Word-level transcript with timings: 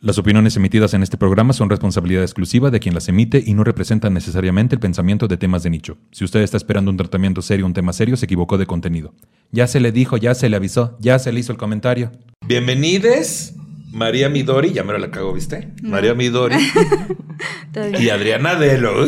Las 0.00 0.18
opiniones 0.18 0.56
emitidas 0.56 0.92
en 0.92 1.02
este 1.02 1.16
programa 1.16 1.52
son 1.52 1.70
responsabilidad 1.70 2.22
exclusiva 2.22 2.70
de 2.70 2.80
quien 2.80 2.94
las 2.94 3.08
emite 3.08 3.42
y 3.44 3.54
no 3.54 3.64
representan 3.64 4.12
necesariamente 4.12 4.74
el 4.74 4.80
pensamiento 4.80 5.28
de 5.28 5.36
temas 5.36 5.62
de 5.62 5.70
nicho. 5.70 5.96
Si 6.10 6.24
usted 6.24 6.40
está 6.40 6.56
esperando 6.56 6.90
un 6.90 6.96
tratamiento 6.96 7.40
serio, 7.42 7.64
un 7.64 7.72
tema 7.72 7.92
serio, 7.92 8.16
se 8.16 8.26
equivocó 8.26 8.58
de 8.58 8.66
contenido. 8.66 9.14
Ya 9.50 9.66
se 9.66 9.80
le 9.80 9.92
dijo, 9.92 10.16
ya 10.16 10.34
se 10.34 10.48
le 10.48 10.56
avisó, 10.56 10.96
ya 11.00 11.18
se 11.18 11.32
le 11.32 11.40
hizo 11.40 11.52
el 11.52 11.58
comentario. 11.58 12.12
Bienvenides, 12.46 13.54
María 13.92 14.28
Midori, 14.28 14.72
ya 14.72 14.84
me 14.84 14.98
la 14.98 15.10
cago, 15.10 15.32
¿viste? 15.32 15.72
María 15.82 16.14
Midori 16.14 16.56
y 17.98 18.08
Adriana 18.10 18.56
Delo. 18.56 19.06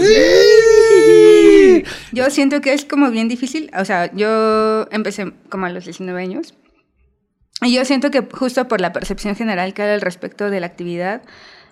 Yo 2.12 2.30
siento 2.30 2.60
que 2.60 2.72
es 2.72 2.84
como 2.84 3.10
bien 3.10 3.28
difícil. 3.28 3.70
O 3.78 3.84
sea, 3.84 4.10
yo 4.14 4.86
empecé 4.90 5.32
como 5.50 5.66
a 5.66 5.70
los 5.70 5.84
19 5.84 6.22
años. 6.22 6.54
Y 7.62 7.72
yo 7.74 7.84
siento 7.84 8.10
que 8.10 8.22
justo 8.32 8.68
por 8.68 8.80
la 8.80 8.92
percepción 8.92 9.34
general 9.34 9.72
que 9.72 9.82
hay 9.82 9.94
al 9.94 10.00
respecto 10.02 10.50
de 10.50 10.60
la 10.60 10.66
actividad, 10.66 11.22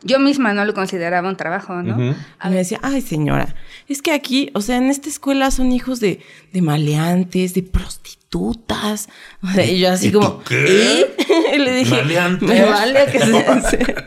yo 0.02 0.18
misma 0.18 0.54
no 0.54 0.64
lo 0.64 0.72
consideraba 0.74 1.28
un 1.28 1.36
trabajo, 1.36 1.82
¿no? 1.82 1.94
A 2.38 2.48
mí 2.48 2.52
me 2.54 2.56
decía, 2.56 2.78
ay 2.82 3.00
señora, 3.00 3.54
es 3.88 4.00
que 4.02 4.12
aquí, 4.12 4.50
o 4.54 4.60
sea, 4.60 4.76
en 4.76 4.84
esta 4.90 5.08
escuela 5.08 5.50
son 5.50 5.72
hijos 5.72 6.00
de, 6.00 6.20
de 6.52 6.62
maleantes, 6.62 7.54
de 7.54 7.62
prostitutas. 7.62 9.08
O 9.42 9.48
sea, 9.48 9.64
y 9.66 9.78
yo 9.78 9.90
así 9.90 10.10
como, 10.12 10.42
qué? 10.42 11.14
Y 11.54 11.58
le 11.58 11.74
dije, 11.74 11.96
¿Maleantes? 11.96 12.48
me 12.48 12.64
vale 12.64 13.06
que 13.10 13.20
se 13.20 14.04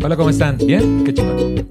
Hola, 0.04 0.16
¿cómo 0.16 0.30
están? 0.30 0.56
¿Bien? 0.58 1.04
Qué 1.04 1.12
chingón. 1.12 1.68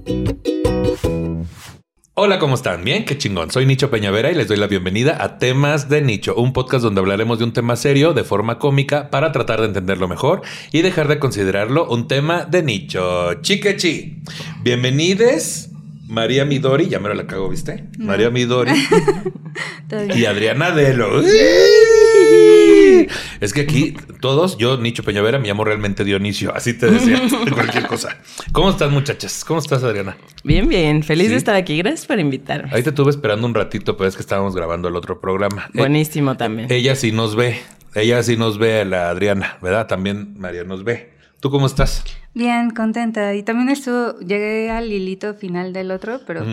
Hola, 2.20 2.40
¿cómo 2.40 2.56
están? 2.56 2.82
Bien, 2.82 3.04
qué 3.04 3.16
chingón. 3.16 3.52
Soy 3.52 3.64
Nicho 3.64 3.92
Peñavera 3.92 4.32
y 4.32 4.34
les 4.34 4.48
doy 4.48 4.56
la 4.56 4.66
bienvenida 4.66 5.22
a 5.22 5.38
Temas 5.38 5.88
de 5.88 6.02
Nicho, 6.02 6.34
un 6.34 6.52
podcast 6.52 6.82
donde 6.82 6.98
hablaremos 7.00 7.38
de 7.38 7.44
un 7.44 7.52
tema 7.52 7.76
serio 7.76 8.12
de 8.12 8.24
forma 8.24 8.58
cómica 8.58 9.08
para 9.08 9.30
tratar 9.30 9.60
de 9.60 9.68
entenderlo 9.68 10.08
mejor 10.08 10.42
y 10.72 10.82
dejar 10.82 11.06
de 11.06 11.20
considerarlo 11.20 11.88
un 11.88 12.08
tema 12.08 12.44
de 12.44 12.64
nicho. 12.64 13.34
Chiquechi. 13.34 14.20
Bienvenides, 14.64 15.70
María 16.08 16.44
Midori, 16.44 16.88
ya 16.88 16.98
me 16.98 17.14
la 17.14 17.24
cago, 17.24 17.48
¿viste? 17.50 17.84
María 17.98 18.30
Midori 18.30 18.72
y 20.16 20.24
Adriana 20.24 20.72
Delo. 20.72 21.22
Es 23.40 23.52
que 23.52 23.62
aquí 23.62 23.94
todos, 24.20 24.58
yo, 24.58 24.76
Nicho 24.78 25.02
Peñavera, 25.02 25.38
me 25.38 25.48
llamo 25.48 25.64
realmente 25.64 26.04
Dionisio, 26.04 26.54
así 26.54 26.74
te 26.74 26.90
decía, 26.90 27.20
de 27.44 27.50
cualquier 27.52 27.86
cosa. 27.86 28.16
¿Cómo 28.52 28.70
están, 28.70 28.92
muchachas? 28.92 29.44
¿Cómo 29.44 29.60
estás, 29.60 29.82
Adriana? 29.84 30.16
Bien, 30.44 30.68
bien, 30.68 31.02
feliz 31.02 31.26
Sí. 31.26 31.32
de 31.32 31.36
estar 31.38 31.54
aquí. 31.54 31.78
Gracias 31.78 32.06
por 32.06 32.18
invitarme. 32.18 32.70
Ahí 32.72 32.82
te 32.82 32.90
estuve 32.90 33.10
esperando 33.10 33.46
un 33.46 33.54
ratito, 33.54 33.96
pero 33.96 34.08
es 34.08 34.14
que 34.16 34.22
estábamos 34.22 34.54
grabando 34.56 34.88
el 34.88 34.96
otro 34.96 35.20
programa. 35.20 35.66
Eh, 35.74 35.78
Buenísimo 35.78 36.36
también. 36.36 36.70
ella 36.72 36.94
sí 36.96 37.12
nos 37.12 37.36
ve, 37.36 37.58
ella 37.94 38.22
sí 38.22 38.36
nos 38.36 38.58
ve, 38.58 38.84
la 38.84 39.10
Adriana, 39.10 39.58
¿verdad? 39.62 39.86
También 39.86 40.34
María 40.38 40.64
nos 40.64 40.84
ve. 40.84 41.12
¿Tú 41.40 41.50
cómo 41.50 41.66
estás? 41.66 42.02
Bien, 42.34 42.70
contenta. 42.70 43.34
Y 43.34 43.42
también 43.44 43.68
estuvo, 43.68 44.18
llegué 44.18 44.70
al 44.70 44.90
hilito 44.92 45.34
final 45.34 45.72
del 45.72 45.90
otro, 45.92 46.20
pero 46.26 46.44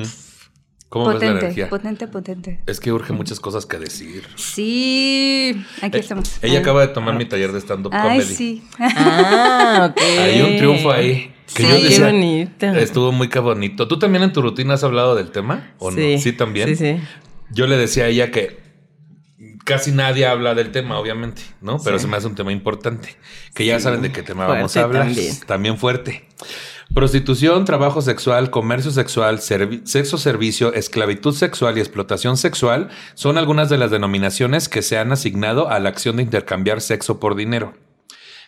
¿Cómo 0.96 1.08
ves 1.08 1.16
la 1.16 1.20
potente, 1.20 1.46
energía? 1.46 1.70
potente, 1.70 2.08
potente. 2.08 2.60
Es 2.68 2.80
que 2.80 2.94
urge 2.94 3.12
muchas 3.12 3.42
cosas 3.42 3.66
que 3.66 3.78
decir. 3.78 4.24
Sí, 4.38 5.62
aquí 5.82 5.98
Eh, 5.98 6.00
estamos. 6.00 6.38
Ella 6.42 6.60
Ah. 6.60 6.62
acaba 6.62 6.82
de 6.82 6.88
tomar 6.94 7.16
mi 7.18 7.26
taller 7.26 7.52
de 7.52 7.60
stand-up 7.60 7.92
Ay, 7.94 8.20
comedy. 8.20 8.36
sí. 8.36 8.64
Ah, 8.80 9.90
ok. 9.92 10.02
Hay 10.02 10.42
un 10.42 10.56
triunfo 10.58 10.92
ahí. 10.92 11.34
Que 11.54 11.64
Sí, 11.64 11.70
yo 11.70 11.76
qué 11.76 11.84
decía, 11.84 12.06
bonito. 12.06 12.66
Estuvo 12.68 13.12
muy 13.12 13.28
qué 13.28 13.40
bonito. 13.40 13.88
¿Tú 13.90 14.00
también 14.00 14.24
en 14.24 14.32
tu 14.32 14.42
rutina 14.42 14.76
has 14.76 14.84
hablado 14.86 15.16
del 15.16 15.32
tema? 15.32 15.74
¿O 15.80 15.92
no? 15.92 15.98
Sí, 16.18 16.32
también. 16.32 16.70
Sí, 16.70 16.76
sí. 16.78 17.02
Yo 17.52 17.68
le 17.68 17.76
decía 17.76 18.06
a 18.06 18.08
ella 18.08 18.32
que 18.32 18.58
casi 19.66 19.92
nadie 19.92 20.26
habla 20.26 20.56
del 20.56 20.72
tema, 20.72 20.98
obviamente, 20.98 21.42
¿no? 21.62 21.78
Pero 21.84 22.00
Sí. 22.00 22.04
se 22.04 22.08
me 22.10 22.16
hace 22.18 22.28
un 22.28 22.36
tema 22.36 22.52
importante. 22.54 23.16
Que 23.54 23.66
ya 23.66 23.80
saben 23.82 24.02
de 24.02 24.12
qué 24.14 24.24
tema 24.24 24.48
vamos 24.48 24.76
a 24.78 24.84
hablar. 24.84 25.08
también. 25.08 25.34
También. 25.46 25.78
fuerte. 25.78 26.26
Prostitución, 26.94 27.66
trabajo 27.66 28.02
sexual, 28.02 28.52
comercio 28.52 28.92
sexual, 28.92 29.40
sexo 29.40 30.18
servicio, 30.18 30.74
esclavitud 30.74 31.34
sexual 31.34 31.78
y 31.78 31.82
explotación 31.82 32.38
sexual 32.38 32.90
son 33.16 33.38
algunas 33.38 33.70
de 33.70 33.78
las 33.78 33.92
denominaciones 33.92 34.70
que 34.70 34.82
se 34.82 34.98
han 34.98 35.12
asignado 35.12 35.70
a 35.70 35.80
la 35.80 35.90
acción 35.90 36.18
de 36.18 36.24
intercambiar 36.24 36.82
sexo 36.82 37.20
por 37.20 37.36
dinero. 37.36 37.74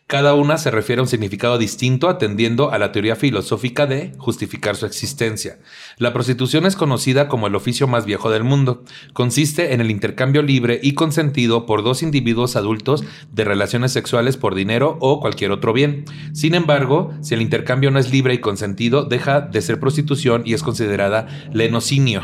Cada 0.07 0.35
una 0.35 0.57
se 0.57 0.71
refiere 0.71 1.01
a 1.01 1.03
un 1.03 1.09
significado 1.09 1.57
distinto 1.57 2.07
atendiendo 2.07 2.71
a 2.71 2.77
la 2.77 2.93
teoría 2.93 3.17
filosófica 3.17 3.85
de 3.87 4.13
justificar 4.17 4.77
su 4.77 4.85
existencia. 4.85 5.59
La 5.97 6.13
prostitución 6.13 6.65
es 6.65 6.77
conocida 6.77 7.27
como 7.27 7.47
el 7.47 7.55
oficio 7.55 7.89
más 7.89 8.05
viejo 8.05 8.29
del 8.29 8.45
mundo. 8.45 8.85
Consiste 9.11 9.73
en 9.73 9.81
el 9.81 9.91
intercambio 9.91 10.43
libre 10.43 10.79
y 10.81 10.93
consentido 10.93 11.65
por 11.65 11.83
dos 11.83 12.03
individuos 12.03 12.55
adultos 12.55 13.03
de 13.33 13.43
relaciones 13.43 13.91
sexuales 13.91 14.37
por 14.37 14.55
dinero 14.55 14.97
o 15.01 15.19
cualquier 15.19 15.51
otro 15.51 15.73
bien. 15.73 16.05
Sin 16.31 16.55
embargo, 16.55 17.11
si 17.21 17.33
el 17.33 17.41
intercambio 17.41 17.91
no 17.91 17.99
es 17.99 18.09
libre 18.09 18.33
y 18.33 18.37
consentido, 18.37 19.03
deja 19.03 19.41
de 19.41 19.61
ser 19.61 19.77
prostitución 19.77 20.43
y 20.45 20.53
es 20.53 20.63
considerada 20.63 21.27
lenocinio 21.51 22.23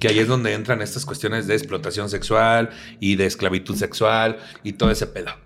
que 0.00 0.08
ahí 0.08 0.18
es 0.18 0.26
donde 0.26 0.54
entran 0.54 0.82
estas 0.82 1.06
cuestiones 1.06 1.46
de 1.46 1.54
explotación 1.54 2.10
sexual 2.10 2.70
y 2.98 3.14
de 3.14 3.26
esclavitud 3.26 3.76
sexual 3.76 4.38
y 4.64 4.72
todo 4.72 4.90
ese 4.90 5.06
pedo. 5.06 5.41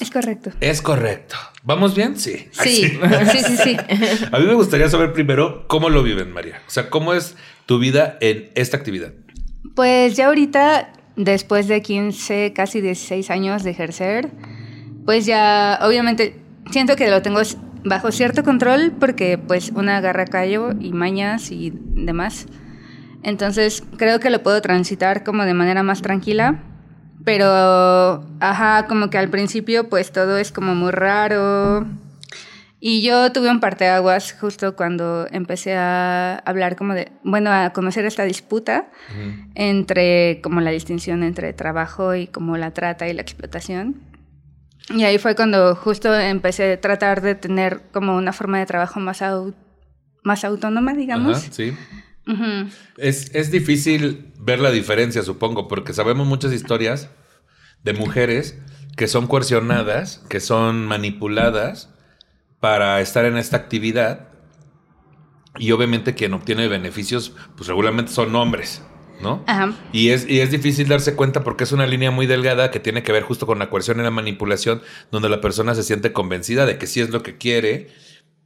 Es 0.00 0.10
correcto. 0.10 0.50
Es 0.60 0.82
correcto. 0.82 1.36
¿Vamos 1.62 1.94
bien? 1.94 2.16
Sí. 2.18 2.48
Ay, 2.58 2.74
Sí, 2.74 2.98
sí, 3.32 3.38
sí, 3.44 3.56
sí. 3.56 3.76
A 4.32 4.38
mí 4.38 4.46
me 4.46 4.54
gustaría 4.54 4.88
saber 4.88 5.12
primero 5.12 5.66
cómo 5.68 5.90
lo 5.90 6.02
viven, 6.02 6.32
María. 6.32 6.60
O 6.66 6.70
sea, 6.70 6.90
¿cómo 6.90 7.14
es 7.14 7.36
tu 7.66 7.78
vida 7.78 8.18
en 8.20 8.50
esta 8.54 8.76
actividad? 8.76 9.12
Pues 9.74 10.16
ya 10.16 10.26
ahorita, 10.26 10.92
después 11.16 11.68
de 11.68 11.82
15, 11.82 12.52
casi 12.54 12.80
16 12.80 13.30
años 13.30 13.62
de 13.62 13.70
ejercer, 13.70 14.30
pues 15.04 15.26
ya 15.26 15.78
obviamente 15.82 16.36
siento 16.70 16.96
que 16.96 17.10
lo 17.10 17.22
tengo 17.22 17.40
bajo 17.84 18.12
cierto 18.12 18.42
control 18.44 18.92
porque 18.98 19.38
pues 19.38 19.70
una 19.70 19.98
agarra 19.98 20.24
callo 20.26 20.72
y 20.78 20.92
mañas 20.92 21.50
y 21.50 21.72
demás. 21.74 22.46
Entonces 23.22 23.82
creo 23.96 24.20
que 24.20 24.30
lo 24.30 24.42
puedo 24.42 24.60
transitar 24.60 25.24
como 25.24 25.44
de 25.44 25.54
manera 25.54 25.82
más 25.82 26.02
tranquila. 26.02 26.62
Pero, 27.24 28.24
ajá, 28.40 28.86
como 28.86 29.08
que 29.10 29.18
al 29.18 29.30
principio 29.30 29.88
pues 29.88 30.12
todo 30.12 30.36
es 30.38 30.52
como 30.52 30.74
muy 30.74 30.90
raro. 30.92 31.86
Y 32.80 33.00
yo 33.02 33.32
tuve 33.32 33.50
un 33.50 33.60
parteaguas 33.60 34.34
justo 34.38 34.76
cuando 34.76 35.26
empecé 35.30 35.74
a 35.74 36.36
hablar 36.44 36.76
como 36.76 36.92
de, 36.92 37.10
bueno, 37.22 37.50
a 37.50 37.70
conocer 37.70 38.04
esta 38.04 38.24
disputa 38.24 38.90
entre 39.54 40.40
como 40.42 40.60
la 40.60 40.70
distinción 40.70 41.22
entre 41.22 41.52
trabajo 41.54 42.14
y 42.14 42.26
como 42.26 42.56
la 42.58 42.72
trata 42.72 43.08
y 43.08 43.14
la 43.14 43.22
explotación. 43.22 44.02
Y 44.90 45.04
ahí 45.04 45.16
fue 45.16 45.34
cuando 45.34 45.74
justo 45.76 46.14
empecé 46.14 46.72
a 46.74 46.80
tratar 46.80 47.22
de 47.22 47.34
tener 47.34 47.80
como 47.92 48.16
una 48.16 48.34
forma 48.34 48.58
de 48.58 48.66
trabajo 48.66 49.00
más, 49.00 49.22
au- 49.22 49.54
más 50.22 50.44
autónoma, 50.44 50.92
digamos. 50.92 51.38
Ajá, 51.44 51.52
sí. 51.52 51.72
Es, 52.96 53.34
es 53.34 53.50
difícil 53.50 54.32
ver 54.38 54.58
la 54.60 54.70
diferencia, 54.70 55.22
supongo, 55.22 55.68
porque 55.68 55.92
sabemos 55.92 56.26
muchas 56.26 56.52
historias 56.52 57.10
de 57.82 57.92
mujeres 57.92 58.58
que 58.96 59.08
son 59.08 59.26
coercionadas, 59.26 60.24
que 60.28 60.40
son 60.40 60.86
manipuladas 60.86 61.90
para 62.60 63.00
estar 63.00 63.24
en 63.24 63.36
esta 63.36 63.56
actividad. 63.56 64.28
Y 65.58 65.72
obviamente 65.72 66.14
quien 66.14 66.34
obtiene 66.34 66.66
beneficios, 66.68 67.34
pues 67.56 67.68
regularmente 67.68 68.10
son 68.10 68.34
hombres, 68.34 68.82
¿no? 69.20 69.44
Ajá. 69.46 69.72
Y 69.92 70.08
es, 70.08 70.28
y 70.28 70.40
es 70.40 70.50
difícil 70.50 70.88
darse 70.88 71.14
cuenta 71.14 71.44
porque 71.44 71.64
es 71.64 71.72
una 71.72 71.86
línea 71.86 72.10
muy 72.10 72.26
delgada 72.26 72.70
que 72.70 72.80
tiene 72.80 73.02
que 73.02 73.12
ver 73.12 73.22
justo 73.22 73.46
con 73.46 73.58
la 73.58 73.70
coerción 73.70 74.00
y 74.00 74.02
la 74.02 74.10
manipulación, 74.10 74.82
donde 75.12 75.28
la 75.28 75.40
persona 75.40 75.74
se 75.74 75.82
siente 75.82 76.12
convencida 76.12 76.66
de 76.66 76.78
que 76.78 76.86
sí 76.86 77.00
es 77.00 77.10
lo 77.10 77.22
que 77.22 77.36
quiere 77.36 77.88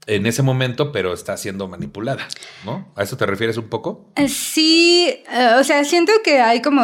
en 0.08 0.26
ese 0.26 0.42
momento, 0.42 0.90
pero 0.90 1.12
está 1.12 1.36
siendo 1.36 1.68
manipulada, 1.68 2.26
¿no? 2.64 2.90
¿A 2.96 3.02
eso 3.02 3.16
te 3.16 3.26
refieres 3.26 3.58
un 3.58 3.68
poco? 3.68 4.10
Eh, 4.16 4.28
Sí, 4.28 5.06
eh, 5.30 5.54
o 5.60 5.64
sea, 5.64 5.84
siento 5.84 6.12
que 6.24 6.40
hay 6.40 6.62
como 6.62 6.82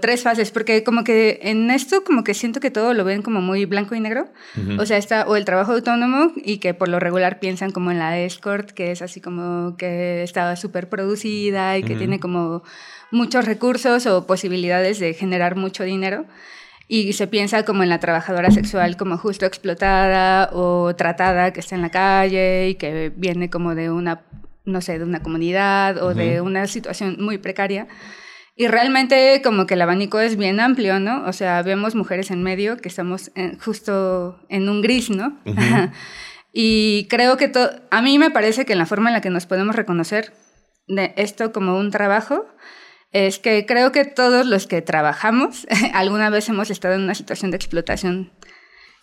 tres 0.00 0.22
fases, 0.22 0.50
porque 0.50 0.82
como 0.82 1.04
que 1.04 1.38
en 1.42 1.70
esto 1.70 2.02
como 2.02 2.24
que 2.24 2.34
siento 2.34 2.58
que 2.58 2.70
todo 2.70 2.94
lo 2.94 3.04
ven 3.04 3.22
como 3.22 3.40
muy 3.40 3.66
blanco 3.66 3.94
y 3.94 4.00
negro. 4.00 4.28
O 4.78 4.86
sea, 4.86 4.96
está 4.96 5.26
o 5.28 5.36
el 5.36 5.44
trabajo 5.44 5.72
autónomo 5.72 6.32
y 6.36 6.58
que 6.58 6.72
por 6.72 6.88
lo 6.88 6.98
regular 6.98 7.38
piensan 7.38 7.70
como 7.70 7.90
en 7.90 7.98
la 7.98 8.18
escort, 8.18 8.70
que 8.70 8.90
es 8.90 9.02
así 9.02 9.20
como 9.20 9.76
que 9.76 10.22
está 10.22 10.56
súper 10.56 10.88
producida 10.88 11.76
y 11.76 11.82
que 11.82 11.94
tiene 11.94 12.18
como 12.18 12.62
muchos 13.10 13.44
recursos 13.44 14.06
o 14.06 14.26
posibilidades 14.26 14.98
de 14.98 15.14
generar 15.14 15.56
mucho 15.56 15.84
dinero. 15.84 16.24
Y 16.88 17.12
se 17.14 17.26
piensa 17.26 17.64
como 17.64 17.82
en 17.82 17.88
la 17.88 17.98
trabajadora 17.98 18.50
sexual 18.50 18.96
como 18.96 19.18
justo 19.18 19.44
explotada 19.44 20.50
o 20.52 20.94
tratada 20.94 21.52
que 21.52 21.60
está 21.60 21.74
en 21.74 21.82
la 21.82 21.90
calle 21.90 22.68
y 22.68 22.74
que 22.76 23.12
viene 23.14 23.50
como 23.50 23.74
de 23.74 23.90
una, 23.90 24.22
no 24.64 24.80
sé, 24.80 24.98
de 24.98 25.04
una 25.04 25.22
comunidad 25.22 26.02
o 26.02 26.14
de 26.14 26.40
una 26.40 26.66
situación 26.66 27.16
muy 27.18 27.38
precaria. 27.38 27.88
Y 28.54 28.68
realmente 28.68 29.42
como 29.42 29.66
que 29.66 29.74
el 29.74 29.82
abanico 29.82 30.20
es 30.20 30.36
bien 30.36 30.60
amplio, 30.60 30.98
¿no? 31.00 31.24
O 31.26 31.32
sea, 31.32 31.60
vemos 31.62 31.94
mujeres 31.94 32.30
en 32.30 32.42
medio 32.42 32.78
que 32.78 32.88
estamos 32.88 33.30
justo 33.62 34.38
en 34.48 34.68
un 34.68 34.80
gris, 34.80 35.10
¿no? 35.10 35.38
y 36.52 37.06
creo 37.10 37.36
que 37.36 37.52
a 37.90 38.00
mí 38.00 38.18
me 38.18 38.30
parece 38.30 38.64
que 38.64 38.72
en 38.72 38.78
la 38.78 38.86
forma 38.86 39.10
en 39.10 39.14
la 39.14 39.20
que 39.20 39.30
nos 39.30 39.44
podemos 39.44 39.74
reconocer 39.74 40.32
de 40.86 41.12
esto 41.16 41.52
como 41.52 41.76
un 41.76 41.90
trabajo 41.90 42.46
es 43.12 43.38
que 43.38 43.66
creo 43.66 43.92
que 43.92 44.04
todos 44.04 44.46
los 44.46 44.66
que 44.66 44.82
trabajamos 44.82 45.66
alguna 45.94 46.30
vez 46.30 46.48
hemos 46.48 46.70
estado 46.70 46.94
en 46.94 47.02
una 47.02 47.14
situación 47.14 47.50
de 47.50 47.56
explotación 47.56 48.32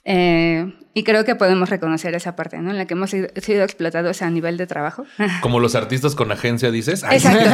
eh, 0.06 0.74
y 0.94 1.04
creo 1.04 1.24
que 1.24 1.36
podemos 1.36 1.70
reconocer 1.70 2.14
esa 2.14 2.36
parte, 2.36 2.58
¿no? 2.60 2.72
En 2.72 2.78
la 2.78 2.86
que 2.86 2.94
hemos 2.94 3.10
sido 3.10 3.64
explotados 3.64 4.22
a 4.22 4.30
nivel 4.30 4.58
de 4.58 4.68
trabajo. 4.68 5.06
Como 5.42 5.60
los 5.60 5.76
artistas 5.76 6.14
con 6.16 6.32
agencia, 6.32 6.72
dices. 6.72 7.04
Exacto. 7.10 7.50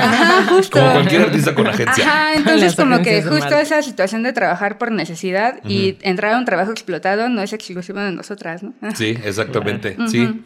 Como 0.71 0.91
cualquier 0.91 1.21
artista 1.23 1.53
con 1.53 1.67
agencia. 1.67 2.03
Ajá, 2.05 2.33
entonces 2.33 2.75
como 2.75 3.01
que 3.01 3.21
justo 3.21 3.55
esa 3.57 3.81
situación 3.81 4.23
de 4.23 4.33
trabajar 4.33 4.77
por 4.77 4.91
necesidad 4.91 5.59
y 5.63 5.97
entrar 6.01 6.33
a 6.33 6.37
un 6.37 6.45
trabajo 6.45 6.71
explotado 6.71 7.29
no 7.29 7.41
es 7.41 7.53
exclusivo 7.53 7.99
de 7.99 8.11
nosotras, 8.11 8.63
¿no? 8.63 8.73
Sí, 8.95 9.17
exactamente. 9.23 9.95
Sí. 10.07 10.43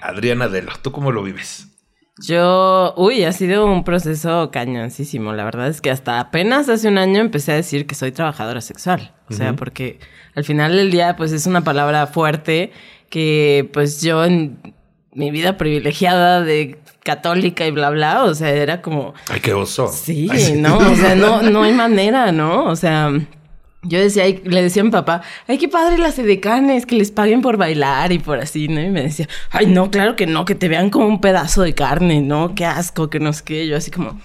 Adriana 0.00 0.48
Delo, 0.48 0.72
¿tú 0.82 0.92
cómo 0.92 1.12
lo 1.12 1.22
vives? 1.22 1.66
Yo, 2.20 2.94
uy, 2.96 3.24
ha 3.24 3.32
sido 3.32 3.66
un 3.66 3.84
proceso 3.84 4.50
cañoncísimo. 4.50 5.32
La 5.32 5.44
verdad 5.44 5.68
es 5.68 5.80
que 5.80 5.90
hasta 5.90 6.18
apenas 6.20 6.68
hace 6.68 6.88
un 6.88 6.98
año 6.98 7.20
empecé 7.20 7.52
a 7.52 7.56
decir 7.56 7.86
que 7.86 7.94
soy 7.94 8.12
trabajadora 8.12 8.60
sexual. 8.60 9.12
O 9.30 9.34
sea, 9.34 9.54
porque 9.54 9.98
al 10.34 10.44
final 10.44 10.76
del 10.76 10.90
día, 10.90 11.16
pues 11.16 11.32
es 11.32 11.46
una 11.46 11.62
palabra 11.62 12.06
fuerte 12.06 12.72
que, 13.10 13.68
pues 13.72 14.00
yo 14.00 14.24
en 14.24 14.58
mi 15.12 15.30
vida 15.30 15.56
privilegiada 15.56 16.42
de 16.42 16.78
católica 17.02 17.66
y 17.66 17.70
bla, 17.70 17.90
bla, 17.90 18.24
o 18.24 18.34
sea, 18.34 18.50
era 18.50 18.82
como... 18.82 19.14
Ay, 19.28 19.40
qué 19.40 19.52
oso. 19.52 19.88
Sí, 19.88 20.28
no, 20.56 20.78
o 20.78 20.94
sea, 20.94 21.14
no, 21.14 21.42
no 21.42 21.62
hay 21.62 21.72
manera, 21.74 22.32
¿no? 22.32 22.64
O 22.64 22.76
sea, 22.76 23.10
yo 23.82 24.00
decía, 24.00 24.24
le 24.26 24.62
decía 24.62 24.82
a 24.82 24.84
mi 24.84 24.90
papá, 24.90 25.22
ay, 25.46 25.58
qué 25.58 25.68
padre 25.68 25.98
las 25.98 26.18
edecanes, 26.18 26.84
que 26.84 26.96
les 26.96 27.10
paguen 27.10 27.42
por 27.42 27.56
bailar 27.56 28.10
y 28.12 28.18
por 28.18 28.38
así, 28.40 28.68
¿no? 28.68 28.80
Y 28.80 28.90
me 28.90 29.02
decía, 29.02 29.28
ay, 29.50 29.66
no, 29.66 29.90
claro 29.90 30.16
que 30.16 30.26
no, 30.26 30.44
que 30.44 30.54
te 30.54 30.68
vean 30.68 30.90
como 30.90 31.06
un 31.06 31.20
pedazo 31.20 31.62
de 31.62 31.74
carne, 31.74 32.20
¿no? 32.20 32.54
Qué 32.54 32.64
asco, 32.64 33.08
que 33.08 33.20
no 33.20 33.32
sé 33.32 33.44
qué. 33.44 33.66
Yo 33.68 33.76
así 33.76 33.92
como, 33.92 34.20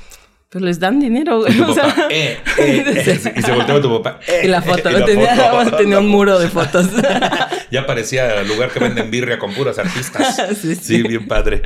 pues 0.53 0.63
les 0.63 0.79
dan 0.79 0.99
dinero, 0.99 1.39
güey. 1.39 1.61
O 1.61 1.73
sea, 1.73 2.07
eh, 2.09 2.37
eh, 2.57 2.83
eh, 3.07 3.33
y 3.35 3.41
se 3.41 3.51
volteaba 3.51 3.81
tu 3.81 4.01
papá. 4.01 4.19
y 4.43 4.47
la 4.47 4.61
foto, 4.61 4.89
tenía, 5.03 5.67
tenía 5.77 5.99
un 5.99 6.07
muro 6.07 6.39
de 6.39 6.47
fotos. 6.47 6.89
ya 7.71 7.85
parecía 7.85 8.41
el 8.41 8.47
lugar 8.47 8.71
que 8.71 8.79
venden 8.79 9.09
birria 9.09 9.37
con 9.37 9.53
puros 9.53 9.77
artistas. 9.79 10.35
sí, 10.61 10.75
sí. 10.75 11.01
bien 11.03 11.27
padre. 11.27 11.63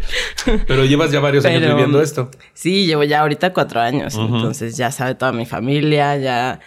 Pero 0.68 0.86
llevas 0.86 1.12
ya 1.12 1.20
varios 1.20 1.46
años 1.46 1.62
viviendo 1.62 2.02
esto. 2.02 2.32
Sí, 2.54 2.86
llevo 2.86 3.04
ya 3.04 3.22
ahorita 3.22 3.54
cuatro 3.54 3.80
años. 3.80 4.16
Entonces 4.16 4.78
ya 4.78 4.92
sabe 4.92 5.16
toda 5.16 5.32
mi 5.32 5.46
familia, 5.46 6.18
ya 6.18 6.60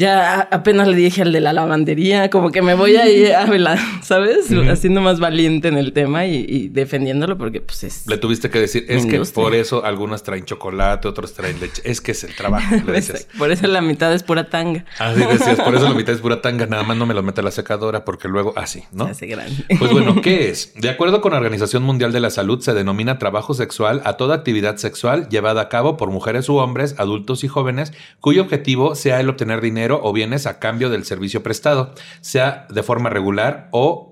ya 0.00 0.48
apenas 0.50 0.88
le 0.88 0.96
dije 0.96 1.20
al 1.20 1.30
de 1.30 1.42
la 1.42 1.52
lavandería, 1.52 2.30
como 2.30 2.50
que 2.50 2.62
me 2.62 2.72
voy 2.72 2.96
a 2.96 3.06
ir 3.06 3.34
a 3.34 3.44
velar, 3.44 3.78
¿sabes? 4.02 4.50
Haciendo 4.50 5.02
más 5.02 5.20
valiente 5.20 5.68
en 5.68 5.76
el 5.76 5.92
tema 5.92 6.24
y, 6.24 6.68
defendiéndolo 6.68 7.36
porque 7.36 7.60
pues 7.60 7.84
es... 7.84 8.06
Le 8.06 8.16
tuviste 8.16 8.48
que 8.48 8.60
decir, 8.60 8.86
es 8.88 9.04
que 9.04 9.20
por 9.34 9.54
eso 9.54 9.84
algunas 9.84 10.22
traen 10.22 10.46
chocolate, 10.46 11.06
otros 11.06 11.34
traen 11.34 11.60
leche, 11.60 11.82
es 11.84 12.00
que 12.00 12.12
es 12.12 12.24
el 12.24 12.34
trabajo, 12.34 12.76
le 12.86 13.02
Por 13.38 13.50
eso 13.50 13.66
la 13.66 13.82
mitad 13.82 14.12
es 14.14 14.22
pura 14.22 14.48
tanga. 14.48 14.86
Así 14.98 15.20
decías, 15.30 15.60
por 15.60 15.74
eso 15.74 15.86
la 15.86 15.94
mitad 15.94 16.14
es 16.14 16.22
pura 16.22 16.40
tanga, 16.40 16.64
nada 16.64 16.82
más 16.82 16.96
no 16.96 17.04
me 17.04 17.12
lo 17.12 17.22
mete 17.22 17.42
a 17.42 17.44
la 17.44 17.50
secadora 17.50 18.06
porque 18.06 18.26
luego 18.26 18.54
así, 18.56 18.84
¿no? 18.92 19.04
Se 19.04 19.10
hace 19.10 19.26
grande. 19.26 19.64
Pues 19.78 19.92
bueno, 19.92 20.22
¿qué 20.22 20.48
es? 20.48 20.72
De 20.76 20.88
acuerdo 20.88 21.20
con 21.20 21.32
la 21.32 21.38
Organización 21.38 21.82
Mundial 21.82 22.12
de 22.12 22.20
la 22.20 22.30
Salud, 22.30 22.60
se 22.60 22.72
denomina 22.72 23.18
trabajo 23.18 23.52
sexual 23.52 24.00
a 24.06 24.14
toda 24.14 24.36
actividad 24.36 24.78
sexual 24.78 25.28
llevada 25.28 25.60
a 25.60 25.68
cabo 25.68 25.98
por 25.98 26.10
mujeres 26.10 26.48
u 26.48 26.56
hombres, 26.56 26.94
adultos 26.96 27.44
y 27.44 27.48
jóvenes, 27.48 27.92
cuyo 28.20 28.40
objetivo 28.40 28.94
sea 28.94 29.20
el 29.20 29.28
obtener 29.28 29.60
dinero 29.60 29.89
o 30.02 30.12
bienes 30.12 30.46
a 30.46 30.58
cambio 30.58 30.90
del 30.90 31.04
servicio 31.04 31.42
prestado, 31.42 31.94
sea 32.20 32.66
de 32.70 32.82
forma 32.82 33.10
regular 33.10 33.68
o 33.72 34.10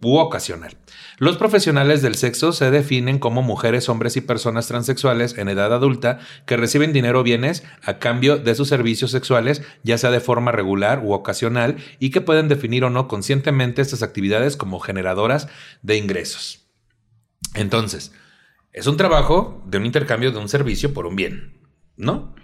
u 0.00 0.16
ocasional. 0.16 0.76
Los 1.18 1.36
profesionales 1.36 2.02
del 2.02 2.14
sexo 2.14 2.52
se 2.52 2.70
definen 2.70 3.18
como 3.18 3.42
mujeres, 3.42 3.88
hombres 3.88 4.16
y 4.16 4.20
personas 4.20 4.68
transexuales 4.68 5.36
en 5.36 5.48
edad 5.48 5.72
adulta 5.72 6.20
que 6.46 6.56
reciben 6.56 6.92
dinero 6.92 7.20
o 7.20 7.22
bienes 7.22 7.64
a 7.82 7.98
cambio 7.98 8.36
de 8.36 8.54
sus 8.54 8.68
servicios 8.68 9.10
sexuales, 9.10 9.62
ya 9.82 9.98
sea 9.98 10.10
de 10.10 10.20
forma 10.20 10.52
regular 10.52 11.02
u 11.04 11.12
ocasional, 11.12 11.76
y 11.98 12.10
que 12.10 12.20
pueden 12.20 12.48
definir 12.48 12.84
o 12.84 12.90
no 12.90 13.08
conscientemente 13.08 13.82
estas 13.82 14.02
actividades 14.02 14.56
como 14.56 14.78
generadoras 14.78 15.48
de 15.82 15.96
ingresos. 15.96 16.68
Entonces, 17.54 18.12
es 18.72 18.86
un 18.86 18.96
trabajo 18.96 19.64
de 19.66 19.78
un 19.78 19.86
intercambio 19.86 20.30
de 20.30 20.38
un 20.38 20.48
servicio 20.48 20.94
por 20.94 21.06
un 21.06 21.16
bien, 21.16 21.68
¿no? 21.96 22.34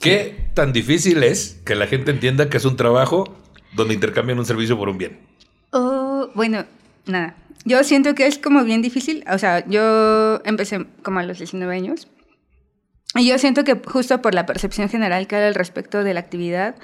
¿Qué 0.00 0.50
tan 0.54 0.72
difícil 0.72 1.22
es 1.22 1.60
que 1.64 1.74
la 1.74 1.86
gente 1.86 2.10
entienda 2.10 2.48
que 2.48 2.56
es 2.56 2.64
un 2.64 2.76
trabajo 2.76 3.36
donde 3.74 3.94
intercambian 3.94 4.38
un 4.38 4.46
servicio 4.46 4.78
por 4.78 4.88
un 4.88 4.98
bien? 4.98 5.18
Oh, 5.72 6.30
bueno, 6.34 6.64
nada. 7.06 7.34
Yo 7.64 7.82
siento 7.84 8.14
que 8.14 8.26
es 8.26 8.38
como 8.38 8.64
bien 8.64 8.80
difícil. 8.80 9.24
O 9.30 9.38
sea, 9.38 9.66
yo 9.66 10.40
empecé 10.44 10.86
como 11.02 11.18
a 11.18 11.24
los 11.24 11.38
19 11.38 11.74
años. 11.74 12.08
Y 13.14 13.26
yo 13.26 13.38
siento 13.38 13.64
que 13.64 13.80
justo 13.84 14.22
por 14.22 14.34
la 14.34 14.46
percepción 14.46 14.88
general 14.88 15.26
que 15.26 15.36
hay 15.36 15.44
al 15.44 15.54
respecto 15.54 16.04
de 16.04 16.14
la 16.14 16.20
actividad, 16.20 16.76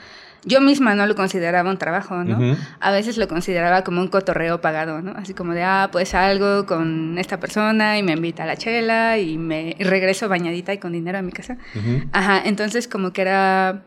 yo 0.44 0.60
misma 0.60 0.94
no 0.94 1.06
lo 1.06 1.14
consideraba 1.14 1.70
un 1.70 1.78
trabajo, 1.78 2.22
¿no? 2.24 2.56
A 2.80 2.90
veces 2.90 3.16
lo 3.16 3.28
consideraba 3.28 3.82
como 3.84 4.00
un 4.00 4.08
cotorreo 4.08 4.60
pagado, 4.60 5.02
¿no? 5.02 5.12
Así 5.12 5.34
como 5.34 5.54
de, 5.54 5.62
ah, 5.62 5.88
pues 5.90 6.10
salgo 6.10 6.66
con 6.66 7.18
esta 7.18 7.40
persona 7.40 7.98
y 7.98 8.02
me 8.02 8.12
invita 8.12 8.44
a 8.44 8.46
la 8.46 8.56
chela 8.56 9.18
y 9.18 9.38
me 9.38 9.76
regreso 9.78 10.28
bañadita 10.28 10.72
y 10.72 10.78
con 10.78 10.92
dinero 10.92 11.18
a 11.18 11.22
mi 11.22 11.32
casa. 11.32 11.56
Ajá, 12.12 12.42
entonces 12.44 12.88
como 12.88 13.12
que 13.12 13.22
era 13.22 13.82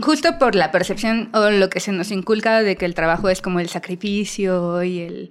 justo 0.00 0.38
por 0.38 0.54
la 0.54 0.70
percepción 0.72 1.30
o 1.32 1.50
lo 1.50 1.70
que 1.70 1.80
se 1.80 1.92
nos 1.92 2.10
inculca 2.10 2.62
de 2.62 2.76
que 2.76 2.84
el 2.84 2.94
trabajo 2.94 3.28
es 3.28 3.40
como 3.40 3.60
el 3.60 3.68
sacrificio 3.68 4.82
y 4.82 5.00
el 5.00 5.30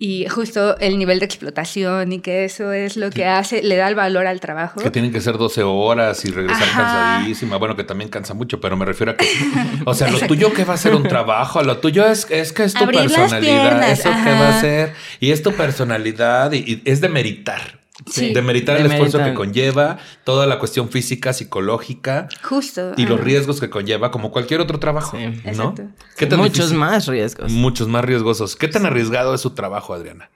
y 0.00 0.26
justo 0.28 0.78
el 0.78 0.96
nivel 0.96 1.18
de 1.18 1.24
explotación 1.24 2.12
y 2.12 2.20
que 2.20 2.44
eso 2.44 2.72
es 2.72 2.96
lo 2.96 3.10
que 3.10 3.26
hace, 3.26 3.62
le 3.62 3.74
da 3.74 3.88
el 3.88 3.96
valor 3.96 4.28
al 4.28 4.38
trabajo. 4.38 4.80
Que 4.80 4.90
tienen 4.90 5.12
que 5.12 5.20
ser 5.20 5.36
12 5.36 5.64
horas 5.64 6.24
y 6.24 6.30
regresar 6.30 6.68
cansadísima. 6.68 7.56
Bueno, 7.56 7.74
que 7.74 7.82
también 7.82 8.08
cansa 8.08 8.32
mucho, 8.32 8.60
pero 8.60 8.76
me 8.76 8.84
refiero 8.84 9.12
a 9.12 9.16
que, 9.16 9.26
o 9.84 9.94
sea, 9.94 10.08
lo 10.08 10.20
tuyo 10.20 10.52
que 10.52 10.64
va 10.64 10.74
a 10.74 10.76
ser 10.76 10.94
un 10.94 11.02
trabajo, 11.02 11.62
lo 11.62 11.78
tuyo 11.78 12.06
es, 12.06 12.28
es 12.30 12.52
que 12.52 12.64
es 12.64 12.74
tu 12.74 12.86
personalidad, 12.86 13.90
eso 13.90 14.10
que 14.10 14.30
va 14.30 14.56
a 14.56 14.60
ser, 14.60 14.94
y 15.18 15.32
es 15.32 15.42
tu 15.42 15.52
personalidad 15.52 16.52
y 16.52 16.80
es 16.84 17.00
de 17.00 17.08
meritar. 17.08 17.78
Sí, 18.06 18.32
de 18.32 18.42
meritar 18.42 18.76
el 18.76 18.86
esfuerzo 18.86 19.18
que 19.18 19.34
conlleva, 19.34 19.98
toda 20.24 20.46
la 20.46 20.58
cuestión 20.58 20.88
física, 20.88 21.32
psicológica. 21.32 22.28
Justo. 22.42 22.92
Y 22.96 23.06
los 23.06 23.20
riesgos 23.20 23.60
que 23.60 23.68
conlleva, 23.70 24.10
como 24.10 24.30
cualquier 24.30 24.60
otro 24.60 24.78
trabajo. 24.78 25.18
¿no? 25.56 25.74
Muchos 26.36 26.72
más 26.72 27.06
riesgos. 27.06 27.50
Muchos 27.50 27.88
más 27.88 28.04
riesgosos. 28.04 28.54
¿Qué 28.56 28.68
tan 28.68 28.86
arriesgado 28.86 29.34
es 29.34 29.40
su 29.40 29.50
trabajo, 29.50 29.94
Adriana? 29.94 30.30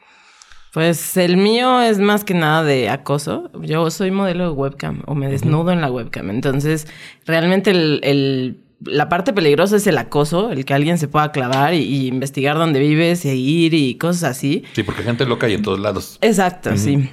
Pues 0.72 1.18
el 1.18 1.36
mío 1.36 1.82
es 1.82 1.98
más 1.98 2.24
que 2.24 2.34
nada 2.34 2.64
de 2.64 2.88
acoso. 2.88 3.50
Yo 3.60 3.90
soy 3.90 4.10
modelo 4.10 4.44
de 4.44 4.50
webcam 4.50 5.02
o 5.06 5.14
me 5.14 5.28
desnudo 5.28 5.70
en 5.70 5.82
la 5.82 5.90
webcam. 5.90 6.30
Entonces, 6.30 6.88
realmente 7.26 7.70
el, 7.70 8.58
la 8.84 9.10
parte 9.10 9.34
peligrosa 9.34 9.76
es 9.76 9.86
el 9.86 9.98
acoso, 9.98 10.50
el 10.50 10.64
que 10.64 10.72
alguien 10.72 10.96
se 10.96 11.08
pueda 11.08 11.30
clavar 11.30 11.74
y, 11.74 12.06
investigar 12.06 12.56
dónde 12.56 12.80
vives, 12.80 13.20
seguir 13.20 13.74
y 13.74 13.96
cosas 13.96 14.24
así. 14.24 14.64
Sí, 14.72 14.82
porque 14.82 15.02
gente 15.02 15.26
loca 15.26 15.46
hay 15.46 15.54
en 15.54 15.62
todos 15.62 15.78
lados. 15.78 16.18
Exacto, 16.22 16.76
sí. 16.76 17.08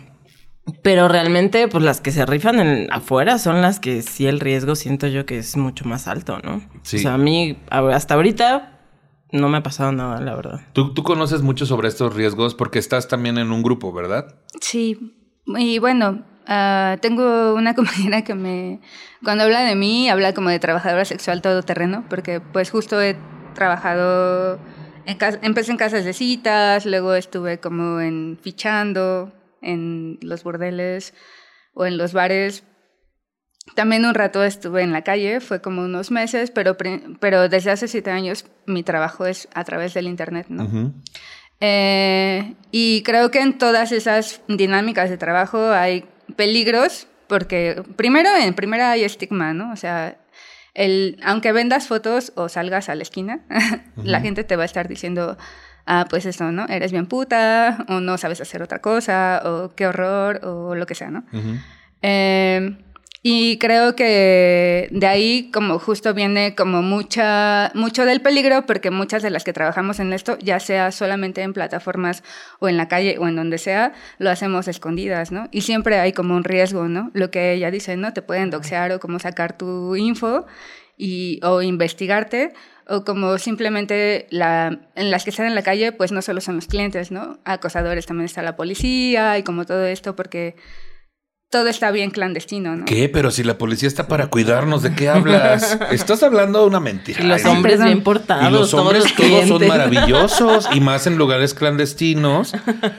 Pero 0.81 1.07
realmente, 1.07 1.67
pues 1.67 1.83
las 1.83 2.01
que 2.01 2.11
se 2.11 2.25
rifan 2.25 2.59
en, 2.59 2.93
afuera 2.93 3.37
son 3.37 3.61
las 3.61 3.79
que 3.79 4.01
sí 4.01 4.27
el 4.27 4.39
riesgo 4.39 4.75
siento 4.75 5.07
yo 5.07 5.25
que 5.25 5.37
es 5.37 5.57
mucho 5.57 5.85
más 5.85 6.07
alto, 6.07 6.39
¿no? 6.43 6.61
Sí. 6.83 6.97
O 6.97 6.99
sea, 6.99 7.13
a 7.15 7.17
mí 7.17 7.57
hasta 7.69 8.15
ahorita 8.15 8.79
no 9.31 9.49
me 9.49 9.57
ha 9.57 9.63
pasado 9.63 9.91
nada, 9.91 10.19
la 10.21 10.35
verdad. 10.35 10.61
¿Tú, 10.73 10.93
tú 10.93 11.03
conoces 11.03 11.41
mucho 11.41 11.65
sobre 11.65 11.87
estos 11.87 12.15
riesgos 12.15 12.55
porque 12.55 12.79
estás 12.79 13.07
también 13.07 13.37
en 13.37 13.51
un 13.51 13.61
grupo, 13.61 13.93
¿verdad? 13.93 14.35
Sí. 14.59 15.15
Y 15.45 15.79
bueno, 15.79 16.23
ah, 16.47 16.97
tengo 17.01 17.53
una 17.53 17.73
compañera 17.75 18.23
que 18.23 18.35
me, 18.35 18.81
cuando 19.23 19.43
habla 19.43 19.61
de 19.61 19.75
mí, 19.75 20.09
habla 20.09 20.33
como 20.33 20.49
de 20.49 20.59
trabajadora 20.59 21.05
sexual 21.05 21.41
todoterreno, 21.41 22.05
porque 22.09 22.41
pues 22.41 22.71
justo 22.71 23.01
he 23.01 23.15
trabajado, 23.53 24.59
en 25.05 25.17
empecé 25.41 25.71
en 25.71 25.77
casas 25.77 26.05
de 26.05 26.13
citas, 26.13 26.85
luego 26.85 27.13
estuve 27.13 27.59
como 27.59 27.99
en 27.99 28.37
fichando, 28.41 29.31
en 29.61 30.17
los 30.21 30.43
bordeles 30.43 31.13
o 31.73 31.85
en 31.85 31.97
los 31.97 32.13
bares. 32.13 32.63
También 33.75 34.05
un 34.05 34.15
rato 34.15 34.43
estuve 34.43 34.81
en 34.81 34.91
la 34.91 35.03
calle, 35.03 35.39
fue 35.41 35.61
como 35.61 35.83
unos 35.83 36.11
meses, 36.11 36.51
pero, 36.51 36.75
pero 37.19 37.49
desde 37.49 37.71
hace 37.71 37.87
siete 37.87 38.09
años 38.09 38.45
mi 38.65 38.83
trabajo 38.83 39.25
es 39.25 39.47
a 39.53 39.63
través 39.63 39.93
del 39.93 40.07
Internet, 40.07 40.47
¿no? 40.49 40.93
Eh, 41.61 42.55
y 42.71 43.03
creo 43.03 43.31
que 43.31 43.41
en 43.41 43.57
todas 43.57 43.91
esas 43.91 44.41
dinámicas 44.47 45.09
de 45.09 45.17
trabajo 45.17 45.71
hay 45.71 46.05
peligros, 46.35 47.07
porque 47.27 47.83
primero, 47.95 48.29
en 48.35 48.53
primera 48.53 48.91
hay 48.91 49.03
estigma, 49.03 49.53
¿no? 49.53 49.71
O 49.71 49.75
sea, 49.75 50.17
el, 50.73 51.19
aunque 51.23 51.51
vendas 51.51 51.87
fotos 51.87 52.31
o 52.35 52.49
salgas 52.49 52.89
a 52.89 52.95
la 52.95 53.03
esquina, 53.03 53.41
la 53.97 54.21
gente 54.21 54.43
te 54.43 54.55
va 54.55 54.63
a 54.63 54.65
estar 54.65 54.87
diciendo, 54.87 55.37
ah, 55.89 56.05
pues 56.09 56.25
eso, 56.25 56.51
¿no? 56.51 56.65
Eres 56.69 56.91
bien 56.91 57.07
puta, 57.07 57.85
o 57.89 57.99
no 57.99 58.17
sabes 58.17 58.39
hacer 58.39 58.61
otra 58.61 58.79
cosa, 58.79 59.41
o 59.43 59.71
qué 59.75 59.87
horror, 59.87 60.39
o 60.45 60.75
lo 60.75 60.85
que 60.85 60.95
sea, 60.95 61.09
¿no? 61.09 61.23
eh, 62.01 62.77
y 63.21 63.57
creo 63.57 63.97
que 63.97 64.87
de 64.91 65.07
ahí 65.07 65.49
como 65.51 65.77
justo 65.77 66.13
viene 66.13 66.55
como 66.55 66.81
mucha, 66.81 67.69
mucho 67.73 68.05
del 68.05 68.21
peligro, 68.21 68.65
porque 68.65 68.91
muchas 68.91 69.21
de 69.23 69.29
las 69.29 69.43
que 69.43 69.51
trabajamos 69.51 69.99
en 69.99 70.13
esto, 70.13 70.37
ya 70.39 70.61
sea 70.61 70.91
solamente 70.91 71.41
en 71.41 71.51
plataformas 71.51 72.23
o 72.59 72.69
en 72.69 72.77
la 72.77 72.87
calle 72.87 73.17
o 73.19 73.27
en 73.27 73.35
donde 73.35 73.57
sea, 73.57 73.91
lo 74.19 74.29
hacemos 74.29 74.69
escondidas, 74.69 75.33
¿no? 75.33 75.49
Y 75.51 75.61
siempre 75.61 75.99
hay 75.99 76.13
como 76.13 76.35
un 76.35 76.45
riesgo, 76.45 76.87
¿no? 76.87 77.11
Lo 77.13 77.29
que 77.29 77.51
ella 77.51 77.71
dice, 77.71 77.97
¿no? 77.97 78.13
Te 78.13 78.21
pueden 78.21 78.51
doxear 78.51 78.93
o 78.93 79.01
como 79.01 79.19
sacar 79.19 79.57
tu 79.57 79.97
info 79.97 80.45
o 81.43 81.61
investigarte, 81.61 82.53
o 82.87 83.05
como 83.05 83.37
simplemente 83.37 84.27
en 84.31 85.11
las 85.11 85.23
que 85.23 85.29
están 85.29 85.45
en 85.45 85.55
la 85.55 85.63
calle, 85.63 85.91
pues 85.91 86.11
no 86.11 86.21
solo 86.21 86.41
son 86.41 86.55
los 86.55 86.67
clientes, 86.67 87.11
¿no? 87.11 87.39
Acosadores 87.45 88.05
también 88.05 88.25
está 88.25 88.41
la 88.41 88.55
policía 88.55 89.37
y 89.37 89.43
como 89.43 89.65
todo 89.65 89.85
esto, 89.85 90.15
porque 90.15 90.55
todo 91.49 91.67
está 91.67 91.89
bien 91.89 92.11
clandestino, 92.11 92.75
¿no? 92.75 92.85
¿Qué? 92.85 93.09
Pero 93.09 93.31
si 93.31 93.43
la 93.43 93.57
policía 93.57 93.87
está 93.87 94.07
para 94.07 94.27
cuidarnos, 94.27 94.83
¿de 94.83 94.93
qué 94.93 95.09
hablas? 95.09 95.79
Estás 95.91 96.21
hablando 96.21 96.61
de 96.61 96.67
una 96.67 96.79
mentira. 96.79 97.23
Y 97.23 97.27
los 97.27 97.43
Ay, 97.43 97.51
hombres 97.51 97.83
bien 97.83 98.03
portados. 98.03 98.47
Y 98.47 98.51
los 98.51 98.73
hombres 98.75 99.03
los 99.03 99.15
todos 99.15 99.47
son 99.47 99.67
maravillosos 99.67 100.69
y 100.73 100.79
más 100.79 101.07
en 101.07 101.17
lugares 101.17 101.55
clandestinos 101.55 102.53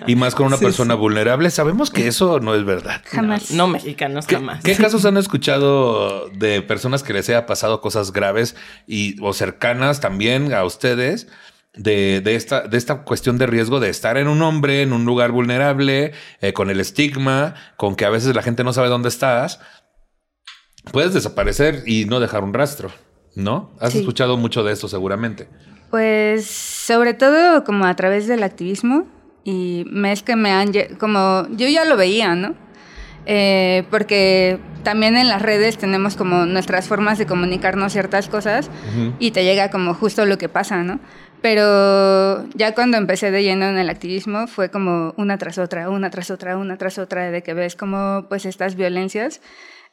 y 0.09 0.16
más 0.16 0.35
con 0.35 0.47
una 0.47 0.57
persona 0.59 0.95
vulnerable. 0.95 1.49
Sabemos 1.50 1.92
que 1.92 2.09
eso 2.09 2.40
no 2.40 2.57
es 2.57 2.64
verdad. 2.64 3.02
Jamás. 3.07 3.52
No, 3.52 3.69
mexicanos 3.69 4.26
¿Qué, 4.26 4.35
jamás. 4.35 4.64
qué 4.64 4.75
casos 4.75 5.04
han 5.04 5.16
escuchado 5.16 6.28
de 6.30 6.61
personas 6.61 7.04
que 7.04 7.12
les 7.12 7.28
haya 7.28 7.47
pasado 7.47 7.80
cosas 7.80 8.12
graves 8.12 8.57
y 8.88 9.14
o 9.21 9.33
cercanas 9.33 10.00
también 10.00 10.52
a 10.54 10.64
ustedes 10.64 11.28
de, 11.75 12.21
de 12.21 12.35
esta, 12.35 12.62
de 12.67 12.77
esta 12.77 13.03
cuestión 13.03 13.39
de 13.39 13.47
riesgo 13.47 13.79
de 13.81 13.89
estar 13.91 14.17
en 14.17 14.29
un 14.29 14.43
hombre, 14.43 14.83
en 14.83 14.93
un 14.93 15.05
lugar 15.05 15.31
vulnerable, 15.33 16.12
eh, 16.41 16.53
con 16.53 16.69
el 16.71 16.81
estigma, 16.81 17.55
con 17.77 17.95
que 17.97 18.05
a 18.05 18.11
veces 18.11 18.35
la 18.35 18.43
gente 18.43 18.65
no 18.65 18.73
sabe 18.73 18.89
dónde 18.89 19.09
estás? 19.09 19.61
Puedes 20.93 21.15
desaparecer 21.15 21.83
y 21.87 22.07
no 22.07 22.21
dejar 22.21 22.43
un 22.43 22.55
rastro, 22.55 22.91
¿no? 23.35 23.71
Has 23.81 23.93
Sí. 23.93 23.99
escuchado 24.00 24.37
mucho 24.37 24.65
de 24.65 24.73
esto 24.73 24.89
seguramente. 24.89 25.49
Pues 25.91 26.47
sobre 26.47 27.15
todo 27.15 27.65
como 27.65 27.85
a 27.85 27.95
través 27.97 28.27
del 28.27 28.43
activismo 28.43 29.07
y 29.45 29.85
es 30.07 30.23
que 30.23 30.37
me 30.37 30.53
han 30.53 30.73
como 30.99 31.47
yo 31.50 31.69
ya 31.69 31.85
lo 31.85 31.97
veía, 31.97 32.35
¿no? 32.35 32.55
Eh, 33.27 33.85
porque 33.91 34.59
también 34.83 35.17
en 35.17 35.29
las 35.29 35.43
redes 35.43 35.77
tenemos 35.77 36.17
como 36.17 36.47
nuestras 36.47 36.89
formas 36.89 37.19
de 37.19 37.27
comunicarnos 37.27 37.93
ciertas 37.93 38.29
cosas 38.29 38.71
y 39.19 39.33
te 39.33 39.45
llega 39.45 39.71
como 39.71 39.93
justo 39.95 40.25
lo 40.25 40.39
que 40.39 40.49
pasa, 40.49 40.83
¿no? 40.83 41.00
Pero 41.42 42.49
ya 42.54 42.75
cuando 42.75 42.97
empecé 42.97 43.30
de 43.30 43.42
lleno 43.42 43.66
en 43.66 43.78
el 43.78 43.88
activismo 43.88 44.47
fue 44.47 44.70
como 44.70 45.14
una 45.16 45.38
tras 45.38 45.59
otra, 45.59 45.88
una 45.88 46.11
tras 46.11 46.30
otra, 46.30 46.56
una 46.56 46.76
tras 46.76 46.99
otra 46.99 47.30
de 47.30 47.42
que 47.42 47.54
ves 47.54 47.76
como 47.76 48.26
pues 48.28 48.47
estas 48.47 48.75
violencias. 48.76 49.40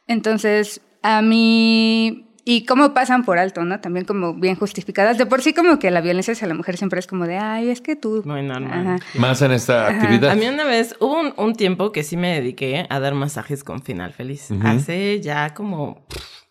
Entonces, 0.06 0.80
a 1.02 1.22
mí 1.22 2.28
y 2.50 2.64
cómo 2.64 2.94
pasan 2.94 3.26
por 3.26 3.38
alto, 3.38 3.62
¿no? 3.66 3.78
También 3.78 4.06
como 4.06 4.32
bien 4.32 4.56
justificadas. 4.56 5.18
De 5.18 5.26
por 5.26 5.42
sí 5.42 5.52
como 5.52 5.78
que 5.78 5.90
la 5.90 6.00
violencia 6.00 6.32
hacia 6.32 6.48
la 6.48 6.54
mujer 6.54 6.78
siempre 6.78 6.98
es 6.98 7.06
como 7.06 7.26
de, 7.26 7.36
ay, 7.36 7.68
es 7.68 7.82
que 7.82 7.94
tú... 7.94 8.22
Muy 8.24 8.42
normal. 8.42 8.86
Ajá. 8.86 8.98
Más 9.18 9.42
en 9.42 9.52
esta 9.52 9.86
actividad. 9.86 10.30
A 10.30 10.34
mí 10.34 10.48
una 10.48 10.64
vez, 10.64 10.96
hubo 10.98 11.20
un, 11.20 11.34
un 11.36 11.54
tiempo 11.54 11.92
que 11.92 12.02
sí 12.02 12.16
me 12.16 12.32
dediqué 12.32 12.86
a 12.88 13.00
dar 13.00 13.12
masajes 13.12 13.64
con 13.64 13.82
final 13.82 14.14
feliz. 14.14 14.48
Hace 14.62 15.20
ya 15.20 15.52
como 15.52 16.06
pff, 16.08 16.47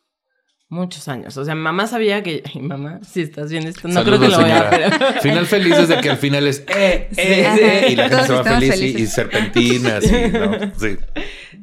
muchos 0.69 1.07
años. 1.07 1.37
O 1.37 1.45
sea, 1.45 1.55
mamá 1.55 1.87
sabía 1.87 2.23
que... 2.23 2.43
Ay, 2.53 2.61
mamá, 2.61 2.99
si 3.03 3.21
estás 3.21 3.49
viendo 3.51 3.69
esto, 3.69 3.87
no 3.87 3.93
Saludos, 3.95 4.19
creo 4.19 4.29
que 4.29 4.35
lo 4.35 4.41
voy 4.41 4.51
a 4.51 4.69
señora. 4.69 4.87
hacer. 4.97 5.21
Final 5.21 5.45
feliz 5.45 5.77
desde 5.77 6.01
que 6.01 6.09
al 6.09 6.17
final 6.17 6.47
es 6.47 6.59
eh, 6.67 7.09
eh, 7.17 7.45
Ajá. 7.45 7.57
eh, 7.57 7.87
y 7.91 7.95
la 7.95 8.09
gente 8.09 8.25
se 8.27 8.33
va 8.33 8.43
feliz 8.43 8.81
y, 8.81 9.01
y 9.01 9.07
serpentinas 9.07 10.03
y 10.05 10.27
no, 10.31 10.51
sí. 10.77 10.97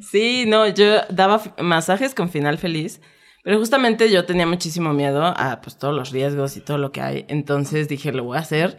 Sí, 0.01 0.45
no, 0.47 0.67
yo 0.67 1.01
daba 1.09 1.41
masajes 1.61 2.13
con 2.13 2.29
final 2.29 2.57
feliz, 2.57 3.01
pero 3.43 3.59
justamente 3.59 4.11
yo 4.11 4.25
tenía 4.25 4.45
muchísimo 4.45 4.93
miedo 4.93 5.23
a 5.25 5.61
pues 5.61 5.77
todos 5.77 5.93
los 5.95 6.11
riesgos 6.11 6.57
y 6.57 6.61
todo 6.61 6.77
lo 6.77 6.91
que 6.91 7.01
hay. 7.01 7.25
Entonces 7.27 7.87
dije, 7.87 8.11
lo 8.11 8.23
voy 8.23 8.37
a 8.37 8.41
hacer 8.41 8.77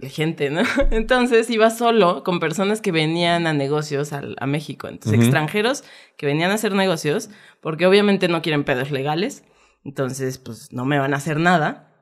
gente, 0.00 0.50
¿no? 0.50 0.62
Entonces 0.90 1.50
iba 1.50 1.70
solo 1.70 2.22
con 2.22 2.40
personas 2.40 2.80
que 2.80 2.92
venían 2.92 3.46
a 3.46 3.52
negocios 3.52 4.12
al- 4.12 4.36
a, 4.40 4.46
México, 4.46 4.88
entonces 4.88 5.20
extranjeros 5.20 5.84
que 6.16 6.26
venían 6.26 6.50
a 6.50 6.54
hacer 6.54 6.72
negocios, 6.72 7.30
porque 7.60 7.86
obviamente 7.86 8.28
no 8.28 8.40
quieren 8.42 8.64
pedos 8.64 8.90
legales, 8.90 9.44
entonces 9.84 10.38
pues 10.38 10.72
no 10.72 10.84
me 10.84 10.98
van 10.98 11.14
a 11.14 11.16
hacer 11.16 11.38
nada 11.40 11.92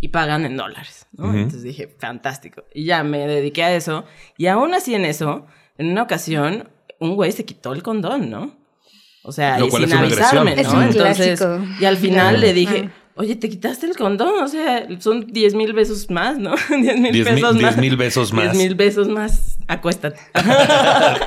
y 0.00 0.08
pagan 0.08 0.44
en 0.44 0.56
dólares, 0.56 1.06
¿no? 1.12 1.32
Entonces 1.32 1.62
dije, 1.62 1.86
fantástico. 1.98 2.64
Y 2.74 2.84
ya 2.84 3.02
me 3.04 3.26
dediqué 3.26 3.62
a 3.62 3.74
eso. 3.74 4.04
Y 4.36 4.46
aún 4.48 4.74
así 4.74 4.94
en 4.94 5.04
eso, 5.04 5.46
en 5.78 5.90
una 5.90 6.02
ocasión, 6.02 6.68
un 6.98 7.14
güey 7.14 7.32
se 7.32 7.44
quitó 7.44 7.72
el 7.72 7.82
condón, 7.82 8.28
¿no? 8.30 8.56
O 9.22 9.32
sea, 9.32 9.58
y 9.60 9.70
sin 9.70 9.92
avisarme. 9.92 10.54
¿no? 10.54 10.60
Es 10.60 10.68
un 10.68 10.82
Entonces, 10.82 11.38
clásico. 11.40 11.64
y 11.80 11.84
al 11.84 11.96
final 11.96 12.40
le 12.40 12.52
dije, 12.52 12.78
Ajá. 12.86 12.92
Oye, 13.16 13.34
te 13.36 13.48
quitaste 13.48 13.86
el 13.86 13.96
condón, 13.96 14.42
o 14.42 14.46
sea, 14.48 14.86
son 15.00 15.26
10 15.26 15.54
mil 15.54 15.72
besos 15.72 16.08
más, 16.10 16.38
¿no? 16.38 16.54
10 16.70 16.98
mil 17.00 17.12
Diez 17.12 17.26
mil- 17.26 17.34
pesos 17.34 17.52
diez 17.54 17.62
más. 17.64 17.76
mil 17.78 17.96
besos 17.96 18.32
más. 18.32 18.44
10 18.52 18.56
mil 18.56 18.74
besos 18.74 19.08
más, 19.08 19.58
acuéstate. 19.68 20.18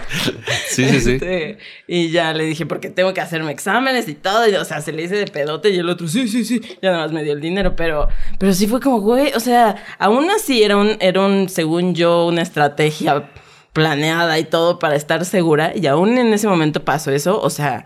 Sí, 0.70 0.88
sí, 0.88 1.02
sí. 1.02 1.12
Este, 1.14 1.58
y 1.88 2.10
ya 2.12 2.32
le 2.34 2.46
dije, 2.46 2.66
porque 2.66 2.90
tengo 2.90 3.14
que 3.14 3.20
hacerme 3.22 3.52
exámenes 3.52 4.08
y 4.08 4.14
todo. 4.14 4.48
Y, 4.48 4.54
o 4.56 4.64
sea, 4.64 4.82
se 4.82 4.92
le 4.94 5.04
hice 5.04 5.16
de 5.16 5.26
pedote 5.26 5.72
y 5.72 5.78
el 5.78 5.90
otro, 5.90 6.08
sí, 6.08 6.28
sí, 6.28 6.46
sí. 6.46 6.62
Ya 6.82 6.92
nada 6.92 7.04
más 7.04 7.12
me 7.12 7.24
dio 7.24 7.34
el 7.34 7.42
dinero. 7.42 7.76
Pero, 7.76 8.08
pero 8.38 8.54
sí 8.54 8.68
fue 8.68 8.80
como, 8.80 9.02
güey, 9.02 9.34
o 9.36 9.40
sea, 9.40 9.76
aún 9.98 10.30
así 10.30 10.64
era 10.64 10.78
un, 10.78 10.96
era 11.02 11.22
un, 11.22 11.50
según 11.50 11.96
yo, 11.96 12.28
una 12.28 12.44
estrategia 12.44 13.30
planeada 13.74 14.40
y 14.40 14.44
todo 14.46 14.80
para 14.80 14.96
estar 14.96 15.26
segura. 15.26 15.74
Y 15.76 15.88
aún 15.88 16.18
en 16.18 16.32
ese 16.34 16.48
momento 16.48 16.86
pasó 16.86 17.12
eso. 17.12 17.42
O 17.42 17.50
sea, 17.50 17.86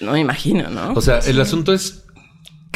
no 0.00 0.12
me 0.12 0.20
imagino, 0.20 0.68
¿no? 0.68 0.92
O 0.94 1.00
sea, 1.00 1.20
el 1.20 1.40
asunto 1.40 1.72
es 1.72 2.04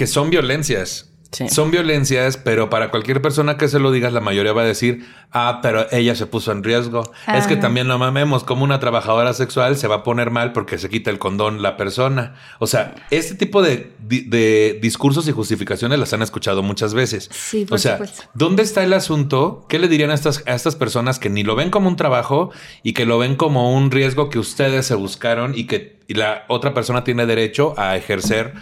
que 0.01 0.07
son 0.07 0.31
violencias. 0.31 1.13
Sí. 1.31 1.51
Son 1.51 1.71
violencias, 1.71 2.39
pero 2.39 2.71
para 2.71 2.91
cualquier 2.91 3.21
persona 3.21 3.59
que 3.59 3.69
se 3.69 3.79
lo 3.79 3.93
digas, 3.93 4.15
la 4.15 4.23
mayoría 4.23 4.55
va 4.55 4.63
a 4.63 4.65
decir, 4.65 5.05
ah, 5.31 5.61
pero 5.63 5.87
ella 5.93 6.15
se 6.15 6.25
puso 6.25 6.53
en 6.53 6.65
riesgo. 6.65 7.03
Es 7.29 7.47
que 7.47 7.53
Ajá. 7.53 7.61
también 7.61 7.87
no 7.87 7.99
mamemos, 7.99 8.43
como 8.43 8.65
una 8.65 8.81
trabajadora 8.81 9.35
sexual 9.35 9.77
se 9.77 9.89
va 9.89 9.97
a 9.97 10.03
poner 10.03 10.31
mal 10.31 10.55
porque 10.55 10.79
se 10.79 10.89
quita 10.89 11.11
el 11.11 11.19
condón 11.19 11.61
la 11.61 11.77
persona. 11.77 12.35
O 12.61 12.67
sea, 12.67 12.95
este 13.11 13.35
tipo 13.35 13.61
de, 13.61 13.93
de 14.01 14.79
discursos 14.81 15.29
y 15.29 15.33
justificaciones 15.33 15.99
las 15.99 16.15
han 16.15 16.23
escuchado 16.23 16.63
muchas 16.63 16.95
veces. 16.95 17.29
Sí, 17.31 17.65
o 17.65 17.67
por 17.67 17.79
sea, 17.79 17.93
supuesto. 17.99 18.23
¿dónde 18.33 18.63
está 18.63 18.83
el 18.83 18.95
asunto? 18.95 19.67
¿Qué 19.69 19.79
le 19.79 19.87
dirían 19.87 20.11
a 20.11 20.15
estas, 20.15 20.43
a 20.47 20.55
estas 20.55 20.77
personas 20.77 21.19
que 21.19 21.29
ni 21.29 21.43
lo 21.43 21.57
ven 21.57 21.69
como 21.71 21.89
un 21.89 21.97
trabajo 21.97 22.53
y 22.83 22.95
que 22.95 23.05
lo 23.05 23.19
ven 23.19 23.37
como 23.37 23.77
un 23.77 23.91
riesgo 23.91 24.31
que 24.31 24.39
ustedes 24.39 24.87
se 24.87 24.95
buscaron 24.95 25.53
y 25.55 25.67
que 25.67 26.01
y 26.09 26.15
la 26.15 26.45
otra 26.49 26.75
persona 26.75 27.05
tiene 27.05 27.25
derecho 27.25 27.75
a 27.77 27.97
ejercer 27.97 28.55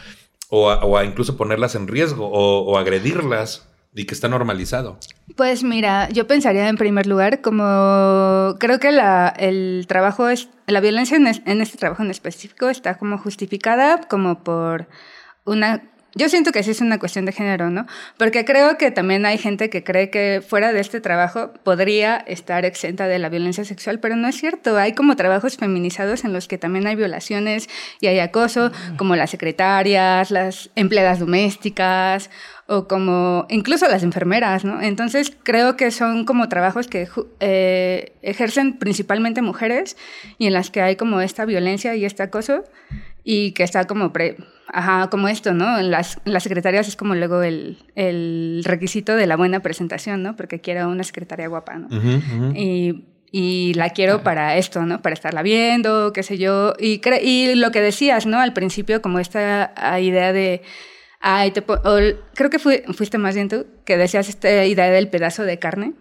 o 0.50 0.70
a, 0.70 0.84
o 0.84 0.96
a 0.96 1.04
incluso 1.04 1.36
ponerlas 1.36 1.74
en 1.74 1.88
riesgo 1.88 2.26
o, 2.26 2.60
o 2.60 2.78
agredirlas 2.78 3.68
y 3.94 4.04
que 4.04 4.14
está 4.14 4.28
normalizado? 4.28 4.98
Pues 5.36 5.62
mira, 5.62 6.08
yo 6.10 6.26
pensaría 6.26 6.68
en 6.68 6.76
primer 6.76 7.06
lugar 7.06 7.40
como 7.40 8.56
creo 8.58 8.78
que 8.78 8.92
la, 8.92 9.28
el 9.28 9.86
trabajo 9.88 10.28
es 10.28 10.48
la 10.66 10.80
violencia 10.80 11.16
en, 11.16 11.26
en 11.26 11.60
este 11.60 11.78
trabajo 11.78 12.02
en 12.02 12.10
específico 12.10 12.68
está 12.68 12.98
como 12.98 13.18
justificada 13.18 14.00
como 14.08 14.42
por 14.42 14.88
una 15.44 15.82
yo 16.18 16.28
siento 16.28 16.50
que 16.50 16.64
sí 16.64 16.72
es 16.72 16.80
una 16.80 16.98
cuestión 16.98 17.24
de 17.24 17.32
género, 17.32 17.70
¿no? 17.70 17.86
Porque 18.16 18.44
creo 18.44 18.76
que 18.76 18.90
también 18.90 19.24
hay 19.24 19.38
gente 19.38 19.70
que 19.70 19.84
cree 19.84 20.10
que 20.10 20.42
fuera 20.46 20.72
de 20.72 20.80
este 20.80 21.00
trabajo 21.00 21.52
podría 21.62 22.16
estar 22.16 22.64
exenta 22.64 23.06
de 23.06 23.20
la 23.20 23.28
violencia 23.28 23.64
sexual, 23.64 24.00
pero 24.00 24.16
no 24.16 24.26
es 24.26 24.36
cierto. 24.36 24.76
Hay 24.76 24.94
como 24.94 25.14
trabajos 25.14 25.56
feminizados 25.56 26.24
en 26.24 26.32
los 26.32 26.48
que 26.48 26.58
también 26.58 26.88
hay 26.88 26.96
violaciones 26.96 27.68
y 28.00 28.08
hay 28.08 28.18
acoso, 28.18 28.72
como 28.96 29.14
las 29.14 29.30
secretarias, 29.30 30.32
las 30.32 30.70
empleadas 30.74 31.20
domésticas 31.20 32.30
o 32.66 32.86
como 32.88 33.46
incluso 33.48 33.88
las 33.88 34.02
enfermeras, 34.02 34.64
¿no? 34.64 34.82
Entonces 34.82 35.32
creo 35.42 35.76
que 35.76 35.90
son 35.90 36.24
como 36.24 36.48
trabajos 36.48 36.88
que 36.88 37.08
eh, 37.40 38.12
ejercen 38.22 38.76
principalmente 38.76 39.40
mujeres 39.40 39.96
y 40.36 40.48
en 40.48 40.52
las 40.52 40.70
que 40.70 40.82
hay 40.82 40.96
como 40.96 41.20
esta 41.20 41.44
violencia 41.44 41.94
y 41.94 42.04
este 42.04 42.24
acoso 42.24 42.64
y 43.30 43.52
que 43.52 43.62
está 43.62 43.84
como 43.86 44.10
pre, 44.10 44.36
ajá, 44.68 45.10
como 45.10 45.28
esto, 45.28 45.52
¿no? 45.52 45.78
En 45.78 45.90
las, 45.90 46.18
las 46.24 46.42
secretarias 46.44 46.88
es 46.88 46.96
como 46.96 47.14
luego 47.14 47.42
el, 47.42 47.76
el 47.94 48.62
requisito 48.64 49.14
de 49.16 49.26
la 49.26 49.36
buena 49.36 49.60
presentación, 49.60 50.22
¿no? 50.22 50.34
Porque 50.34 50.60
quiero 50.62 50.88
una 50.88 51.04
secretaria 51.04 51.46
guapa, 51.48 51.74
¿no? 51.74 51.88
Ujú, 51.94 52.08
ujú. 52.16 52.52
y, 52.56 53.04
y 53.30 53.74
la 53.74 53.90
quiero 53.90 54.22
para 54.22 54.56
esto, 54.56 54.86
¿no? 54.86 55.02
Para 55.02 55.12
estarla 55.12 55.42
viendo, 55.42 56.14
qué 56.14 56.22
sé 56.22 56.38
yo. 56.38 56.72
Y, 56.78 57.00
cre- 57.02 57.20
y 57.22 57.54
lo 57.56 57.70
que 57.70 57.82
decías, 57.82 58.24
¿no? 58.24 58.40
Al 58.40 58.54
principio, 58.54 59.02
como 59.02 59.18
esta 59.18 59.74
ah, 59.76 60.00
idea 60.00 60.32
de. 60.32 60.62
Ay, 61.20 61.50
te 61.50 61.60
o 61.66 61.98
creo 62.34 62.48
que 62.48 62.58
fui- 62.58 62.82
fuiste 62.94 63.18
más 63.18 63.34
bien 63.34 63.48
tú, 63.50 63.66
que 63.84 63.98
decías 63.98 64.30
esta 64.30 64.64
idea 64.64 64.86
del 64.90 65.08
pedazo 65.08 65.42
de 65.42 65.58
carne. 65.58 65.92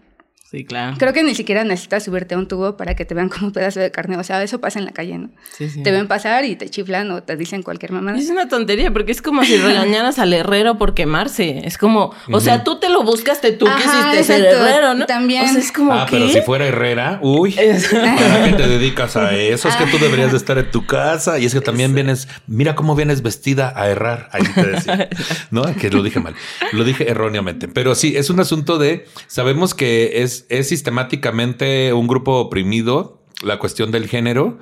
Sí, 0.49 0.63
claro. 0.63 0.95
Creo 0.97 1.11
que 1.11 1.23
ni 1.23 1.35
siquiera 1.35 1.65
necesitas 1.65 2.05
subirte 2.05 2.33
a 2.35 2.37
un 2.37 2.47
tubo 2.47 2.77
para 2.77 2.95
que 2.95 3.03
te 3.03 3.13
vean 3.13 3.27
como 3.27 3.47
un 3.47 3.51
pedazo 3.51 3.81
de 3.81 3.91
carne. 3.91 4.15
O 4.15 4.23
sea, 4.23 4.41
eso 4.43 4.61
pasa 4.61 4.79
en 4.79 4.85
la 4.85 4.93
calle, 4.93 5.17
¿no? 5.17 5.29
Sí, 5.57 5.69
sí. 5.69 5.83
Te 5.83 5.91
ven 5.91 6.07
pasar 6.07 6.45
y 6.45 6.55
te 6.55 6.69
chiflan 6.69 7.11
o 7.11 7.21
te 7.21 7.35
dicen 7.35 7.63
cualquier 7.63 7.91
mamá. 7.91 8.17
Es 8.17 8.29
una 8.29 8.47
tontería, 8.47 8.91
porque 8.93 9.11
es 9.11 9.21
como 9.21 9.43
si 9.43 9.57
regañaras 9.57 10.19
al 10.19 10.31
herrero 10.31 10.77
por 10.77 10.93
quemarse. 10.93 11.63
Es 11.65 11.77
como, 11.77 12.13
o 12.31 12.39
sea, 12.39 12.63
tú 12.63 12.79
te 12.79 12.87
lo 12.87 13.03
buscaste, 13.03 13.51
tú 13.51 13.67
Ajá, 13.67 13.77
quisiste 13.77 14.23
ser 14.23 14.45
exacto. 14.45 14.65
herrero, 14.67 14.93
¿no? 14.93 15.05
También. 15.05 15.43
O 15.43 15.47
sea, 15.49 15.59
es 15.59 15.71
como, 15.73 15.91
Ah, 15.93 16.05
¿qué? 16.09 16.15
pero 16.17 16.29
si 16.29 16.39
fuera 16.41 16.65
Herrera, 16.65 17.19
uy, 17.21 17.51
¿para 17.91 18.45
qué 18.45 18.53
te 18.55 18.67
dedicas 18.69 19.17
a 19.17 19.35
eso? 19.35 19.67
Es 19.67 19.75
que 19.75 19.85
tú 19.87 19.97
deberías 19.99 20.31
de 20.31 20.37
estar 20.37 20.57
en 20.57 20.71
tu 20.71 20.85
casa 20.85 21.39
y 21.39 21.45
es 21.45 21.53
que 21.53 21.59
también 21.61 21.93
vienes, 21.93 22.27
mira 22.47 22.73
cómo 22.73 22.95
vienes 22.95 23.21
vestida 23.21 23.73
a 23.75 23.89
errar. 23.89 24.29
Ahí 24.31 24.43
te 24.55 24.63
decía, 24.65 25.09
no, 25.51 25.63
que 25.75 25.89
lo 25.89 26.03
dije 26.03 26.21
mal, 26.21 26.35
lo 26.71 26.85
dije 26.85 27.09
erróneamente. 27.09 27.67
Pero 27.67 27.95
sí, 27.95 28.15
es 28.15 28.29
un 28.29 28.39
asunto 28.39 28.77
de, 28.77 29.05
sabemos 29.27 29.73
que 29.73 30.21
es, 30.23 30.36
es 30.49 30.69
sistemáticamente 30.69 31.93
un 31.93 32.07
grupo 32.07 32.39
oprimido, 32.39 33.23
la 33.41 33.59
cuestión 33.59 33.91
del 33.91 34.07
género 34.07 34.59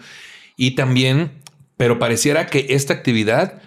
y 0.58 0.72
también, 0.75 1.41
pero 1.77 2.00
pareciera 2.00 2.48
que 2.48 2.67
esta 2.70 2.94
actividad 2.94 3.62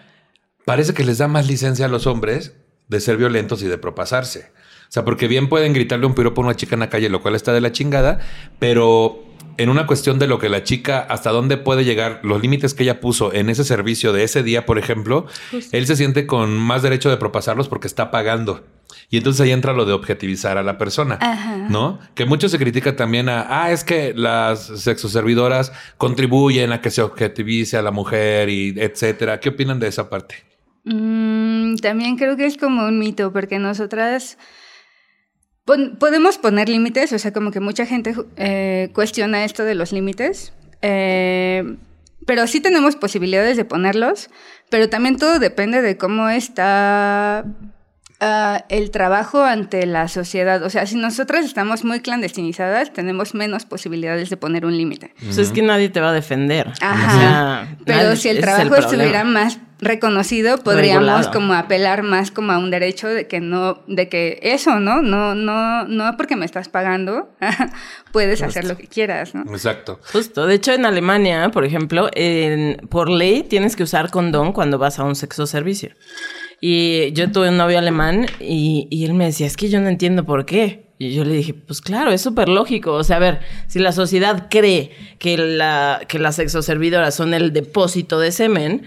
parece 0.65 0.95
que 0.95 1.05
les 1.05 1.19
da 1.19 1.29
más 1.29 1.47
licencia 1.47 1.87
a 1.87 1.89
los 1.89 2.07
hombres 2.07 2.55
de 2.89 3.01
ser 3.01 3.17
violentos 3.17 3.63
y 3.63 3.67
de 3.67 3.79
propasarse. 3.79 4.51
O 4.83 4.91
sea, 4.91 5.05
porque 5.05 5.29
bien 5.29 5.49
pueden 5.49 5.75
gritarle 5.75 6.07
un 6.07 6.15
piropo 6.15 6.41
a 6.41 6.45
una 6.45 6.57
chica 6.57 6.75
en 6.75 6.81
la 6.81 6.89
calle, 6.89 7.11
lo 7.11 7.21
cual 7.21 7.35
está 7.35 7.53
de 7.53 7.61
la 7.61 7.73
chingada, 7.73 8.21
pero 8.59 9.23
en 9.59 9.69
una 9.69 9.87
cuestión 9.87 10.19
de 10.19 10.27
lo 10.27 10.39
que 10.39 10.49
la 10.49 10.63
chica, 10.63 11.01
hasta 11.01 11.31
dónde 11.31 11.59
puede 11.59 11.85
llegar, 11.85 12.21
los 12.23 12.41
límites 12.41 12.75
que 12.75 12.85
ella 12.85 13.01
puso 13.01 13.35
en 13.35 13.51
ese 13.51 13.65
servicio 13.65 14.13
de 14.13 14.25
ese 14.25 14.43
día, 14.43 14.65
por 14.65 14.79
ejemplo, 14.79 15.27
él 15.73 15.87
se 15.87 15.97
siente 15.97 16.27
con 16.27 16.57
más 16.57 16.83
derecho 16.83 17.11
de 17.11 17.17
propasarlos 17.19 17.69
porque 17.69 17.89
está 17.89 18.11
pagando. 18.11 18.65
Y 19.11 19.19
entonces 19.19 19.41
ahí 19.43 19.51
entra 19.53 19.73
lo 19.73 19.85
de 19.85 19.93
objetivizar 19.93 20.57
a 20.59 20.63
la 20.63 20.79
persona, 20.79 21.19
Ajá. 21.21 21.57
¿no? 21.69 21.99
Que 22.15 22.25
mucho 22.25 22.49
se 22.49 22.59
critica 22.59 22.97
también 22.97 23.29
a, 23.29 23.47
ah, 23.65 23.71
es 23.71 23.85
que 23.85 24.15
las 24.15 24.61
sexoservidoras 24.67 25.73
contribuyen 25.99 26.73
a 26.73 26.81
que 26.81 26.91
se 26.91 27.03
objetivice 27.03 27.77
a 27.77 27.83
la 27.83 27.91
mujer 27.91 28.49
y 28.49 28.75
etcétera. 28.79 29.41
¿Qué 29.41 29.51
opinan 29.51 29.79
de 29.79 29.89
esa 29.89 30.09
parte? 30.09 30.37
Mm, 30.85 31.77
también 31.77 32.17
creo 32.17 32.37
que 32.37 32.47
es 32.47 32.57
como 32.57 32.87
un 32.87 32.99
mito, 32.99 33.31
porque 33.33 33.59
nosotras 33.59 34.39
pon- 35.67 35.97
podemos 35.99 36.39
poner 36.39 36.69
límites, 36.69 37.13
o 37.13 37.19
sea, 37.19 37.33
como 37.33 37.51
que 37.51 37.61
mucha 37.61 37.85
gente 37.85 38.15
eh, 38.37 38.91
cuestiona 38.95 39.45
esto 39.45 39.65
de 39.65 39.75
los 39.75 39.93
límites, 39.93 40.53
eh, 40.81 41.77
pero 42.27 42.47
sí 42.47 42.61
tenemos 42.61 42.97
posibilidades 42.97 43.57
de 43.59 43.65
ponerlos, 43.67 44.31
pero 44.71 44.89
también 44.89 45.17
todo 45.19 45.39
depende 45.39 45.83
de 45.83 45.97
cómo 45.99 46.29
está 46.31 47.45
ah, 48.21 48.65
el 48.69 48.91
trabajo 48.91 49.43
ante 49.43 49.87
la 49.87 50.09
sociedad. 50.09 50.63
O 50.63 50.71
sea, 50.71 50.87
si 50.87 50.97
nosotras 50.97 51.45
estamos 51.45 51.85
muy 51.85 52.01
clandestinizadas, 52.01 52.93
tenemos 52.93 53.35
menos 53.35 53.65
posibilidades 53.67 54.31
de 54.31 54.37
poner 54.37 54.65
un 54.67 54.77
límite. 54.77 55.15
Pues 55.25 55.39
es 55.39 55.51
que 55.53 55.63
nadie 55.63 55.89
te 55.89 56.01
va 56.01 56.11
a 56.11 56.13
defender. 56.13 56.73
Ajá. 56.81 57.07
O 57.07 57.21
sea, 57.21 57.77
Pero 57.85 57.99
nadie- 58.11 58.17
si 58.17 58.29
el 58.29 58.41
trabajo 58.41 58.75
estuviera 58.77 59.25
más 59.25 59.59
reconocido, 59.81 60.59
podríamos 60.59 61.05
Regulado. 61.07 61.31
como 61.33 61.53
apelar 61.55 62.03
más 62.03 62.33
como 62.33 62.51
a 62.51 62.59
un 62.59 62.69
derecho 62.73 63.07
de 63.07 63.29
que 63.29 63.39
no, 63.39 63.85
de 63.87 64.09
que 64.09 64.41
eso, 64.43 64.81
¿no? 64.81 65.03
No, 65.03 65.37
no, 65.37 65.85
no 65.87 66.17
porque 66.17 66.35
me 66.35 66.45
estás 66.47 66.69
pagando, 66.69 67.31
puedes 68.13 68.43
hacer 68.43 68.65
lo 68.65 68.77
que 68.77 68.89
quieras, 68.89 69.37
¿no? 69.37 69.43
Exacto. 69.53 70.01
Justo. 70.13 70.47
De 70.47 70.55
hecho, 70.57 70.73
en 70.73 70.85
Alemania, 70.85 71.51
por 71.51 71.65
ejemplo, 71.65 72.09
en- 72.15 72.89
por 72.89 73.09
ley 73.09 73.45
tienes 73.45 73.77
que 73.77 73.85
usar 73.85 74.11
condón 74.11 74.53
cuando 74.53 74.79
vas 74.79 74.99
a 74.99 75.05
un 75.05 75.15
sexo 75.15 75.47
servicio. 75.47 75.91
Y 76.61 77.13
yo 77.13 77.31
tuve 77.31 77.51
un 77.51 77.57
novio 77.57 77.79
alemán 77.79 78.27
y, 78.41 78.89
y 78.91 79.05
él 79.05 79.15
me 79.15 79.27
decía, 79.27 79.47
es 79.47 79.57
que 79.57 79.69
yo 79.69 79.81
no 79.81 79.89
entiendo 79.89 80.25
por 80.25 80.45
qué. 80.45 80.89
Y 80.99 81.15
yo 81.15 81.25
le 81.25 81.35
dije, 81.35 81.55
pues 81.55 81.81
claro, 81.81 82.11
es 82.11 82.21
súper 82.21 82.49
lógico. 82.49 82.93
O 82.93 83.05
sea, 83.05 83.17
a 83.17 83.21
ver, 83.21 83.41
si 83.69 83.79
la 83.79 83.93
sociedad 83.93 84.49
cree 84.51 84.91
que, 85.19 85.39
la, 85.39 86.01
que 86.09 86.19
las 86.19 86.37
sexoservidoras 86.37 87.15
son 87.15 87.35
el 87.35 87.53
depósito 87.53 88.19
de 88.19 88.33
semen, 88.33 88.83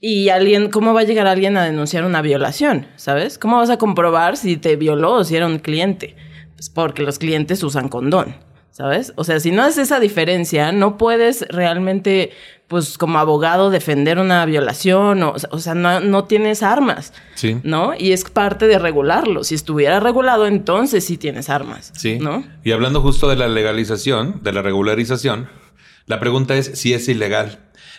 y 0.00 0.28
alguien, 0.28 0.70
¿cómo 0.70 0.94
va 0.94 1.00
a 1.00 1.04
llegar 1.04 1.26
alguien 1.26 1.56
a 1.56 1.64
denunciar 1.64 2.04
una 2.04 2.22
violación? 2.22 2.86
¿Sabes? 2.96 3.38
¿Cómo 3.38 3.56
vas 3.56 3.70
a 3.70 3.78
comprobar 3.78 4.36
si 4.36 4.56
te 4.56 4.76
violó 4.76 5.14
o 5.14 5.24
si 5.24 5.34
era 5.34 5.46
un 5.46 5.58
cliente? 5.58 6.14
Pues 6.54 6.70
porque 6.70 7.02
los 7.02 7.18
clientes 7.18 7.62
usan 7.62 7.88
condón, 7.88 8.36
¿sabes? 8.78 9.12
O 9.16 9.24
sea, 9.24 9.40
si 9.40 9.50
no 9.50 9.62
haces 9.64 9.78
esa 9.78 9.98
diferencia, 9.98 10.70
no 10.70 10.96
puedes 10.98 11.44
realmente, 11.48 12.30
pues 12.68 12.96
como 12.96 13.18
abogado, 13.18 13.70
defender 13.70 14.20
una 14.20 14.46
violación, 14.46 15.20
o, 15.24 15.34
o 15.50 15.58
sea, 15.58 15.74
no, 15.74 15.98
no 15.98 16.24
tienes 16.26 16.62
armas, 16.62 17.12
Sí. 17.34 17.58
¿no? 17.64 17.92
Y 17.98 18.12
es 18.12 18.22
parte 18.30 18.68
de 18.68 18.78
regularlo. 18.78 19.42
Si 19.42 19.56
estuviera 19.56 19.98
regulado, 19.98 20.46
entonces 20.46 21.04
sí 21.04 21.16
tienes 21.18 21.50
armas, 21.50 21.90
Sí. 21.96 22.20
¿no? 22.20 22.44
Y 22.62 22.70
hablando 22.70 23.00
justo 23.02 23.28
de 23.28 23.34
la 23.34 23.48
legalización, 23.48 24.40
de 24.44 24.52
la 24.52 24.62
regularización, 24.62 25.48
la 26.06 26.20
pregunta 26.20 26.54
es 26.54 26.70
si 26.78 26.94
es 26.94 27.08
ilegal. 27.08 27.58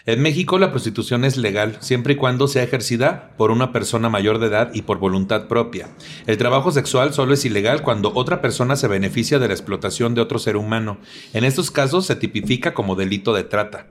En 0.09 0.23
México 0.23 0.57
la 0.57 0.71
prostitución 0.71 1.23
es 1.23 1.37
legal 1.37 1.77
siempre 1.81 2.13
y 2.13 2.15
cuando 2.15 2.47
sea 2.47 2.63
ejercida 2.63 3.29
por 3.37 3.51
una 3.51 3.71
persona 3.71 4.09
mayor 4.09 4.39
de 4.39 4.47
edad 4.47 4.71
y 4.73 4.81
por 4.81 4.97
voluntad 4.97 5.45
propia. 5.45 5.87
El 6.25 6.39
trabajo 6.39 6.71
sexual 6.71 7.13
solo 7.13 7.35
es 7.35 7.45
ilegal 7.45 7.83
cuando 7.83 8.11
otra 8.15 8.41
persona 8.41 8.75
se 8.75 8.87
beneficia 8.87 9.37
de 9.37 9.47
la 9.47 9.53
explotación 9.53 10.15
de 10.15 10.21
otro 10.21 10.39
ser 10.39 10.57
humano. 10.57 10.97
En 11.33 11.43
estos 11.43 11.69
casos 11.69 12.07
se 12.07 12.15
tipifica 12.15 12.73
como 12.73 12.95
delito 12.95 13.35
de 13.35 13.43
trata. 13.43 13.85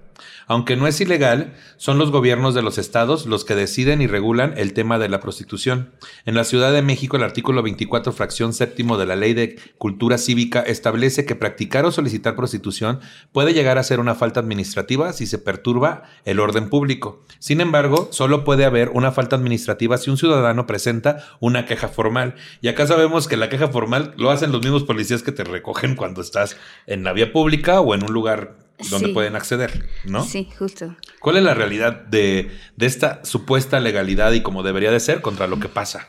Aunque 0.49 0.77
no 0.77 0.87
es 0.87 0.99
ilegal, 1.03 1.55
son 1.77 1.99
los 1.99 2.11
gobiernos 2.11 2.55
de 2.55 2.63
los 2.63 2.79
estados 2.79 3.27
los 3.27 3.45
que 3.45 3.55
deciden 3.55 4.01
y 4.01 4.07
regulan 4.07 4.55
el 4.57 4.73
tema 4.73 4.99
de 4.99 5.11
la 5.11 5.21
prostitución. 5.21 5.93
En 6.25 6.35
la 6.35 6.45
Ciudad 6.45 6.73
de 6.73 6.81
México, 6.81 7.19
el 7.19 7.23
artículo 7.23 7.63
24, 7.63 8.13
fracción 8.13 8.55
séptimo 8.55 8.97
de 8.97 9.05
la 9.05 9.15
Ley 9.15 9.35
de 9.35 9.61
Cultura 9.77 10.17
Cívica 10.17 10.61
establece 10.61 11.27
que 11.27 11.35
practicar 11.35 11.85
o 11.85 11.93
solicitar 11.93 12.35
prostitución 12.35 13.01
puede 13.31 13.53
llegar 13.53 13.77
a 13.77 13.83
ser 13.83 14.01
una 14.01 14.15
falta 14.15 14.41
administrativa 14.41 15.13
si 15.13 15.27
se 15.27 15.39
perturba 15.39 16.05
el 16.25 16.41
orden 16.41 16.71
público. 16.71 17.23
Sin 17.39 17.61
embargo, 17.61 18.09
solo 18.11 18.45
puede 18.45 18.65
haber 18.65 18.89
una 18.89 19.13
falta 19.13 19.37
administrativa 19.37 19.99
si 19.99 20.09
un 20.09 20.17
ciudadano 20.17 20.67
presenta 20.67 21.25
una 21.41 21.67
queja 21.67 21.89
formal. 21.89 22.37
Y 22.63 22.69
acá 22.69 22.87
sabemos 22.87 23.29
que 23.29 23.37
la 23.37 23.51
queja 23.51 23.69
formal 23.69 24.15
lo 24.17 24.31
hacen 24.31 24.51
los 24.51 24.63
mismos 24.63 24.85
policías 24.85 25.23
que 25.23 25.33
te 25.33 25.45
recogen 25.45 25.95
cuando 25.95 26.23
estás 26.23 26.57
en 26.87 27.05
la 27.05 27.13
vía 27.13 27.33
pública 27.33 27.83
o 27.83 27.95
en 27.95 28.03
un 28.03 28.15
lugar 28.15 28.68
donde 28.91 29.09
Sí. 29.09 29.13
pueden 29.13 29.37
acceder, 29.37 29.89
¿no? 30.05 30.23
Sí, 30.25 30.49
justo. 30.59 30.95
¿Cuál 31.21 31.37
es 31.39 31.43
la 31.43 31.55
realidad 31.55 31.93
de, 32.07 32.51
de 32.77 32.87
esta 32.87 33.25
supuesta 33.25 33.81
legalidad 33.81 34.33
y 34.33 34.43
cómo 34.43 34.63
debería 34.63 34.91
de 34.91 35.01
ser 35.01 35.21
contra 35.21 35.47
lo 35.47 35.59
que 35.61 35.69
pasa? 35.69 36.09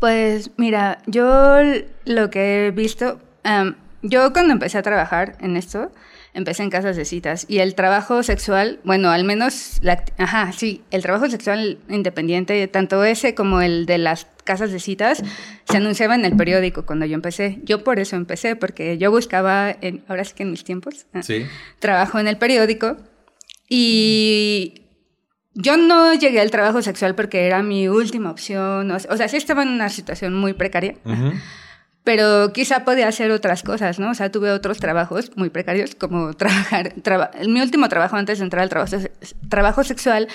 Pues 0.00 0.50
mira, 0.56 0.98
yo 1.06 1.58
lo 2.04 2.30
que 2.30 2.66
he 2.66 2.70
visto, 2.70 3.20
am, 3.42 3.76
yo 4.02 4.32
cuando 4.32 4.52
empecé 4.52 4.78
a 4.78 4.82
trabajar 4.82 5.36
en 5.40 5.56
esto, 5.56 5.90
empecé 6.34 6.62
en 6.64 6.70
casas 6.70 6.96
de 6.96 7.04
citas 7.04 7.46
y 7.48 7.58
el 7.60 7.74
trabajo 7.74 8.22
sexual, 8.22 8.80
bueno, 8.84 9.10
al 9.10 9.24
menos, 9.24 9.78
la, 9.82 10.04
ajá, 10.18 10.52
sí, 10.52 10.82
el 10.90 11.02
trabajo 11.02 11.28
sexual 11.30 11.78
independiente, 11.88 12.66
tanto 12.68 13.02
ese 13.04 13.34
como 13.34 13.60
el 13.60 13.86
de 13.86 13.98
las 13.98 14.26
casas 14.44 14.72
de 14.72 14.80
citas, 14.80 15.22
se 15.68 15.76
anunciaba 15.76 16.14
en 16.14 16.24
el 16.24 16.36
periódico 16.36 16.84
cuando 16.84 17.06
yo 17.06 17.14
empecé. 17.14 17.60
Yo 17.64 17.82
por 17.82 17.98
eso 17.98 18.16
empecé, 18.16 18.56
porque 18.56 18.98
yo 18.98 19.10
buscaba, 19.10 19.74
en, 19.80 20.04
ahora 20.08 20.24
sí 20.24 20.34
que 20.34 20.42
en 20.42 20.50
mis 20.50 20.64
tiempos, 20.64 21.06
ah, 21.14 21.22
Sí. 21.22 21.46
trabajo 21.78 22.18
en 22.18 22.26
el 22.28 22.36
periódico 22.36 22.96
y 23.68 24.82
yo 25.54 25.76
no 25.76 26.14
llegué 26.14 26.40
al 26.40 26.50
trabajo 26.50 26.82
sexual 26.82 27.14
porque 27.14 27.46
era 27.46 27.62
mi 27.62 27.88
última 27.88 28.30
opción. 28.30 28.90
O, 28.90 28.98
sea, 29.16 29.28
sí 29.28 29.36
estaba 29.36 29.62
en 29.62 29.68
una 29.68 29.88
situación 29.88 30.34
muy 30.34 30.52
precaria, 30.52 30.96
Ujú. 31.04 31.32
Pero 32.04 32.52
quizá 32.52 32.84
podía 32.84 33.08
hacer 33.08 33.30
otras 33.30 33.62
cosas, 33.62 33.98
¿no? 33.98 34.10
O 34.10 34.14
sea, 34.14 34.30
tuve 34.30 34.50
otros 34.50 34.78
trabajos 34.78 35.32
muy 35.36 35.48
precarios, 35.50 35.94
como 35.94 36.32
trabajar. 36.36 36.92
traba- 37.02 37.30
mi 37.48 37.60
último 37.60 37.88
trabajo 37.88 38.16
antes 38.16 38.38
de 38.38 38.44
entrar 38.44 38.62
al 38.62 38.68
trabajo, 38.68 38.96
trabajo 39.48 39.82
sexual 39.84 40.28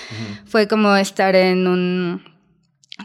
fue 0.46 0.66
como 0.68 0.94
estar 0.96 1.34
en 1.36 1.66
un. 1.66 2.22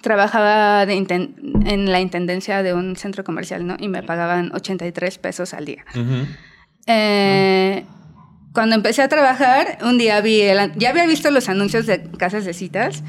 Trabajaba 0.01 0.86
de 0.86 0.93
en 0.95 1.91
la 1.91 2.01
intendencia 2.01 2.62
de 2.63 2.73
un 2.73 2.97
centro 2.97 3.23
comercial, 3.23 3.65
¿no? 3.65 3.78
Y 3.80 3.88
me 3.88 4.04
pagaban 4.04 4.51
83 4.54 5.17
pesos 5.19 5.54
al 5.54 5.63
día. 5.65 5.86
Eh, 6.88 7.86
cuando 8.54 8.75
empecé 8.75 9.01
a 9.01 9.08
trabajar, 9.10 9.78
un 9.84 9.97
día 9.97 10.19
vi, 10.21 10.41
el 10.41 10.73
ya 10.75 10.89
había 10.89 11.06
visto 11.06 11.32
los 11.32 11.49
anuncios 11.49 11.86
de 11.86 12.04
casas 12.12 12.45
de 12.45 12.54
citas 12.54 13.04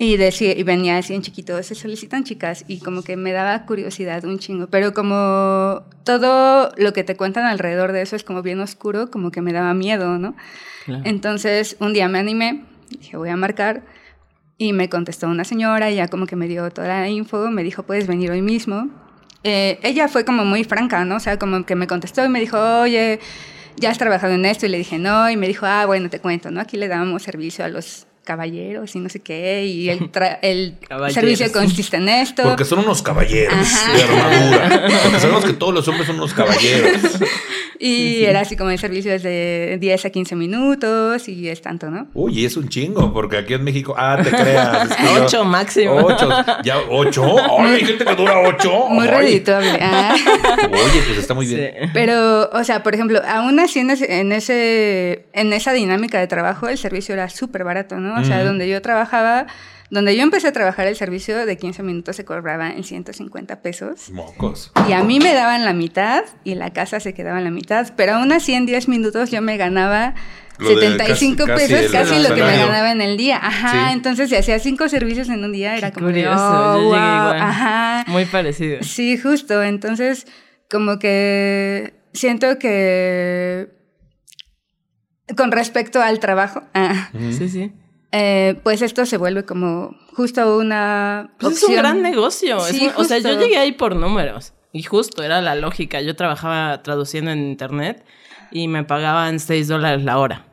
y, 0.00 0.16
decía, 0.16 0.56
y 0.56 0.62
venía 0.62 0.96
así 0.96 1.12
en 1.12 1.22
chiquito, 1.22 1.60
se 1.62 1.74
solicitan 1.74 2.22
chicas 2.22 2.64
y 2.68 2.78
como 2.78 3.02
que 3.02 3.16
me 3.16 3.32
daba 3.32 3.66
curiosidad 3.66 4.24
un 4.24 4.38
chingo, 4.38 4.68
pero 4.68 4.94
como 4.94 5.82
todo 6.04 6.72
lo 6.76 6.92
que 6.92 7.02
te 7.02 7.16
cuentan 7.16 7.44
alrededor 7.44 7.90
de 7.90 8.02
eso 8.02 8.14
es 8.14 8.22
como 8.22 8.42
bien 8.42 8.60
oscuro, 8.60 9.10
como 9.10 9.32
que 9.32 9.42
me 9.42 9.52
daba 9.52 9.74
miedo, 9.74 10.18
¿no? 10.18 10.36
Claro. 10.84 11.02
Entonces 11.04 11.76
un 11.80 11.92
día 11.92 12.08
me 12.08 12.20
animé, 12.20 12.64
dije 12.90 13.16
voy 13.16 13.30
a 13.30 13.36
marcar 13.36 13.82
y 14.56 14.72
me 14.72 14.88
contestó 14.88 15.26
una 15.26 15.44
señora, 15.44 15.90
ya 15.90 16.08
como 16.08 16.26
que 16.26 16.36
me 16.36 16.46
dio 16.48 16.70
toda 16.70 16.88
la 16.88 17.08
info, 17.08 17.50
me 17.50 17.64
dijo 17.64 17.82
puedes 17.82 18.06
venir 18.06 18.30
hoy 18.30 18.42
mismo. 18.42 18.88
Eh, 19.44 19.78
ella 19.82 20.08
fue 20.08 20.24
como 20.24 20.44
muy 20.44 20.64
franca, 20.64 21.04
¿no? 21.04 21.16
O 21.16 21.20
sea, 21.20 21.38
como 21.38 21.64
que 21.64 21.76
me 21.76 21.86
contestó 21.86 22.24
y 22.24 22.28
me 22.28 22.40
dijo, 22.40 22.58
oye, 22.80 23.20
¿ya 23.76 23.90
has 23.90 23.98
trabajado 23.98 24.34
en 24.34 24.44
esto? 24.44 24.66
Y 24.66 24.68
le 24.68 24.78
dije, 24.78 24.98
no, 24.98 25.30
y 25.30 25.36
me 25.36 25.46
dijo, 25.46 25.66
ah, 25.66 25.86
bueno, 25.86 26.10
te 26.10 26.20
cuento, 26.20 26.50
¿no? 26.50 26.60
Aquí 26.60 26.76
le 26.76 26.88
dábamos 26.88 27.22
servicio 27.22 27.64
a 27.64 27.68
los 27.68 28.07
caballeros 28.28 28.94
y 28.94 28.98
no 29.00 29.08
sé 29.08 29.20
qué, 29.20 29.64
y 29.64 29.88
el, 29.88 30.10
el 30.42 30.76
servicio 31.10 31.50
consiste 31.50 31.96
en 31.96 32.10
esto. 32.10 32.42
Porque 32.42 32.66
son 32.66 32.80
unos 32.80 33.00
caballeros 33.00 33.56
de 33.94 34.02
armadura. 34.02 34.88
Porque 35.02 35.20
sabemos 35.20 35.44
que 35.46 35.54
todos 35.54 35.72
los 35.72 35.88
hombres 35.88 36.06
son 36.06 36.16
unos 36.16 36.34
caballeros. 36.34 37.00
Y 37.78 38.24
era 38.24 38.40
así 38.40 38.56
como 38.56 38.70
el 38.70 38.78
servicio 38.78 39.12
es 39.12 39.22
de 39.22 39.78
10 39.80 40.06
a 40.06 40.10
15 40.10 40.34
minutos 40.34 41.28
y 41.28 41.48
es 41.48 41.62
tanto, 41.62 41.90
¿no? 41.90 42.08
Uy, 42.12 42.44
es 42.44 42.56
un 42.56 42.68
chingo, 42.68 43.12
porque 43.12 43.38
aquí 43.38 43.54
en 43.54 43.62
México, 43.62 43.94
ah, 43.96 44.18
te 44.22 44.30
creas. 44.30 44.88
8 45.22 45.44
máximo. 45.44 45.94
8, 45.94 46.28
ya 46.64 46.78
8. 46.88 47.36
Ay, 47.58 47.74
hay 47.74 47.84
gente 47.84 48.04
que 48.04 48.14
dura 48.16 48.40
8. 48.40 48.88
Muy 48.90 49.06
redituable. 49.06 49.78
Ah. 49.80 50.14
Oye, 50.64 51.02
pues 51.06 51.18
está 51.18 51.34
muy 51.34 51.46
bien. 51.46 51.90
Pero, 51.92 52.50
o 52.50 52.64
sea, 52.64 52.82
por 52.82 52.94
ejemplo, 52.94 53.20
aún 53.26 53.60
así 53.60 53.78
en, 53.78 53.90
en, 53.90 54.32
ese, 54.32 55.26
en 55.32 55.52
esa 55.52 55.72
dinámica 55.72 56.18
de 56.18 56.26
trabajo, 56.26 56.68
el 56.68 56.78
servicio 56.78 57.14
era 57.14 57.28
súper 57.28 57.62
barato, 57.62 57.96
¿no? 57.96 58.17
O 58.20 58.24
sea, 58.24 58.44
donde 58.44 58.68
yo 58.68 58.80
trabajaba 58.82 59.46
donde 59.90 60.14
yo 60.14 60.22
empecé 60.22 60.48
a 60.48 60.52
trabajar 60.52 60.86
el 60.86 60.96
servicio 60.96 61.46
de 61.46 61.56
15 61.56 61.82
minutos 61.82 62.16
se 62.16 62.24
cobraba 62.24 62.70
en 62.70 62.84
150 62.84 63.62
pesos. 63.62 64.10
Mocos. 64.10 64.70
Y 64.86 64.92
a 64.92 65.02
mí 65.02 65.18
me 65.18 65.32
daban 65.32 65.64
la 65.64 65.72
mitad 65.72 66.24
y 66.44 66.56
la 66.56 66.72
casa 66.72 67.00
se 67.00 67.14
quedaba 67.14 67.38
en 67.38 67.44
la 67.44 67.50
mitad. 67.50 67.94
Pero 67.96 68.14
aún 68.14 68.32
así 68.32 68.52
en 68.52 68.66
10 68.66 68.88
minutos 68.88 69.30
yo 69.30 69.40
me 69.40 69.56
ganaba 69.56 70.14
75 70.60 71.46
pesos, 71.46 71.90
casi, 71.90 72.22
lo 72.22 72.34
que 72.34 72.42
me 72.42 72.56
ganaba 72.58 72.92
en 72.92 73.00
el 73.00 73.16
día. 73.16 73.38
Ajá, 73.42 73.92
entonces 73.92 74.28
si 74.28 74.36
hacía 74.36 74.58
cinco 74.58 74.88
servicios 74.88 75.28
en 75.30 75.42
un 75.42 75.52
día 75.52 75.76
era 75.76 75.90
como 75.90 76.08
curioso, 76.08 76.36
yo 76.36 76.82
llegué 76.82 76.86
igual. 76.88 77.40
Ajá. 77.40 78.04
Muy 78.08 78.26
parecido. 78.26 78.82
Sí, 78.82 79.16
justo. 79.16 79.62
Entonces, 79.62 80.26
como 80.68 80.98
que 80.98 81.94
siento 82.12 82.58
que 82.58 83.70
con 85.34 85.50
respecto 85.50 86.02
al 86.02 86.18
trabajo. 86.18 86.64
Ah, 86.74 87.10
sí, 87.30 87.48
sí. 87.48 87.72
Eh, 88.12 88.58
pues 88.62 88.82
esto 88.82 89.04
se 89.06 89.16
vuelve 89.16 89.44
como 89.44 89.96
justo 90.14 90.56
una. 90.56 91.32
Pues 91.38 91.58
es 91.58 91.62
un 91.64 91.76
gran 91.76 92.02
negocio. 92.02 92.58
o 92.58 93.04
sea, 93.04 93.18
yo 93.18 93.38
llegué 93.38 93.58
ahí 93.58 93.72
por 93.72 93.96
números. 93.96 94.54
Y 94.72 94.82
justo 94.82 95.22
era 95.22 95.40
la 95.40 95.54
lógica. 95.54 96.00
Yo 96.00 96.14
trabajaba 96.14 96.82
traduciendo 96.82 97.30
en 97.30 97.38
internet 97.40 98.04
y 98.50 98.68
me 98.68 98.84
pagaban 98.84 99.40
6 99.40 99.68
dólares 99.68 100.04
la 100.04 100.18
hora. 100.18 100.46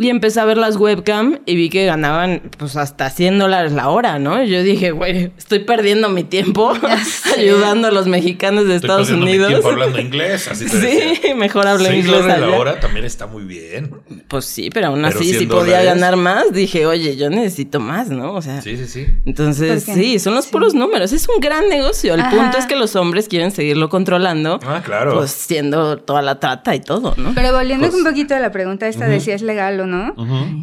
Y 0.00 0.10
empecé 0.10 0.38
a 0.38 0.44
ver 0.44 0.58
las 0.58 0.76
webcam 0.76 1.40
y 1.44 1.56
vi 1.56 1.70
que 1.70 1.84
ganaban 1.84 2.40
pues 2.56 2.76
hasta 2.76 3.10
100 3.10 3.36
dólares 3.40 3.72
la 3.72 3.88
hora, 3.88 4.20
¿no? 4.20 4.40
Y 4.40 4.48
yo 4.48 4.62
dije, 4.62 4.92
güey, 4.92 5.32
estoy 5.36 5.58
perdiendo 5.58 6.08
mi 6.08 6.22
tiempo 6.22 6.72
ayudando 7.36 7.88
a 7.88 7.90
los 7.90 8.06
mexicanos 8.06 8.68
de 8.68 8.76
Estados 8.76 9.10
Unidos. 9.10 9.48
Mi 9.48 9.54
tiempo 9.54 9.70
hablando 9.70 9.98
inglés, 10.00 10.46
así 10.46 10.66
te 10.66 11.16
Sí, 11.20 11.34
mejor 11.34 11.66
hablo 11.66 11.92
inglés. 11.92 12.06
dólares 12.20 12.48
la 12.48 12.56
hora 12.56 12.78
también 12.78 13.04
está 13.04 13.26
muy 13.26 13.42
bien. 13.42 13.90
Pues 14.28 14.44
sí, 14.44 14.70
pero 14.72 14.86
aún 14.86 15.04
así, 15.04 15.34
si 15.34 15.46
podía 15.46 15.82
ganar 15.82 16.14
más, 16.14 16.52
dije, 16.52 16.86
oye, 16.86 17.16
yo 17.16 17.28
necesito 17.28 17.80
más, 17.80 18.08
¿no? 18.08 18.34
O 18.34 18.42
sea. 18.42 18.62
Sí, 18.62 18.76
sí, 18.76 18.86
sí. 18.86 19.04
Entonces, 19.26 19.82
sí, 19.82 20.20
son 20.20 20.36
los 20.36 20.46
puros 20.46 20.74
números. 20.74 21.12
Es 21.12 21.28
un 21.28 21.40
gran 21.40 21.68
negocio. 21.68 22.14
El 22.14 22.22
punto 22.28 22.56
es 22.56 22.66
que 22.66 22.76
los 22.76 22.94
hombres 22.94 23.26
quieren 23.26 23.50
seguirlo 23.50 23.88
controlando. 23.88 24.60
Ah, 24.64 24.80
claro. 24.84 25.16
Pues 25.16 25.32
siendo 25.32 25.98
toda 25.98 26.22
la 26.22 26.38
trata 26.38 26.76
y 26.76 26.80
todo, 26.80 27.14
¿no? 27.16 27.32
Pero 27.34 27.52
volviendo 27.52 27.88
pues 27.88 27.98
un 27.98 28.04
poquito 28.04 28.36
a 28.36 28.38
la 28.38 28.52
pregunta 28.52 28.86
esta 28.86 29.08
de 29.08 29.18
si 29.18 29.32
es 29.32 29.42
legal 29.42 29.80
o 29.80 29.87
¿no? 29.88 30.14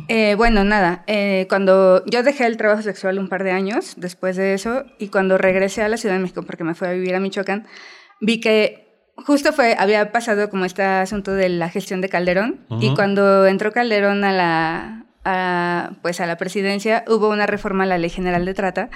Eh, 0.07 0.35
bueno, 0.37 0.63
nada, 0.63 1.03
eh, 1.07 1.45
cuando 1.49 2.05
yo 2.05 2.23
dejé 2.23 2.45
el 2.45 2.55
trabajo 2.55 2.81
sexual 2.81 3.19
un 3.19 3.27
par 3.27 3.43
de 3.43 3.51
años 3.51 3.95
después 3.97 4.37
de 4.37 4.53
eso 4.53 4.85
y 4.99 5.09
cuando 5.09 5.37
regresé 5.37 5.83
a 5.83 5.89
la 5.89 5.97
Ciudad 5.97 6.15
de 6.15 6.21
México 6.21 6.43
porque 6.43 6.63
me 6.63 6.75
fui 6.75 6.87
a 6.87 6.91
vivir 6.91 7.13
a 7.15 7.19
Michoacán, 7.19 7.65
vi 8.21 8.39
que 8.39 8.85
justo 9.17 9.51
fue, 9.51 9.75
había 9.77 10.11
pasado 10.11 10.49
como 10.49 10.65
este 10.65 10.83
asunto 10.83 11.33
de 11.33 11.49
la 11.49 11.69
gestión 11.69 12.01
de 12.01 12.09
Calderón 12.09 12.61
y 12.79 12.93
cuando 12.93 13.45
entró 13.45 13.71
Calderón 13.71 14.23
a 14.23 14.31
la, 15.23 15.95
pues 16.01 16.21
a 16.21 16.25
la 16.25 16.37
presidencia 16.37 17.03
hubo 17.07 17.29
una 17.29 17.47
reforma 17.47 17.83
a 17.83 17.87
la 17.87 17.97
Ley 17.97 18.09
General 18.09 18.45
de 18.45 18.53
Trata. 18.53 18.89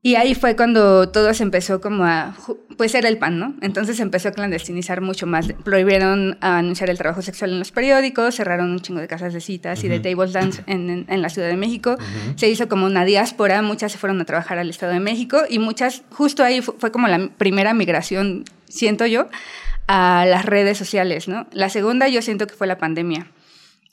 Y 0.00 0.14
ahí 0.14 0.34
fue 0.34 0.54
cuando 0.54 1.08
todo 1.08 1.34
se 1.34 1.42
empezó 1.42 1.80
como 1.80 2.04
a, 2.04 2.36
pues 2.76 2.94
era 2.94 3.08
el 3.08 3.18
pan, 3.18 3.40
¿no? 3.40 3.54
Entonces 3.60 3.98
empezó 3.98 4.28
a 4.28 4.32
clandestinizar 4.32 5.00
mucho 5.00 5.26
más. 5.26 5.52
Prohibieron 5.64 6.38
anunciar 6.40 6.88
el 6.88 6.96
trabajo 6.96 7.20
sexual 7.20 7.50
en 7.50 7.58
los 7.58 7.72
periódicos, 7.72 8.36
cerraron 8.36 8.70
un 8.70 8.78
chingo 8.78 9.00
de 9.00 9.08
casas 9.08 9.32
de 9.32 9.40
citas 9.40 9.82
y 9.82 9.88
de 9.88 9.98
table 9.98 10.30
dance 10.30 10.62
en, 10.66 11.04
en, 11.08 11.22
la 11.22 11.28
Ciudad 11.28 11.48
de 11.48 11.56
México. 11.56 11.96
Se 12.36 12.48
hizo 12.48 12.68
como 12.68 12.86
una 12.86 13.04
diáspora, 13.04 13.60
muchas 13.60 13.90
se 13.90 13.98
fueron 13.98 14.20
a 14.20 14.24
trabajar 14.24 14.58
al 14.58 14.70
Estado 14.70 14.92
de 14.92 15.00
México 15.00 15.42
y 15.48 15.58
muchas, 15.58 16.04
justo 16.10 16.44
ahí 16.44 16.62
fue, 16.62 16.92
como 16.92 17.08
la 17.08 17.30
primera 17.36 17.74
migración, 17.74 18.44
siento 18.68 19.04
yo, 19.04 19.28
a 19.88 20.24
las 20.28 20.44
redes 20.44 20.78
sociales, 20.78 21.26
¿no? 21.26 21.48
La 21.50 21.70
segunda 21.70 22.06
yo 22.06 22.22
siento 22.22 22.46
que 22.46 22.54
fue 22.54 22.68
la 22.68 22.78
pandemia. 22.78 23.26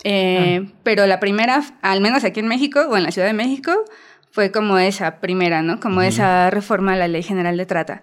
Eh, 0.04 0.62
ah. 0.64 0.72
Pero 0.84 1.08
la 1.08 1.20
primera, 1.20 1.64
al 1.82 2.00
menos 2.00 2.24
aquí 2.24 2.42
en 2.42 2.48
México 2.48 2.82
o 2.88 2.96
en 2.96 3.02
la 3.02 3.12
Ciudad 3.12 3.28
de 3.28 3.34
México, 3.34 3.74
fue 4.36 4.52
como 4.52 4.78
esa 4.78 5.22
primera, 5.22 5.62
¿no? 5.62 5.80
Como 5.80 6.02
esa 6.02 6.50
reforma 6.50 6.92
a 6.92 6.96
la 6.98 7.08
Ley 7.08 7.24
General 7.24 7.56
de 7.56 7.66
Trata. 7.66 8.02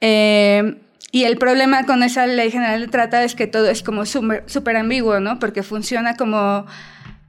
Eh, 0.00 0.76
y 1.10 1.24
el 1.24 1.36
problema 1.36 1.84
con 1.84 2.04
esa 2.04 2.28
Ley 2.28 2.52
General 2.52 2.80
de 2.80 2.86
Trata 2.86 3.24
es 3.24 3.34
que 3.34 3.48
todo 3.48 3.68
es 3.68 3.82
como 3.82 4.06
súper 4.06 4.76
ambiguo, 4.76 5.18
¿no? 5.18 5.40
Porque 5.40 5.64
funciona 5.64 6.16
como... 6.16 6.64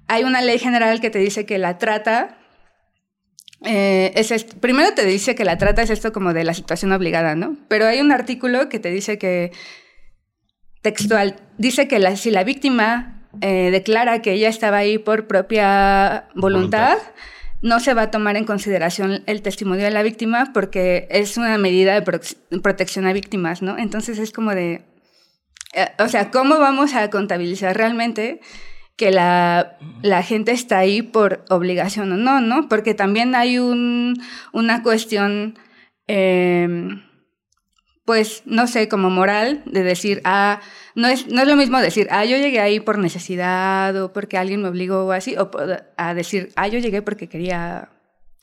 Hay 0.08 0.25
una 0.25 0.43
ley 0.43 0.60
general 0.60 1.01
que 1.01 1.10
te 1.10 1.17
dice 1.17 1.47
que 1.47 1.58
la 1.58 1.79
trata 1.79 2.38
eh, 3.63 4.12
es 4.13 4.43
primero 4.43 4.93
te 4.93 5.03
dice 5.03 5.34
que 5.34 5.43
la 5.43 5.58
trata 5.58 5.81
es 5.81 5.89
esto 5.89 6.13
como 6.13 6.31
de 6.31 6.43
la 6.43 6.53
situación 6.53 6.91
obligada, 6.91 7.34
¿no? 7.34 7.58
Pero 7.67 7.88
hay 7.88 7.99
un 7.99 8.12
artículo 8.12 8.69
que 8.69 8.77
te 8.77 8.91
dice 8.91 9.17
que, 9.17 9.51
textual, 10.84 11.38
dice 11.58 11.88
que 11.88 11.97
la, 11.97 12.15
si 12.15 12.29
la 12.29 12.43
víctima 12.43 13.23
eh, 13.41 13.69
declara 13.71 14.21
que 14.21 14.34
ella 14.34 14.49
estaba 14.49 14.77
ahí 14.77 14.99
por 14.99 15.25
propia 15.25 16.27
voluntad 16.36 16.99
no 17.61 17.79
se 17.79 17.93
va 17.93 18.03
a 18.03 18.11
tomar 18.11 18.37
en 18.37 18.45
consideración 18.45 19.23
el 19.25 19.41
testimonio 19.41 19.85
de 19.85 19.91
la 19.91 20.03
víctima 20.03 20.51
porque 20.53 21.07
es 21.09 21.37
una 21.37 21.57
medida 21.57 21.99
de 21.99 22.59
protección 22.61 23.05
a 23.05 23.13
víctimas, 23.13 23.61
¿no? 23.61 23.77
Entonces 23.77 24.19
es 24.19 24.31
como 24.31 24.51
de, 24.51 24.83
eh, 25.73 25.87
o 25.99 26.07
sea, 26.07 26.31
¿cómo 26.31 26.59
vamos 26.59 26.93
a 26.93 27.09
contabilizar 27.09 27.75
realmente 27.75 28.39
que 28.95 29.11
la, 29.11 29.77
gente 30.23 30.51
está 30.51 30.79
ahí 30.79 31.01
por 31.01 31.43
obligación 31.49 32.11
o 32.11 32.17
no, 32.17 32.39
¿no? 32.39 32.69
Porque 32.69 32.93
también 32.93 33.35
hay 33.35 33.59
un, 33.59 34.21
una 34.53 34.83
cuestión... 34.83 35.57
Em, 36.07 37.01
pues, 38.05 38.43
no 38.45 38.67
sé, 38.67 38.87
como 38.87 39.09
moral, 39.09 39.63
de 39.65 39.81
decir, 39.83 40.21
ah, 40.25 40.61
no 40.95 41.08
es, 41.10 41.27
no 41.27 41.41
es 41.41 41.47
lo 41.47 41.55
mismo 41.55 41.79
decir, 41.79 42.08
ah, 42.10 42.25
yo 42.25 42.38
llegué 42.38 42.62
ahí 42.62 42.79
por 42.79 42.97
necesidad 42.97 43.95
o 44.01 44.13
porque 44.13 44.38
alguien 44.38 44.62
me 44.62 44.69
obligó 44.69 45.05
o 45.05 45.12
así, 45.12 45.36
o 45.38 45.51
a 45.97 46.13
decir, 46.13 46.51
ah, 46.55 46.67
yo 46.67 46.79
llegué 46.79 47.01
porque 47.01 47.27
quería 47.27 47.89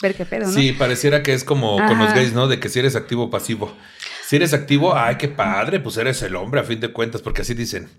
ver 0.03 0.15
qué 0.15 0.27
pedo, 0.27 0.47
¿no? 0.47 0.53
Sí, 0.53 0.73
pareciera 0.73 1.23
que 1.23 1.33
es 1.33 1.45
como 1.45 1.77
con 1.77 1.99
los 1.99 2.13
gays, 2.13 2.35
¿no? 2.35 2.49
De 2.49 2.61
que 2.61 2.69
si 2.69 2.79
eres 2.79 2.95
activo 2.95 3.25
o 3.25 3.31
pasivo. 3.31 3.73
Si 4.33 4.37
eres 4.37 4.55
activo, 4.55 4.97
ay, 4.97 5.17
qué 5.17 5.29
padre, 5.29 5.79
pues 5.79 5.99
eres 5.99 6.23
el 6.23 6.37
hombre 6.37 6.63
a 6.63 6.65
fin 6.65 6.81
de 6.81 6.91
cuentas, 6.91 7.21
porque 7.21 7.43
así 7.43 7.53
dicen. 7.53 7.91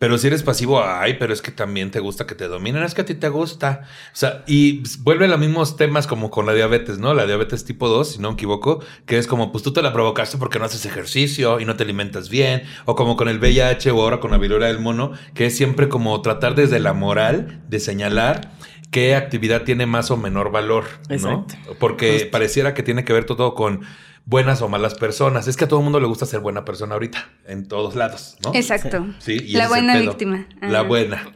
Pero 0.00 0.18
si 0.18 0.26
eres 0.26 0.42
pasivo, 0.42 0.82
ay, 0.82 1.14
pero 1.16 1.32
es 1.32 1.40
que 1.40 1.52
también 1.52 1.92
te 1.92 2.00
gusta 2.00 2.26
que 2.26 2.34
te 2.34 2.48
dominen, 2.48 2.82
es 2.82 2.92
que 2.92 3.02
a 3.02 3.04
ti 3.04 3.14
te 3.14 3.28
gusta. 3.28 3.82
O 4.12 4.16
sea, 4.16 4.42
y 4.48 4.82
vuelve 5.04 5.26
a 5.26 5.28
los 5.28 5.38
mismos 5.38 5.76
temas 5.76 6.08
como 6.08 6.28
con 6.28 6.44
la 6.44 6.54
diabetes, 6.54 6.98
¿no? 6.98 7.14
La 7.14 7.24
diabetes 7.24 7.64
tipo 7.64 7.86
2, 7.88 8.14
si 8.14 8.18
no 8.18 8.30
me 8.30 8.34
equivoco, 8.34 8.82
que 9.06 9.16
es 9.16 9.28
como, 9.28 9.52
pues 9.52 9.62
tú 9.62 9.72
te 9.72 9.80
la 9.80 9.92
provocaste 9.92 10.38
porque 10.38 10.58
no 10.58 10.64
haces 10.64 10.84
ejercicio 10.86 11.60
y 11.60 11.64
no 11.64 11.76
te 11.76 11.84
alimentas 11.84 12.30
bien, 12.30 12.64
o 12.84 12.96
como 12.96 13.16
con 13.16 13.28
el 13.28 13.38
VIH 13.38 13.92
o 13.92 14.02
ahora 14.02 14.18
con 14.18 14.32
la 14.32 14.38
viruela 14.38 14.66
del 14.66 14.80
mono, 14.80 15.12
que 15.34 15.46
es 15.46 15.56
siempre 15.56 15.88
como 15.88 16.20
tratar 16.20 16.56
desde 16.56 16.80
la 16.80 16.94
moral 16.94 17.62
de 17.68 17.78
señalar 17.78 18.50
qué 18.90 19.14
actividad 19.14 19.62
tiene 19.62 19.86
más 19.86 20.10
o 20.10 20.16
menor 20.16 20.50
valor, 20.50 20.86
¿no? 21.08 21.46
Porque 21.78 22.28
pareciera 22.32 22.74
que 22.74 22.82
tiene 22.82 23.04
que 23.04 23.12
ver 23.12 23.24
todo 23.24 23.54
con 23.54 23.82
buenas 24.26 24.60
o 24.60 24.68
malas 24.68 24.94
personas. 24.94 25.46
Es 25.46 25.56
que 25.56 25.64
a 25.64 25.68
todo 25.68 25.78
el 25.80 25.84
mundo 25.84 26.00
le 26.00 26.06
gusta 26.06 26.26
ser 26.26 26.40
buena 26.40 26.64
persona 26.64 26.94
ahorita, 26.94 27.30
en 27.46 27.66
todos 27.66 27.94
lados, 27.94 28.36
¿no? 28.44 28.50
Exacto. 28.54 29.06
Sí, 29.20 29.38
la 29.52 29.68
buena 29.68 29.96
víctima. 29.96 30.46
La 30.60 30.82
buena. 30.82 31.32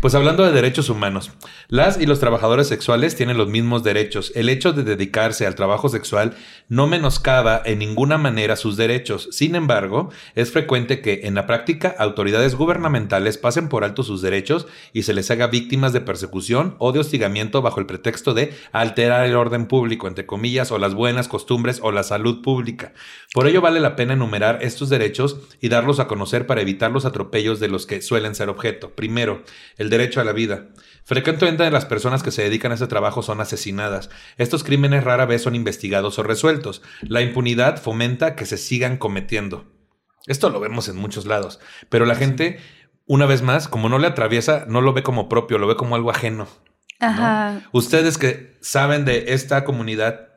Pues 0.00 0.16
hablando 0.16 0.44
de 0.44 0.50
derechos 0.50 0.88
humanos, 0.88 1.30
las 1.68 2.00
y 2.00 2.06
los 2.06 2.18
trabajadores 2.18 2.66
sexuales 2.66 3.14
tienen 3.14 3.38
los 3.38 3.48
mismos 3.48 3.84
derechos. 3.84 4.32
El 4.34 4.48
hecho 4.48 4.72
de 4.72 4.82
dedicarse 4.82 5.46
al 5.46 5.54
trabajo 5.54 5.88
sexual 5.88 6.34
no 6.68 6.88
menoscaba 6.88 7.62
en 7.64 7.78
ninguna 7.78 8.18
manera 8.18 8.56
sus 8.56 8.76
derechos. 8.76 9.28
Sin 9.30 9.54
embargo, 9.54 10.10
es 10.34 10.50
frecuente 10.50 11.00
que 11.00 11.20
en 11.24 11.36
la 11.36 11.46
práctica 11.46 11.94
autoridades 11.96 12.56
gubernamentales 12.56 13.38
pasen 13.38 13.68
por 13.68 13.84
alto 13.84 14.02
sus 14.02 14.20
derechos 14.20 14.66
y 14.92 15.04
se 15.04 15.14
les 15.14 15.30
haga 15.30 15.46
víctimas 15.46 15.92
de 15.92 16.00
persecución 16.00 16.74
o 16.78 16.90
de 16.90 16.98
hostigamiento 16.98 17.62
bajo 17.62 17.78
el 17.78 17.86
pretexto 17.86 18.34
de 18.34 18.52
alterar 18.72 19.24
el 19.26 19.36
orden 19.36 19.66
público, 19.66 20.08
entre 20.08 20.26
comillas, 20.26 20.72
o 20.72 20.78
las 20.78 20.94
buenas 20.94 21.28
costumbres 21.28 21.78
o 21.82 21.92
la 21.92 22.02
salud 22.02 22.31
pública. 22.40 22.94
Por 23.34 23.46
ello 23.46 23.60
vale 23.60 23.80
la 23.80 23.96
pena 23.96 24.14
enumerar 24.14 24.60
estos 24.62 24.88
derechos 24.88 25.36
y 25.60 25.68
darlos 25.68 26.00
a 26.00 26.06
conocer 26.06 26.46
para 26.46 26.62
evitar 26.62 26.90
los 26.90 27.04
atropellos 27.04 27.60
de 27.60 27.68
los 27.68 27.84
que 27.84 28.00
suelen 28.00 28.34
ser 28.34 28.48
objeto. 28.48 28.94
Primero, 28.94 29.42
el 29.76 29.90
derecho 29.90 30.20
a 30.20 30.24
la 30.24 30.32
vida. 30.32 30.68
Frecuentemente 31.04 31.70
las 31.70 31.84
personas 31.84 32.22
que 32.22 32.30
se 32.30 32.42
dedican 32.42 32.72
a 32.72 32.76
ese 32.76 32.86
trabajo 32.86 33.22
son 33.22 33.40
asesinadas. 33.40 34.08
Estos 34.38 34.64
crímenes 34.64 35.04
rara 35.04 35.26
vez 35.26 35.42
son 35.42 35.54
investigados 35.54 36.18
o 36.18 36.22
resueltos. 36.22 36.80
La 37.02 37.20
impunidad 37.20 37.82
fomenta 37.82 38.36
que 38.36 38.46
se 38.46 38.56
sigan 38.56 38.96
cometiendo. 38.96 39.66
Esto 40.26 40.50
lo 40.50 40.60
vemos 40.60 40.88
en 40.88 40.96
muchos 40.96 41.26
lados, 41.26 41.58
pero 41.88 42.06
la 42.06 42.14
gente, 42.14 42.60
una 43.06 43.26
vez 43.26 43.42
más, 43.42 43.66
como 43.66 43.88
no 43.88 43.98
le 43.98 44.06
atraviesa, 44.06 44.64
no 44.68 44.80
lo 44.80 44.92
ve 44.92 45.02
como 45.02 45.28
propio, 45.28 45.58
lo 45.58 45.66
ve 45.66 45.74
como 45.74 45.96
algo 45.96 46.10
ajeno. 46.10 46.46
Ajá. 47.00 47.62
Ustedes 47.72 48.18
que 48.18 48.56
saben 48.60 49.04
de 49.04 49.32
esta 49.32 49.64
comunidad 49.64 50.28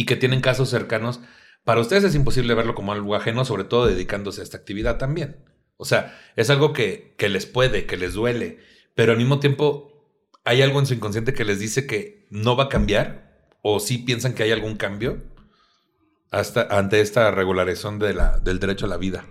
y 0.00 0.06
que 0.06 0.16
tienen 0.16 0.40
casos 0.40 0.70
cercanos, 0.70 1.20
para 1.62 1.82
ustedes 1.82 2.04
es 2.04 2.14
imposible 2.14 2.54
verlo 2.54 2.74
como 2.74 2.92
algo 2.92 3.14
ajeno, 3.14 3.44
sobre 3.44 3.64
todo 3.64 3.86
dedicándose 3.86 4.40
a 4.40 4.44
esta 4.44 4.56
actividad 4.56 4.96
también. 4.96 5.44
O 5.76 5.84
sea, 5.84 6.18
es 6.36 6.48
algo 6.48 6.72
que, 6.72 7.14
que 7.18 7.28
les 7.28 7.44
puede, 7.44 7.84
que 7.84 7.98
les 7.98 8.14
duele, 8.14 8.60
pero 8.94 9.12
al 9.12 9.18
mismo 9.18 9.40
tiempo 9.40 9.92
hay 10.42 10.62
algo 10.62 10.78
en 10.78 10.86
su 10.86 10.94
inconsciente 10.94 11.34
que 11.34 11.44
les 11.44 11.60
dice 11.60 11.86
que 11.86 12.26
no 12.30 12.56
va 12.56 12.64
a 12.64 12.68
cambiar 12.70 13.44
o 13.60 13.78
sí 13.78 13.98
piensan 13.98 14.32
que 14.32 14.42
hay 14.42 14.52
algún 14.52 14.76
cambio 14.76 15.18
hasta 16.30 16.62
ante 16.62 17.02
esta 17.02 17.30
regularización 17.30 17.98
de 17.98 18.14
la, 18.14 18.38
del 18.38 18.58
derecho 18.58 18.86
a 18.86 18.88
la 18.88 18.96
vida. 18.96 19.26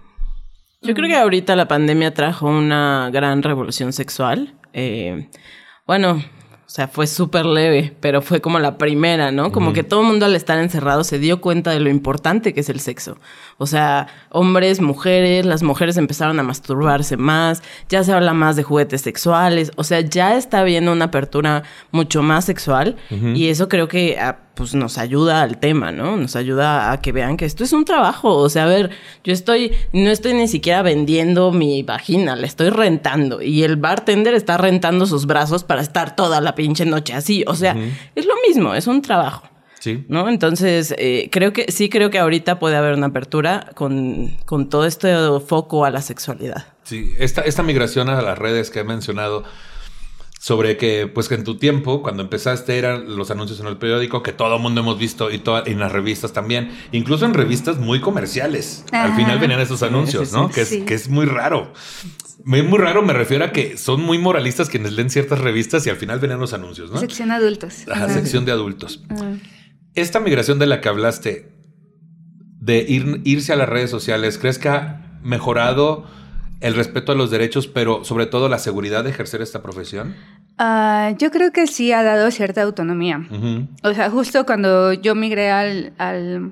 Yo 0.83 0.93
creo 0.93 1.07
que 1.07 1.15
ahorita 1.15 1.55
la 1.55 1.67
pandemia 1.67 2.13
trajo 2.13 2.47
una 2.47 3.09
gran 3.11 3.41
revolución 3.41 3.91
sexual. 3.91 4.53
Eh, 4.73 5.31
bueno, 5.87 6.23
o 6.69 6.71
sea, 6.71 6.87
fue 6.87 7.07
súper 7.07 7.47
leve, 7.47 7.95
pero 7.99 8.21
fue 8.21 8.41
como 8.41 8.59
la 8.59 8.77
primera, 8.77 9.31
¿no? 9.31 9.51
Como 9.51 9.73
que 9.73 9.83
todo 9.83 10.01
el 10.01 10.05
mundo 10.05 10.27
al 10.27 10.35
estar 10.35 10.59
encerrado 10.59 11.03
se 11.03 11.17
dio 11.17 11.41
cuenta 11.41 11.71
de 11.71 11.79
lo 11.79 11.89
importante 11.89 12.53
que 12.53 12.59
es 12.59 12.69
el 12.69 12.79
sexo. 12.79 13.17
O 13.57 13.65
sea, 13.65 14.05
hombres, 14.29 14.79
mujeres, 14.79 15.47
las 15.47 15.63
mujeres 15.63 15.97
empezaron 15.97 16.39
a 16.39 16.43
masturbarse 16.43 17.17
más, 17.17 17.63
ya 17.89 18.03
se 18.03 18.13
habla 18.13 18.35
más 18.35 18.55
de 18.55 18.61
juguetes 18.61 19.01
sexuales, 19.01 19.71
o 19.77 19.83
sea, 19.83 20.01
ya 20.01 20.37
está 20.37 20.59
habiendo 20.59 20.91
una 20.91 21.05
apertura 21.05 21.63
mucho 21.89 22.21
más 22.21 22.45
sexual 22.45 22.97
y 23.09 23.47
eso 23.47 23.67
creo 23.67 23.87
que 23.87 24.19
pues 24.59 24.75
nos 24.75 24.97
ayuda 24.97 25.41
al 25.41 25.57
tema, 25.57 25.93
¿no? 25.93 26.17
Nos 26.17 26.35
ayuda 26.35 26.91
a 26.91 26.99
que 26.99 27.13
vean 27.13 27.37
que 27.37 27.45
esto 27.45 27.63
es 27.63 27.71
un 27.71 27.85
trabajo, 27.85 28.35
o 28.35 28.49
sea, 28.49 28.65
a 28.65 28.67
ver, 28.67 28.89
yo 29.23 29.31
estoy, 29.31 29.71
no 29.93 30.09
estoy 30.09 30.33
ni 30.33 30.49
siquiera 30.49 30.81
vendiendo 30.81 31.53
mi 31.53 31.81
vagina, 31.81 32.35
la 32.35 32.45
estoy 32.45 32.69
rentando 32.69 33.41
y 33.41 33.63
el 33.63 33.77
bartender 33.77 34.33
está 34.33 34.57
rentando 34.57 35.05
sus 35.05 35.27
brazos 35.27 35.63
para 35.63 35.81
estar 35.81 36.13
toda 36.13 36.41
la 36.41 36.55
pinche 36.55 36.85
noche 36.85 37.13
así, 37.13 37.45
o 37.47 37.55
sea, 37.55 37.73
es 38.15 38.25
lo 38.25 38.33
mismo, 38.45 38.75
es 38.75 38.85
un 38.87 39.01
trabajo. 39.01 39.47
Sí. 39.79 40.03
¿No? 40.09 40.27
Entonces, 40.27 40.93
eh, 40.97 41.29
creo 41.31 41.53
que 41.53 41.71
sí 41.71 41.87
creo 41.87 42.09
que 42.09 42.19
ahorita 42.19 42.59
puede 42.59 42.75
haber 42.75 42.95
una 42.95 43.07
apertura 43.07 43.71
con, 43.75 44.35
con 44.45 44.67
todo 44.67 44.85
este 44.85 45.15
foco 45.47 45.85
a 45.85 45.89
la 45.89 46.01
sexualidad. 46.01 46.65
Sí, 46.83 47.13
esta, 47.17 47.43
esta 47.43 47.63
migración 47.63 48.09
a 48.09 48.21
las 48.21 48.37
redes 48.37 48.71
que 48.71 48.79
he 48.79 48.83
mencionado 48.83 49.45
sobre 50.41 50.77
que, 50.77 51.05
pues 51.13 51.27
que 51.27 51.35
en 51.35 51.43
tu 51.43 51.57
tiempo, 51.57 52.01
cuando 52.01 52.23
empezaste, 52.23 52.77
eran 52.77 53.17
los 53.17 53.29
anuncios 53.29 53.59
en 53.59 53.67
el 53.67 53.75
periódico 53.75 54.23
que 54.23 54.31
todo 54.31 54.55
el 54.55 54.61
mundo 54.61 54.79
hemos 54.79 54.97
visto 54.97 55.29
y 55.31 55.39
toda, 55.39 55.63
en 55.65 55.79
las 55.79 55.91
revistas 55.91 56.31
también, 56.31 56.71
incluso 56.93 57.25
en 57.25 57.33
revistas 57.33 57.77
muy 57.77 57.99
comerciales. 57.99 58.85
Al 58.93 59.15
final 59.17 59.37
venían 59.39 59.59
esos 59.59 59.83
anuncios, 59.83 60.31
¿no? 60.31 60.49
Que 60.49 60.61
es, 60.61 60.69
que 60.69 60.93
es 60.93 61.09
muy 61.09 61.25
raro. 61.25 61.73
Muy, 62.45 62.61
muy 62.63 62.79
raro 62.79 63.01
me 63.01 63.11
refiero 63.11 63.43
a 63.43 63.51
que 63.51 63.77
son 63.77 64.01
muy 64.01 64.17
moralistas 64.17 64.69
quienes 64.69 64.93
leen 64.93 65.09
ciertas 65.09 65.39
revistas 65.39 65.85
y 65.85 65.89
al 65.89 65.97
final 65.97 66.19
venían 66.21 66.39
los 66.39 66.53
anuncios, 66.53 66.89
¿no? 66.89 66.97
Sección 67.01 67.31
adultos. 67.31 67.83
Ajá, 67.91 68.05
Ajá. 68.05 68.13
sección 68.13 68.45
de 68.45 68.53
adultos. 68.53 69.03
Esta 69.93 70.21
migración 70.21 70.57
de 70.57 70.67
la 70.67 70.79
que 70.79 70.87
hablaste, 70.87 71.51
de 72.61 72.87
ir- 72.87 73.21
irse 73.25 73.51
a 73.51 73.57
las 73.57 73.67
redes 73.67 73.89
sociales, 73.89 74.37
¿crees 74.37 74.57
que 74.57 74.69
ha 74.69 75.19
mejorado 75.21 76.05
el 76.61 76.75
respeto 76.75 77.11
a 77.11 77.15
los 77.15 77.31
derechos, 77.31 77.67
pero 77.67 78.03
sobre 78.03 78.25
todo 78.25 78.49
la 78.49 78.59
seguridad 78.59 79.03
de 79.03 79.11
ejercer 79.11 79.41
esta 79.41 79.61
profesión? 79.61 80.15
Ah, 80.57 81.13
yo 81.17 81.31
creo 81.31 81.51
que 81.51 81.67
sí 81.67 81.91
ha 81.91 82.03
dado 82.03 82.29
cierta 82.31 82.61
autonomía. 82.63 83.25
Ujú. 83.31 83.67
O 83.83 83.93
sea, 83.93 84.09
justo 84.09 84.45
cuando 84.45 84.91
yo 84.93 85.15
migré 85.15 85.51
al, 85.51 85.93
al, 85.97 86.51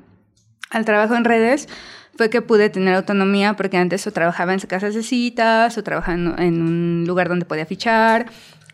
al 0.69 0.85
trabajo 0.85 1.15
en 1.15 1.25
redes, 1.25 1.67
fue 2.15 2.29
que 2.29 2.41
pude 2.41 2.69
tener 2.69 2.95
autonomía 2.95 3.55
porque 3.55 3.77
antes 3.77 4.07
o 4.07 4.11
trabajaba 4.11 4.53
en 4.53 4.59
casas 4.61 4.95
de 4.95 5.03
citas 5.03 5.77
o 5.77 5.83
trabajaba 5.83 6.15
en, 6.17 6.39
en 6.39 6.61
un 6.61 7.03
lugar 7.05 7.27
donde 7.29 7.45
podía 7.45 7.65
fichar 7.65 8.27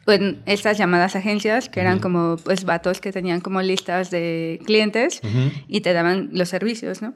o 0.05 0.11
en 0.11 0.41
estas 0.45 0.77
llamadas 0.77 1.15
agencias 1.15 1.67
que 1.69 1.79
eran 1.81 1.95
Ujú. 1.95 2.01
como 2.03 2.37
pues 2.43 2.63
vatos 2.63 3.01
que 3.01 3.11
tenían 3.11 3.41
como 3.41 3.61
listas 3.61 4.11
de 4.11 4.59
clientes 4.65 5.21
y 5.67 5.81
te 5.81 5.93
daban 5.93 6.29
los 6.33 6.49
servicios, 6.49 7.01
¿no? 7.01 7.13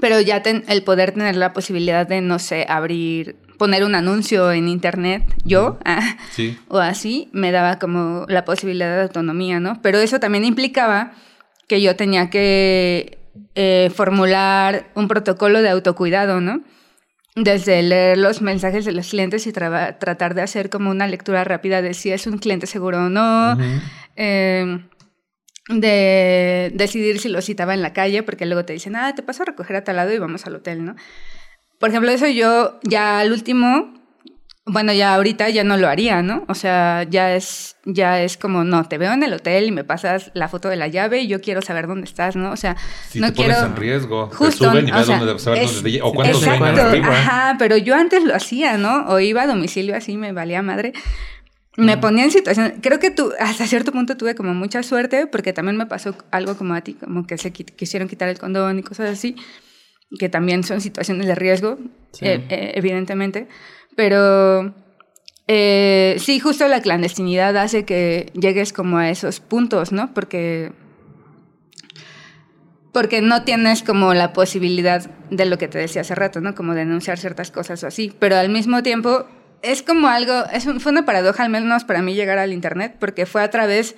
Pero 0.00 0.20
ya 0.20 0.42
ten- 0.42 0.64
el 0.68 0.82
poder 0.82 1.12
tener 1.12 1.36
la 1.36 1.52
posibilidad 1.52 2.06
de, 2.06 2.20
no 2.20 2.38
sé, 2.38 2.66
abrir, 2.68 3.36
poner 3.58 3.84
un 3.84 3.94
anuncio 3.94 4.50
en 4.52 4.68
internet, 4.68 5.22
yo, 5.44 5.78
ah, 5.84 6.16
Sí. 6.30 6.58
o 6.68 6.78
así, 6.78 7.28
me 7.32 7.52
daba 7.52 7.78
como 7.78 8.26
la 8.28 8.44
posibilidad 8.44 8.96
de 8.96 9.02
autonomía, 9.02 9.60
¿no? 9.60 9.80
Pero 9.82 9.98
eso 9.98 10.18
también 10.20 10.44
implicaba 10.44 11.12
que 11.68 11.80
yo 11.80 11.96
tenía 11.96 12.30
que 12.30 13.18
eh, 13.56 13.90
formular 13.94 14.86
un 14.94 15.08
protocolo 15.08 15.60
de 15.62 15.68
autocuidado, 15.70 16.40
¿no? 16.40 16.60
Desde 17.36 17.82
leer 17.82 18.16
los 18.18 18.42
mensajes 18.42 18.84
de 18.84 18.92
los 18.92 19.08
clientes 19.10 19.46
y 19.48 19.52
tratar 19.52 20.34
de 20.34 20.42
hacer 20.42 20.70
como 20.70 20.90
una 20.90 21.08
lectura 21.08 21.42
rápida 21.42 21.82
de 21.82 21.94
si 21.94 22.12
es 22.12 22.28
un 22.28 22.38
cliente 22.38 22.68
seguro 22.68 23.06
o 23.06 23.08
no, 23.08 23.56
eh, 24.14 24.84
de 25.68 26.70
decidir 26.74 27.18
si 27.20 27.28
lo 27.28 27.40
citaba 27.40 27.74
en 27.74 27.82
la 27.82 27.92
calle, 27.92 28.22
porque 28.22 28.46
luego 28.46 28.64
te 28.64 28.72
dicen, 28.72 28.96
ah, 28.96 29.14
te 29.14 29.22
paso 29.22 29.42
a 29.42 29.46
recoger 29.46 29.76
a 29.76 29.84
tal 29.84 29.96
lado 29.96 30.12
y 30.12 30.18
vamos 30.18 30.46
al 30.46 30.56
hotel, 30.56 30.84
¿no? 30.84 30.94
Por 31.78 31.90
ejemplo, 31.90 32.10
eso 32.10 32.28
yo 32.28 32.78
ya 32.82 33.18
al 33.20 33.32
último, 33.32 33.92
bueno, 34.66 34.92
ya 34.92 35.14
ahorita 35.14 35.48
ya 35.50 35.64
no 35.64 35.76
lo 35.76 35.88
haría, 35.88 36.22
¿no? 36.22 36.44
O 36.48 36.54
sea, 36.54 37.02
ya 37.08 37.34
es, 37.34 37.76
ya 37.84 38.22
es 38.22 38.36
como, 38.36 38.62
no, 38.64 38.86
te 38.88 38.96
veo 38.98 39.12
en 39.12 39.22
el 39.22 39.32
hotel 39.34 39.64
y 39.66 39.70
me 39.72 39.84
pasas 39.84 40.30
la 40.34 40.48
foto 40.48 40.68
de 40.68 40.76
la 40.76 40.88
llave 40.88 41.20
y 41.20 41.26
yo 41.28 41.40
quiero 41.40 41.60
saber 41.62 41.86
dónde 41.86 42.04
estás, 42.06 42.36
¿no? 42.36 42.50
O 42.52 42.56
sea, 42.56 42.76
Si 43.10 43.20
no 43.20 43.28
te 43.28 43.34
pones 43.42 43.56
quiero... 43.56 43.66
en 43.70 43.76
riesgo, 43.76 44.26
Justo, 44.32 44.64
te 44.64 44.70
suben 44.70 44.88
y 44.88 44.92
o 44.92 44.96
ves 44.96 45.06
sea, 45.06 45.18
dónde 45.18 45.38
saber 45.38 45.62
es- 45.62 45.74
dónde 45.74 45.90
te 45.90 45.96
lle- 45.98 46.00
o 46.02 46.12
cuántos 46.14 46.42
Exacto, 46.42 46.64
vengan 46.64 46.86
arriba. 46.86 47.08
Ajá, 47.08 47.56
pero 47.58 47.76
yo 47.76 47.94
antes 47.96 48.22
lo 48.24 48.34
hacía, 48.34 48.76
¿no? 48.78 49.06
O 49.08 49.18
iba 49.20 49.42
a 49.42 49.46
domicilio 49.46 49.96
así, 49.96 50.16
me 50.16 50.32
valía 50.32 50.62
madre. 50.62 50.92
Me 51.76 51.96
ponía 51.96 52.24
en 52.24 52.30
situación, 52.30 52.74
creo 52.80 53.00
que 53.00 53.10
tú, 53.10 53.32
hasta 53.40 53.66
cierto 53.66 53.90
punto 53.90 54.16
tuve 54.16 54.34
como 54.34 54.54
mucha 54.54 54.82
suerte, 54.82 55.26
porque 55.26 55.52
también 55.52 55.76
me 55.76 55.86
pasó 55.86 56.14
algo 56.30 56.56
como 56.56 56.74
a 56.74 56.82
ti, 56.82 56.94
como 56.94 57.26
que 57.26 57.36
se 57.36 57.52
qui- 57.52 57.64
quisieron 57.74 58.08
quitar 58.08 58.28
el 58.28 58.38
condón 58.38 58.78
y 58.78 58.82
cosas 58.82 59.10
así, 59.10 59.34
que 60.18 60.28
también 60.28 60.62
son 60.62 60.80
situaciones 60.80 61.26
de 61.26 61.34
riesgo, 61.34 61.78
Sí. 62.12 62.26
eh, 62.26 62.44
eh, 62.48 62.72
evidentemente, 62.76 63.48
pero 63.96 64.72
eh, 65.48 66.14
sí, 66.20 66.38
justo 66.38 66.68
la 66.68 66.80
clandestinidad 66.80 67.56
hace 67.56 67.84
que 67.84 68.30
llegues 68.34 68.72
como 68.72 68.98
a 68.98 69.10
esos 69.10 69.40
puntos, 69.40 69.90
¿no? 69.90 70.14
Porque 70.14 70.72
porque 72.92 73.20
no 73.22 73.42
tienes 73.42 73.82
como 73.82 74.14
la 74.14 74.32
posibilidad 74.32 75.10
de 75.30 75.44
lo 75.46 75.58
que 75.58 75.66
te 75.66 75.78
decía 75.78 76.02
hace 76.02 76.14
rato, 76.14 76.40
¿no? 76.40 76.54
Como 76.54 76.74
denunciar 76.74 77.18
ciertas 77.18 77.50
cosas 77.50 77.82
o 77.82 77.88
así. 77.88 78.12
Pero 78.20 78.36
al 78.36 78.50
mismo 78.50 78.84
tiempo 78.84 79.26
es 79.64 79.82
como 79.82 80.08
algo, 80.08 80.44
es 80.52 80.66
un- 80.66 80.80
fue 80.80 80.92
una 80.92 81.04
paradoja 81.04 81.42
al 81.42 81.50
menos 81.50 81.84
para 81.84 82.02
mí 82.02 82.14
llegar 82.14 82.38
al 82.38 82.52
Internet, 82.52 82.96
porque 83.00 83.26
fue 83.26 83.42
a 83.42 83.50
través 83.50 83.96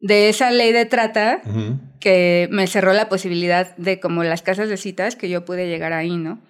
de 0.00 0.28
esa 0.28 0.50
ley 0.50 0.72
de 0.72 0.84
trata 0.86 1.40
que 2.00 2.48
me 2.50 2.66
cerró 2.66 2.92
la 2.92 3.08
posibilidad 3.08 3.76
de 3.76 4.00
como 4.00 4.24
las 4.24 4.42
casas 4.42 4.68
de 4.68 4.76
citas 4.76 5.14
que 5.14 5.28
yo 5.28 5.44
pude 5.44 5.68
llegar 5.68 5.92
ahí, 5.92 6.16
¿no? 6.16 6.40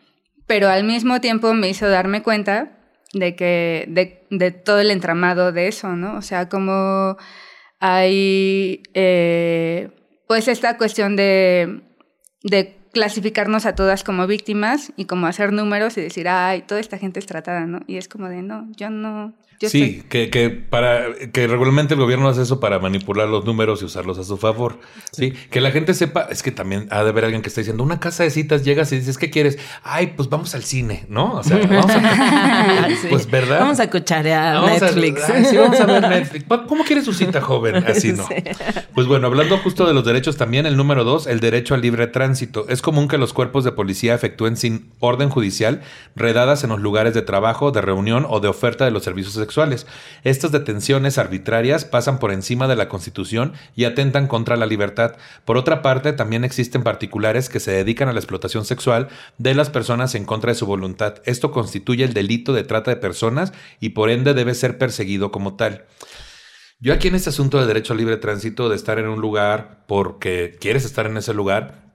Pero 0.46 0.68
al 0.68 0.85
mismo 0.85 1.20
tiempo 1.20 1.52
me 1.52 1.68
hizo 1.68 1.88
darme 1.88 2.22
cuenta 2.22 2.78
de 3.12 3.37
que 3.37 3.85
de, 3.88 4.24
de 4.30 4.50
todo 4.52 4.80
el 4.80 4.90
entramado 4.90 5.52
de 5.52 5.68
eso, 5.68 5.88
¿no? 5.96 6.16
O 6.16 6.22
sea, 6.22 6.48
como 6.48 7.16
hay 7.78 8.82
eh, 8.94 9.90
pues 10.26 10.48
esta 10.48 10.78
cuestión 10.78 11.16
de, 11.16 11.82
de 12.42 12.76
clasificarnos 12.92 13.66
a 13.66 13.74
todas 13.74 14.05
como 14.05 14.26
víctimas 14.26 14.92
y 14.96 15.07
como 15.07 15.26
hacer 15.26 15.52
números 15.52 15.96
y 15.96 16.02
decir, 16.02 16.28
ay, 16.28 16.62
toda 16.62 16.81
esta 16.81 16.98
gente 16.98 17.18
es 17.18 17.26
tratada, 17.26 17.66
¿no? 17.66 17.81
Y 17.87 17.96
es 17.96 18.09
como 18.09 18.28
de, 18.28 18.42
no, 18.42 18.68
yo 18.76 18.90
no. 18.90 19.33
Yo 19.60 19.68
sí, 19.68 19.82
estoy- 19.82 20.08
que, 20.08 20.30
que 20.30 20.50
para 20.50 21.04
que 21.32 21.46
regularmente 21.46 21.94
el 21.94 22.00
gobierno 22.00 22.28
hace 22.28 22.42
eso 22.42 22.58
para 22.60 22.78
manipular 22.80 23.28
los 23.28 23.44
números 23.44 23.80
y 23.82 23.84
usarlos 23.84 24.18
a 24.18 24.24
su 24.24 24.36
favor. 24.36 24.80
Sí, 25.12 25.32
que 25.50 25.60
la 25.60 25.70
gente 25.70 25.94
sepa, 25.94 26.26
es 26.30 26.42
que 26.42 26.50
también 26.50 26.88
ha 26.90 27.02
de 27.04 27.10
haber 27.10 27.24
alguien 27.24 27.42
que 27.42 27.48
está 27.48 27.60
diciendo 27.60 27.82
una 27.84 28.00
casa 28.00 28.24
de 28.24 28.30
citas, 28.30 28.64
llegas 28.64 28.90
y 28.92 28.96
dices, 28.98 29.18
¿qué 29.18 29.30
quieres? 29.30 29.58
Ay, 29.84 30.14
pues 30.16 30.28
vamos 30.28 30.54
al 30.56 30.64
cine, 30.64 31.04
¿no? 31.08 31.34
O 31.34 31.42
sea, 31.44 31.58
vamos 31.58 31.86
a, 31.90 32.88
Sí. 33.02 33.06
pues 33.08 33.30
verdad. 33.30 33.60
Vamos 33.60 33.78
a 33.80 33.88
cucharear 33.88 34.54
Vamos 34.56 34.82
a- 34.82 34.86
Netflix. 34.86 35.22
ay, 35.30 35.44
sí, 35.44 35.56
vamos 35.56 35.78
a 35.80 35.86
ver 35.86 36.08
Netflix. 36.08 36.44
¿Cómo 36.66 36.84
quiere 36.84 37.02
su 37.02 37.12
cita, 37.12 37.40
joven? 37.40 37.76
Así 37.86 38.12
no. 38.12 38.26
Pues 38.94 39.06
bueno, 39.06 39.28
hablando 39.28 39.58
justo 39.58 39.86
de 39.86 39.94
los 39.94 40.04
derechos 40.04 40.36
también, 40.36 40.66
el 40.66 40.76
número 40.76 41.04
dos, 41.04 41.26
el 41.26 41.40
derecho 41.40 41.74
al 41.74 41.82
libre 41.82 42.06
tránsito. 42.08 42.66
Es 42.68 42.82
común 42.82 43.06
que 43.08 43.18
los 43.18 43.32
cuerpos 43.32 43.64
de 43.64 43.72
policía 43.72 44.14
efectúen 44.14 44.56
sin 44.56 44.90
orden 45.00 45.28
judicial 45.30 45.82
redadas 46.16 46.64
en 46.64 46.70
los 46.70 46.80
lugares 46.80 47.14
de 47.14 47.22
trabajo, 47.22 47.70
de 47.70 47.80
reunión 47.80 48.26
o 48.28 48.40
de 48.40 48.48
oferta 48.48 48.84
de 48.84 48.90
los 48.90 49.02
servicios 49.04 49.34
sexuales. 49.34 49.51
Estas 50.24 50.52
detenciones 50.52 51.18
arbitrarias 51.18 51.84
pasan 51.84 52.18
por 52.18 52.32
encima 52.32 52.68
de 52.68 52.76
la 52.76 52.88
Constitución 52.88 53.52
y 53.76 53.84
atentan 53.84 54.26
contra 54.26 54.56
la 54.56 54.66
libertad. 54.66 55.16
Por 55.44 55.56
otra 55.56 55.82
parte, 55.82 56.12
también 56.12 56.44
existen 56.44 56.82
particulares 56.82 57.48
que 57.48 57.60
se 57.60 57.72
dedican 57.72 58.08
a 58.08 58.12
la 58.12 58.20
explotación 58.20 58.64
sexual 58.64 59.08
de 59.38 59.54
las 59.54 59.70
personas 59.70 60.14
en 60.14 60.24
contra 60.24 60.52
de 60.52 60.58
su 60.58 60.66
voluntad. 60.66 61.16
Esto 61.24 61.50
constituye 61.50 62.04
el 62.04 62.14
delito 62.14 62.52
de 62.52 62.64
trata 62.64 62.90
de 62.90 62.96
personas 62.96 63.52
y 63.80 63.90
por 63.90 64.10
ende 64.10 64.34
debe 64.34 64.54
ser 64.54 64.78
perseguido 64.78 65.30
como 65.30 65.56
tal. 65.56 65.84
Yo 66.80 66.92
aquí 66.92 67.08
en 67.08 67.14
este 67.14 67.30
asunto 67.30 67.60
de 67.60 67.66
derecho 67.66 67.92
al 67.92 67.98
libre 67.98 68.16
tránsito, 68.16 68.68
de 68.68 68.76
estar 68.76 68.98
en 68.98 69.06
un 69.06 69.20
lugar 69.20 69.84
porque 69.86 70.56
quieres 70.60 70.84
estar 70.84 71.06
en 71.06 71.16
ese 71.16 71.32
lugar, 71.32 71.91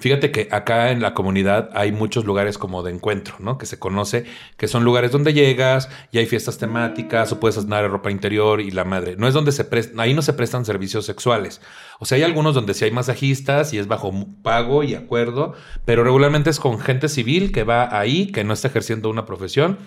Fíjate 0.00 0.30
que 0.30 0.48
acá 0.50 0.90
en 0.90 1.02
la 1.02 1.12
comunidad 1.12 1.68
hay 1.74 1.92
muchos 1.92 2.24
lugares 2.24 2.56
como 2.56 2.82
de 2.82 2.90
encuentro, 2.90 3.36
¿no? 3.38 3.58
Que 3.58 3.66
se 3.66 3.78
conoce, 3.78 4.24
que 4.56 4.66
son 4.66 4.82
lugares 4.82 5.12
donde 5.12 5.34
llegas 5.34 5.90
y 6.10 6.18
hay 6.18 6.26
fiestas 6.26 6.56
temáticas 6.56 7.30
o 7.32 7.38
puedes 7.38 7.58
andar 7.58 7.88
ropa 7.90 8.10
interior 8.10 8.62
y 8.62 8.70
la 8.70 8.84
madre. 8.84 9.16
No 9.16 9.28
es 9.28 9.34
donde 9.34 9.52
se 9.52 9.64
prestan, 9.64 10.00
ahí 10.00 10.14
no 10.14 10.22
se 10.22 10.32
prestan 10.32 10.64
servicios 10.64 11.04
sexuales. 11.04 11.60
O 11.98 12.06
sea, 12.06 12.16
hay 12.16 12.22
algunos 12.22 12.54
donde 12.54 12.72
sí 12.72 12.86
hay 12.86 12.90
masajistas 12.90 13.74
y 13.74 13.78
es 13.78 13.88
bajo 13.88 14.10
pago 14.42 14.82
y 14.82 14.94
acuerdo, 14.94 15.54
pero 15.84 16.02
regularmente 16.02 16.48
es 16.48 16.58
con 16.58 16.80
gente 16.80 17.08
civil 17.08 17.52
que 17.52 17.64
va 17.64 17.98
ahí, 17.98 18.32
que 18.32 18.42
no 18.42 18.54
está 18.54 18.68
ejerciendo 18.68 19.10
una 19.10 19.26
profesión 19.26 19.78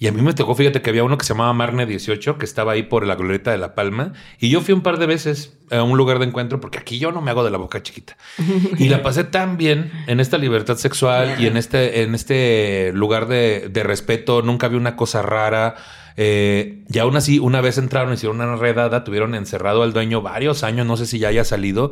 y 0.00 0.06
a 0.06 0.12
mí 0.12 0.22
me 0.22 0.32
tocó, 0.32 0.54
fíjate 0.54 0.80
que 0.80 0.88
había 0.88 1.04
uno 1.04 1.18
que 1.18 1.26
se 1.26 1.34
llamaba 1.34 1.52
Marne 1.52 1.84
18, 1.84 2.38
que 2.38 2.46
estaba 2.46 2.72
ahí 2.72 2.84
por 2.84 3.06
la 3.06 3.16
glorieta 3.16 3.50
de 3.50 3.58
La 3.58 3.74
Palma. 3.74 4.14
Y 4.38 4.48
yo 4.48 4.62
fui 4.62 4.72
un 4.72 4.80
par 4.80 4.98
de 4.98 5.04
veces 5.04 5.58
a 5.70 5.82
un 5.82 5.98
lugar 5.98 6.18
de 6.20 6.24
encuentro, 6.24 6.58
porque 6.58 6.78
aquí 6.78 6.98
yo 6.98 7.12
no 7.12 7.20
me 7.20 7.30
hago 7.30 7.44
de 7.44 7.50
la 7.50 7.58
boca 7.58 7.82
chiquita. 7.82 8.16
Y 8.78 8.88
la 8.88 9.02
pasé 9.02 9.24
tan 9.24 9.58
bien 9.58 9.92
en 10.06 10.18
esta 10.18 10.38
libertad 10.38 10.78
sexual 10.78 11.36
y 11.38 11.46
en 11.46 11.58
este, 11.58 12.00
en 12.00 12.14
este 12.14 12.92
lugar 12.94 13.28
de, 13.28 13.68
de 13.70 13.82
respeto. 13.82 14.40
Nunca 14.40 14.68
vi 14.68 14.78
una 14.78 14.96
cosa 14.96 15.20
rara. 15.20 15.74
Eh, 16.16 16.82
y 16.88 16.98
aún 16.98 17.14
así, 17.16 17.38
una 17.38 17.60
vez 17.60 17.76
entraron, 17.76 18.14
hicieron 18.14 18.40
una 18.40 18.56
redada, 18.56 19.04
tuvieron 19.04 19.34
encerrado 19.34 19.82
al 19.82 19.92
dueño 19.92 20.22
varios 20.22 20.64
años, 20.64 20.86
no 20.86 20.96
sé 20.96 21.04
si 21.04 21.18
ya 21.18 21.28
haya 21.28 21.44
salido. 21.44 21.90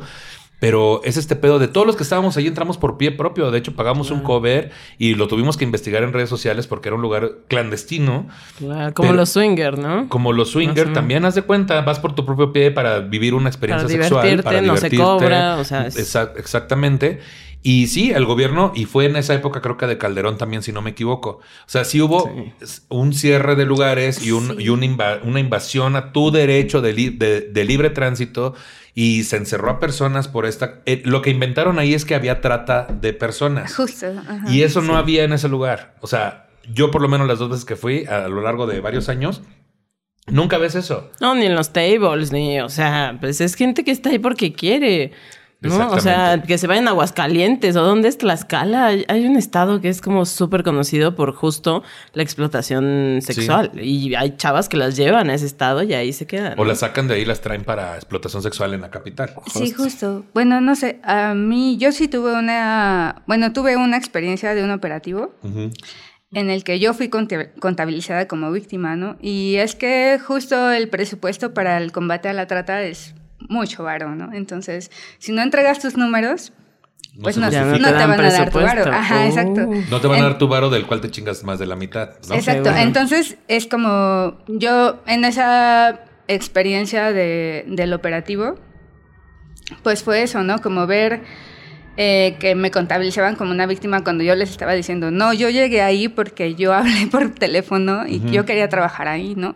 Pero 0.59 1.01
es 1.03 1.17
este 1.17 1.35
pedo 1.35 1.57
de 1.57 1.67
todos 1.67 1.87
los 1.87 1.95
que 1.95 2.03
estábamos 2.03 2.35
ahí 2.37 2.47
entramos 2.47 2.77
por 2.77 2.97
pie 2.97 3.11
propio. 3.11 3.49
De 3.49 3.57
hecho, 3.57 3.73
pagamos 3.75 4.11
un 4.11 4.21
cover 4.21 4.71
y 4.97 5.15
lo 5.15 5.27
tuvimos 5.27 5.55
que 5.55 5.63
investigar 5.63 6.03
en 6.03 6.11
redes 6.11 6.29
sociales 6.29 6.67
porque 6.67 6.89
era 6.89 6.95
un 6.95 7.01
lugar 7.01 7.31
clandestino. 7.47 8.27
como 8.93 9.13
los 9.13 9.29
swinger, 9.29 9.77
¿no? 9.77 10.09
Como 10.09 10.33
los 10.33 10.51
swinger, 10.51 10.93
también 10.93 11.23
haz 11.25 11.35
de 11.35 11.43
cuenta, 11.43 11.81
vas 11.81 11.99
por 11.99 12.13
tu 12.13 12.25
propio 12.25 12.51
pie 12.51 12.71
para 12.71 12.99
vivir 12.99 13.33
una 13.33 13.49
experiencia 13.49 13.87
para 13.87 14.03
sexual. 14.03 14.43
Para 14.43 14.61
no 14.61 14.77
se 14.77 14.95
cobra, 14.95 15.57
o 15.57 15.63
sea. 15.63 15.87
exactamente. 15.87 17.19
Y 17.61 17.87
sí, 17.87 18.11
el 18.11 18.25
gobierno, 18.25 18.71
y 18.73 18.85
fue 18.85 19.05
en 19.05 19.17
esa 19.17 19.33
época 19.33 19.61
creo 19.61 19.75
que 19.75 19.85
de 19.85 19.97
Calderón 19.97 20.37
también, 20.37 20.63
si 20.63 20.71
no 20.71 20.81
me 20.81 20.91
equivoco. 20.91 21.29
O 21.29 21.41
sea, 21.65 21.83
sí 21.83 22.01
hubo 22.01 22.31
un 22.87 23.13
cierre 23.13 23.55
de 23.55 23.65
lugares 23.65 24.25
y, 24.25 24.31
un, 24.31 24.61
y 24.61 24.69
una, 24.69 25.39
invasión 25.39 25.97
a 25.97 26.13
tu 26.13 26.31
derecho 26.31 26.81
de, 26.81 26.93
de 27.51 27.65
libre 27.65 27.89
tránsito 27.89 28.55
y 28.93 29.23
se 29.23 29.37
encerró 29.37 29.69
a 29.69 29.79
personas 29.79 30.27
por 30.27 30.45
esta... 30.45 30.81
Eh, 30.85 31.01
lo 31.05 31.21
que 31.21 31.29
inventaron 31.29 31.79
ahí 31.79 31.93
es 31.93 32.05
que 32.05 32.15
había 32.15 32.41
trata 32.41 32.87
de 32.89 33.13
personas. 33.13 33.75
Justo. 33.75 34.07
y 34.47 34.63
eso 34.63 34.81
no 34.81 34.97
había 34.97 35.23
en 35.23 35.33
ese 35.33 35.47
lugar. 35.47 35.95
O 36.01 36.07
sea, 36.07 36.49
yo 36.73 36.91
por 36.91 37.01
lo 37.01 37.07
menos 37.07 37.27
las 37.27 37.39
dos 37.39 37.49
veces 37.49 37.65
que 37.65 37.75
fui 37.75 38.05
a 38.05 38.27
lo 38.27 38.41
largo 38.41 38.67
de 38.67 38.79
varios 38.81 39.09
años, 39.09 39.41
nunca 40.27 40.57
ves 40.57 40.75
eso. 40.75 41.11
No, 41.19 41.35
ni 41.35 41.45
en 41.45 41.55
los 41.55 41.73
tables, 41.73 42.31
ni, 42.31 42.59
o 42.61 42.69
sea, 42.69 43.17
pues 43.19 43.41
es 43.41 43.55
gente 43.55 43.83
que 43.83 43.91
está 43.91 44.09
ahí 44.09 44.19
porque 44.19 44.53
quiere. 44.53 45.11
¿No? 45.61 45.91
O 45.91 45.99
sea, 45.99 46.41
que 46.41 46.57
se 46.57 46.67
vayan 46.67 46.87
a 46.87 46.91
Aguascalientes 46.91 47.75
o 47.75 47.83
dónde 47.83 48.07
es 48.07 48.17
Tlaxcala. 48.17 48.85
Hay 48.85 49.25
un 49.25 49.35
estado 49.35 49.81
que 49.81 49.89
es 49.89 50.01
como 50.01 50.25
súper 50.25 50.63
conocido 50.63 51.15
por 51.15 51.33
justo 51.33 51.83
la 52.13 52.23
explotación 52.23 53.19
sexual. 53.21 53.71
Y 53.79 54.15
hay 54.15 54.37
chavas 54.37 54.69
que 54.69 54.77
las 54.77 54.95
llevan 54.95 55.29
a 55.29 55.33
ese 55.33 55.45
estado 55.45 55.83
y 55.83 55.93
ahí 55.93 56.13
se 56.13 56.25
quedan. 56.25 56.57
O 56.57 56.65
las 56.65 56.79
sacan 56.79 57.07
de 57.07 57.15
ahí 57.15 57.21
y 57.21 57.25
las 57.25 57.41
traen 57.41 57.63
para 57.63 57.95
explotación 57.95 58.41
sexual 58.41 58.73
en 58.73 58.81
la 58.81 58.89
capital. 58.89 59.33
Sí, 59.53 59.71
justo. 59.71 60.25
Bueno, 60.33 60.61
no 60.61 60.75
sé, 60.75 60.99
a 61.03 61.33
mí 61.33 61.77
yo 61.77 61.91
sí 61.91 62.07
tuve 62.07 62.33
una, 62.33 63.23
bueno, 63.27 63.51
tuve 63.51 63.75
una 63.75 63.97
experiencia 63.97 64.55
de 64.55 64.63
un 64.63 64.71
operativo. 64.71 65.33
en 66.31 66.49
el 66.49 66.63
que 66.63 66.79
yo 66.79 66.93
fui 66.93 67.09
contabilizada 67.09 68.27
como 68.27 68.51
víctima, 68.51 68.95
¿no? 68.95 69.17
Y 69.21 69.55
es 69.55 69.75
que 69.75 70.19
justo 70.23 70.71
el 70.71 70.89
presupuesto 70.89 71.53
para 71.53 71.77
el 71.77 71.91
combate 71.91 72.29
a 72.29 72.33
la 72.33 72.47
trata 72.47 72.83
es 72.83 73.15
mucho 73.47 73.83
varo, 73.83 74.15
¿no? 74.15 74.33
Entonces, 74.33 74.91
si 75.17 75.31
no 75.31 75.41
entregas 75.41 75.79
tus 75.79 75.97
números, 75.97 76.53
pues 77.21 77.37
no, 77.37 77.49
te, 77.49 77.59
van 77.59 77.85
a 77.85 78.31
dar 78.31 78.49
tu 78.49 78.59
varo. 78.59 78.91
Ajá, 78.91 79.25
exacto. 79.27 79.61
Uh. 79.61 79.83
No 79.89 79.99
te 79.99 80.07
van 80.07 80.21
a 80.21 80.23
dar 80.23 80.37
tu 80.37 80.47
varo 80.47 80.69
del 80.69 80.85
cual 80.85 81.01
te 81.01 81.09
chingas 81.09 81.43
más 81.43 81.59
de 81.59 81.65
la 81.65 81.75
mitad, 81.75 82.11
¿no? 82.27 82.35
Exacto. 82.35 82.69
Entonces, 82.69 83.37
es 83.47 83.67
como 83.67 84.37
yo 84.47 85.01
en 85.05 85.25
esa 85.25 86.01
experiencia 86.27 87.11
de, 87.11 87.65
del 87.67 87.93
operativo, 87.93 88.55
pues 89.83 90.03
fue 90.03 90.23
eso, 90.23 90.43
¿no? 90.43 90.59
Como 90.59 90.87
ver 90.87 91.21
eh, 91.97 92.37
que 92.39 92.55
me 92.55 92.71
contabilizaban 92.71 93.35
como 93.35 93.51
una 93.51 93.65
víctima 93.65 94.03
cuando 94.03 94.23
yo 94.23 94.35
les 94.35 94.51
estaba 94.51 94.73
diciendo, 94.73 95.11
no, 95.11 95.33
yo 95.33 95.49
llegué 95.49 95.81
ahí 95.81 96.07
porque 96.07 96.55
yo 96.55 96.73
hablé 96.75 97.07
por 97.07 97.31
teléfono 97.31 98.07
y 98.07 98.21
yo 98.31 98.45
quería 98.45 98.69
trabajar 98.69 99.07
ahí, 99.07 99.33
¿no? 99.35 99.55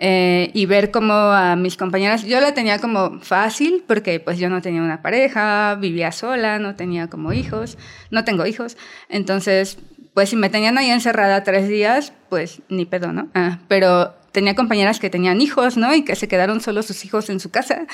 Eh, 0.00 0.52
y 0.54 0.66
ver 0.66 0.92
cómo 0.92 1.12
a 1.12 1.56
mis 1.56 1.76
compañeras, 1.76 2.24
yo 2.24 2.40
la 2.40 2.54
tenía 2.54 2.78
como 2.78 3.18
fácil 3.18 3.82
porque 3.84 4.20
pues 4.20 4.38
yo 4.38 4.48
no 4.48 4.62
tenía 4.62 4.80
una 4.80 5.02
pareja, 5.02 5.74
vivía 5.74 6.12
sola, 6.12 6.60
no 6.60 6.76
tenía 6.76 7.08
como 7.08 7.32
hijos, 7.32 7.76
no 8.12 8.22
tengo 8.24 8.46
hijos, 8.46 8.76
entonces 9.08 9.78
pues 10.14 10.30
si 10.30 10.36
me 10.36 10.50
tenían 10.50 10.78
ahí 10.78 10.90
encerrada 10.90 11.42
tres 11.42 11.68
días, 11.68 12.12
pues 12.28 12.60
ni 12.68 12.86
pedo, 12.86 13.12
¿no? 13.12 13.28
Ah, 13.34 13.58
pero 13.66 14.14
tenía 14.32 14.54
compañeras 14.54 15.00
que 15.00 15.10
tenían 15.10 15.40
hijos, 15.40 15.76
¿no? 15.76 15.94
Y 15.94 16.04
que 16.04 16.16
se 16.16 16.28
quedaron 16.28 16.60
solos 16.60 16.86
sus 16.86 17.04
hijos 17.04 17.30
en 17.30 17.40
su 17.40 17.50
casa. 17.50 17.86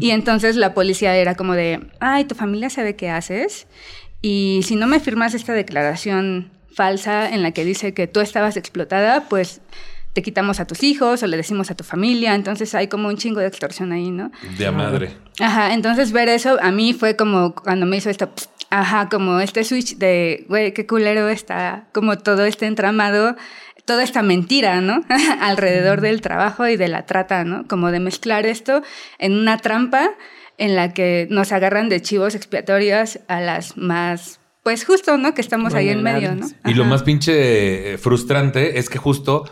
Y 0.00 0.10
entonces 0.10 0.56
la 0.56 0.74
policía 0.74 1.16
era 1.16 1.34
como 1.34 1.54
de, 1.54 1.90
ay, 2.00 2.24
tu 2.24 2.34
familia 2.34 2.70
sabe 2.70 2.96
qué 2.96 3.10
haces. 3.10 3.66
Y 4.22 4.60
si 4.64 4.76
no 4.76 4.86
me 4.86 5.00
firmas 5.00 5.34
esta 5.34 5.52
declaración 5.52 6.50
falsa 6.72 7.28
en 7.28 7.42
la 7.42 7.52
que 7.52 7.64
dice 7.64 7.94
que 7.94 8.06
tú 8.06 8.20
estabas 8.20 8.56
explotada, 8.56 9.28
pues 9.28 9.60
te 10.16 10.22
quitamos 10.22 10.60
a 10.60 10.66
tus 10.66 10.82
hijos 10.82 11.22
o 11.22 11.26
le 11.26 11.36
decimos 11.36 11.70
a 11.70 11.74
tu 11.74 11.84
familia, 11.84 12.34
entonces 12.34 12.74
hay 12.74 12.88
como 12.88 13.08
un 13.08 13.18
chingo 13.18 13.40
de 13.40 13.48
extorsión 13.48 13.92
ahí, 13.92 14.10
¿no? 14.10 14.32
De 14.56 14.66
a 14.66 14.72
madre. 14.72 15.10
Ajá, 15.38 15.74
entonces 15.74 16.10
ver 16.10 16.30
eso 16.30 16.56
a 16.62 16.70
mí 16.70 16.94
fue 16.94 17.16
como 17.16 17.54
cuando 17.54 17.84
me 17.84 17.98
hizo 17.98 18.08
esto, 18.08 18.30
ajá, 18.70 19.10
como 19.10 19.40
este 19.40 19.62
switch 19.62 19.98
de, 19.98 20.46
güey, 20.48 20.72
qué 20.72 20.86
culero 20.86 21.28
está, 21.28 21.88
como 21.92 22.16
todo 22.16 22.46
este 22.46 22.64
entramado, 22.64 23.36
toda 23.84 24.02
esta 24.02 24.22
mentira, 24.22 24.80
¿no? 24.80 25.02
Alrededor 25.42 26.00
del 26.00 26.22
trabajo 26.22 26.66
y 26.66 26.78
de 26.78 26.88
la 26.88 27.04
trata, 27.04 27.44
¿no? 27.44 27.68
Como 27.68 27.90
de 27.90 28.00
mezclar 28.00 28.46
esto 28.46 28.82
en 29.18 29.34
una 29.34 29.58
trampa 29.58 30.12
en 30.56 30.76
la 30.76 30.94
que 30.94 31.28
nos 31.30 31.52
agarran 31.52 31.90
de 31.90 32.00
chivos 32.00 32.34
expiatorios 32.34 33.18
a 33.28 33.42
las 33.42 33.76
más 33.76 34.40
pues 34.62 34.86
justo, 34.86 35.18
¿no? 35.18 35.34
Que 35.34 35.42
estamos 35.42 35.74
ahí 35.74 35.90
en 35.90 36.02
medio, 36.02 36.34
¿no? 36.34 36.48
Y 36.64 36.72
lo 36.72 36.86
más 36.86 37.02
pinche 37.02 37.92
eh, 37.92 37.98
frustrante 37.98 38.78
es 38.78 38.88
que 38.88 38.98
justo 38.98 39.44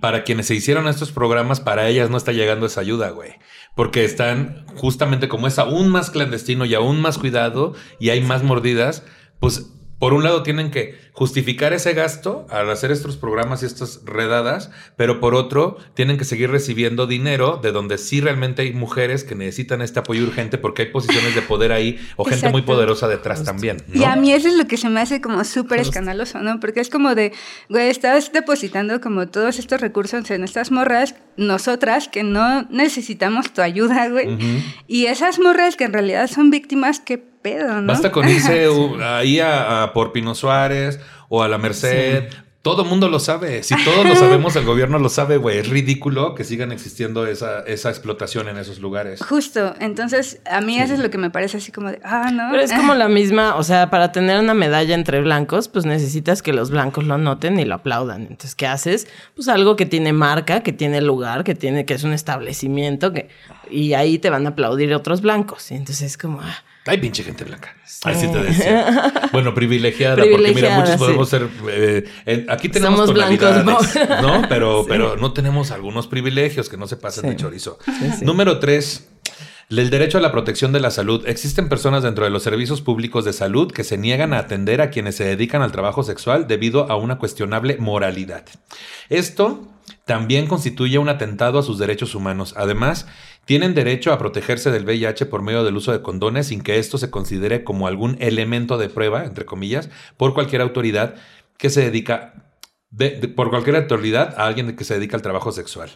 para 0.00 0.24
quienes 0.24 0.46
se 0.46 0.54
hicieron 0.54 0.88
estos 0.88 1.12
programas, 1.12 1.60
para 1.60 1.88
ellas 1.88 2.10
no 2.10 2.16
está 2.16 2.32
llegando 2.32 2.66
esa 2.66 2.80
ayuda, 2.80 3.10
güey. 3.10 3.32
Porque 3.74 4.04
están 4.04 4.66
justamente 4.76 5.28
como 5.28 5.46
es 5.46 5.58
aún 5.58 5.88
más 5.88 6.10
clandestino 6.10 6.64
y 6.64 6.74
aún 6.74 7.00
más 7.00 7.18
cuidado 7.18 7.74
y 7.98 8.10
hay 8.10 8.20
más 8.22 8.42
mordidas, 8.42 9.04
pues 9.40 9.72
por 9.98 10.14
un 10.14 10.22
lado 10.22 10.42
tienen 10.42 10.70
que 10.70 10.96
justificar 11.12 11.72
ese 11.72 11.92
gasto 11.92 12.46
al 12.50 12.70
hacer 12.70 12.92
estos 12.92 13.16
programas 13.16 13.62
y 13.62 13.66
estas 13.66 14.04
redadas, 14.04 14.70
pero 14.96 15.18
por 15.18 15.34
otro 15.34 15.76
tienen 15.94 16.16
que 16.16 16.24
seguir 16.24 16.50
recibiendo 16.50 17.08
dinero 17.08 17.58
de 17.60 17.72
donde 17.72 17.98
sí 17.98 18.20
realmente 18.20 18.62
hay 18.62 18.72
mujeres 18.72 19.24
que 19.24 19.34
necesitan 19.34 19.82
este 19.82 19.98
apoyo 19.98 20.22
urgente 20.22 20.58
porque 20.58 20.82
hay 20.82 20.88
posiciones 20.90 21.34
de 21.34 21.42
poder 21.42 21.72
ahí 21.72 21.98
o 22.14 22.24
gente 22.24 22.50
muy 22.50 22.62
poderosa 22.62 23.08
detrás 23.08 23.42
también. 23.42 23.78
Y 23.92 24.04
a 24.04 24.14
mí 24.14 24.32
eso 24.32 24.46
es 24.46 24.54
lo 24.54 24.68
que 24.68 24.76
se 24.76 24.88
me 24.88 25.00
hace 25.00 25.20
como 25.20 25.42
súper 25.42 25.80
escandaloso, 25.80 26.38
¿no? 26.40 26.60
Porque 26.60 26.80
es 26.80 26.90
como 26.90 27.16
de, 27.16 27.32
güey, 27.68 27.88
estás 27.88 28.32
depositando 28.32 29.00
como 29.00 29.26
todos 29.26 29.58
estos 29.58 29.80
recursos 29.80 30.30
en 30.30 30.44
estas 30.44 30.70
morras, 30.70 31.16
nosotras 31.36 32.08
que 32.08 32.22
no 32.22 32.62
necesitamos 32.70 33.52
tu 33.52 33.62
ayuda, 33.62 34.08
güey. 34.08 34.28
Y 34.86 35.06
esas 35.06 35.40
morras 35.40 35.74
que 35.74 35.84
en 35.84 35.92
realidad 35.92 36.28
son 36.28 36.50
víctimas 36.50 37.00
que 37.42 37.62
Basta 37.86 38.10
con 38.10 38.28
irse 38.28 38.68
ahí 39.02 39.40
a, 39.40 39.90
por 39.94 40.12
Pino 40.12 40.34
Suárez 40.34 41.00
o 41.28 41.42
a 41.42 41.48
la 41.48 41.58
Merced. 41.58 42.28
Todo 42.60 42.82
el 42.82 42.88
mundo 42.88 43.08
lo 43.08 43.20
sabe. 43.20 43.62
Si 43.62 43.74
todos 43.84 44.04
lo 44.04 44.16
sabemos, 44.16 44.54
el 44.56 44.64
gobierno 44.64 44.98
lo 44.98 45.08
sabe, 45.08 45.36
güey. 45.36 45.58
Es 45.58 45.68
ridículo 45.68 46.34
que 46.34 46.42
sigan 46.42 46.72
existiendo 46.72 47.24
esa, 47.26 47.60
esa 47.60 47.88
explotación 47.88 48.48
en 48.48 48.58
esos 48.58 48.80
lugares. 48.80 49.22
Justo. 49.22 49.74
Entonces, 49.80 50.40
a 50.44 50.60
mí 50.60 50.78
eso 50.78 50.92
es 50.92 51.00
lo 51.00 51.08
que 51.08 51.18
me 51.18 51.30
parece 51.30 51.58
así 51.58 51.70
como 51.70 51.90
de, 51.90 52.00
ah, 52.04 52.30
no. 52.32 52.48
Pero 52.50 52.62
es 52.62 52.72
como 52.72 52.94
la 52.96 53.08
misma, 53.08 53.54
o 53.54 53.62
sea, 53.62 53.90
para 53.90 54.10
tener 54.10 54.40
una 54.40 54.54
medalla 54.54 54.94
entre 54.94 55.20
blancos, 55.20 55.68
pues 55.68 55.86
necesitas 55.86 56.42
que 56.42 56.52
los 56.52 56.70
blancos 56.70 57.04
lo 57.04 57.16
noten 57.16 57.60
y 57.60 57.64
lo 57.64 57.76
aplaudan. 57.76 58.22
Entonces, 58.22 58.56
¿qué 58.56 58.66
haces? 58.66 59.06
Pues 59.36 59.48
algo 59.48 59.76
que 59.76 59.86
tiene 59.86 60.12
marca, 60.12 60.62
que 60.62 60.72
tiene 60.72 61.00
lugar, 61.00 61.44
que 61.44 61.54
tiene, 61.54 61.86
que 61.86 61.94
es 61.94 62.02
un 62.02 62.12
establecimiento, 62.12 63.12
que, 63.12 63.28
y 63.70 63.94
ahí 63.94 64.18
te 64.18 64.30
van 64.30 64.46
a 64.46 64.50
aplaudir 64.50 64.92
otros 64.94 65.22
blancos. 65.22 65.70
Y 65.70 65.76
entonces 65.76 66.02
es 66.02 66.18
como, 66.18 66.40
ah, 66.42 66.64
hay 66.88 66.98
pinche 66.98 67.22
gente 67.22 67.44
blanca. 67.44 67.76
Así 68.04 68.28
te 68.28 68.38
decía. 68.38 69.12
Bueno, 69.32 69.54
privilegiada, 69.54 70.16
porque 70.16 70.52
mira, 70.54 70.78
muchos 70.78 70.96
podemos 70.96 71.28
ser. 71.28 71.48
Eh, 71.70 72.46
aquí 72.48 72.68
tenemos 72.68 72.98
Somos 73.00 73.14
tonalidades, 73.14 73.64
blancos, 73.64 73.94
¿no? 74.22 74.42
Pero, 74.48 74.84
pero 74.88 75.16
no 75.16 75.32
tenemos 75.32 75.70
algunos 75.70 76.06
privilegios 76.06 76.68
que 76.68 76.76
no 76.76 76.86
se 76.86 76.96
pasen 76.96 77.28
de 77.28 77.36
chorizo. 77.36 77.78
Número 78.22 78.58
tres. 78.58 79.08
El 79.70 79.90
derecho 79.90 80.16
a 80.16 80.22
la 80.22 80.32
protección 80.32 80.72
de 80.72 80.80
la 80.80 80.90
salud. 80.90 81.26
Existen 81.26 81.68
personas 81.68 82.02
dentro 82.02 82.24
de 82.24 82.30
los 82.30 82.42
servicios 82.42 82.80
públicos 82.80 83.26
de 83.26 83.34
salud 83.34 83.70
que 83.70 83.84
se 83.84 83.98
niegan 83.98 84.32
a 84.32 84.38
atender 84.38 84.80
a 84.80 84.88
quienes 84.88 85.16
se 85.16 85.24
dedican 85.24 85.60
al 85.60 85.72
trabajo 85.72 86.02
sexual 86.02 86.46
debido 86.46 86.90
a 86.90 86.96
una 86.96 87.18
cuestionable 87.18 87.76
moralidad. 87.78 88.44
Esto 89.10 89.68
también 90.08 90.46
constituye 90.46 90.96
un 90.96 91.10
atentado 91.10 91.58
a 91.58 91.62
sus 91.62 91.78
derechos 91.78 92.14
humanos. 92.14 92.54
Además, 92.56 93.06
tienen 93.44 93.74
derecho 93.74 94.10
a 94.10 94.16
protegerse 94.16 94.70
del 94.70 94.86
VIH 94.86 95.26
por 95.26 95.42
medio 95.42 95.64
del 95.64 95.76
uso 95.76 95.92
de 95.92 96.00
condones 96.00 96.46
sin 96.46 96.62
que 96.62 96.78
esto 96.78 96.96
se 96.96 97.10
considere 97.10 97.62
como 97.62 97.86
algún 97.86 98.16
elemento 98.18 98.78
de 98.78 98.88
prueba, 98.88 99.26
entre 99.26 99.44
comillas, 99.44 99.90
por 100.16 100.32
cualquier 100.32 100.62
autoridad 100.62 101.16
que 101.58 101.68
se 101.68 101.82
dedica, 101.82 102.56
por 103.36 103.50
cualquier 103.50 103.76
autoridad 103.76 104.34
a 104.38 104.46
alguien 104.46 104.74
que 104.76 104.84
se 104.84 104.94
dedica 104.94 105.14
al 105.14 105.22
trabajo 105.22 105.52
sexual. 105.52 105.90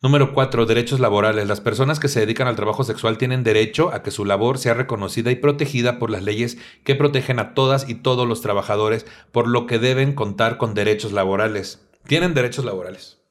Número 0.00 0.34
cuatro, 0.34 0.64
derechos 0.64 1.00
laborales. 1.00 1.48
Las 1.48 1.60
personas 1.60 1.98
que 1.98 2.06
se 2.06 2.20
dedican 2.20 2.46
al 2.46 2.54
trabajo 2.54 2.84
sexual 2.84 3.18
tienen 3.18 3.42
derecho 3.42 3.92
a 3.92 4.04
que 4.04 4.12
su 4.12 4.24
labor 4.24 4.58
sea 4.58 4.74
reconocida 4.74 5.32
y 5.32 5.36
protegida 5.36 5.98
por 5.98 6.10
las 6.10 6.22
leyes 6.22 6.58
que 6.84 6.94
protegen 6.94 7.40
a 7.40 7.54
todas 7.54 7.88
y 7.88 7.96
todos 7.96 8.28
los 8.28 8.40
trabajadores, 8.40 9.04
por 9.32 9.48
lo 9.48 9.66
que 9.66 9.80
deben 9.80 10.12
contar 10.12 10.58
con 10.58 10.74
derechos 10.74 11.10
laborales. 11.10 11.84
Tienen 12.06 12.34
derechos 12.34 12.64
laborales. 12.64 13.21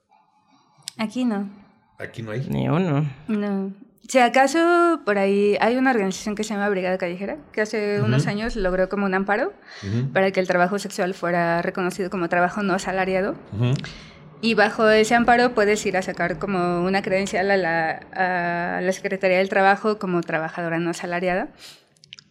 Aquí 1.01 1.25
no. 1.25 1.49
Aquí 1.97 2.21
no 2.21 2.29
hay. 2.29 2.45
Ni 2.47 2.69
uno. 2.69 3.09
No. 3.27 3.73
Si 4.07 4.19
acaso 4.19 5.01
por 5.03 5.17
ahí 5.17 5.57
hay 5.59 5.75
una 5.75 5.89
organización 5.89 6.35
que 6.35 6.43
se 6.43 6.53
llama 6.53 6.69
Brigada 6.69 6.99
Callejera, 6.99 7.37
que 7.51 7.61
hace 7.61 8.01
unos 8.01 8.27
años 8.27 8.55
logró 8.55 8.87
como 8.87 9.07
un 9.07 9.15
amparo 9.15 9.51
para 10.13 10.29
que 10.29 10.39
el 10.39 10.47
trabajo 10.47 10.77
sexual 10.77 11.15
fuera 11.15 11.63
reconocido 11.63 12.11
como 12.11 12.29
trabajo 12.29 12.61
no 12.61 12.73
asalariado. 12.73 13.33
Y 14.41 14.53
bajo 14.53 14.87
ese 14.89 15.15
amparo 15.15 15.55
puedes 15.55 15.83
ir 15.87 15.97
a 15.97 16.03
sacar 16.03 16.37
como 16.37 16.83
una 16.83 17.01
credencial 17.01 17.49
a 17.49 17.57
la, 17.57 18.77
a 18.77 18.81
la 18.81 18.91
Secretaría 18.91 19.39
del 19.39 19.49
Trabajo 19.49 19.97
como 19.97 20.21
trabajadora 20.21 20.77
no 20.77 20.91
asalariada. 20.91 21.47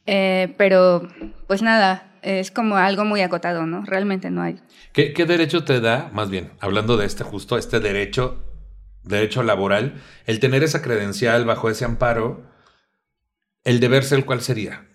Eh, 0.07 0.55
pero, 0.59 1.09
pues 1.49 1.63
nada, 1.63 2.13
es 2.23 2.51
como 2.51 2.77
algo 2.77 3.05
muy 3.05 3.21
acotado, 3.23 3.67
¿no? 3.67 3.85
Realmente 3.85 4.31
no 4.31 4.43
hay. 4.43 4.61
¿Qué, 4.93 5.13
¿Qué, 5.13 5.25
derecho 5.25 5.65
te 5.65 5.81
da, 5.81 6.11
más 6.13 6.31
bien, 6.31 6.51
hablando 6.61 6.97
de 6.97 7.07
este 7.07 7.25
justo, 7.25 7.57
este 7.57 7.81
derecho, 7.81 8.50
derecho 9.03 9.43
laboral, 9.43 10.03
el 10.27 10.41
tener 10.41 10.63
esa 10.63 10.83
credencial 10.83 11.45
bajo 11.45 11.71
ese 11.71 11.85
amparo, 11.85 12.51
el 13.65 13.81
deber 13.81 14.05
ser 14.05 14.25
cuál 14.25 14.41
sería? 14.41 14.87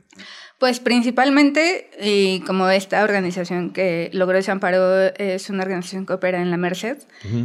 Pues 0.60 0.80
principalmente, 0.80 1.90
y 2.02 2.40
como 2.42 2.70
esta 2.70 3.04
organización 3.04 3.74
que 3.74 4.10
logró 4.14 4.38
ese 4.38 4.52
amparo 4.52 5.02
es 5.18 5.50
una 5.50 5.64
organización 5.64 6.06
que 6.06 6.14
opera 6.14 6.42
en 6.42 6.50
la 6.50 6.58
Merced, 6.58 6.98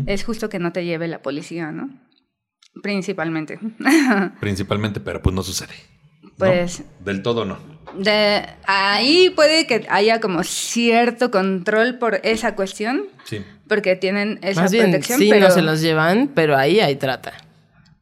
es 0.07 0.25
justo 0.25 0.49
que 0.49 0.61
no 0.61 0.73
te 0.73 0.85
lleve 0.85 1.09
la 1.09 1.21
policía, 1.21 1.73
¿no? 1.73 1.91
Principalmente. 2.83 3.59
Principalmente, 4.41 5.01
pero 5.01 5.21
pues 5.23 5.35
no 5.35 5.43
sucede. 5.43 5.75
Pues. 6.39 6.85
Del 7.01 7.23
todo 7.23 7.45
no. 7.45 7.59
De, 7.99 8.47
ahí 8.65 9.31
puede 9.31 9.67
que 9.67 9.87
haya 9.91 10.21
como 10.21 10.45
cierto 10.45 11.33
control 11.33 11.99
por 11.99 12.21
esa 12.23 12.55
cuestión. 12.55 13.09
Sí. 13.25 13.45
Porque 13.71 13.95
tienen 13.95 14.41
esa 14.43 14.62
Más 14.62 14.73
bien, 14.73 14.87
protección. 14.87 15.21
sí, 15.21 15.29
pero... 15.31 15.47
no 15.47 15.55
se 15.55 15.62
los 15.62 15.81
llevan, 15.81 16.29
pero 16.35 16.57
ahí 16.57 16.81
hay 16.81 16.97
trata. 16.97 17.35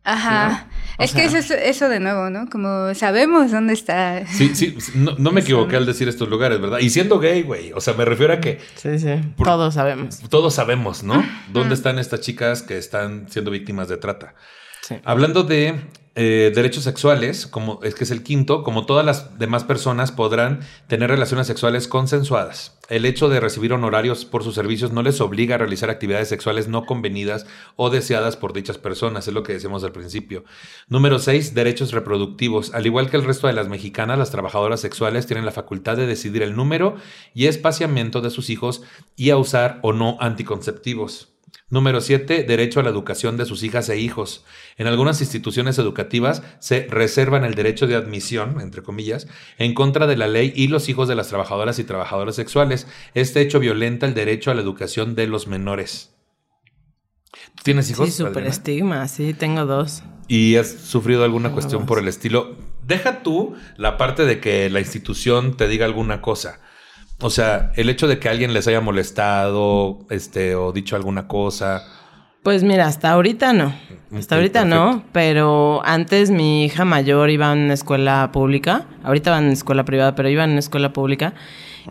Ajá. 0.03 0.67
Es 0.99 1.13
que 1.13 1.25
eso, 1.25 1.37
eso 1.53 1.91
de 1.91 2.01
nuevo, 2.01 2.31
¿no? 2.31 2.49
Como 2.49 2.95
sabemos 2.95 3.51
dónde 3.51 3.75
está. 3.75 4.27
Sí, 4.27 4.53
sí, 4.55 4.79
no, 4.95 5.15
no 5.19 5.31
me 5.31 5.43
equivoqué 5.43 5.77
al 5.77 5.85
decir 5.85 6.09
estos 6.09 6.27
lugares, 6.27 6.59
¿verdad? 6.59 6.79
Y 6.79 6.89
siendo 6.89 7.19
gay, 7.19 7.43
güey. 7.43 7.75
O 7.75 7.83
sea, 7.83 7.93
me 7.93 8.07
refiero 8.07 8.33
a 8.33 8.41
que. 8.41 8.61
Sí, 8.77 8.99
sí. 8.99 9.11
Todos 9.45 9.75
sabemos. 9.75 10.21
Todos 10.31 10.55
sabemos, 10.55 11.03
¿no? 11.03 11.23
¿Dónde 11.53 11.75
están 11.75 11.99
estas 11.99 12.23
chicas 12.23 12.63
que 12.63 12.79
están 12.79 13.29
siendo 13.29 13.51
víctimas 13.51 13.89
de 13.89 13.99
trata? 13.99 14.35
Sí. 14.81 14.95
Hablando 15.05 15.43
de 15.43 15.75
eh, 16.15 16.51
derechos 16.55 16.85
sexuales, 16.85 17.47
como 17.47 17.81
es 17.83 17.95
que 17.95 18.05
es 18.05 18.11
el 18.11 18.23
quinto, 18.23 18.65
como 18.65 18.87
todas 18.87 19.05
las 19.05 19.39
demás 19.39 19.65
personas 19.65 20.13
podrán 20.13 20.61
tener 20.87 21.11
relaciones 21.11 21.47
sexuales 21.47 21.89
consensuadas. 21.89 22.78
El 22.89 23.05
hecho 23.05 23.29
de 23.29 23.39
recibir 23.39 23.75
honorarios 23.75 24.25
por 24.25 24.43
sus 24.43 24.55
servicios 24.55 24.93
no 24.93 25.03
les 25.03 25.21
obliga 25.21 25.57
a 25.57 25.59
realizar 25.59 25.91
actividades 25.91 26.31
sexuales 26.31 26.69
no 26.69 26.87
convenidas 26.87 27.47
o 27.77 27.91
deseadas 27.91 28.39
por 28.39 28.55
dichas 28.55 28.79
personas, 28.79 29.29
es 29.29 29.35
lo 29.35 29.43
que 29.43 29.53
decíamos 29.53 29.85
al 29.85 29.93
principio. 29.93 30.45
Número 30.89 31.19
seis, 31.19 31.55
derechos 31.55 31.93
reproductivos. 31.93 32.73
Al 32.73 32.87
igual 32.87 33.11
que 33.11 33.19
el 33.19 33.25
resto 33.25 33.47
de 33.47 33.53
las 33.53 33.69
mexicanas, 33.69 34.19
las 34.19 34.31
trabajadoras 34.31 34.81
sexuales 34.81 35.27
tienen 35.27 35.45
la 35.45 35.53
facultad 35.53 35.99
de 35.99 36.07
decidir 36.07 36.43
el 36.43 36.57
número 36.57 36.97
y 37.35 37.45
espaciamiento 37.45 38.23
de 38.23 38.31
sus 38.31 38.49
hijos 38.49 38.83
y 39.17 39.29
a 39.29 39.37
usar 39.37 39.81
o 39.83 39.93
no 39.93 40.17
anticonceptivos. 40.19 41.38
Número 41.71 42.01
7. 42.01 42.45
Derecho 42.45 42.81
a 42.81 42.83
la 42.83 42.89
educación 42.89 43.37
de 43.37 43.45
sus 43.45 43.63
hijas 43.63 43.91
e 43.91 43.99
hijos. 43.99 44.43
En 44.79 44.87
algunas 44.87 45.21
instituciones 45.21 45.79
educativas 45.79 46.43
se 46.61 46.87
reservan 46.89 47.45
el 47.45 47.55
derecho 47.55 47.87
de 47.87 47.95
admisión, 47.95 48.61
entre 48.63 48.83
comillas, 48.83 49.29
en 49.59 49.75
contra 49.75 50.07
de 50.07 50.17
la 50.17 50.29
ley 50.29 50.51
y 50.57 50.69
los 50.69 50.89
hijos 50.89 51.09
de 51.09 51.15
las 51.15 51.29
trabajadoras 51.29 51.79
y 51.79 51.85
trabajadoras 51.85 52.37
sexuales. 52.37 52.87
Este 53.13 53.43
hecho 53.43 53.61
violenta 53.61 54.07
el 54.07 54.15
derecho 54.15 54.51
a 54.51 54.55
la 54.55 54.63
educación 54.63 55.15
de 55.15 55.27
los 55.27 55.47
menores. 55.47 56.15
¿Tú 57.57 57.65
tienes 57.65 57.91
hijos? 57.91 58.09
Sí, 58.09 58.13
súper 58.13 58.47
estigma, 58.47 59.07
sí, 59.07 59.35
tengo 59.35 59.67
dos. 59.67 60.03
¿Y 60.27 60.57
has 60.57 60.71
sufrido 60.71 61.23
alguna 61.23 61.53
cuestión 61.53 61.85
por 61.85 61.99
el 61.99 62.09
estilo? 62.09 62.57
Deja 62.87 63.23
tú 63.23 63.55
la 63.77 63.99
parte 63.99 64.25
de 64.25 64.41
que 64.41 64.71
la 64.71 64.81
institución 64.81 65.57
te 65.59 65.69
diga 65.69 65.85
alguna 65.85 66.23
cosa. 66.23 66.61
O 67.21 67.31
sea, 67.31 67.73
el 67.75 67.89
hecho 67.89 68.07
de 68.07 68.19
que 68.19 68.29
alguien 68.29 68.53
les 68.53 68.69
haya 68.69 68.81
molestado, 68.81 70.07
este, 70.09 70.55
o 70.55 70.73
dicho 70.73 70.95
alguna 70.95 71.27
cosa. 71.27 71.83
Pues 72.45 72.63
mira, 72.63 72.87
hasta 72.87 73.11
ahorita 73.11 73.53
no. 73.53 73.75
Hasta 74.17 74.37
ahorita 74.37 74.65
no, 74.65 75.05
pero 75.13 75.83
antes 75.85 76.31
mi 76.31 76.65
hija 76.65 76.85
mayor 76.85 77.31
iba 77.31 77.53
en 77.53 77.59
una 77.59 77.75
escuela 77.75 78.31
pública. 78.33 78.87
Ahorita 79.03 79.33
va 79.33 79.39
en 79.39 79.49
escuela 79.51 79.85
privada, 79.85 80.15
pero 80.15 80.29
iba 80.29 80.45
en 80.45 80.51
una 80.51 80.61
escuela 80.61 80.93
pública. 80.93 81.35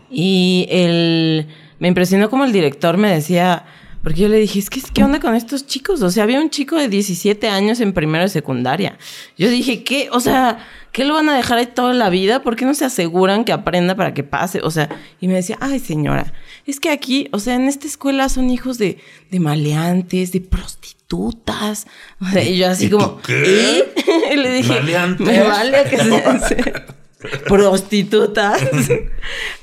Y 0.10 0.66
el, 0.70 1.48
me 1.80 1.90
impresionó 1.90 2.30
como 2.30 2.46
el 2.46 2.54
director 2.54 2.98
me 2.98 3.12
decía, 3.12 3.66
porque 4.04 4.22
yo 4.22 4.30
le 4.30 4.38
dije, 4.38 4.60
es 4.60 4.70
que, 4.70 4.82
¿qué 4.82 5.04
onda 5.04 5.20
con 5.20 5.36
estos 5.36 5.66
chicos? 5.66 6.02
O 6.02 6.10
sea, 6.10 6.24
había 6.24 6.40
un 6.40 6.50
chico 6.50 6.78
de 6.78 6.88
17 6.88 7.48
años 7.50 7.80
en 7.80 7.94
primero 7.94 8.24
de 8.24 8.30
secundaria. 8.30 8.98
Yo 9.38 9.50
dije, 9.50 9.84
¿qué? 9.84 10.10
O 10.12 10.20
sea, 10.20 10.66
¿qué 10.92 11.04
lo 11.04 11.14
van 11.14 11.30
a 11.30 11.36
dejar 11.36 11.58
ahí 11.58 11.68
toda 11.68 11.94
la 11.94 12.10
vida? 12.10 12.42
¿Por 12.42 12.56
qué 12.56 12.66
no 12.66 12.74
se 12.74 12.86
aseguran 12.86 13.44
que 13.44 13.52
aprenda 13.52 13.96
para 13.96 14.14
que 14.14 14.24
pase? 14.24 14.62
O 14.64 14.72
sea, 14.72 14.90
y 15.20 15.28
me 15.28 15.34
decía, 15.34 15.58
ay 15.60 15.80
señora, 15.80 16.34
es 16.66 16.80
que 16.80 16.90
aquí, 16.90 17.28
o 17.32 17.40
sea, 17.40 17.56
en 17.56 17.68
esta 17.68 17.88
escuela 17.88 18.30
son 18.30 18.50
hijos 18.50 18.78
de, 18.78 18.98
de 19.30 19.40
maleantes, 19.40 20.32
de 20.32 20.42
prostitutas. 20.42 21.88
O 22.22 22.26
sea, 22.26 22.44
y 22.44 22.58
yo 22.58 22.70
así 22.70 22.86
¿Y 22.86 22.90
como, 22.90 23.22
qué? 23.22 23.80
¿eh? 23.80 23.94
Y 24.34 24.36
le 24.38 24.52
dije, 24.52 24.74
¿Maleantes? 24.74 25.26
me 25.28 25.42
vale 25.44 25.84
que 25.90 25.98
se... 25.98 26.97
prostitutas. 27.48 28.62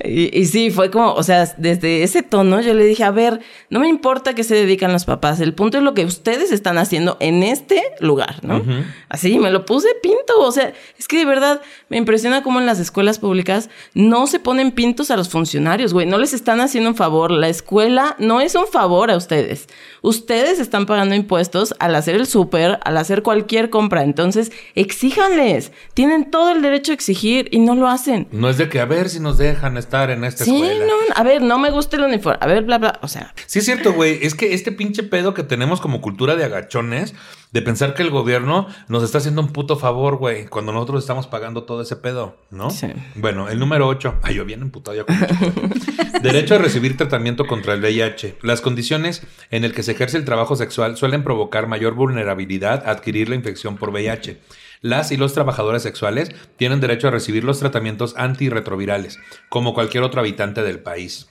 y, 0.04 0.38
y 0.38 0.46
sí, 0.46 0.70
fue 0.70 0.90
como, 0.90 1.14
o 1.14 1.22
sea, 1.22 1.54
desde 1.56 2.02
ese 2.02 2.22
tono 2.22 2.60
yo 2.60 2.74
le 2.74 2.84
dije, 2.84 3.04
a 3.04 3.10
ver, 3.10 3.40
no 3.70 3.80
me 3.80 3.88
importa 3.88 4.34
que 4.34 4.44
se 4.44 4.54
dedican 4.54 4.92
los 4.92 5.04
papás, 5.04 5.40
el 5.40 5.54
punto 5.54 5.78
es 5.78 5.84
lo 5.84 5.94
que 5.94 6.04
ustedes 6.04 6.50
están 6.50 6.78
haciendo 6.78 7.16
en 7.20 7.42
este 7.42 7.82
lugar, 8.00 8.40
¿no? 8.42 8.62
Así, 9.08 9.38
me 9.38 9.50
lo 9.50 9.64
puse 9.66 9.88
pinto, 10.02 10.40
o 10.40 10.50
sea, 10.50 10.72
es 10.98 11.06
que 11.06 11.18
de 11.18 11.24
verdad 11.24 11.60
me 11.88 11.96
impresiona 11.96 12.42
cómo 12.42 12.58
en 12.58 12.66
las 12.66 12.80
escuelas 12.80 13.18
públicas 13.18 13.70
no 13.94 14.26
se 14.26 14.40
ponen 14.40 14.72
pintos 14.72 15.10
a 15.10 15.16
los 15.16 15.28
funcionarios, 15.28 15.92
güey, 15.92 16.06
no 16.06 16.18
les 16.18 16.32
están 16.32 16.60
haciendo 16.60 16.90
un 16.90 16.96
favor, 16.96 17.30
la 17.30 17.48
escuela 17.48 18.16
no 18.18 18.40
es 18.40 18.54
un 18.54 18.66
favor 18.66 19.10
a 19.10 19.16
ustedes. 19.16 19.68
Ustedes 20.02 20.58
están 20.58 20.86
pagando 20.86 21.14
impuestos 21.14 21.74
al 21.78 21.94
hacer 21.94 22.16
el 22.16 22.26
súper, 22.26 22.78
al 22.84 22.96
hacer 22.96 23.22
cualquier 23.22 23.70
compra, 23.70 24.02
entonces 24.02 24.52
exíjanles, 24.74 25.72
tienen 25.94 26.30
todo 26.30 26.50
el 26.50 26.60
derecho 26.60 26.92
a 26.92 26.94
exigir 26.94 27.43
y 27.50 27.58
no 27.60 27.74
lo 27.74 27.88
hacen. 27.88 28.28
No 28.32 28.48
es 28.48 28.58
de 28.58 28.68
que 28.68 28.80
a 28.80 28.84
ver 28.84 29.08
si 29.08 29.20
nos 29.20 29.38
dejan 29.38 29.76
estar 29.76 30.10
en 30.10 30.24
esta 30.24 30.44
Sí, 30.44 30.54
escuela. 30.54 30.84
no, 30.86 30.92
a 31.14 31.22
ver, 31.22 31.42
no 31.42 31.58
me 31.58 31.70
gusta 31.70 31.96
el 31.96 32.04
uniforme, 32.04 32.38
a 32.40 32.46
ver, 32.46 32.62
bla, 32.64 32.78
bla, 32.78 32.98
o 33.02 33.08
sea, 33.08 33.32
Sí, 33.46 33.58
es 33.60 33.64
cierto, 33.64 33.92
güey. 33.92 34.18
Es 34.22 34.34
que 34.34 34.54
este 34.54 34.72
pinche 34.72 35.02
pedo 35.02 35.34
que 35.34 35.42
tenemos 35.42 35.80
como 35.80 36.00
cultura 36.00 36.36
de 36.36 36.44
agachones, 36.44 37.14
de 37.52 37.62
pensar 37.62 37.94
que 37.94 38.02
el 38.02 38.10
gobierno 38.10 38.66
nos 38.88 39.02
está 39.04 39.18
haciendo 39.18 39.40
un 39.40 39.52
puto 39.52 39.76
favor, 39.76 40.16
güey, 40.16 40.46
cuando 40.46 40.72
nosotros 40.72 41.02
estamos 41.04 41.26
pagando 41.28 41.62
todo 41.62 41.82
ese 41.82 41.94
pedo, 41.96 42.36
¿no? 42.50 42.70
Sí. 42.70 42.88
Bueno, 43.14 43.48
el 43.48 43.60
número 43.60 43.86
8. 43.86 44.16
Ay, 44.22 44.34
yo 44.34 44.44
bien 44.44 44.60
emputado 44.62 44.96
ya 44.96 45.04
con. 45.04 45.16
Derecho 46.22 46.54
a 46.56 46.58
recibir 46.58 46.96
tratamiento 46.96 47.46
contra 47.46 47.74
el 47.74 47.80
VIH. 47.80 48.38
Las 48.42 48.60
condiciones 48.60 49.22
en 49.50 49.64
el 49.64 49.72
que 49.72 49.82
se 49.82 49.92
ejerce 49.92 50.16
el 50.16 50.24
trabajo 50.24 50.56
sexual 50.56 50.96
suelen 50.96 51.22
provocar 51.22 51.66
mayor 51.68 51.94
vulnerabilidad 51.94 52.82
a 52.86 52.90
adquirir 52.90 53.28
la 53.28 53.34
infección 53.36 53.76
por 53.76 53.90
VIH. 53.90 54.38
Las 54.84 55.12
y 55.12 55.16
los 55.16 55.32
trabajadores 55.32 55.82
sexuales 55.82 56.28
tienen 56.58 56.78
derecho 56.78 57.08
a 57.08 57.10
recibir 57.10 57.42
los 57.42 57.58
tratamientos 57.58 58.12
antirretrovirales, 58.18 59.18
como 59.48 59.72
cualquier 59.72 60.04
otro 60.04 60.20
habitante 60.20 60.62
del 60.62 60.78
país. 60.78 61.26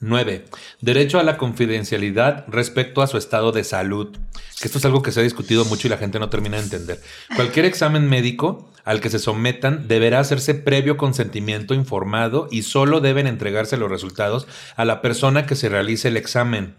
9. 0.00 0.46
Derecho 0.80 1.20
a 1.20 1.22
la 1.22 1.38
confidencialidad 1.38 2.44
respecto 2.48 3.00
a 3.00 3.06
su 3.06 3.18
estado 3.18 3.52
de 3.52 3.62
salud. 3.62 4.18
Esto 4.60 4.78
es 4.78 4.84
algo 4.84 5.00
que 5.00 5.12
se 5.12 5.20
ha 5.20 5.22
discutido 5.22 5.64
mucho 5.64 5.86
y 5.86 5.90
la 5.90 5.96
gente 5.96 6.18
no 6.18 6.28
termina 6.28 6.56
de 6.56 6.64
entender. 6.64 7.00
Cualquier 7.36 7.66
examen 7.66 8.08
médico 8.08 8.72
al 8.82 9.00
que 9.00 9.10
se 9.10 9.20
sometan 9.20 9.86
deberá 9.86 10.18
hacerse 10.18 10.56
previo 10.56 10.96
consentimiento 10.96 11.74
informado 11.74 12.48
y 12.50 12.62
solo 12.62 12.98
deben 12.98 13.28
entregarse 13.28 13.76
los 13.76 13.92
resultados 13.92 14.48
a 14.74 14.84
la 14.84 15.02
persona 15.02 15.46
que 15.46 15.54
se 15.54 15.68
realice 15.68 16.08
el 16.08 16.16
examen. 16.16 16.74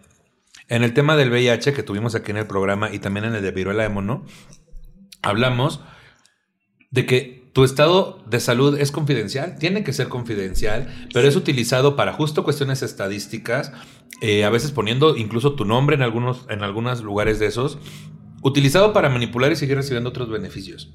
En 0.67 0.83
el 0.83 0.93
tema 0.93 1.15
del 1.15 1.29
VIH 1.29 1.71
que 1.71 1.83
tuvimos 1.83 2.13
aquí 2.13 2.31
en 2.31 2.37
el 2.37 2.47
programa 2.47 2.91
y 2.91 2.99
también 2.99 3.23
en 3.23 3.35
el 3.35 3.41
de 3.41 3.51
viruela 3.51 3.83
de 3.83 3.89
hablamos 5.21 5.79
de 6.93 7.07
que 7.07 7.49
tu 7.53 7.63
estado 7.63 8.23
de 8.27 8.39
salud 8.39 8.79
es 8.79 8.91
confidencial, 8.91 9.57
tiene 9.57 9.83
que 9.83 9.93
ser 9.93 10.09
confidencial, 10.09 11.07
pero 11.11 11.27
es 11.27 11.35
utilizado 11.35 11.95
para 11.95 12.13
justo 12.13 12.43
cuestiones 12.43 12.83
estadísticas 12.83 13.71
eh, 14.21 14.45
a 14.45 14.49
veces 14.51 14.71
poniendo 14.71 15.17
incluso 15.17 15.53
tu 15.53 15.65
nombre 15.65 15.95
en 15.95 16.03
algunos, 16.03 16.45
en 16.49 16.63
algunos 16.63 17.01
lugares 17.01 17.39
de 17.39 17.47
esos, 17.47 17.79
utilizado 18.43 18.93
para 18.93 19.09
manipular 19.09 19.51
y 19.51 19.55
seguir 19.55 19.75
recibiendo 19.75 20.11
otros 20.11 20.29
beneficios. 20.29 20.93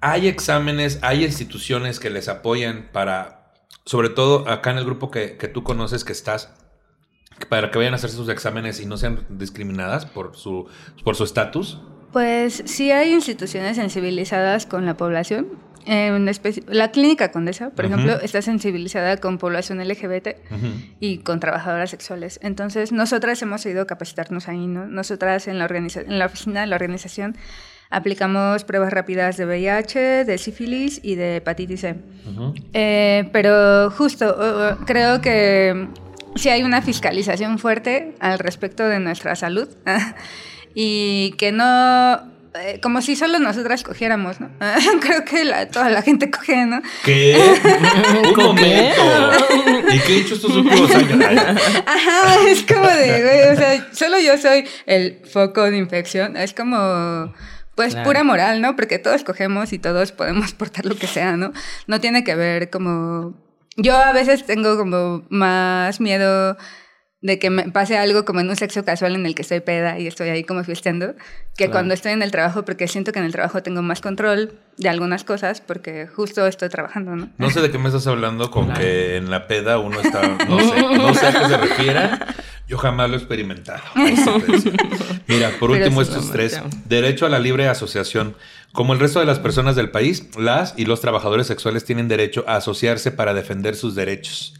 Hay 0.00 0.28
exámenes, 0.28 1.00
hay 1.02 1.24
instituciones 1.24 1.98
que 1.98 2.10
les 2.10 2.28
apoyan 2.28 2.90
para, 2.92 3.52
sobre 3.84 4.08
todo 4.08 4.48
acá 4.48 4.70
en 4.70 4.78
el 4.78 4.84
grupo 4.84 5.10
que, 5.10 5.36
que 5.36 5.48
tú 5.48 5.64
conoces 5.64 6.04
que 6.04 6.12
estás, 6.12 6.54
para 7.48 7.72
que 7.72 7.78
vayan 7.78 7.92
a 7.92 7.96
hacer 7.96 8.10
sus 8.10 8.28
exámenes 8.28 8.80
y 8.80 8.86
no 8.86 8.96
sean 8.96 9.26
discriminadas 9.28 10.06
por 10.06 10.36
su 10.36 10.68
por 11.04 11.16
su 11.16 11.24
estatus? 11.24 11.80
Pues 12.12 12.62
sí 12.66 12.90
hay 12.90 13.12
instituciones 13.12 13.76
sensibilizadas 13.76 14.66
con 14.66 14.86
la 14.86 14.96
población. 14.96 15.46
la 15.86 16.90
clínica 16.90 17.30
Condesa, 17.30 17.70
por 17.70 17.84
ejemplo, 17.84 18.20
está 18.20 18.42
sensibilizada 18.42 19.18
con 19.18 19.38
población 19.38 19.78
LGBT 19.86 20.28
y 21.00 21.18
con 21.18 21.40
trabajadoras 21.40 21.90
sexuales. 21.90 22.40
Entonces, 22.42 22.92
nosotras 22.92 23.40
hemos 23.42 23.64
ido 23.66 23.82
a 23.82 23.86
capacitarnos 23.86 24.48
ahí, 24.48 24.66
¿no? 24.66 24.86
Nosotras 24.86 25.48
en 25.48 25.58
la, 25.58 25.66
en 25.66 26.18
la 26.18 26.26
oficina 26.26 26.62
de 26.62 26.66
la 26.66 26.76
organización 26.76 27.36
aplicamos 27.90 28.64
pruebas 28.64 28.92
rápidas 28.92 29.36
de 29.36 29.46
VIH, 29.46 30.24
de 30.24 30.38
sífilis 30.38 31.00
y 31.02 31.14
de 31.14 31.36
hepatitis 31.36 31.80
C. 31.80 31.96
Eh, 32.72 33.28
pero 33.32 33.90
justo, 33.90 34.76
creo 34.86 35.20
que 35.20 35.88
sí 36.34 36.48
hay 36.48 36.62
una 36.62 36.82
fiscalización 36.82 37.58
fuerte 37.58 38.14
al 38.20 38.38
respecto 38.38 38.84
de 38.84 39.00
nuestra 39.00 39.34
salud 39.36 39.68
y 40.80 41.32
que 41.38 41.50
no 41.50 42.22
eh, 42.54 42.78
como 42.80 43.02
si 43.02 43.16
solo 43.16 43.40
nosotras 43.40 43.82
cogiéramos, 43.82 44.38
¿no? 44.38 44.48
Creo 45.00 45.24
que 45.24 45.66
toda 45.72 45.90
la 45.90 46.02
gente 46.02 46.30
coge, 46.30 46.66
¿no? 46.66 46.80
¿Qué? 47.04 47.36
Un 48.24 48.36
momento. 48.36 49.02
¿Y 49.92 49.98
qué 49.98 50.12
he 50.12 50.20
hecho 50.20 50.36
estos 50.36 50.54
últimos 50.54 50.88
años? 50.94 51.18
Ajá, 51.86 52.48
es 52.48 52.62
como 52.62 52.86
de, 52.86 53.22
güey, 53.22 53.52
o 53.52 53.56
sea, 53.56 53.88
solo 53.92 54.20
yo 54.20 54.38
soy 54.38 54.68
el 54.86 55.20
foco 55.24 55.68
de 55.68 55.78
infección. 55.78 56.36
Es 56.36 56.54
como, 56.54 57.34
pues, 57.74 57.96
pura 57.96 58.22
moral, 58.22 58.60
¿no? 58.60 58.76
Porque 58.76 59.00
todos 59.00 59.24
cogemos 59.24 59.72
y 59.72 59.80
todos 59.80 60.12
podemos 60.12 60.52
portar 60.52 60.86
lo 60.86 60.94
que 60.94 61.08
sea, 61.08 61.36
¿no? 61.36 61.52
No 61.88 62.00
tiene 62.00 62.22
que 62.22 62.36
ver 62.36 62.70
como 62.70 63.34
yo 63.76 63.96
a 63.96 64.12
veces 64.12 64.46
tengo 64.46 64.76
como 64.76 65.24
más 65.28 66.00
miedo 66.00 66.56
de 67.20 67.38
que 67.40 67.50
me 67.50 67.64
pase 67.70 67.98
algo 67.98 68.24
como 68.24 68.40
en 68.40 68.48
un 68.48 68.56
sexo 68.56 68.84
casual 68.84 69.16
en 69.16 69.26
el 69.26 69.34
que 69.34 69.42
estoy 69.42 69.60
peda 69.60 69.98
y 69.98 70.06
estoy 70.06 70.28
ahí 70.28 70.44
como 70.44 70.62
fiesteando, 70.62 71.14
que 71.56 71.68
cuando 71.68 71.92
estoy 71.92 72.12
en 72.12 72.22
el 72.22 72.30
trabajo, 72.30 72.64
porque 72.64 72.86
siento 72.86 73.10
que 73.10 73.18
en 73.18 73.24
el 73.24 73.32
trabajo 73.32 73.60
tengo 73.62 73.82
más 73.82 74.00
control 74.00 74.52
de 74.76 74.88
algunas 74.88 75.24
cosas, 75.24 75.60
porque 75.60 76.06
justo 76.06 76.46
estoy 76.46 76.68
trabajando, 76.68 77.16
¿no? 77.16 77.28
No 77.36 77.50
sé 77.50 77.60
de 77.60 77.72
qué 77.72 77.78
me 77.78 77.88
estás 77.88 78.06
hablando 78.06 78.52
con 78.52 78.72
que 78.72 79.16
en 79.16 79.30
la 79.30 79.48
peda 79.48 79.78
uno 79.78 80.00
está, 80.00 80.22
no 80.48 80.60
sé, 80.60 80.82
no 80.96 81.14
sé 81.14 81.26
a 81.26 81.32
qué 81.32 81.48
se 81.48 81.56
refiera. 81.56 82.34
Yo 82.68 82.76
jamás 82.76 83.08
lo 83.08 83.16
he 83.16 83.18
experimentado. 83.18 83.82
Mira, 85.26 85.50
por 85.58 85.70
último, 85.70 86.02
estos 86.02 86.30
tres. 86.30 86.60
Derecho 86.84 87.24
a 87.24 87.30
la 87.30 87.38
libre 87.38 87.66
asociación. 87.66 88.36
Como 88.72 88.92
el 88.92 89.00
resto 89.00 89.20
de 89.20 89.26
las 89.26 89.38
personas 89.38 89.74
del 89.74 89.90
país, 89.90 90.28
las 90.36 90.74
y 90.76 90.84
los 90.84 91.00
trabajadores 91.00 91.46
sexuales 91.46 91.86
tienen 91.86 92.08
derecho 92.08 92.44
a 92.46 92.56
asociarse 92.56 93.10
para 93.10 93.32
defender 93.32 93.74
sus 93.74 93.94
derechos. 93.94 94.54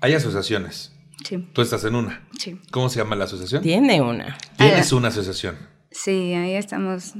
Hay 0.00 0.14
asociaciones. 0.14 0.91
Sí. 1.24 1.48
Tú 1.52 1.62
estás 1.62 1.84
en 1.84 1.94
una. 1.94 2.22
Sí. 2.38 2.60
¿Cómo 2.70 2.88
se 2.88 2.98
llama 2.98 3.16
la 3.16 3.24
asociación? 3.24 3.62
Tiene 3.62 4.00
una. 4.00 4.36
Tienes 4.56 4.92
una 4.92 5.08
asociación. 5.08 5.56
Sí, 5.90 6.34
ahí 6.34 6.54
estamos. 6.54 7.14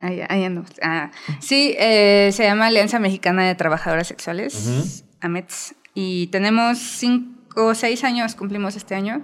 Ahí, 0.00 0.20
ahí 0.28 0.44
andamos. 0.44 0.70
Ah, 0.82 1.10
sí, 1.40 1.74
eh, 1.78 2.30
se 2.32 2.42
llama 2.42 2.66
Alianza 2.66 2.98
Mexicana 2.98 3.46
de 3.46 3.54
Trabajadoras 3.54 4.08
Sexuales, 4.08 5.04
AMETS. 5.20 5.74
Y 5.94 6.26
tenemos 6.28 6.78
cinco 6.78 7.66
o 7.66 7.74
seis 7.74 8.02
años, 8.02 8.34
cumplimos 8.34 8.76
este 8.76 8.94
año. 8.94 9.22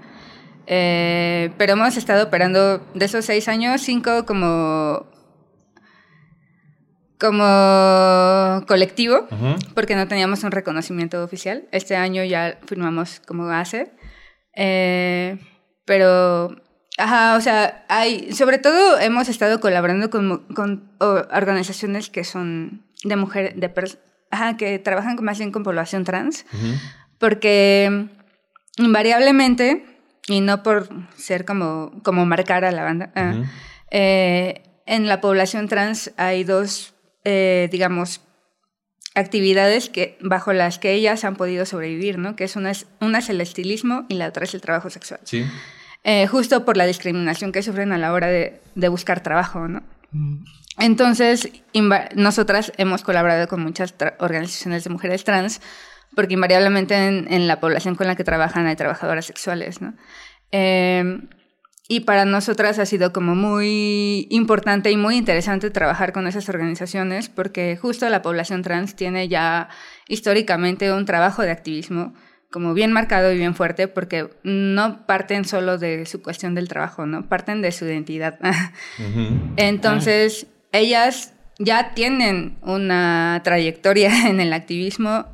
Eh, 0.66 1.50
pero 1.56 1.72
hemos 1.72 1.96
estado 1.96 2.24
operando 2.24 2.78
de 2.94 3.04
esos 3.04 3.24
seis 3.24 3.48
años, 3.48 3.80
cinco 3.80 4.26
como 4.26 5.06
como 7.18 8.64
colectivo, 8.66 9.26
porque 9.74 9.96
no 9.96 10.06
teníamos 10.06 10.44
un 10.44 10.52
reconocimiento 10.52 11.22
oficial. 11.22 11.68
Este 11.72 11.96
año 11.96 12.22
ya 12.24 12.58
firmamos 12.66 13.20
como 13.26 13.48
ACE. 13.50 13.90
Eh, 14.54 15.38
pero, 15.84 16.56
ajá, 16.96 17.36
o 17.36 17.40
sea, 17.40 17.84
hay, 17.88 18.32
sobre 18.32 18.58
todo 18.58 18.98
hemos 19.00 19.28
estado 19.28 19.60
colaborando 19.60 20.10
con, 20.10 20.46
con 20.54 20.90
organizaciones 20.98 22.08
que 22.08 22.22
son 22.24 22.84
de 23.02 23.16
mujeres, 23.16 23.54
de 23.56 23.72
ajá, 24.30 24.56
que 24.56 24.78
trabajan 24.78 25.16
más 25.22 25.38
bien 25.38 25.50
con 25.50 25.64
población 25.64 26.04
trans, 26.04 26.44
porque 27.18 28.06
invariablemente, 28.76 29.84
y 30.28 30.40
no 30.40 30.62
por 30.62 30.88
ser 31.16 31.44
como, 31.44 32.00
como 32.04 32.26
marcar 32.26 32.64
a 32.64 32.70
la 32.70 32.84
banda, 32.84 33.10
ah, 33.16 33.42
eh, 33.90 34.62
en 34.86 35.08
la 35.08 35.20
población 35.20 35.68
trans 35.68 36.12
hay 36.16 36.44
dos 36.44 36.94
eh, 37.24 37.68
digamos, 37.70 38.20
actividades 39.14 39.88
que, 39.88 40.16
bajo 40.20 40.52
las 40.52 40.78
que 40.78 40.92
ellas 40.92 41.24
han 41.24 41.36
podido 41.36 41.66
sobrevivir, 41.66 42.18
¿no? 42.18 42.36
Que 42.36 42.44
es 42.44 42.56
una, 42.56 42.72
una 43.00 43.18
es 43.18 43.28
el 43.28 43.40
estilismo 43.40 44.06
y 44.08 44.14
la 44.14 44.28
otra 44.28 44.44
es 44.44 44.54
el 44.54 44.60
trabajo 44.60 44.90
sexual. 44.90 45.20
Sí. 45.24 45.44
Eh, 46.04 46.26
justo 46.26 46.64
por 46.64 46.76
la 46.76 46.86
discriminación 46.86 47.52
que 47.52 47.62
sufren 47.62 47.92
a 47.92 47.98
la 47.98 48.12
hora 48.12 48.28
de, 48.28 48.60
de 48.74 48.88
buscar 48.88 49.22
trabajo, 49.22 49.68
¿no? 49.68 49.82
Mm. 50.12 50.44
Entonces, 50.78 51.50
nosotras 52.14 52.72
hemos 52.76 53.02
colaborado 53.02 53.48
con 53.48 53.60
muchas 53.60 53.94
organizaciones 54.20 54.84
de 54.84 54.90
mujeres 54.90 55.24
trans, 55.24 55.60
porque 56.14 56.34
invariablemente 56.34 56.94
en, 56.94 57.26
en, 57.32 57.48
la 57.48 57.58
población 57.58 57.96
con 57.96 58.06
la 58.06 58.14
que 58.14 58.22
trabajan 58.22 58.66
hay 58.66 58.76
trabajadoras 58.76 59.26
sexuales, 59.26 59.80
¿no? 59.80 59.94
Eh, 60.52 61.20
y 61.90 62.00
para 62.00 62.26
nosotras 62.26 62.78
ha 62.78 62.84
sido 62.84 63.14
como 63.14 63.34
muy 63.34 64.28
importante 64.30 64.90
y 64.90 64.98
muy 64.98 65.16
interesante 65.16 65.70
trabajar 65.70 66.12
con 66.12 66.26
esas 66.26 66.48
organizaciones 66.50 67.30
porque 67.30 67.78
justo 67.80 68.08
la 68.10 68.20
población 68.20 68.62
trans 68.62 68.94
tiene 68.94 69.28
ya 69.28 69.70
históricamente 70.06 70.92
un 70.92 71.06
trabajo 71.06 71.42
de 71.42 71.50
activismo 71.50 72.12
como 72.50 72.74
bien 72.74 72.92
marcado 72.92 73.32
y 73.32 73.38
bien 73.38 73.54
fuerte 73.54 73.88
porque 73.88 74.28
no 74.42 75.06
parten 75.06 75.46
solo 75.46 75.78
de 75.78 76.04
su 76.04 76.22
cuestión 76.22 76.54
del 76.54 76.68
trabajo, 76.68 77.06
¿no? 77.06 77.28
Parten 77.28 77.62
de 77.62 77.72
su 77.72 77.84
identidad. 77.84 78.38
Entonces, 79.56 80.46
ellas 80.72 81.34
ya 81.58 81.94
tienen 81.94 82.58
una 82.62 83.40
trayectoria 83.44 84.28
en 84.28 84.40
el 84.40 84.52
activismo 84.52 85.26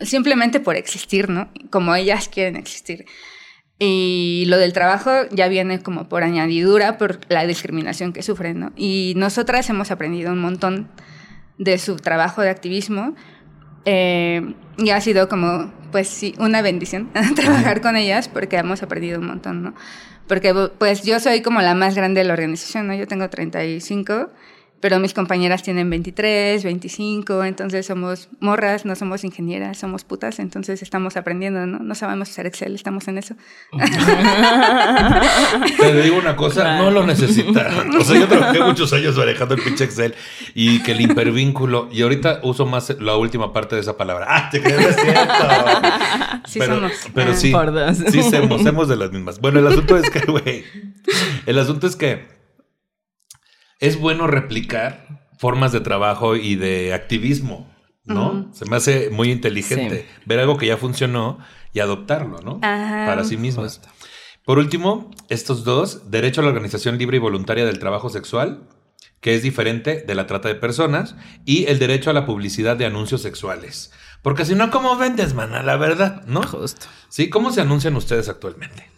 simplemente 0.00 0.60
por 0.60 0.76
existir, 0.76 1.30
¿no? 1.30 1.48
Como 1.70 1.94
ellas 1.94 2.28
quieren 2.28 2.56
existir. 2.56 3.06
Y 3.86 4.44
lo 4.46 4.56
del 4.56 4.72
trabajo 4.72 5.10
ya 5.30 5.46
viene 5.48 5.82
como 5.82 6.08
por 6.08 6.22
añadidura, 6.22 6.96
por 6.96 7.20
la 7.28 7.46
discriminación 7.46 8.14
que 8.14 8.22
sufren, 8.22 8.58
¿no? 8.58 8.72
Y 8.76 9.12
nosotras 9.16 9.68
hemos 9.68 9.90
aprendido 9.90 10.32
un 10.32 10.38
montón 10.40 10.88
de 11.58 11.76
su 11.78 11.96
trabajo 11.96 12.40
de 12.40 12.48
activismo 12.48 13.14
eh, 13.84 14.54
y 14.78 14.90
ha 14.90 15.00
sido 15.02 15.28
como, 15.28 15.70
pues 15.92 16.08
sí, 16.08 16.34
una 16.38 16.62
bendición 16.62 17.10
trabajar 17.36 17.82
con 17.82 17.96
ellas 17.96 18.28
porque 18.28 18.56
hemos 18.56 18.82
aprendido 18.82 19.20
un 19.20 19.26
montón, 19.26 19.62
¿no? 19.62 19.74
Porque 20.26 20.54
pues 20.78 21.02
yo 21.02 21.20
soy 21.20 21.42
como 21.42 21.60
la 21.60 21.74
más 21.74 21.94
grande 21.94 22.22
de 22.22 22.26
la 22.26 22.32
organización, 22.32 22.86
¿no? 22.86 22.94
Yo 22.94 23.06
tengo 23.06 23.28
35 23.28 24.30
pero 24.80 25.00
mis 25.00 25.14
compañeras 25.14 25.62
tienen 25.62 25.88
23, 25.88 26.62
25, 26.62 27.44
entonces 27.44 27.86
somos 27.86 28.28
morras, 28.40 28.84
no 28.84 28.94
somos 28.94 29.24
ingenieras, 29.24 29.78
somos 29.78 30.04
putas, 30.04 30.38
entonces 30.38 30.82
estamos 30.82 31.16
aprendiendo, 31.16 31.66
¿no? 31.66 31.78
No 31.78 31.94
sabemos 31.94 32.28
hacer 32.28 32.46
Excel, 32.46 32.74
estamos 32.74 33.08
en 33.08 33.16
eso. 33.18 33.34
Te 35.80 36.02
digo 36.02 36.18
una 36.18 36.36
cosa, 36.36 36.76
no 36.76 36.90
lo 36.90 37.06
necesitan. 37.06 37.96
O 37.96 38.04
sea, 38.04 38.20
yo 38.20 38.28
trabajé 38.28 38.60
muchos 38.60 38.92
años 38.92 39.16
manejando 39.16 39.54
el 39.54 39.62
pinche 39.62 39.84
Excel 39.84 40.14
y 40.54 40.82
que 40.82 40.92
el 40.92 41.00
hipervínculo, 41.00 41.88
y 41.90 42.02
ahorita 42.02 42.40
uso 42.42 42.66
más 42.66 42.94
la 43.00 43.16
última 43.16 43.54
parte 43.54 43.76
de 43.76 43.80
esa 43.80 43.96
palabra. 43.96 44.26
¡Ah, 44.28 44.50
te 44.50 44.58
es 44.58 44.96
cierto! 44.96 45.32
Sí 46.46 46.58
pero, 46.58 46.74
somos. 46.74 46.92
Pero 47.14 47.30
ah. 47.30 47.94
sí, 47.94 48.04
sí 48.10 48.22
somos, 48.22 48.62
somos 48.62 48.88
de 48.88 48.96
las 48.96 49.10
mismas. 49.10 49.40
Bueno, 49.40 49.60
el 49.60 49.66
asunto 49.66 49.96
es 49.96 50.10
que, 50.10 50.20
güey, 50.30 50.64
el 51.46 51.58
asunto 51.58 51.86
es 51.86 51.96
que 51.96 52.26
es 53.80 53.98
bueno 53.98 54.26
replicar 54.26 55.28
formas 55.38 55.72
de 55.72 55.80
trabajo 55.80 56.36
y 56.36 56.56
de 56.56 56.94
activismo, 56.94 57.70
¿no? 58.04 58.50
Se 58.52 58.64
me 58.66 58.76
hace 58.76 59.10
muy 59.10 59.30
inteligente 59.30 60.06
ver 60.26 60.40
algo 60.40 60.56
que 60.56 60.66
ya 60.66 60.76
funcionó 60.76 61.38
y 61.72 61.80
adoptarlo, 61.80 62.40
¿no? 62.40 62.60
Para 62.60 63.24
sí 63.24 63.36
mismo. 63.36 63.66
Por 64.44 64.58
último, 64.58 65.10
estos 65.28 65.64
dos, 65.64 66.10
derecho 66.10 66.40
a 66.40 66.44
la 66.44 66.50
organización 66.50 66.98
libre 66.98 67.16
y 67.16 67.20
voluntaria 67.20 67.64
del 67.64 67.78
trabajo 67.78 68.10
sexual, 68.10 68.68
que 69.20 69.34
es 69.34 69.42
diferente 69.42 70.04
de 70.06 70.14
la 70.14 70.26
trata 70.26 70.48
de 70.48 70.54
personas, 70.54 71.16
y 71.46 71.64
el 71.66 71.78
derecho 71.78 72.10
a 72.10 72.12
la 72.12 72.26
publicidad 72.26 72.76
de 72.76 72.84
anuncios 72.84 73.22
sexuales. 73.22 73.90
Porque 74.20 74.44
si 74.44 74.54
no, 74.54 74.70
¿cómo 74.70 74.96
vendes, 74.96 75.34
mana? 75.34 75.62
La 75.62 75.76
verdad, 75.76 76.24
¿no? 76.26 76.42
Justo. 76.42 76.86
Sí, 77.08 77.30
¿cómo 77.30 77.52
se 77.52 77.62
anuncian 77.62 77.96
ustedes 77.96 78.28
actualmente? 78.28 78.90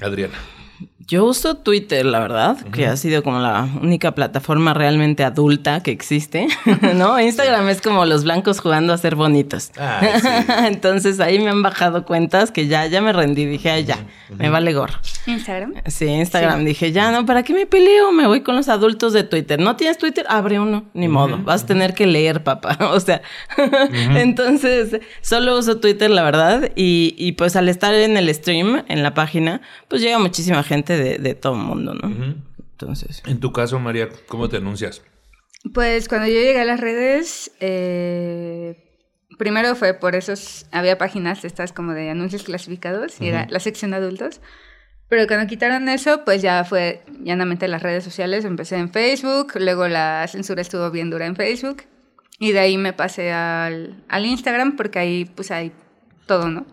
Adriana. 0.00 0.38
Yo 1.10 1.24
uso 1.24 1.56
Twitter, 1.56 2.06
la 2.06 2.20
verdad, 2.20 2.56
que 2.72 2.86
ha 2.86 2.96
sido 2.96 3.24
como 3.24 3.40
la 3.40 3.68
única 3.82 4.14
plataforma 4.14 4.74
realmente 4.74 5.24
adulta 5.24 5.82
que 5.82 5.90
existe, 5.90 6.46
¿no? 6.94 7.18
Instagram 7.18 7.68
es 7.68 7.82
como 7.82 8.04
los 8.06 8.22
blancos 8.22 8.60
jugando 8.60 8.92
a 8.92 8.96
ser 8.96 9.16
bonitos. 9.16 9.72
Ah, 9.76 10.00
sí. 10.22 10.28
Entonces 10.68 11.18
ahí 11.18 11.40
me 11.40 11.50
han 11.50 11.64
bajado 11.64 12.04
cuentas 12.04 12.52
que 12.52 12.68
ya, 12.68 12.86
ya 12.86 13.02
me 13.02 13.12
rendí, 13.12 13.44
dije, 13.44 13.70
ay, 13.70 13.86
ya, 13.86 13.98
me 14.38 14.50
vale 14.50 14.72
gorro. 14.72 15.00
Instagram. 15.26 15.74
Sí, 15.86 16.06
Instagram, 16.06 16.64
dije, 16.64 16.92
ya, 16.92 17.10
no, 17.10 17.26
¿para 17.26 17.42
qué 17.42 17.54
me 17.54 17.66
peleo? 17.66 18.12
Me 18.12 18.28
voy 18.28 18.42
con 18.42 18.54
los 18.54 18.68
adultos 18.68 19.12
de 19.12 19.24
Twitter. 19.24 19.58
¿No 19.58 19.74
tienes 19.74 19.98
Twitter? 19.98 20.26
Abre 20.28 20.60
uno, 20.60 20.84
ni 20.94 21.08
modo, 21.08 21.38
vas 21.38 21.64
a 21.64 21.66
tener 21.66 21.92
que 21.92 22.06
leer, 22.06 22.44
papá. 22.44 22.78
O 22.90 23.00
sea, 23.00 23.22
entonces, 24.14 25.00
solo 25.22 25.58
uso 25.58 25.78
Twitter, 25.78 26.08
la 26.08 26.22
verdad, 26.22 26.70
y, 26.76 27.16
y 27.18 27.32
pues 27.32 27.56
al 27.56 27.68
estar 27.68 27.94
en 27.94 28.16
el 28.16 28.32
stream, 28.32 28.84
en 28.86 29.02
la 29.02 29.12
página, 29.14 29.60
pues 29.88 30.02
llega 30.02 30.18
muchísima 30.18 30.62
gente 30.62 30.69
de, 30.70 31.18
de 31.18 31.34
todo 31.34 31.54
el 31.54 31.62
mundo, 31.62 31.94
¿no? 31.94 32.36
Entonces... 32.72 33.22
En 33.26 33.40
tu 33.40 33.52
caso, 33.52 33.78
María, 33.78 34.08
¿cómo 34.26 34.48
te 34.48 34.56
anuncias? 34.58 35.02
Pues 35.74 36.08
cuando 36.08 36.26
yo 36.26 36.34
llegué 36.34 36.60
a 36.60 36.64
las 36.64 36.80
redes, 36.80 37.52
eh, 37.60 38.98
primero 39.38 39.74
fue 39.74 39.94
por 39.94 40.14
esos, 40.14 40.66
había 40.72 40.96
páginas 40.96 41.44
estas 41.44 41.72
como 41.72 41.92
de 41.92 42.08
anuncios 42.10 42.44
clasificados 42.44 43.20
y 43.20 43.28
era 43.28 43.46
la 43.50 43.60
sección 43.60 43.90
de 43.90 43.98
adultos. 43.98 44.40
Pero 45.08 45.26
cuando 45.26 45.48
quitaron 45.48 45.88
eso, 45.88 46.24
pues 46.24 46.40
ya 46.40 46.64
fue 46.64 47.02
llanamente 47.22 47.66
las 47.66 47.82
redes 47.82 48.04
sociales. 48.04 48.44
Empecé 48.44 48.76
en 48.76 48.92
Facebook, 48.92 49.54
luego 49.56 49.88
la 49.88 50.24
censura 50.28 50.62
estuvo 50.62 50.90
bien 50.90 51.10
dura 51.10 51.26
en 51.26 51.36
Facebook. 51.36 51.82
Y 52.38 52.52
de 52.52 52.60
ahí 52.60 52.78
me 52.78 52.92
pasé 52.92 53.32
al, 53.32 54.04
al 54.08 54.24
Instagram 54.24 54.76
porque 54.76 54.98
ahí 55.00 55.24
pues 55.24 55.50
hay 55.50 55.72
todo, 56.30 56.48
¿no? 56.48 56.64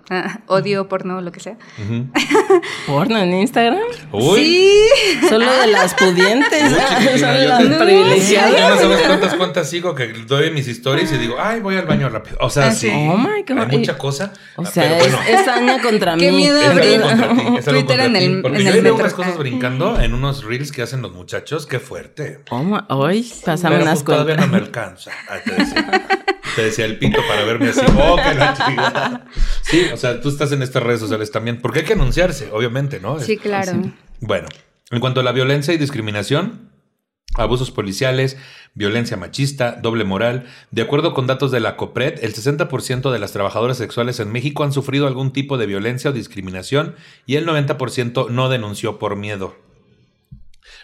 Odio, 0.46 0.88
porno, 0.88 1.20
lo 1.20 1.32
que 1.32 1.40
sea. 1.40 1.58
¿Porno 2.86 3.18
en 3.18 3.34
Instagram? 3.34 3.80
Uy. 4.12 4.38
Sí. 4.40 5.28
Solo 5.30 5.52
de 5.52 5.68
las 5.68 5.96
pudientes, 5.96 6.62
chiquitina, 6.90 7.18
solo 7.18 7.40
de 7.40 7.48
las 7.48 7.64
te- 7.64 7.84
privilegiadas. 7.86 8.76
No 8.76 8.78
sabes 8.82 9.02
cuántas 9.08 9.34
cuentas 9.34 9.68
sigo 9.68 9.96
que 9.96 10.10
doy 10.28 10.52
mis 10.52 10.68
stories 10.68 11.12
y 11.12 11.18
digo, 11.18 11.38
ay, 11.40 11.60
voy 11.60 11.76
al 11.76 11.86
baño 11.88 12.08
rápido. 12.10 12.38
O 12.40 12.52
sea, 12.52 12.68
Ah, 12.68 12.72
sí. 12.72 12.90
Oh 12.94 13.18
my 13.18 13.42
God. 13.48 13.58
Hay 13.70 13.78
mucha 13.80 13.98
cosa. 13.98 14.32
O 14.58 14.62
ah, 14.62 14.66
sea, 14.68 14.84
pero 14.84 14.96
es, 15.06 15.12
bueno. 15.16 15.40
es 15.42 15.48
Aña 15.48 15.82
contra 15.82 16.16
mí. 16.16 16.22
Qué 16.22 16.32
miedo 16.32 16.62
Es 16.62 16.68
abrir 16.70 17.02
es 17.58 17.66
Twitter 17.66 17.98
contra 17.98 18.06
en 18.06 18.16
el- 18.16 18.42
Porque 18.44 18.58
en 18.60 18.64
yo 18.66 18.70
el 18.70 18.82
veo 18.82 18.94
metro. 18.94 18.96
unas 19.06 19.14
cosas 19.16 19.34
Ah. 19.36 19.40
brincando 19.40 20.00
en 20.00 20.14
unos 20.14 20.44
reels 20.44 20.72
que 20.72 20.84
hacen 20.84 21.02
los 21.02 21.14
muchachos. 21.14 21.66
Qué 21.66 21.80
fuerte. 21.80 22.42
Oh 22.52 22.62
my- 22.64 22.82
Ay, 22.90 23.28
pásame 23.44 23.76
Pero 23.78 23.86
unas 23.90 24.04
pues 24.04 24.16
todavía 24.18 24.36
no 24.36 24.50
cuentas. 24.50 24.62
me 24.62 24.66
alcanza. 24.68 25.12
Ah, 25.30 25.38
te, 26.58 26.64
decía, 26.64 26.86
el 26.86 26.98
pito 26.98 27.22
para 27.28 27.46
verme 27.46 27.70
así. 27.70 27.82
Oh, 27.98 28.16
que 28.16 28.34
la. 28.34 29.26
Sí, 29.62 29.86
o 29.94 29.98
sea, 29.98 30.20
tú 30.20 30.30
estás 30.30 30.52
en 30.52 30.62
estas 30.62 30.84
redes 30.84 31.00
sociales 31.00 31.32
también. 31.32 31.62
Porque 31.62 31.80
hay 31.80 31.86
que 31.86 31.94
anunciarse, 31.94 32.50
obviamente, 32.52 33.00
¿no? 33.00 33.20
Sí, 33.20 33.38
claro. 33.38 33.74
Bueno, 34.20 34.48
en 34.92 35.00
cuanto 35.00 35.20
a 35.20 35.24
la 35.24 35.32
violencia 35.32 35.74
y 35.74 35.78
discriminación, 35.78 36.72
abusos 37.36 37.72
policiales, 37.72 38.38
violencia 38.74 39.18
machista, 39.18 39.74
doble 39.74 40.04
moral, 40.04 40.46
de 40.72 40.82
acuerdo 40.82 41.14
con 41.14 41.28
datos 41.28 41.52
de 41.52 41.60
la 41.60 41.78
COPRED, 41.78 42.24
el 42.24 42.34
60% 42.34 43.12
de 43.12 43.20
las 43.20 43.32
trabajadoras 43.32 43.78
sexuales 43.78 44.20
en 44.20 44.32
México 44.32 44.64
han 44.64 44.74
sufrido 44.74 45.08
algún 45.08 45.32
tipo 45.32 45.58
de 45.58 45.68
violencia 45.68 46.10
o 46.10 46.14
discriminación 46.14 46.96
y 47.26 47.36
el 47.36 47.46
90% 47.46 48.30
no 48.30 48.50
denunció 48.50 49.00
por 49.00 49.16
miedo. 49.16 49.56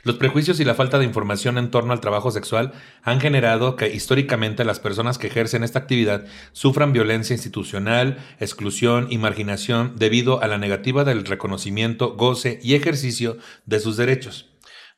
Los 0.03 0.17
prejuicios 0.17 0.59
y 0.59 0.65
la 0.65 0.75
falta 0.75 0.99
de 0.99 1.05
información 1.05 1.57
en 1.57 1.71
torno 1.71 1.93
al 1.93 2.01
trabajo 2.01 2.29
sexual 2.29 2.73
han 3.03 3.21
generado 3.21 3.77
que 3.77 3.87
históricamente 3.87 4.65
las 4.65 4.81
personas 4.81 5.17
que 5.17 5.27
ejercen 5.27 5.63
esta 5.63 5.79
actividad 5.79 6.25
sufran 6.51 6.91
violencia 6.91 7.33
institucional, 7.33 8.17
exclusión 8.37 9.07
y 9.09 9.17
marginación 9.17 9.93
debido 9.95 10.43
a 10.43 10.47
la 10.47 10.57
negativa 10.57 11.05
del 11.05 11.23
reconocimiento, 11.23 12.15
goce 12.15 12.59
y 12.61 12.75
ejercicio 12.75 13.37
de 13.65 13.79
sus 13.79 13.95
derechos. 13.95 14.52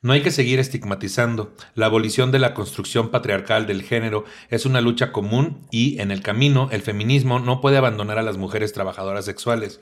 No 0.06 0.12
hay 0.12 0.22
que 0.22 0.30
seguir 0.30 0.60
estigmatizando. 0.60 1.52
La 1.74 1.86
abolición 1.86 2.30
de 2.30 2.38
la 2.38 2.54
construcción 2.54 3.10
patriarcal 3.10 3.66
del 3.66 3.82
género 3.82 4.24
es 4.50 4.64
una 4.64 4.80
lucha 4.80 5.10
común 5.10 5.66
y, 5.72 6.00
en 6.00 6.12
el 6.12 6.22
camino, 6.22 6.68
el 6.70 6.82
feminismo 6.82 7.40
no 7.40 7.60
puede 7.60 7.76
abandonar 7.76 8.16
a 8.16 8.22
las 8.22 8.36
mujeres 8.36 8.72
trabajadoras 8.72 9.24
sexuales. 9.24 9.80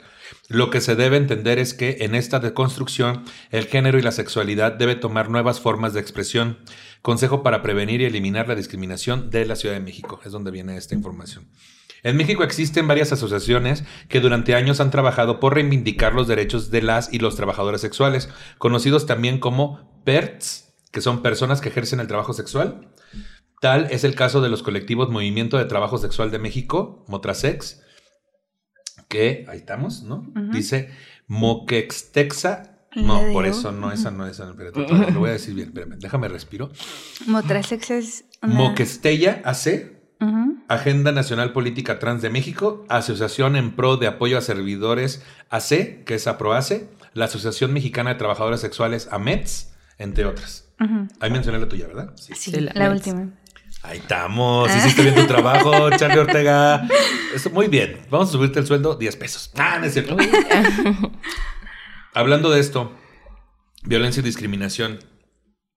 Lo 0.49 0.71
que 0.71 0.81
se 0.81 0.97
debe 0.97 1.19
entender 1.19 1.59
es 1.59 1.75
que 1.75 1.99
en 2.01 2.15
esta 2.15 2.41
deconstrucción 2.41 3.25
el 3.51 3.67
género 3.67 3.99
y 3.99 4.03
la 4.03 4.13
sexualidad 4.13 4.73
debe 4.73 4.97
tomar 4.97 5.29
nuevas 5.29 5.61
formas 5.61 5.93
de 5.93 6.01
expresión. 6.01 6.57
Consejo 7.03 7.43
para 7.43 7.61
prevenir 7.61 8.01
y 8.01 8.07
eliminar 8.07 8.49
la 8.49 8.55
discriminación 8.55 9.29
de 9.29 9.45
la 9.45 9.57
Ciudad 9.57 9.75
de 9.75 9.83
México. 9.83 10.23
Es 10.25 10.33
donde 10.33 10.51
viene 10.51 10.79
esta 10.79 10.95
información. 10.95 11.45
En 12.05 12.19
México 12.19 12.45
existen 12.45 12.87
varias 12.87 13.13
asociaciones 13.13 13.83
que 14.09 14.21
durante 14.21 14.55
años 14.55 14.79
han 14.81 14.91
trabajado 14.91 15.41
por 15.41 15.55
reivindicar 15.55 16.15
los 16.15 16.29
derechos 16.29 16.71
de 16.71 16.83
las 16.83 17.13
y 17.13 17.19
los 17.19 17.35
trabajadores 17.35 17.81
sexuales, 17.81 18.29
conocidos 18.59 19.07
también 19.07 19.41
como 19.41 20.03
PERTS, 20.05 20.75
que 20.93 21.01
son 21.01 21.23
personas 21.23 21.63
que 21.63 21.71
ejercen 21.71 22.01
el 22.01 22.07
trabajo 22.07 22.35
sexual. 22.35 22.93
Tal 23.61 23.89
es 23.91 24.05
el 24.05 24.15
caso 24.15 24.43
de 24.43 24.51
los 24.51 24.63
colectivos 24.63 25.09
Movimiento 25.09 25.57
de 25.57 25.65
Trabajo 25.65 25.97
Sexual 25.97 26.31
de 26.31 26.39
México, 26.39 27.07
Motrasex, 27.09 27.83
que 29.09 29.47
ahí 29.49 29.59
estamos, 29.59 30.03
¿no? 30.03 30.31
Dice 30.53 30.91
Moquextexa. 31.27 32.71
No, 32.97 33.23
por 33.33 33.47
eso 33.47 33.73
no, 33.73 33.91
esa 33.91 34.11
no 34.11 34.27
es. 34.27 34.39
Espérate, 34.39 34.83
espérate, 34.83 35.13
lo 35.13 35.21
voy 35.21 35.31
a 35.31 35.33
decir 35.33 35.55
bien. 35.55 35.69
Espérame, 35.69 35.99
déjame 35.99 36.29
respiro. 36.29 36.71
Motrasex 37.27 37.91
es 37.91 38.25
una... 38.43 38.55
Moquestella 38.55 39.41
AC, 39.45 39.94
Agenda 40.69 41.13
Nacional 41.13 41.53
Política 41.53 41.99
Trans 41.99 42.23
de 42.23 42.31
México, 42.31 42.85
Asociación 42.89 43.57
en 43.57 43.73
Pro 43.77 43.97
de 43.97 44.07
Apoyo 44.07 44.39
a 44.39 44.41
Servidores 44.41 45.23
AC, 45.51 46.05
que 46.05 46.15
es 46.15 46.27
APROACE, 46.27 46.89
la 47.15 47.27
Asociación 47.27 47.73
Mexicana 47.73 48.11
de 48.11 48.17
Trabajadoras 48.17 48.61
Sexuales 48.61 49.09
AMETS, 49.11 49.73
entre 49.99 50.25
otras. 50.27 50.69
Ujú. 50.81 51.09
Ahí 51.21 51.31
mencioné 51.31 51.59
la 51.59 51.69
tuya, 51.69 51.87
¿verdad? 51.87 52.13
Sí. 52.17 52.33
Sí, 52.35 52.51
Sí, 52.53 52.61
la 52.61 52.73
la, 52.75 52.89
Mets. 52.91 53.07
última. 53.07 53.31
Ahí 53.83 53.99
estamos, 53.99 54.75
hiciste 54.75 55.03
bien 55.03 55.15
tu 55.15 55.27
trabajo, 55.27 55.91
Charlie 55.99 56.19
Ortega. 56.19 56.89
Eso, 57.35 57.51
muy 57.51 57.69
bien, 57.69 58.01
vamos 58.11 58.31
a 58.31 58.33
subirte 58.33 58.59
el 58.59 58.67
sueldo 58.67 58.95
10 58.95 59.17
pesos. 59.17 59.51
Ah, 59.59 59.77
no 59.79 59.85
es 59.87 59.93
cierto. 59.93 60.17
Hablando 62.15 62.51
de 62.51 62.61
esto, 62.61 62.93
violencia 63.85 64.21
y 64.21 64.25
discriminación. 64.25 64.99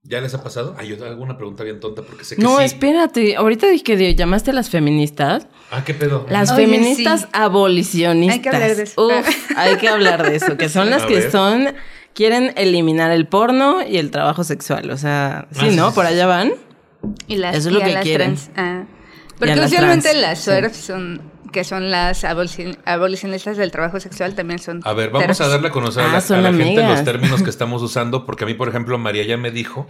¿Ya 0.08 0.22
les 0.22 0.34
ha 0.34 0.42
pasado? 0.42 0.74
Ay, 0.78 0.88
yo 0.88 1.06
hago 1.06 1.22
una 1.22 1.36
pregunta 1.38 1.64
bien 1.64 1.80
tonta 1.82 2.02
porque 2.02 2.24
sé 2.24 2.38
que 2.38 2.42
No, 2.42 2.60
sí. 2.60 2.64
espérate. 2.64 3.36
Ahorita 3.36 3.68
dije 3.68 3.84
que 3.84 4.16
llamaste 4.16 4.52
a 4.52 4.54
las 4.54 4.70
feministas. 4.70 5.48
Ah, 5.70 5.84
¿qué 5.84 5.94
pedo? 5.94 6.26
Las 6.30 6.52
Oye, 6.52 6.66
feministas 6.66 7.22
sí. 7.22 7.28
abolicionistas. 7.34 8.36
Hay 8.38 8.42
que 8.42 8.50
hablar 8.50 8.76
de 8.76 8.84
eso. 8.84 9.08
Uf, 9.08 9.28
hay 9.58 9.76
que 9.78 9.90
hablar 9.90 10.24
de 10.30 10.36
eso. 10.38 10.56
Que 10.58 10.70
son 10.70 10.90
las 10.92 11.04
A 11.04 11.08
que 11.08 11.16
ver. 11.16 11.32
son. 11.32 11.74
Quieren 12.14 12.54
eliminar 12.56 13.12
el 13.12 13.28
porno 13.28 13.82
y 13.88 13.98
el 13.98 14.10
trabajo 14.10 14.44
sexual. 14.44 14.90
O 14.92 14.98
sea, 14.98 15.48
sí, 15.52 15.68
Ah, 15.70 15.72
¿no? 15.76 15.90
sí, 15.90 15.96
Por 15.96 16.06
allá 16.06 16.26
van. 16.26 16.54
Y 17.28 17.36
las, 17.36 17.56
Eso 17.58 17.68
es 17.70 17.74
lo 17.76 17.82
y 17.82 17.84
que 17.84 17.92
las 17.94 18.04
quieren. 18.04 18.36
trans. 18.36 18.50
Ah. 18.56 18.86
Porque 19.38 19.52
a 19.54 19.56
las 19.58 19.72
usualmente 19.72 20.10
trans, 20.10 20.22
las 20.22 20.40
sí. 20.40 20.46
SWERF 20.46 20.76
son, 20.76 21.22
que 21.52 21.64
son 21.64 21.90
las 21.92 22.24
abolici- 22.24 22.78
abolicionistas 22.86 23.58
del 23.58 23.72
trabajo 23.72 24.00
sexual, 24.00 24.36
también 24.36 24.60
son. 24.60 24.82
A 24.84 24.94
ver, 24.94 25.10
vamos 25.10 25.40
a 25.42 25.48
darle 25.48 25.68
a 25.68 25.72
conocer 25.72 26.04
a 26.04 26.10
Ah, 26.10 26.14
la, 26.14 26.22
son 26.22 26.40
a 26.46 26.52
la 26.52 26.54
gente 26.58 26.82
los 26.84 27.04
términos 27.04 27.42
que 27.44 27.50
estamos 27.58 27.82
usando, 27.82 28.26
porque 28.26 28.44
a 28.44 28.48
mí, 28.48 28.54
por 28.54 28.70
ejemplo, 28.70 28.98
María 28.98 29.24
ya 29.26 29.38
me 29.38 29.52
dijo 29.52 29.88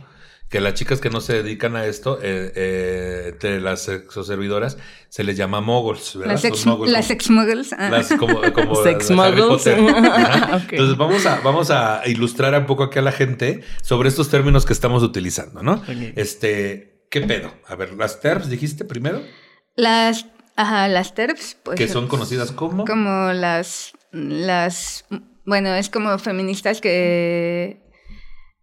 que 0.50 0.62
las 0.62 0.76
chicas 0.76 1.02
que 1.02 1.10
no 1.10 1.20
se 1.20 1.34
dedican 1.44 1.76
a 1.76 1.86
esto, 1.88 2.20
eh, 2.22 2.54
eh, 2.56 3.34
de 3.42 3.60
las 3.60 3.82
sexoservidoras, 3.84 4.78
se 5.10 5.26
les 5.26 5.36
llama 5.36 5.60
moguls, 5.60 6.16
¿verdad? 6.16 6.36
Las 6.36 6.46
ex, 6.46 6.66
moguls, 6.66 6.90
las 6.90 7.10
ex 7.12 7.30
muggles. 7.30 7.74
ah. 7.74 7.90
las 7.90 8.14
como, 8.14 8.40
como 8.54 8.76
Sex 8.82 9.10
las 9.10 9.20
Harry 9.28 9.42
muggles. 9.42 9.58
Potter. 9.64 9.80
Ajá. 10.06 10.56
Ok. 10.56 10.72
Entonces 10.72 10.98
vamos 10.98 11.26
a, 11.26 11.42
vamos 11.42 11.70
a 11.70 12.02
ilustrar 12.06 12.58
un 12.58 12.66
poco 12.66 12.84
aquí 12.84 12.98
a 12.98 13.02
la 13.02 13.12
gente 13.12 13.62
sobre 13.82 14.08
estos 14.08 14.30
términos 14.30 14.66
que 14.66 14.72
estamos 14.72 15.04
utilizando, 15.04 15.64
¿no? 15.64 15.84
Este, 16.16 17.04
¿qué 17.10 17.22
pedo? 17.22 17.52
A 17.68 17.76
ver, 17.76 17.94
las 17.96 18.22
TERFs 18.22 18.50
dijiste 18.50 18.86
primero, 18.86 19.22
Las, 19.76 20.28
ajá, 20.58 20.88
las 20.90 21.14
TERFs, 21.14 21.56
pues. 21.64 21.78
que 21.78 21.88
son 21.88 22.08
conocidas 22.08 22.52
como... 22.52 22.84
Como 22.86 23.32
las, 23.32 23.94
las, 24.12 25.06
bueno, 25.46 25.74
es 25.74 25.90
como 25.90 26.18
feministas 26.20 26.82
que 26.82 27.82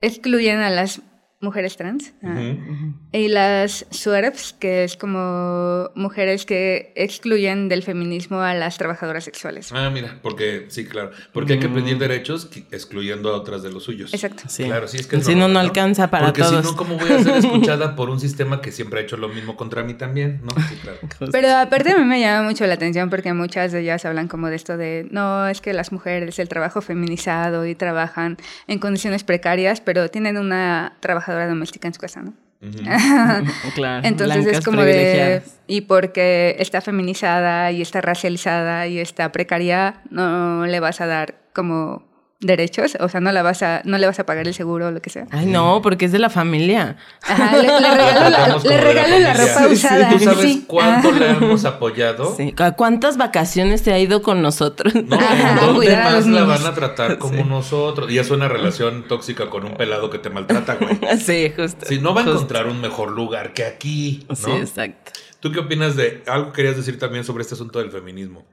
excluyen 0.02 0.60
a 0.60 0.68
las 0.68 1.00
mujeres 1.44 1.76
trans. 1.76 2.12
ah. 2.24 2.34
Ujú. 2.34 2.94
Y 3.12 3.28
las 3.28 3.86
SWERFs, 3.92 4.54
que 4.54 4.82
es 4.84 4.96
como 4.96 5.90
mujeres 5.94 6.44
que 6.46 6.92
excluyen 6.96 7.68
del 7.68 7.82
feminismo 7.84 8.40
a 8.40 8.54
las 8.54 8.76
trabajadoras 8.78 9.22
sexuales. 9.24 9.70
Ah, 9.72 9.90
mira, 9.90 10.18
porque, 10.22 10.66
sí, 10.68 10.84
claro, 10.86 11.10
porque 11.32 11.54
hay 11.54 11.58
que 11.60 11.68
pedir 11.68 11.98
derechos 11.98 12.48
excluyendo 12.72 13.28
a 13.32 13.36
otras 13.36 13.62
de 13.62 13.70
los 13.70 13.84
suyos. 13.84 14.12
Exacto. 14.12 14.44
Sí. 14.48 14.64
Claro, 14.64 14.88
sí, 14.88 14.96
es 14.98 15.06
que 15.06 15.16
es 15.16 15.24
Si 15.24 15.34
no, 15.34 15.42
normal, 15.42 15.52
no 15.54 15.60
alcanza 15.60 16.10
para 16.10 16.26
Porque 16.26 16.42
todos. 16.42 16.64
si 16.64 16.70
no, 16.72 16.76
¿cómo 16.76 16.96
voy 16.98 17.12
a 17.12 17.22
ser 17.22 17.36
escuchada 17.44 17.94
por 17.94 18.10
un 18.10 18.18
sistema 18.18 18.60
que 18.60 18.72
siempre 18.72 19.00
ha 19.00 19.02
hecho 19.02 19.16
lo 19.16 19.28
mismo 19.28 19.56
contra 19.56 19.82
mí 19.84 19.94
también? 19.94 20.40
No, 20.42 20.50
sí, 20.68 20.76
claro. 20.82 20.98
Pero 21.30 21.50
aparte 21.56 21.92
a 21.92 21.98
mí 21.98 22.04
me 22.04 22.20
llama 22.20 22.48
mucho 22.48 22.66
la 22.66 22.74
atención 22.74 23.10
porque 23.10 23.32
muchas 23.32 23.70
de 23.72 23.80
ellas 23.80 24.04
hablan 24.04 24.26
como 24.28 24.48
de 24.48 24.56
esto 24.56 24.76
de, 24.76 25.06
no, 25.10 25.46
es 25.48 25.60
que 25.60 25.72
las 25.72 25.92
mujeres, 25.92 26.38
el 26.38 26.48
trabajo 26.48 26.80
feminizado 26.80 27.66
y 27.66 27.74
trabajan 27.74 28.36
en 28.66 28.78
condiciones 28.78 29.24
precarias, 29.24 29.80
pero 29.80 30.08
tienen 30.10 30.38
una 30.38 30.94
trabajadora 31.00 31.33
doméstica 31.48 31.88
en 31.88 31.94
su 31.94 32.00
casa, 32.00 32.22
¿no? 32.22 32.34
Ujú. 32.62 32.78
Claro, 33.74 34.06
Entonces 34.06 34.42
blancas 34.44 34.58
es 34.58 34.64
como 34.64 34.82
de, 34.82 35.42
y 35.66 35.82
porque 35.82 36.56
está 36.58 36.80
feminizada 36.80 37.70
y 37.72 37.82
está 37.82 38.00
racializada 38.00 38.86
y 38.86 38.98
está 38.98 39.32
precaria, 39.32 40.02
no 40.10 40.66
le 40.66 40.80
vas 40.80 41.00
a 41.00 41.06
dar 41.06 41.36
como 41.52 42.13
derechos, 42.44 42.96
o 43.00 43.08
sea, 43.08 43.20
no 43.20 43.32
la 43.32 43.42
vas 43.42 43.62
a, 43.62 43.82
no 43.84 43.98
le 43.98 44.06
vas 44.06 44.18
a 44.18 44.26
pagar 44.26 44.46
el 44.46 44.54
seguro 44.54 44.88
o 44.88 44.90
lo 44.90 45.00
que 45.02 45.10
sea. 45.10 45.26
Ay, 45.30 45.46
no, 45.46 45.80
porque 45.82 46.04
es 46.04 46.12
de 46.12 46.18
la 46.18 46.30
familia. 46.30 46.96
Ajá, 47.22 47.56
le, 47.56 47.62
le 47.62 47.68
regalo, 47.90 48.30
la, 48.30 48.48
le 48.62 48.68
la 48.76 48.80
regalo 48.80 49.18
la 49.18 49.34
ropa 49.34 49.68
Sí, 49.68 49.72
usada. 49.74 50.10
¿Tú 50.10 50.18
sabes 50.20 50.40
sí. 50.40 50.64
cuánto 50.66 51.12
le 51.12 51.30
hemos 51.30 51.64
apoyado? 51.64 52.34
Sí. 52.36 52.54
¿A 52.58 52.72
¿Cuántas 52.72 53.16
vacaciones 53.16 53.82
te 53.82 53.92
ha 53.92 53.98
ido 53.98 54.22
con 54.22 54.42
nosotros? 54.42 54.94
No, 54.94 55.16
Ajá, 55.16 55.50
¿en 55.50 55.56
¿dónde 55.66 55.96
más 55.96 56.14
los 56.14 56.26
la 56.26 56.40
niños. 56.42 56.48
van 56.62 56.72
a 56.72 56.74
tratar 56.74 57.18
como 57.18 57.44
nosotros? 57.44 58.10
Y 58.10 58.18
es 58.18 58.30
una 58.30 58.48
relación 58.48 59.04
tóxica 59.08 59.50
con 59.50 59.64
un 59.64 59.74
pelado 59.74 60.10
que 60.10 60.18
te 60.18 60.30
maltrata, 60.30 60.74
güey. 60.76 60.98
sí, 61.18 61.52
justo. 61.56 61.86
Si 61.86 61.98
no 61.98 62.14
va 62.14 62.22
a 62.22 62.24
encontrar 62.24 62.66
un 62.66 62.80
mejor 62.80 63.10
lugar 63.12 63.52
que 63.54 63.64
aquí, 63.64 64.26
¿no? 64.28 64.36
Sí, 64.36 64.50
exacto. 64.50 65.12
¿Tú 65.40 65.52
qué 65.52 65.58
opinas 65.60 65.94
de 65.96 66.22
algo 66.26 66.46
que 66.52 66.56
querías 66.56 66.76
decir 66.76 66.98
también 66.98 67.24
sobre 67.24 67.42
este 67.42 67.54
asunto 67.54 67.78
del 67.78 67.90
feminismo? 67.90 68.44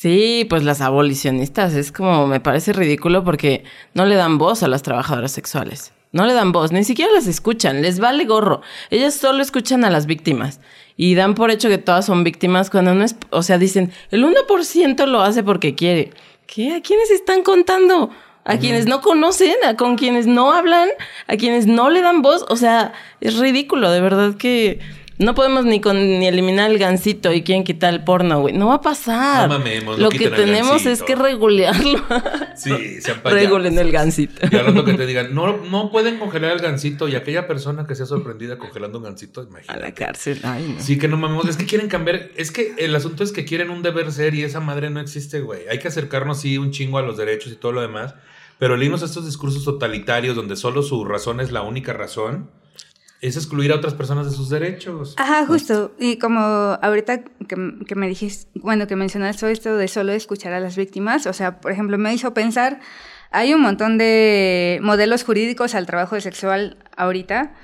Sí, 0.00 0.46
pues 0.48 0.62
las 0.62 0.80
abolicionistas 0.80 1.74
es 1.74 1.90
como 1.90 2.28
me 2.28 2.38
parece 2.38 2.72
ridículo 2.72 3.24
porque 3.24 3.64
no 3.94 4.06
le 4.06 4.14
dan 4.14 4.38
voz 4.38 4.62
a 4.62 4.68
las 4.68 4.82
trabajadoras 4.82 5.32
sexuales. 5.32 5.92
No 6.12 6.24
le 6.24 6.34
dan 6.34 6.52
voz, 6.52 6.70
ni 6.70 6.84
siquiera 6.84 7.10
las 7.10 7.26
escuchan, 7.26 7.82
les 7.82 7.98
vale 7.98 8.24
gorro. 8.24 8.60
Ellas 8.90 9.14
solo 9.14 9.42
escuchan 9.42 9.84
a 9.84 9.90
las 9.90 10.06
víctimas 10.06 10.60
y 10.96 11.16
dan 11.16 11.34
por 11.34 11.50
hecho 11.50 11.68
que 11.68 11.78
todas 11.78 12.06
son 12.06 12.22
víctimas 12.22 12.70
cuando 12.70 12.94
no 12.94 13.02
es, 13.02 13.16
o 13.30 13.42
sea, 13.42 13.58
dicen, 13.58 13.90
el 14.12 14.24
1% 14.24 15.04
lo 15.06 15.20
hace 15.20 15.42
porque 15.42 15.74
quiere. 15.74 16.12
¿Qué? 16.46 16.76
¿A 16.76 16.80
quiénes 16.80 17.10
están 17.10 17.42
contando? 17.42 18.10
A 18.44 18.56
quienes 18.56 18.86
no 18.86 19.00
conocen, 19.00 19.56
a 19.66 19.76
con 19.76 19.96
quienes 19.96 20.28
no 20.28 20.52
hablan, 20.52 20.90
a 21.26 21.36
quienes 21.36 21.66
no 21.66 21.90
le 21.90 22.02
dan 22.02 22.22
voz, 22.22 22.46
o 22.48 22.54
sea, 22.54 22.92
es 23.20 23.36
ridículo, 23.36 23.90
de 23.90 24.00
verdad 24.00 24.36
que 24.36 24.78
no 25.18 25.34
podemos 25.34 25.64
ni 25.64 25.80
con 25.80 25.96
ni 26.18 26.26
eliminar 26.26 26.70
el 26.70 26.78
gancito 26.78 27.32
y 27.32 27.42
quieren 27.42 27.64
quitar 27.64 27.92
el 27.92 28.04
porno, 28.04 28.40
güey. 28.40 28.54
No 28.54 28.68
va 28.68 28.74
a 28.74 28.80
pasar. 28.80 29.48
No 29.48 29.58
mamemos, 29.58 29.98
Lo 29.98 30.10
que 30.10 30.30
tenemos 30.30 30.86
es 30.86 31.02
que 31.02 31.16
regularlo. 31.16 31.98
Sí, 32.56 32.70
payasos. 33.22 33.32
Regulen 33.32 33.78
el 33.78 33.90
gancito. 33.90 34.46
Y 34.46 34.56
rato 34.56 34.84
que 34.84 34.94
te 34.94 35.06
digan, 35.06 35.34
no, 35.34 35.56
no 35.56 35.90
pueden 35.90 36.18
congelar 36.18 36.52
el 36.52 36.60
gancito 36.60 37.08
y 37.08 37.16
aquella 37.16 37.46
persona 37.46 37.86
que 37.86 37.94
sea 37.94 38.06
sorprendida 38.06 38.58
congelando 38.58 38.98
un 38.98 39.04
gancito, 39.04 39.40
A 39.40 39.44
imagínate. 39.44 39.80
la 39.80 39.92
cárcel. 39.94 40.40
Ay, 40.44 40.74
no. 40.76 40.82
Sí, 40.82 40.98
que 40.98 41.08
no 41.08 41.16
mamemos, 41.16 41.48
es 41.48 41.56
que 41.56 41.66
quieren 41.66 41.88
cambiar, 41.88 42.30
es 42.36 42.50
que 42.50 42.74
el 42.78 42.94
asunto 42.94 43.24
es 43.24 43.32
que 43.32 43.44
quieren 43.44 43.70
un 43.70 43.82
deber 43.82 44.12
ser 44.12 44.34
y 44.34 44.44
esa 44.44 44.60
madre 44.60 44.90
no 44.90 45.00
existe, 45.00 45.40
güey. 45.40 45.68
Hay 45.68 45.78
que 45.78 45.88
acercarnos, 45.88 46.40
sí, 46.40 46.58
un 46.58 46.70
chingo 46.70 46.98
a 46.98 47.02
los 47.02 47.16
derechos 47.16 47.52
y 47.52 47.56
todo 47.56 47.72
lo 47.72 47.80
demás, 47.80 48.14
pero 48.58 48.74
a 48.74 48.78
estos 49.04 49.26
discursos 49.26 49.64
totalitarios 49.64 50.34
donde 50.34 50.56
solo 50.56 50.82
su 50.82 51.04
razón 51.04 51.40
es 51.40 51.52
la 51.52 51.62
única 51.62 51.92
razón, 51.92 52.50
es 53.20 53.36
excluir 53.36 53.72
a 53.72 53.76
otras 53.76 53.94
personas 53.94 54.26
de 54.26 54.32
sus 54.32 54.48
derechos. 54.48 55.14
Ajá, 55.18 55.44
justo. 55.46 55.92
Y 55.98 56.18
como 56.18 56.40
ahorita 56.40 57.22
que, 57.48 57.56
que 57.86 57.94
me 57.94 58.06
dijiste, 58.08 58.48
bueno, 58.54 58.86
que 58.86 58.96
mencionaste 58.96 59.50
esto 59.50 59.76
de 59.76 59.88
solo 59.88 60.12
escuchar 60.12 60.52
a 60.52 60.60
las 60.60 60.76
víctimas, 60.76 61.26
o 61.26 61.32
sea, 61.32 61.60
por 61.60 61.72
ejemplo, 61.72 61.98
me 61.98 62.14
hizo 62.14 62.32
pensar, 62.32 62.80
hay 63.30 63.54
un 63.54 63.60
montón 63.60 63.98
de 63.98 64.78
modelos 64.82 65.24
jurídicos 65.24 65.74
al 65.74 65.86
trabajo 65.86 66.20
sexual 66.20 66.76
ahorita. 66.96 67.54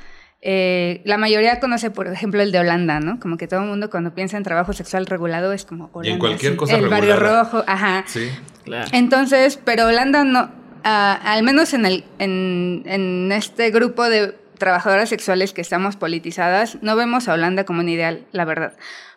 Eh, 0.46 1.00
la 1.06 1.16
mayoría 1.16 1.58
conoce, 1.58 1.90
por 1.90 2.06
ejemplo, 2.06 2.42
el 2.42 2.52
de 2.52 2.58
Holanda, 2.58 3.00
¿no? 3.00 3.18
Como 3.18 3.38
que 3.38 3.46
todo 3.46 3.60
el 3.60 3.66
mundo 3.66 3.88
cuando 3.88 4.14
piensa 4.14 4.36
en 4.36 4.42
trabajo 4.42 4.74
sexual 4.74 5.06
regulado 5.06 5.52
es 5.52 5.64
como 5.64 5.88
Holanda. 5.92 6.08
Y 6.08 6.12
en 6.12 6.18
cualquier 6.18 6.52
sí, 6.52 6.58
cosa 6.58 6.76
El 6.76 6.88
barrio 6.88 7.14
regulada. 7.14 7.44
rojo, 7.44 7.64
ajá. 7.66 8.04
Sí. 8.06 8.28
Claro. 8.64 8.90
Entonces, 8.92 9.58
pero 9.64 9.86
Holanda 9.86 10.24
no, 10.24 10.50
ah, 10.82 11.18
al 11.24 11.44
menos 11.44 11.72
en, 11.72 11.86
el, 11.86 12.04
en, 12.18 12.82
en 12.84 13.32
este 13.32 13.70
grupo 13.70 14.04
de 14.04 14.34
trabajadoras 14.58 15.08
sexuales 15.08 15.52
que 15.52 15.60
estamos 15.60 15.96
politizadas, 15.96 16.78
no 16.82 16.96
vemos 16.96 17.28
a 17.28 17.34
Holanda 17.34 17.64
como 17.64 17.80
un 17.80 17.88
ideal, 17.88 18.26
la 18.32 18.44
verdad. 18.44 18.74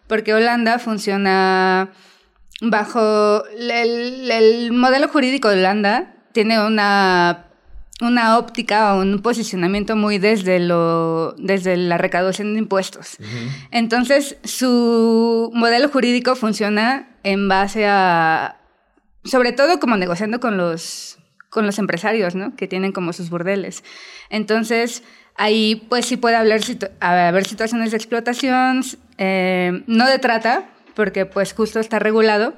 Porque 0.07 0.33
Holanda 0.33 0.79
funciona 0.79 1.89
bajo 2.61 3.45
el, 3.47 4.31
el 4.31 4.71
modelo 4.71 5.07
jurídico 5.07 5.49
de 5.49 5.59
Holanda, 5.59 6.15
tiene 6.31 6.63
una, 6.63 7.47
una 8.01 8.37
óptica 8.37 8.93
o 8.93 9.01
un 9.01 9.21
posicionamiento 9.21 9.95
muy 9.95 10.19
desde, 10.19 10.59
lo, 10.59 11.33
desde 11.37 11.77
la 11.77 11.97
recaudación 11.97 12.53
de 12.53 12.59
impuestos. 12.59 13.17
Entonces, 13.71 14.37
su 14.43 15.51
modelo 15.53 15.89
jurídico 15.89 16.35
funciona 16.35 17.09
en 17.23 17.47
base 17.47 17.85
a, 17.87 18.57
sobre 19.23 19.51
todo 19.51 19.79
como 19.79 19.97
negociando 19.97 20.39
con 20.39 20.57
los, 20.57 21.17
con 21.49 21.65
los 21.65 21.79
empresarios, 21.79 22.35
¿no? 22.35 22.55
Que 22.55 22.67
tienen 22.67 22.91
como 22.91 23.13
sus 23.13 23.29
burdeles. 23.29 23.83
Entonces, 24.29 25.03
ahí 25.37 25.85
pues 25.89 26.05
sí 26.05 26.17
puede 26.17 26.35
haber, 26.35 26.61
situ- 26.63 26.89
haber 26.99 27.45
situaciones 27.45 27.91
de 27.91 27.97
explotación, 27.97 28.83
eh, 29.17 29.83
no 29.87 30.07
de 30.07 30.19
trata, 30.19 30.65
porque 30.95 31.25
pues 31.25 31.53
justo 31.53 31.79
está 31.79 31.99
regulado. 31.99 32.55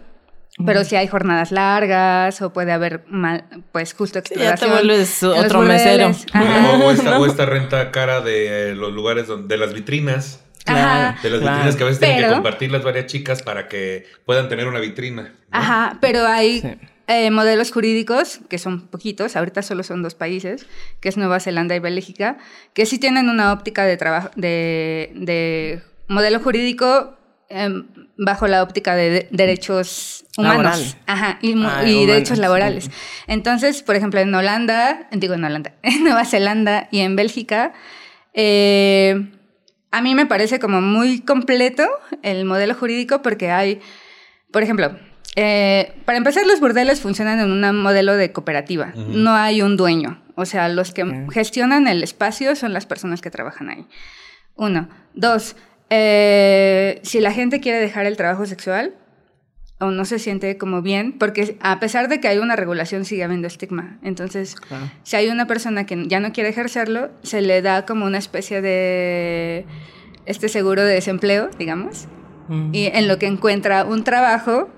Pero 0.65 0.83
si 0.83 0.97
hay 0.97 1.07
jornadas 1.07 1.53
largas 1.53 2.41
o 2.41 2.51
puede 2.51 2.73
haber 2.73 3.05
mal, 3.07 3.45
pues 3.71 3.93
justo 3.93 4.19
ya 4.19 4.23
te 4.23 4.33
explotación. 4.33 4.71
vuelves 4.71 5.23
en 5.23 5.29
los 5.29 5.45
otro 5.45 5.61
mesero. 5.61 6.11
O, 6.33 6.85
o 6.85 6.91
esta, 6.91 7.17
o 7.17 7.25
esta 7.25 7.45
renta 7.45 7.91
cara 7.91 8.19
de 8.19 8.71
eh, 8.71 8.75
los 8.75 8.91
lugares 8.91 9.27
donde, 9.27 9.47
de 9.55 9.57
las 9.57 9.73
vitrinas. 9.73 10.43
Ajá. 10.65 11.17
De 11.23 11.29
las 11.29 11.39
Claro. 11.39 11.55
vitrinas 11.55 11.75
que 11.77 11.83
a 11.83 11.85
veces 11.85 11.99
tienen 11.99 12.17
que 12.17 12.23
Pero- 12.23 12.33
compartirlas 12.35 12.83
varias 12.83 13.05
chicas 13.05 13.41
para 13.41 13.69
que 13.69 14.05
puedan 14.25 14.49
tener 14.49 14.67
una 14.67 14.79
vitrina. 14.79 15.21
¿no? 15.23 15.29
Ajá, 15.51 15.97
pero 16.01 16.27
hay 16.27 16.59
Sí. 16.59 16.67
Eh, 17.09 17.31
modelos 17.31 17.71
jurídicos, 17.71 18.39
que 18.49 18.57
son 18.59 18.87
poquitos, 18.87 19.35
ahorita 19.35 19.61
solo 19.63 19.81
son 19.83 20.03
dos 20.03 20.13
países, 20.15 20.67
que 21.01 21.09
es 21.09 21.17
Nueva 21.17 21.39
Zelanda 21.39 21.75
y 21.75 21.79
Bélgica, 21.79 22.37
que 22.73 22.85
sí 22.85 22.99
tienen 22.99 23.27
una 23.29 23.51
óptica 23.51 23.83
de 23.83 23.97
trabajo, 23.97 24.29
de, 24.35 25.11
de 25.15 25.81
modelo 26.07 26.39
jurídico 26.39 27.17
em, 27.49 27.87
bajo 28.15 28.47
la 28.47 28.61
óptica 28.61 28.95
de, 28.95 29.09
de- 29.09 29.27
derechos 29.31 30.25
humanos. 30.37 30.97
Ajá, 31.07 31.39
y, 31.41 31.49
Ah, 31.53 31.81
y 31.83 31.93
humanos, 31.95 32.07
derechos 32.07 32.37
laborales. 32.37 32.91
Entonces, 33.25 33.81
por 33.81 33.95
ejemplo, 33.95 34.19
en 34.19 34.33
Holanda, 34.35 35.07
digo 35.11 35.33
en 35.33 35.43
Holanda, 35.43 35.73
en 35.81 36.03
Nueva 36.03 36.25
Zelanda 36.25 36.87
y 36.91 36.99
en 36.99 37.15
Bélgica, 37.15 37.73
eh, 38.35 39.31
a 39.91 40.01
mí 40.01 40.13
me 40.13 40.25
parece 40.27 40.59
como 40.59 40.81
muy 40.81 41.21
completo 41.21 41.87
el 42.21 42.45
modelo 42.45 42.75
jurídico 42.75 43.21
porque 43.23 43.49
hay, 43.49 43.81
por 44.51 44.61
ejemplo, 44.61 44.95
eh, 45.41 45.93
para 46.03 46.17
empezar, 46.17 46.45
los 46.45 46.59
burdeles 46.59 46.99
funcionan 46.99 47.39
en 47.39 47.49
un 47.49 47.81
modelo 47.81 48.17
de 48.17 48.33
cooperativa. 48.33 48.91
No 48.95 49.33
hay 49.35 49.61
un 49.61 49.77
dueño. 49.77 50.21
O 50.35 50.45
sea, 50.45 50.67
los 50.67 50.93
que 50.93 51.05
gestionan 51.31 51.87
el 51.87 52.03
espacio 52.03 52.55
son 52.57 52.73
las 52.73 52.85
personas 52.85 53.21
que 53.21 53.31
trabajan 53.31 53.69
ahí. 53.69 53.85
Uno. 54.55 54.89
Dos. 55.13 55.55
eh, 55.91 56.99
si 57.03 57.19
la 57.21 57.31
gente 57.31 57.61
quiere 57.61 57.79
dejar 57.79 58.05
el 58.05 58.15
trabajo 58.17 58.45
sexual 58.45 58.93
o 59.79 59.91
no 59.91 60.03
se 60.05 60.19
siente 60.19 60.57
como 60.57 60.81
bien, 60.81 61.17
porque 61.17 61.57
a 61.61 61.79
pesar 61.79 62.09
de 62.09 62.19
que 62.19 62.27
hay 62.27 62.37
una 62.39 62.55
regulación, 62.57 63.05
sigue 63.05 63.23
habiendo 63.23 63.47
estigma. 63.47 63.97
Entonces, 64.03 64.55
Claro. 64.55 64.91
si 65.03 65.15
hay 65.15 65.29
una 65.29 65.47
persona 65.47 65.85
que 65.85 66.05
ya 66.07 66.19
no 66.19 66.33
quiere 66.33 66.49
ejercerlo, 66.49 67.09
se 67.23 67.41
le 67.41 67.61
da 67.61 67.85
como 67.85 68.05
una 68.05 68.17
especie 68.17 68.61
de 68.61 69.65
este 70.25 70.49
seguro 70.49 70.83
de 70.83 70.93
desempleo, 70.95 71.49
digamos, 71.57 72.07
y 72.73 72.87
en 72.87 73.07
lo 73.07 73.17
que 73.19 73.27
encuentra 73.27 73.85
un 73.85 74.03
trabajo 74.03 74.69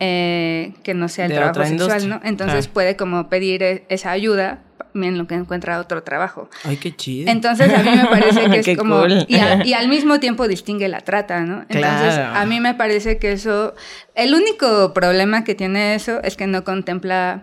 eh, 0.00 0.74
que 0.82 0.94
no 0.94 1.08
sea 1.08 1.24
el 1.26 1.30
De 1.32 1.36
trabajo 1.38 1.64
sexual. 1.64 2.08
¿no? 2.08 2.20
Entonces 2.24 2.66
Claro. 2.66 2.72
puede 2.74 2.96
como 2.96 3.28
pedir 3.28 3.62
e- 3.62 3.84
esa 3.88 4.10
ayuda 4.10 4.60
en 4.94 5.18
lo 5.18 5.26
que 5.26 5.34
encuentra 5.34 5.78
otro 5.78 6.02
trabajo. 6.02 6.48
Ay, 6.64 6.76
qué 6.78 6.94
chido. 6.94 7.30
Entonces 7.30 7.70
a 7.72 7.82
mí 7.82 7.90
me 7.90 8.06
parece 8.06 8.48
que 8.50 8.60
es 8.72 8.78
como... 8.78 9.00
cool. 9.00 9.24
Y, 9.28 9.36
a- 9.36 9.64
y 9.64 9.74
al 9.74 9.88
mismo 9.88 10.20
tiempo 10.20 10.48
distingue 10.48 10.88
la 10.88 11.00
trata, 11.00 11.40
¿no? 11.40 11.60
Entonces 11.68 12.14
Claro. 12.14 12.34
a 12.38 12.46
mí 12.46 12.60
me 12.60 12.74
parece 12.74 13.18
que 13.18 13.32
eso... 13.32 13.74
El 14.14 14.34
único 14.34 14.94
problema 14.94 15.44
que 15.44 15.54
tiene 15.54 15.94
eso 15.94 16.22
es 16.22 16.36
que 16.36 16.46
no 16.46 16.64
contempla 16.64 17.42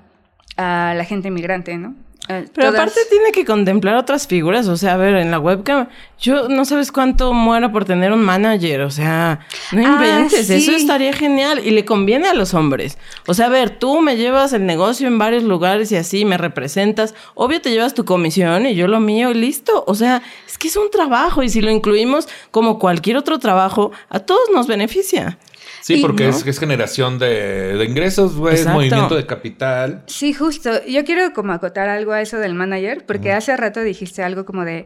a 0.58 0.94
la 0.96 1.06
gente 1.06 1.28
inmigrante, 1.30 1.78
¿no? 1.78 1.96
Eh, 2.30 2.46
Pero 2.54 2.68
todas- 2.70 2.80
aparte 2.80 3.02
tiene 3.10 3.34
que 3.34 3.44
contemplar 3.44 3.96
otras 3.98 4.28
figuras, 4.28 4.68
o 4.70 4.78
sea, 4.78 4.94
a 4.94 4.98
ver, 4.98 5.16
en 5.16 5.30
la 5.30 5.40
webcam, 5.40 5.90
yo 6.22 6.48
no 6.48 6.64
sabes 6.64 6.90
cuánto 6.90 7.34
muero 7.34 7.70
por 7.74 7.84
tener 7.84 8.14
un 8.14 8.22
manager, 8.22 8.80
o 8.82 8.92
sea, 8.92 9.40
no 9.74 9.82
Ah, 9.86 9.92
inventes, 9.96 10.48
sí. 10.48 10.54
eso 10.54 10.72
estaría 10.72 11.12
genial 11.12 11.60
y 11.66 11.72
le 11.72 11.84
conviene 11.84 12.30
a 12.30 12.34
los 12.34 12.54
hombres. 12.54 12.98
O 13.28 13.34
sea, 13.34 13.48
a 13.48 13.50
ver, 13.50 13.72
tú 13.72 14.00
me 14.00 14.16
llevas 14.16 14.54
el 14.54 14.66
negocio 14.66 15.06
en 15.08 15.18
varios 15.18 15.44
lugares 15.44 15.92
y 15.92 15.98
así 15.98 16.24
me 16.24 16.38
representas, 16.38 17.14
obvio 17.36 17.60
te 17.60 17.72
llevas 17.72 17.94
tu 17.94 18.06
comisión 18.06 18.68
y 18.68 18.76
yo 18.76 18.88
lo 18.88 19.02
mío 19.02 19.32
y 19.32 19.34
listo. 19.34 19.84
O 19.86 19.94
sea, 19.94 20.22
es 20.48 20.58
que 20.58 20.70
es 20.70 20.78
un 20.78 20.90
trabajo 20.92 21.44
y 21.44 21.50
si 21.50 21.60
lo 21.60 21.72
incluimos 21.72 22.30
como 22.52 22.80
cualquier 22.80 23.18
otro 23.18 23.38
trabajo, 23.40 23.92
a 24.10 24.20
todos 24.20 24.44
nos 24.54 24.68
beneficia. 24.68 25.38
Sí, 25.84 25.98
porque 26.02 26.24
¿no? 26.24 26.30
es, 26.30 26.48
es 26.48 26.60
generación 26.60 27.20
de, 27.20 27.76
de 27.76 27.84
ingresos, 27.84 28.38
güey, 28.38 28.56
es 28.56 28.66
movimiento 28.66 29.18
de 29.18 29.26
capital. 29.26 30.04
Sí, 30.08 30.32
justo. 30.32 30.72
Yo 30.86 31.04
quiero 31.04 31.34
como 31.34 31.52
acotar 31.52 31.90
algo 31.90 32.14
a 32.14 32.22
eso 32.22 32.38
del 32.38 32.54
manager, 32.54 33.06
porque 33.06 33.34
hace 33.34 33.56
rato 33.58 33.82
dijiste 33.82 34.24
algo 34.24 34.46
como 34.46 34.64
de, 34.64 34.86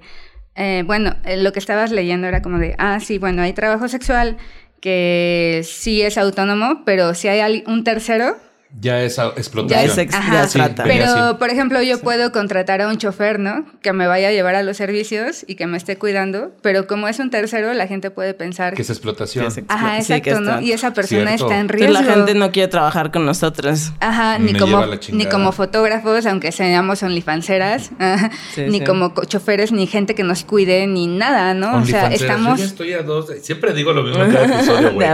eh, 0.55 0.83
bueno, 0.87 1.15
eh, 1.23 1.37
lo 1.37 1.53
que 1.53 1.59
estabas 1.59 1.91
leyendo 1.91 2.25
era 2.25 2.41
como 2.41 2.57
de, 2.57 2.73
ah, 2.79 2.99
sí, 2.99 3.19
bueno, 3.19 3.43
hay 3.43 3.53
trabajo 3.53 3.87
sexual 3.87 4.37
que 4.81 5.61
sí 5.63 6.01
es 6.01 6.17
autónomo, 6.17 6.81
pero 6.83 7.13
si 7.13 7.27
hay 7.27 7.63
un 7.67 7.83
tercero 7.83 8.37
Ya 8.79 9.01
es 9.01 9.17
explotación. 9.17 9.67
Ya 9.87 9.91
es 9.91 9.97
ex- 9.97 10.13
Ajá. 10.13 10.33
ya 10.43 10.47
Sí, 10.47 10.59
Pero, 10.83 11.05
así. 11.05 11.35
por 11.39 11.49
ejemplo, 11.49 11.81
yo 11.81 11.99
puedo 11.99 12.31
contratar 12.31 12.81
a 12.81 12.89
un 12.89 12.97
chofer, 12.97 13.39
¿no? 13.39 13.65
Que 13.81 13.93
me 13.93 14.07
vaya 14.07 14.27
a 14.27 14.31
llevar 14.31 14.55
a 14.55 14.61
los 14.63 14.77
servicios 14.77 15.45
y 15.47 15.55
que 15.55 15.67
me 15.67 15.77
esté 15.77 15.97
cuidando, 15.97 16.51
pero 16.61 16.85
como 16.85 17.07
es 17.07 17.17
un 17.19 17.29
tercero, 17.29 17.73
la 17.73 17.87
gente 17.87 18.11
puede 18.11 18.33
pensar... 18.33 18.73
que 18.73 18.81
es 18.81 18.89
explotación. 18.89 19.45
Que 19.45 19.61
es 19.61 19.65
Ajá, 19.69 20.01
Sí, 20.01 20.07
que 20.21 20.31
exacto, 20.31 20.41
¿no? 20.41 20.61
Y 20.61 20.73
esa 20.73 20.93
persona 20.93 21.27
Cierto. 21.27 21.45
está 21.45 21.55
en 21.55 21.61
Entonces 21.61 21.87
riesgo. 21.89 22.05
la 22.07 22.13
gente 22.13 22.33
no 22.35 22.51
quiere 22.51 22.67
trabajar 22.67 23.11
con 23.11 23.25
nosotros. 23.25 23.93
Ajá, 23.99 24.37
ni 24.37 24.53
Me 24.53 24.59
como, 24.59 24.83
ni 25.11 25.25
como 25.27 25.51
fotógrafos, 25.53 26.25
aunque 26.25 26.51
seamos 26.51 27.01
onlyfanceras, 27.03 27.91
ni 28.57 28.79
sí. 28.79 28.85
como 28.85 29.13
co- 29.13 29.25
choferes, 29.25 29.71
ni 29.71 29.87
gente 29.87 30.13
que 30.13 30.23
nos 30.23 30.43
cuide, 30.43 30.85
ni 30.87 31.07
nada, 31.07 31.53
¿no? 31.53 31.77
O 31.77 31.85
sea, 31.85 32.07
estamos... 32.13 32.59
Yo 32.59 32.65
ya 32.65 32.69
estoy 32.69 32.93
a 32.93 33.01
dos. 33.03 33.27
Siempre 33.41 33.73
digo 33.73 33.93
lo 33.93 34.03
mismo 34.03 34.23
en 34.23 34.31
cada 34.33 34.45
episodio, 34.45 34.93
güey. 34.93 35.07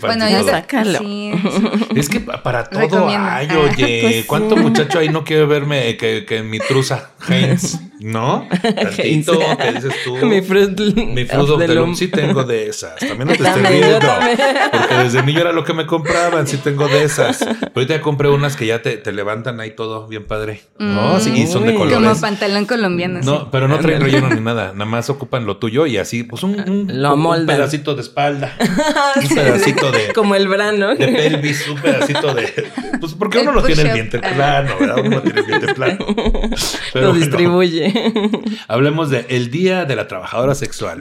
Bueno, 0.00 0.28
y 0.28 0.32
ya 0.32 0.38
todo. 0.38 0.46
sa- 0.50 0.60
Sácalo. 0.60 0.98
sí, 0.98 1.32
sí. 1.34 1.68
Es 1.96 2.08
que 2.08 2.20
pa- 2.20 2.42
para 2.68 2.88
todo 2.88 2.98
Recomiendo. 3.00 3.28
hay, 3.30 3.48
Ah, 3.50 3.58
oye. 3.58 3.98
pues 4.02 4.14
sí. 4.16 4.24
¿Cuánto 4.26 4.56
muchacho 4.56 4.98
ahí 4.98 5.08
no 5.08 5.24
quiere 5.24 5.46
verme 5.46 5.96
que, 5.96 6.24
que 6.26 6.42
mi 6.42 6.58
truza 6.58 7.10
Heinz? 7.28 7.78
¿No? 8.00 8.48
Tantito. 8.62 9.38
¿qué 9.58 9.72
dices 9.72 9.92
tú? 10.04 10.16
Mi 10.26 10.40
fruit 10.40 10.80
Mi 10.96 11.26
Fruit 11.26 11.50
of 11.50 11.58
the 11.60 11.66
the 11.66 11.74
Loom 11.74 11.88
Loom. 11.88 11.96
sí 11.96 12.08
tengo 12.08 12.44
de 12.44 12.66
esas. 12.68 12.96
También 12.96 13.28
no 13.28 13.34
te 13.34 13.42
estoy 13.46 13.62
riendo. 13.62 13.98
también. 13.98 14.38
Porque 14.72 14.94
desde 14.94 15.22
niño 15.22 15.40
era 15.40 15.52
lo 15.52 15.64
que 15.64 15.74
me 15.74 15.84
compraban. 15.84 16.46
Sí 16.46 16.56
tengo 16.56 16.88
de 16.88 17.04
esas. 17.04 17.38
Pero 17.40 17.70
ahorita 17.76 17.96
ya 17.96 18.00
compré 18.00 18.30
unas 18.30 18.56
que 18.56 18.64
ya 18.66 18.80
te, 18.80 18.96
te 18.96 19.12
levantan 19.12 19.60
ahí 19.60 19.72
todo 19.76 20.06
bien 20.08 20.24
padre. 20.26 20.62
No, 20.78 21.16
Mm. 21.16 21.20
sí, 21.20 21.30
y 21.42 21.46
son 21.46 21.66
de 21.66 21.74
colores. 21.74 21.98
Como 22.08 22.20
pantalón 22.20 22.64
colombiano. 22.64 23.20
sí. 23.22 23.26
No, 23.26 23.50
pero 23.50 23.68
no 23.68 23.78
traen 23.80 24.00
relleno 24.00 24.30
ni 24.30 24.40
nada. 24.40 24.72
Nada 24.72 24.86
más 24.86 25.10
ocupan 25.10 25.44
lo 25.44 25.58
tuyo 25.58 25.84
y 25.84 25.98
así, 25.98 26.22
pues 26.22 26.42
un, 26.42 26.58
un, 26.58 27.02
Lo 27.02 27.14
un 27.14 27.44
pedacito 27.46 27.94
de 27.94 28.00
espalda. 28.00 28.56
un 29.16 29.28
pedacito 29.28 29.92
de, 29.92 30.12
Como 30.14 30.34
el 30.36 30.48
brano. 30.48 30.94
de 30.96 31.06
pelvis, 31.08 31.68
un 31.68 31.78
pedacito 31.78 32.32
de. 32.32 32.49
Pues 33.00 33.14
porque 33.14 33.38
uno 33.38 33.52
no 33.52 33.62
tiene 33.62 33.82
el 33.82 34.10
Ah. 34.22 34.34
plano, 34.34 34.74
¿verdad? 34.78 34.96
Uno 35.00 35.10
no 35.16 35.22
tiene 35.22 35.40
el 35.40 35.46
vientre 35.46 35.74
plano. 35.74 36.04
Pero 36.92 37.06
Lo 37.06 37.10
bueno, 37.12 37.14
distribuye. 37.14 37.92
hablemos 38.68 39.10
de 39.10 39.24
el 39.28 39.50
Día 39.50 39.84
de 39.84 39.96
la 39.96 40.06
Trabajadora 40.08 40.54
Sexual. 40.54 41.00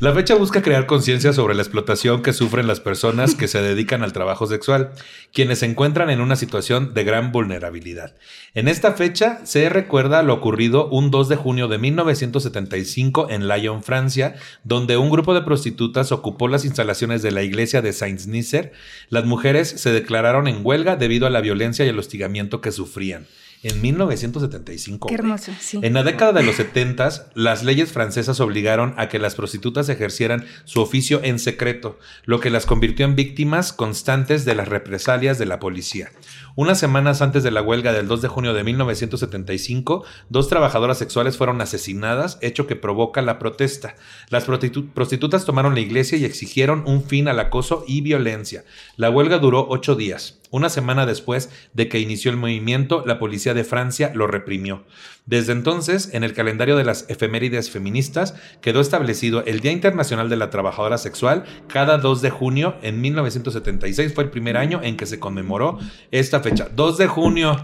La 0.00 0.14
fecha 0.14 0.34
busca 0.34 0.62
crear 0.62 0.86
conciencia 0.86 1.32
sobre 1.34 1.54
la 1.54 1.60
explotación 1.62 2.22
que 2.22 2.32
sufren 2.32 2.66
las 2.66 2.80
personas 2.80 3.34
que 3.34 3.48
se 3.48 3.60
dedican 3.60 4.02
al 4.02 4.14
trabajo 4.14 4.46
sexual, 4.46 4.92
quienes 5.32 5.58
se 5.58 5.66
encuentran 5.66 6.08
en 6.08 6.22
una 6.22 6.36
situación 6.36 6.94
de 6.94 7.04
gran 7.04 7.32
vulnerabilidad. 7.32 8.14
En 8.54 8.66
esta 8.66 8.92
fecha 8.94 9.40
se 9.44 9.68
recuerda 9.68 10.22
lo 10.22 10.32
ocurrido 10.34 10.88
un 10.88 11.10
2 11.10 11.28
de 11.28 11.36
junio 11.36 11.68
de 11.68 11.76
1975 11.78 13.28
en 13.30 13.46
Lyon, 13.46 13.82
Francia, 13.82 14.36
donde 14.64 14.96
un 14.96 15.10
grupo 15.10 15.34
de 15.34 15.42
prostitutas 15.42 16.12
ocupó 16.12 16.48
las 16.48 16.64
instalaciones 16.64 17.20
de 17.20 17.30
la 17.32 17.42
iglesia 17.42 17.82
de 17.82 17.92
Saint-Nicer. 17.92 18.72
Las 19.10 19.26
mujeres 19.26 19.69
se 19.70 19.92
declararon 19.92 20.48
en 20.48 20.60
huelga 20.62 20.96
debido 20.96 21.26
a 21.26 21.30
la 21.30 21.40
violencia 21.40 21.84
y 21.84 21.88
el 21.88 21.98
hostigamiento 21.98 22.60
que 22.60 22.72
sufrían. 22.72 23.26
En 23.62 23.82
1975. 23.82 25.08
Qué 25.08 25.14
hermoso, 25.14 25.52
sí. 25.60 25.78
En 25.82 25.92
la 25.92 26.02
década 26.02 26.32
de 26.32 26.42
los 26.42 26.56
70, 26.56 27.32
las 27.34 27.62
leyes 27.62 27.92
francesas 27.92 28.40
obligaron 28.40 28.94
a 28.96 29.10
que 29.10 29.18
las 29.18 29.34
prostitutas 29.34 29.90
ejercieran 29.90 30.46
su 30.64 30.80
oficio 30.80 31.20
en 31.22 31.38
secreto, 31.38 31.98
lo 32.24 32.40
que 32.40 32.48
las 32.48 32.64
convirtió 32.64 33.04
en 33.04 33.16
víctimas 33.16 33.74
constantes 33.74 34.46
de 34.46 34.54
las 34.54 34.68
represalias 34.68 35.38
de 35.38 35.44
la 35.44 35.60
policía. 35.60 36.10
Unas 36.56 36.78
semanas 36.78 37.22
antes 37.22 37.42
de 37.42 37.50
la 37.50 37.62
huelga 37.62 37.92
del 37.92 38.08
2 38.08 38.22
de 38.22 38.28
junio 38.28 38.52
de 38.54 38.64
1975, 38.64 40.04
dos 40.28 40.48
trabajadoras 40.48 40.98
sexuales 40.98 41.36
fueron 41.36 41.60
asesinadas, 41.60 42.38
hecho 42.42 42.66
que 42.66 42.76
provoca 42.76 43.22
la 43.22 43.38
protesta. 43.38 43.94
Las 44.30 44.48
prostitu- 44.48 44.90
prostitutas 44.92 45.44
tomaron 45.44 45.74
la 45.74 45.80
iglesia 45.80 46.18
y 46.18 46.24
exigieron 46.24 46.82
un 46.86 47.04
fin 47.04 47.28
al 47.28 47.38
acoso 47.38 47.84
y 47.86 48.00
violencia. 48.00 48.64
La 48.96 49.10
huelga 49.10 49.38
duró 49.38 49.66
ocho 49.68 49.94
días. 49.94 50.38
Una 50.50 50.68
semana 50.68 51.06
después 51.06 51.50
de 51.74 51.88
que 51.88 52.00
inició 52.00 52.30
el 52.32 52.36
movimiento, 52.36 53.04
la 53.06 53.20
policía 53.20 53.54
de 53.54 53.62
Francia 53.64 54.10
lo 54.14 54.26
reprimió. 54.26 54.84
Desde 55.30 55.52
entonces, 55.52 56.10
en 56.12 56.24
el 56.24 56.32
calendario 56.34 56.76
de 56.76 56.82
las 56.82 57.08
efemérides 57.08 57.70
feministas, 57.70 58.34
quedó 58.60 58.80
establecido 58.80 59.44
el 59.46 59.60
Día 59.60 59.70
Internacional 59.70 60.28
de 60.28 60.36
la 60.36 60.50
Trabajadora 60.50 60.98
Sexual 60.98 61.44
cada 61.68 61.98
2 61.98 62.20
de 62.20 62.30
junio. 62.30 62.74
En 62.82 63.00
1976 63.00 64.12
fue 64.12 64.24
el 64.24 64.30
primer 64.30 64.56
año 64.56 64.80
en 64.82 64.96
que 64.96 65.06
se 65.06 65.20
conmemoró 65.20 65.78
esta 66.10 66.40
fecha. 66.40 66.68
2 66.74 66.98
de 66.98 67.06
junio. 67.06 67.62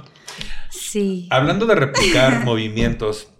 Sí. 0.71 1.27
Hablando 1.33 1.67
de 1.67 1.75
replicar 1.75 2.45
movimientos, 2.45 3.33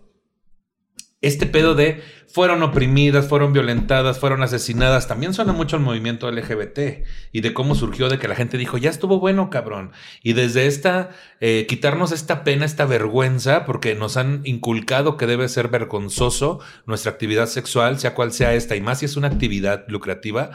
este 1.23 1.47
pedo 1.47 1.75
de 1.75 2.03
fueron 2.29 2.63
oprimidas, 2.63 3.29
fueron 3.29 3.53
violentadas, 3.55 4.19
fueron 4.19 4.43
asesinadas, 4.43 5.09
también 5.09 5.33
suena 5.33 5.53
mucho 5.53 5.77
al 5.77 5.83
movimiento 5.83 6.31
LGBT 6.31 7.07
y 7.33 7.41
de 7.41 7.55
cómo 7.55 7.75
surgió 7.75 8.09
de 8.09 8.19
que 8.19 8.29
la 8.29 8.35
gente 8.35 8.59
dijo, 8.59 8.77
ya 8.77 8.91
estuvo 8.91 9.19
bueno, 9.19 9.49
cabrón. 9.49 9.93
Y 10.23 10.35
desde 10.35 10.67
esta, 10.67 11.11
eh, 11.41 11.65
quitarnos 11.69 12.13
esta 12.13 12.45
pena, 12.45 12.67
esta 12.67 12.85
vergüenza, 12.85 13.65
porque 13.65 13.95
nos 13.95 14.19
han 14.19 14.43
inculcado 14.45 15.17
que 15.17 15.27
debe 15.27 15.49
ser 15.49 15.69
vergonzoso 15.69 16.61
nuestra 16.85 17.13
actividad 17.13 17.47
sexual, 17.47 17.99
sea 17.99 18.15
cual 18.15 18.33
sea 18.33 18.55
esta, 18.55 18.77
y 18.77 18.83
más 18.83 18.99
si 18.99 19.07
es 19.07 19.17
una 19.17 19.29
actividad 19.29 19.87
lucrativa. 19.89 20.51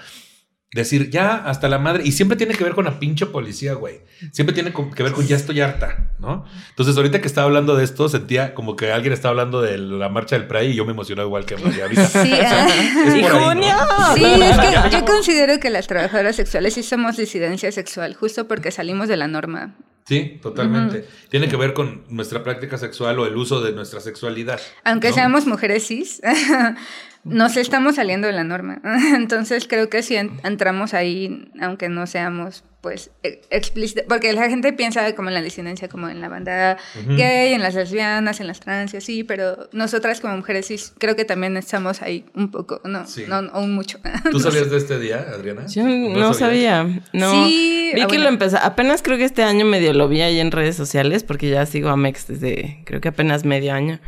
Decir, 0.74 1.10
ya, 1.10 1.36
hasta 1.36 1.68
la 1.68 1.80
madre. 1.80 2.04
Y 2.06 2.14
siempre 2.14 2.38
tiene 2.38 2.56
que 2.56 2.64
ver 2.64 2.74
con 2.74 2.86
la 2.86 2.98
pinche 2.98 3.26
policía, 3.26 3.74
güey. 3.74 4.00
Siempre 4.32 4.54
tiene 4.54 4.72
que 4.72 5.04
ver 5.04 5.12
con 5.12 5.28
ya 5.28 5.36
estoy 5.36 5.60
harta, 5.60 6.12
¿no? 6.18 6.46
Entonces, 6.70 6.96
ahorita 6.96 7.20
que 7.20 7.28
estaba 7.28 7.48
hablando 7.48 7.76
de 7.76 7.84
esto, 7.84 8.08
sentía 8.08 8.54
como 8.54 8.78
que 8.78 8.90
alguien 8.90 9.12
estaba 9.12 9.32
hablando 9.32 9.62
de 9.62 9.78
la 9.78 10.08
marcha 10.08 10.38
del 10.38 10.48
Pride 10.48 10.70
y 10.70 10.76
yo 10.76 10.86
me 10.86 10.94
emocionaba 10.94 11.28
igual 11.28 11.46
que 11.46 11.58
María 11.58 11.84
ahorita. 11.84 12.08
Sí, 12.08 12.32
ah. 12.34 12.68
Es 13.06 13.16
¡Y 13.16 13.22
por 13.22 13.32
ahí, 13.32 13.40
¿no? 13.40 13.46
junio! 13.48 13.76
Sí, 14.16 14.24
es 14.24 14.58
que 14.58 14.96
yo 14.96 15.06
considero 15.06 15.60
que 15.60 15.70
las 15.70 15.88
trabajadoras 15.88 16.38
sexuales 16.38 16.74
sí 16.74 16.84
somos 16.84 17.18
disidencia 17.18 17.70
sexual, 17.74 18.16
justo 18.16 18.48
porque 18.48 18.72
salimos 18.72 19.10
de 19.10 19.18
la 19.18 19.28
norma. 19.28 19.76
Sí, 20.06 20.40
totalmente. 20.42 21.06
Tiene 21.30 21.48
que 21.48 21.56
ver 21.56 21.74
con 21.74 22.04
nuestra 22.10 22.44
práctica 22.44 22.78
sexual 22.78 23.20
o 23.20 23.26
el 23.26 23.36
uso 23.36 23.62
de 23.62 23.72
nuestra 23.72 24.02
sexualidad. 24.02 24.60
Aunque 24.84 25.10
¿no? 25.10 25.16
seamos 25.16 25.46
mujeres 25.46 25.88
cis, 25.88 26.22
nos 27.24 27.58
estamos 27.58 27.96
saliendo 27.96 28.28
de 28.28 28.34
la 28.34 28.44
norma. 28.44 28.82
Entonces 29.16 29.68
creo 29.68 29.90
que 29.90 30.02
si 30.04 30.16
en- 30.16 30.40
entramos 30.44 30.94
ahí, 30.94 31.52
aunque 31.62 31.90
no 31.90 32.08
seamos 32.08 32.64
pues 32.82 33.12
e- 33.22 33.42
explícita, 33.52 34.02
porque 34.10 34.34
la 34.34 34.50
gente 34.50 34.74
piensa 34.74 35.14
como 35.14 35.28
en 35.30 35.36
la 35.36 35.44
disidencia, 35.44 35.88
como 35.88 36.10
en 36.10 36.20
la 36.20 36.30
banda 36.30 36.78
gay, 37.10 37.54
en 37.54 37.62
las 37.62 37.76
lesbianas, 37.76 38.40
en 38.40 38.48
las 38.48 38.60
trans 38.60 38.96
y 38.96 38.98
así, 38.98 39.24
pero 39.24 39.70
nosotras 39.72 40.20
como 40.20 40.36
mujeres 40.38 40.66
cis 40.68 40.92
creo 40.98 41.16
que 41.16 41.24
también 41.24 41.56
estamos 41.58 42.02
ahí 42.02 42.26
un 42.34 42.50
poco, 42.50 42.82
no, 42.84 43.06
Sí. 43.06 43.26
no, 43.28 43.38
o 43.54 43.62
un 43.62 43.76
mucho. 43.76 44.00
¿Tú 44.32 44.40
sabías 44.40 44.72
de 44.72 44.78
este 44.78 44.98
día, 44.98 45.28
Adriana? 45.32 45.68
Yo 45.68 45.84
no, 45.86 46.34
sabía. 46.34 46.84
No. 47.14 47.46
Sí, 47.46 47.92
vi 47.94 48.02
ah, 48.02 48.06
que 48.08 48.16
bueno. 48.16 48.24
lo 48.24 48.30
empecé. 48.30 48.58
Apenas 48.60 49.04
creo 49.04 49.20
que 49.20 49.26
este 49.26 49.44
año 49.44 49.64
medio 49.64 49.94
lo 49.94 50.08
vi 50.08 50.22
ahí 50.22 50.40
en 50.40 50.50
redes 50.50 50.76
sociales, 50.76 51.22
porque 51.24 51.52
ya 51.52 51.64
sigo 51.68 51.90
a 51.90 51.98
Mex 51.98 52.26
desde 52.30 52.82
creo 52.86 53.00
que 53.00 53.10
apenas 53.10 53.46
medio 53.46 53.74
año 53.74 54.00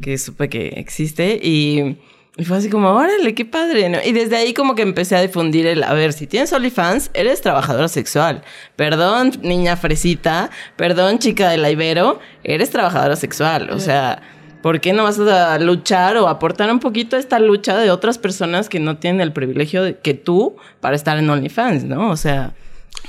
que 0.00 0.16
supe 0.16 0.48
que 0.48 0.68
existe. 0.68 1.38
Y, 1.42 1.98
y 2.36 2.44
fue 2.44 2.56
así 2.56 2.70
como, 2.70 2.88
órale, 2.90 3.34
qué 3.34 3.44
padre. 3.44 3.88
¿no? 3.88 3.98
Y 4.04 4.12
desde 4.12 4.36
ahí 4.36 4.54
como 4.54 4.74
que 4.74 4.82
empecé 4.82 5.16
a 5.16 5.20
difundir 5.20 5.66
el, 5.66 5.82
a 5.82 5.92
ver, 5.92 6.12
si 6.12 6.26
tienes 6.26 6.52
OnlyFans, 6.52 7.10
eres 7.14 7.40
trabajadora 7.42 7.88
sexual. 7.88 8.42
Perdón, 8.76 9.32
niña 9.42 9.76
fresita. 9.76 10.50
Perdón, 10.76 11.18
chica 11.18 11.50
de 11.50 11.58
la 11.58 11.70
Ibero, 11.70 12.20
eres 12.44 12.70
trabajadora 12.70 13.16
sexual. 13.16 13.70
O 13.70 13.78
sea... 13.80 14.22
¿Por 14.62 14.80
qué 14.80 14.92
no 14.92 15.02
vas 15.02 15.18
a 15.18 15.58
luchar 15.58 16.16
o 16.18 16.28
aportar 16.28 16.70
un 16.70 16.78
poquito 16.78 17.16
a 17.16 17.18
esta 17.18 17.40
lucha 17.40 17.76
de 17.78 17.90
otras 17.90 18.16
personas 18.18 18.68
que 18.68 18.78
no 18.78 18.96
tienen 18.96 19.20
el 19.20 19.32
privilegio 19.32 19.82
de- 19.82 19.98
que 19.98 20.14
tú 20.14 20.54
para 20.78 20.94
estar 20.94 21.18
en 21.18 21.28
OnlyFans, 21.28 21.82
¿no? 21.82 22.10
O 22.10 22.16
sea, 22.16 22.52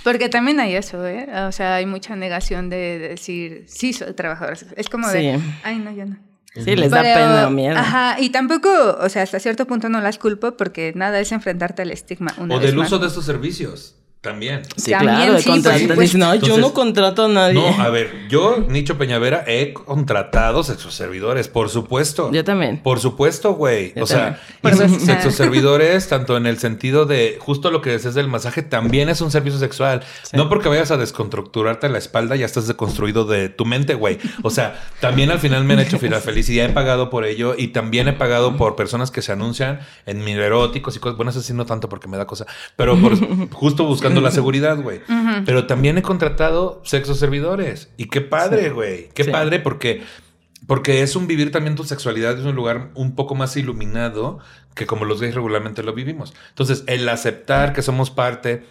Porque 0.03 0.29
también 0.29 0.59
hay 0.59 0.73
eso, 0.75 1.05
¿eh? 1.05 1.27
O 1.47 1.51
sea, 1.51 1.75
hay 1.75 1.85
mucha 1.85 2.15
negación 2.15 2.71
de 2.71 2.97
decir, 2.97 3.65
sí, 3.67 3.93
soy 3.93 4.13
trabajadora 4.13 4.55
sexual. 4.55 4.79
Es 4.79 4.89
como 4.89 5.07
de, 5.07 5.35
Sí. 5.37 5.43
ay, 5.63 5.75
no, 5.77 5.91
yo 5.95 6.05
no. 6.07 6.17
Sí, 6.55 6.75
les 6.75 6.91
da 6.91 7.01
pena 7.01 7.47
o 7.47 7.51
miedo. 7.51 7.77
Ajá, 7.77 8.17
y 8.19 8.29
tampoco, 8.29 8.69
o 8.99 9.09
sea, 9.09 9.23
hasta 9.23 9.39
cierto 9.39 9.65
punto 9.67 9.89
no 9.89 10.01
las 10.01 10.17
culpo 10.17 10.55
porque 10.57 10.93
nada 10.95 11.19
es 11.19 11.31
enfrentarte 11.31 11.81
al 11.81 11.91
estigma. 11.91 12.33
Una 12.37 12.55
O 12.55 12.59
vez 12.59 12.67
del 12.67 12.77
más. 12.77 12.87
uso 12.87 12.99
de 12.99 13.07
estos 13.07 13.25
servicios. 13.25 13.95
También. 14.23 14.61
Sí, 14.77 14.91
También, 14.91 15.15
claro, 15.17 15.37
sí, 15.37 15.43
supuesto. 15.43 15.99
Dicen, 15.99 16.19
no, 16.21 16.33
yo 16.35 16.57
no 16.57 16.73
contrato 16.73 17.25
a 17.25 17.27
nadie. 17.27 17.55
No, 17.55 17.83
a 17.83 17.89
ver, 17.89 18.09
yo, 18.29 18.63
Nicho 18.69 18.97
Peñavera, 18.97 19.43
he 19.45 19.73
contratado 19.73 20.63
sexos 20.63 20.93
servidores, 20.93 21.49
por 21.49 21.67
supuesto. 21.69 22.31
Yo 22.31 22.41
también. 22.45 22.77
Por 22.81 23.01
supuesto, 23.01 23.53
güey. 23.55 23.91
O 23.99 24.07
sea, 24.07 24.39
también. 24.39 24.43
y 24.47 24.61
Por 24.61 24.77
dos- 24.77 25.01
sexos 25.03 25.35
servidores, 25.35 26.07
tanto 26.07 26.37
en 26.37 26.47
el 26.47 26.57
sentido 26.57 27.05
de 27.05 27.35
justo 27.37 27.69
lo 27.69 27.81
que 27.81 27.89
decías 27.89 28.13
del 28.15 28.29
masaje, 28.29 28.61
también 28.61 29.09
es 29.09 29.19
un 29.19 29.29
servicio 29.29 29.59
sexual. 29.59 30.03
Sí. 30.21 30.37
No 30.37 30.47
porque 30.47 30.69
vayas 30.69 30.91
a 30.91 30.95
desconstructurarte 30.95 31.89
la 31.89 31.97
espalda, 31.97 32.37
ya 32.37 32.45
estás 32.45 32.65
deconstruido 32.65 33.25
de 33.25 33.49
tu 33.49 33.65
mente, 33.65 33.93
güey. 33.93 34.19
O 34.41 34.49
sea, 34.51 34.81
también 35.01 35.31
al 35.31 35.39
final 35.39 35.65
me 35.65 35.73
han 35.73 35.81
hecho 35.81 35.99
final 35.99 36.21
feliz 36.21 36.47
y 36.47 36.55
ya 36.55 36.63
he 36.63 36.69
pagado 36.69 37.09
por 37.09 37.25
ello 37.25 37.55
y 37.57 37.67
también 37.67 38.07
he 38.07 38.13
pagado 38.13 38.55
por 38.55 38.77
personas 38.77 39.11
que 39.11 39.21
se 39.21 39.33
anuncian 39.33 39.81
en 40.05 40.23
mil 40.23 40.39
eróticos 40.39 40.95
y 40.95 40.99
cosas. 40.99 41.17
Bueno, 41.17 41.31
eso 41.31 41.41
sí 41.41 41.51
no 41.51 41.65
tanto 41.65 41.89
porque 41.89 42.07
me 42.07 42.15
da 42.15 42.25
cosa, 42.25 42.45
pero 42.77 42.97
por, 42.97 43.17
justo 43.51 43.83
buscando 43.83 44.12
la 44.21 44.31
seguridad, 44.31 44.77
güey. 44.81 45.01
Pero 45.45 45.65
también 45.67 45.97
he 45.97 46.01
contratado 46.01 46.81
sexos 46.85 47.19
servidores 47.19 47.89
y 47.97 48.05
qué 48.05 48.21
padre, 48.21 48.69
güey. 48.69 49.09
Qué 49.13 49.23
Sí. 49.25 49.31
padre 49.31 49.59
porque 49.59 50.03
porque 50.65 51.01
es 51.01 51.17
un 51.17 51.27
vivir 51.27 51.51
también 51.51 51.75
tu 51.75 51.83
sexualidad, 51.83 52.39
es 52.39 52.45
un 52.45 52.55
lugar 52.55 52.91
un 52.95 53.15
poco 53.15 53.35
más 53.35 53.57
iluminado 53.57 54.39
que 54.75 54.85
como 54.85 55.03
los 55.03 55.19
gays 55.19 55.35
regularmente 55.35 55.83
lo 55.83 55.93
vivimos. 55.93 56.33
Entonces, 56.49 56.85
el 56.87 57.07
aceptar 57.09 57.73
que 57.73 57.81
somos 57.81 58.11
parte 58.11 58.65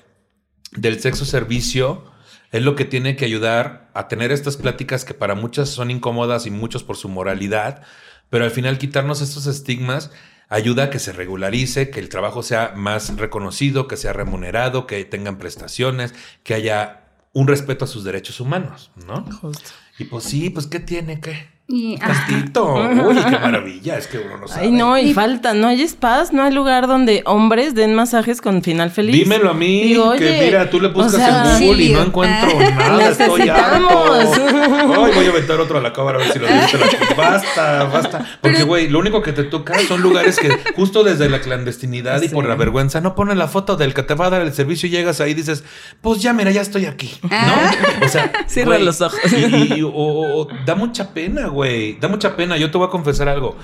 del 0.72 1.00
sexo 1.00 1.26
servicio 1.26 2.02
es 2.50 2.62
lo 2.62 2.76
que 2.76 2.86
tiene 2.86 3.14
que 3.14 3.26
ayudar 3.26 3.90
a 3.92 4.08
tener 4.08 4.32
estas 4.32 4.56
pláticas 4.56 5.04
que 5.04 5.12
para 5.12 5.34
muchas 5.34 5.68
son 5.68 5.90
incómodas 5.90 6.46
y 6.46 6.50
muchos 6.50 6.82
por 6.82 6.96
su 6.96 7.10
moralidad, 7.10 7.82
pero 8.30 8.44
al 8.44 8.50
final 8.50 8.78
quitarnos 8.78 9.20
estos 9.20 9.46
estigmas 9.46 10.10
ayuda 10.52 10.84
a 10.84 10.90
que 10.90 10.98
se 10.98 11.12
regularice, 11.12 11.88
que 11.88 11.98
el 11.98 12.10
trabajo 12.10 12.42
sea 12.42 12.74
más 12.76 13.16
reconocido, 13.16 13.88
que 13.88 13.96
sea 13.96 14.12
remunerado, 14.12 14.86
que 14.86 15.02
tengan 15.06 15.38
prestaciones, 15.38 16.14
que 16.44 16.52
haya 16.52 17.04
un 17.32 17.48
respeto 17.48 17.86
a 17.86 17.88
sus 17.88 18.04
derechos 18.04 18.38
humanos, 18.38 18.90
¿no? 19.06 19.24
Justo. 19.40 19.70
Y 19.98 20.04
pues 20.04 20.24
sí, 20.24 20.50
pues 20.50 20.66
¿qué 20.66 20.78
tiene 20.78 21.20
que? 21.20 21.48
Y, 21.74 21.96
Castito. 21.96 22.74
Uy, 23.08 23.16
qué 23.16 23.38
maravilla. 23.38 23.96
Es 23.96 24.06
que 24.06 24.18
uno 24.18 24.36
no 24.36 24.46
sabe. 24.46 24.66
Ay, 24.66 24.70
no, 24.72 24.98
y, 24.98 25.10
Y- 25.10 25.14
falta, 25.14 25.54
no 25.54 25.68
hay 25.68 25.88
spas, 25.88 26.30
no 26.32 26.42
hay 26.42 26.52
lugar 26.52 26.86
donde 26.86 27.22
hombres 27.24 27.74
den 27.74 27.94
masajes 27.94 28.42
con 28.42 28.62
final 28.62 28.90
feliz. 28.90 29.14
Dímelo 29.16 29.50
a 29.50 29.54
mí, 29.54 29.82
Digo, 29.84 30.12
que 30.12 30.18
oye, 30.28 30.42
mira, 30.44 30.68
tú 30.68 30.80
le 30.80 30.88
buscas 30.88 31.14
o 31.14 31.16
sea, 31.16 31.56
en 31.58 31.64
Google 31.66 31.82
y 31.84 31.92
no 31.94 32.02
encuentro 32.02 32.60
nada, 32.60 33.08
estoy 33.08 33.48
harto. 33.48 34.12
Ay, 34.12 35.12
voy 35.14 35.26
a 35.26 35.30
aventar 35.30 35.60
otro 35.60 35.78
a 35.78 35.80
la 35.80 35.92
cámara 35.94 36.18
a 36.18 36.22
ver 36.22 36.32
si 36.32 36.38
lo 36.38 36.46
dice 36.46 36.78
la 36.78 37.14
Basta, 37.16 37.84
basta. 37.84 38.38
Porque, 38.42 38.64
güey, 38.64 38.88
lo 38.88 38.98
único 38.98 39.22
que 39.22 39.32
te 39.32 39.44
toca 39.44 39.74
son 39.88 40.02
lugares 40.02 40.38
que 40.38 40.50
justo 40.76 41.02
desde 41.04 41.28
la 41.30 41.40
clandestinidad 41.40 42.20
y 42.20 42.28
por 42.28 42.46
la 42.46 42.54
vergüenza 42.54 43.00
no 43.00 43.14
ponen 43.14 43.38
la 43.38 43.48
foto 43.48 43.76
del 43.76 43.94
que 43.94 44.02
te 44.02 44.14
va 44.14 44.26
a 44.26 44.30
dar 44.30 44.42
el 44.42 44.52
servicio 44.52 44.88
y 44.88 44.92
llegas 44.92 45.20
ahí 45.22 45.30
y 45.30 45.34
dices, 45.34 45.64
pues 46.02 46.20
ya, 46.20 46.34
mira, 46.34 46.50
ya 46.50 46.60
estoy 46.60 46.84
aquí. 46.84 47.10
¿no? 47.22 48.06
O 48.06 48.08
sea, 48.08 48.30
Cierra 48.46 48.78
los 48.78 49.00
ojos. 49.00 49.18
Y, 49.32 49.74
y- 49.78 49.82
o- 49.82 49.88
o- 49.88 50.42
o 50.42 50.48
da 50.66 50.74
mucha 50.74 51.14
pena, 51.14 51.46
güey, 51.48 51.61
da 52.00 52.08
mucha 52.08 52.36
pena. 52.36 52.56
Yo 52.56 52.70
te 52.70 52.78
voy 52.78 52.86
a 52.86 52.90
confesar 52.90 53.28
algo. 53.28 53.56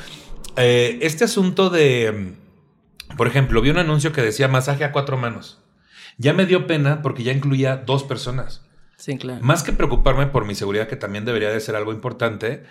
Eh, 0.57 0.99
este 1.03 1.25
asunto 1.25 1.71
de, 1.71 2.35
mm, 3.11 3.17
por 3.17 3.27
ejemplo, 3.27 3.61
vi 3.61 3.71
un 3.71 3.79
anuncio 3.79 4.13
que 4.13 4.23
decía 4.23 4.49
masaje 4.49 4.85
a 4.85 4.93
cuatro 4.93 5.17
manos. 5.17 5.63
Ya 6.17 6.33
me 6.33 6.47
dio 6.47 6.67
pena 6.67 7.03
porque 7.03 7.23
ya 7.23 7.33
incluía 7.33 7.77
dos 7.77 8.03
personas. 8.03 8.63
Sí, 8.97 9.17
claro. 9.17 9.39
Más 9.45 9.63
que 9.63 9.73
preocuparme 9.73 10.27
por 10.27 10.45
mi 10.45 10.57
seguridad, 10.57 10.89
que 10.89 10.97
también 10.97 11.25
debería 11.25 11.51
de 11.51 11.61
ser 11.61 11.77
algo 11.77 11.93
importante, 11.93 12.65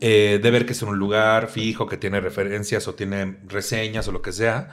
eh, 0.00 0.40
de 0.42 0.50
ver 0.50 0.64
que 0.64 0.72
es 0.72 0.80
un 0.80 0.98
lugar 0.98 1.48
fijo, 1.48 1.86
que 1.86 1.98
tiene 1.98 2.18
referencias 2.20 2.88
o 2.88 2.94
tiene 2.94 3.36
reseñas 3.46 4.08
o 4.08 4.12
lo 4.12 4.22
que 4.22 4.32
sea, 4.32 4.70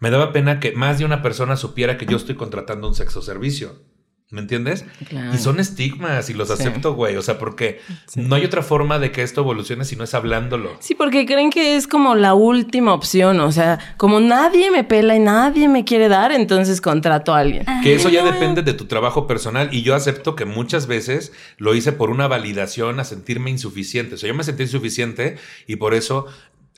me 0.00 0.10
daba 0.10 0.32
pena 0.32 0.58
que 0.58 0.72
más 0.72 0.98
de 0.98 1.04
una 1.04 1.22
persona 1.22 1.56
supiera 1.56 1.96
que 1.96 2.06
yo 2.06 2.16
estoy 2.16 2.34
contratando 2.34 2.88
un 2.88 2.96
sexo 2.96 3.22
servicio. 3.22 3.84
¿Me 4.32 4.40
entiendes? 4.40 4.86
Claro. 5.10 5.34
Y 5.34 5.38
son 5.38 5.60
estigmas 5.60 6.30
y 6.30 6.34
los 6.34 6.48
Sí. 6.48 6.54
acepto, 6.54 6.94
güey. 6.94 7.16
O 7.16 7.22
sea, 7.22 7.38
porque 7.38 7.80
no 8.16 8.34
hay 8.34 8.44
otra 8.46 8.62
forma 8.62 8.98
de 8.98 9.12
que 9.12 9.22
esto 9.22 9.42
evolucione 9.42 9.84
si 9.84 9.94
no 9.94 10.04
es 10.04 10.14
hablándolo. 10.14 10.74
Sí, 10.80 10.94
porque 10.94 11.26
creen 11.26 11.50
que 11.50 11.76
es 11.76 11.86
como 11.86 12.14
la 12.14 12.32
última 12.32 12.94
opción. 12.94 13.40
O 13.40 13.52
sea, 13.52 13.78
como 13.98 14.20
nadie 14.20 14.70
me 14.70 14.84
pela 14.84 15.14
y 15.14 15.18
nadie 15.18 15.68
me 15.68 15.84
quiere 15.84 16.08
dar, 16.08 16.32
entonces 16.32 16.80
contrato 16.80 17.34
a 17.34 17.40
alguien. 17.40 17.66
Que 17.82 17.94
eso 17.94 18.08
ya 18.08 18.24
depende 18.24 18.62
de 18.62 18.72
tu 18.72 18.86
trabajo 18.86 19.26
personal 19.26 19.68
y 19.70 19.82
yo 19.82 19.94
acepto 19.94 20.34
que 20.34 20.46
muchas 20.46 20.86
veces 20.86 21.32
lo 21.58 21.74
hice 21.74 21.92
por 21.92 22.08
una 22.08 22.26
validación 22.26 23.00
a 23.00 23.04
sentirme 23.04 23.50
insuficiente. 23.50 24.14
O 24.14 24.18
sea, 24.18 24.28
yo 24.28 24.34
me 24.34 24.44
sentí 24.44 24.62
insuficiente 24.62 25.36
y 25.66 25.76
por 25.76 25.92
eso 25.92 26.24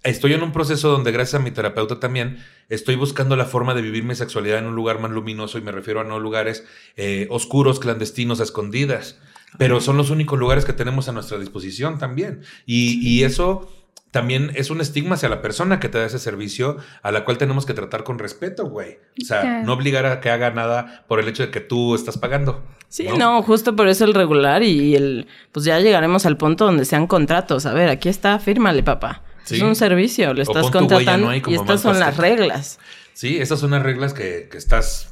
estoy 0.05 0.34
en 0.34 0.42
un 0.42 0.52
proceso 0.52 0.90
donde 0.90 1.11
gracias 1.11 1.40
a 1.40 1.44
mi 1.44 1.50
terapeuta 1.50 1.98
también 1.98 2.38
estoy 2.68 2.94
buscando 2.94 3.36
la 3.36 3.46
forma 3.46 3.74
de 3.74 3.82
vivir 3.82 4.05
mi 4.05 4.14
sexualidad 4.14 4.59
en 4.59 4.66
un 4.66 4.74
lugar 4.74 5.00
más 5.00 5.11
luminoso 5.11 5.59
y 5.59 5.62
me 5.62 5.72
refiero 5.72 6.00
a 6.00 6.05
no 6.05 6.20
lugares 6.20 6.64
eh, 6.96 7.26
oscuros, 7.30 7.80
clandestinos, 7.80 8.40
a 8.40 8.44
escondidas. 8.44 9.18
Pero 9.57 9.80
son 9.80 9.96
los 9.96 10.11
únicos 10.11 10.38
lugares 10.38 10.64
que 10.64 10.72
tenemos 10.72 11.09
a 11.09 11.12
nuestra 11.12 11.38
disposición 11.38 11.98
también. 11.98 12.42
Y, 12.66 12.98
y 13.09 13.22
eso 13.22 13.70
también 14.14 14.52
es 14.55 14.70
un 14.70 14.80
estigma 14.80 15.16
hacia 15.16 15.28
la 15.28 15.42
persona 15.42 15.80
que 15.80 15.88
te 15.88 15.98
da 15.98 16.07
ese 16.07 16.20
servicio, 16.20 16.76
a 17.02 17.11
la 17.11 17.24
cual 17.24 17.36
tenemos 17.36 17.66
que 17.66 17.74
tratar 17.74 18.05
con 18.05 18.18
respeto, 18.18 18.66
güey. 18.66 18.98
O 19.20 19.24
sea, 19.24 19.62
no 19.62 19.72
obligar 19.72 20.07
a 20.07 20.20
que 20.20 20.30
haga 20.30 20.50
nada 20.50 21.05
por 21.09 21.18
el 21.18 21.26
hecho 21.26 21.44
de 21.44 21.50
que 21.50 21.61
tú 21.61 21.96
estás 21.96 22.16
pagando. 22.16 22.62
Sí, 22.88 23.09
no, 23.18 23.42
justo 23.42 23.74
por 23.74 23.88
eso 23.88 24.05
el 24.05 24.14
regular 24.14 24.62
y 24.62 24.94
el, 24.94 25.26
pues 25.50 25.64
ya 25.64 25.80
llegaremos 25.80 26.26
al 26.26 26.36
punto 26.36 26.64
donde 26.64 26.84
sean 26.84 27.09
contratos. 27.09 27.66
A 27.66 27.74
ver, 27.74 27.88
aquí 27.88 28.09
está, 28.09 28.38
fírmale, 28.38 28.84
papá. 28.84 29.22
Sí. 29.45 29.57
Es 29.57 29.62
un 29.62 29.76
servicio, 29.76 30.32
le 30.34 30.40
O 30.40 30.45
estás 30.45 30.70
contratando 30.70 31.32
y 31.34 31.55
estas 31.55 31.80
son 31.80 31.99
las 31.99 32.16
reglas. 32.16 32.78
Sí, 33.12 33.38
esas 33.38 33.61
son 33.61 33.70
las 33.72 33.82
reglas 33.82 34.12
que, 34.14 34.49
que 34.51 34.57
estás 34.59 35.11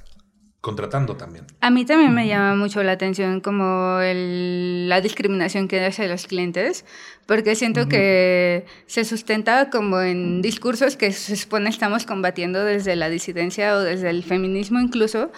contratando 0.61 1.17
también. 1.17 1.45
A 1.61 1.71
mí 1.71 1.85
también 1.85 2.15
me 2.15 2.29
llama 2.29 2.55
mucho 2.55 2.83
la 2.85 2.93
atención 2.93 3.41
como 3.41 3.99
el- 4.01 4.89
la 4.89 5.01
discriminación 5.01 5.67
que 5.67 5.85
hace 5.85 6.07
los 6.07 6.27
clientes, 6.29 6.85
porque 7.27 7.57
siento 7.57 7.89
que 7.89 8.65
se 8.87 9.05
sustenta 9.05 9.71
como 9.71 10.01
en 10.01 10.41
discursos 10.41 10.97
que 10.97 11.11
se 11.13 11.35
supone 11.37 11.69
estamos 11.69 12.07
combatiendo 12.07 12.65
desde 12.65 12.95
la 12.95 13.09
disidencia 13.09 13.75
o 13.77 13.81
desde 13.81 14.11
el 14.11 14.23
feminismo 14.23 14.79
incluso, 14.81 15.33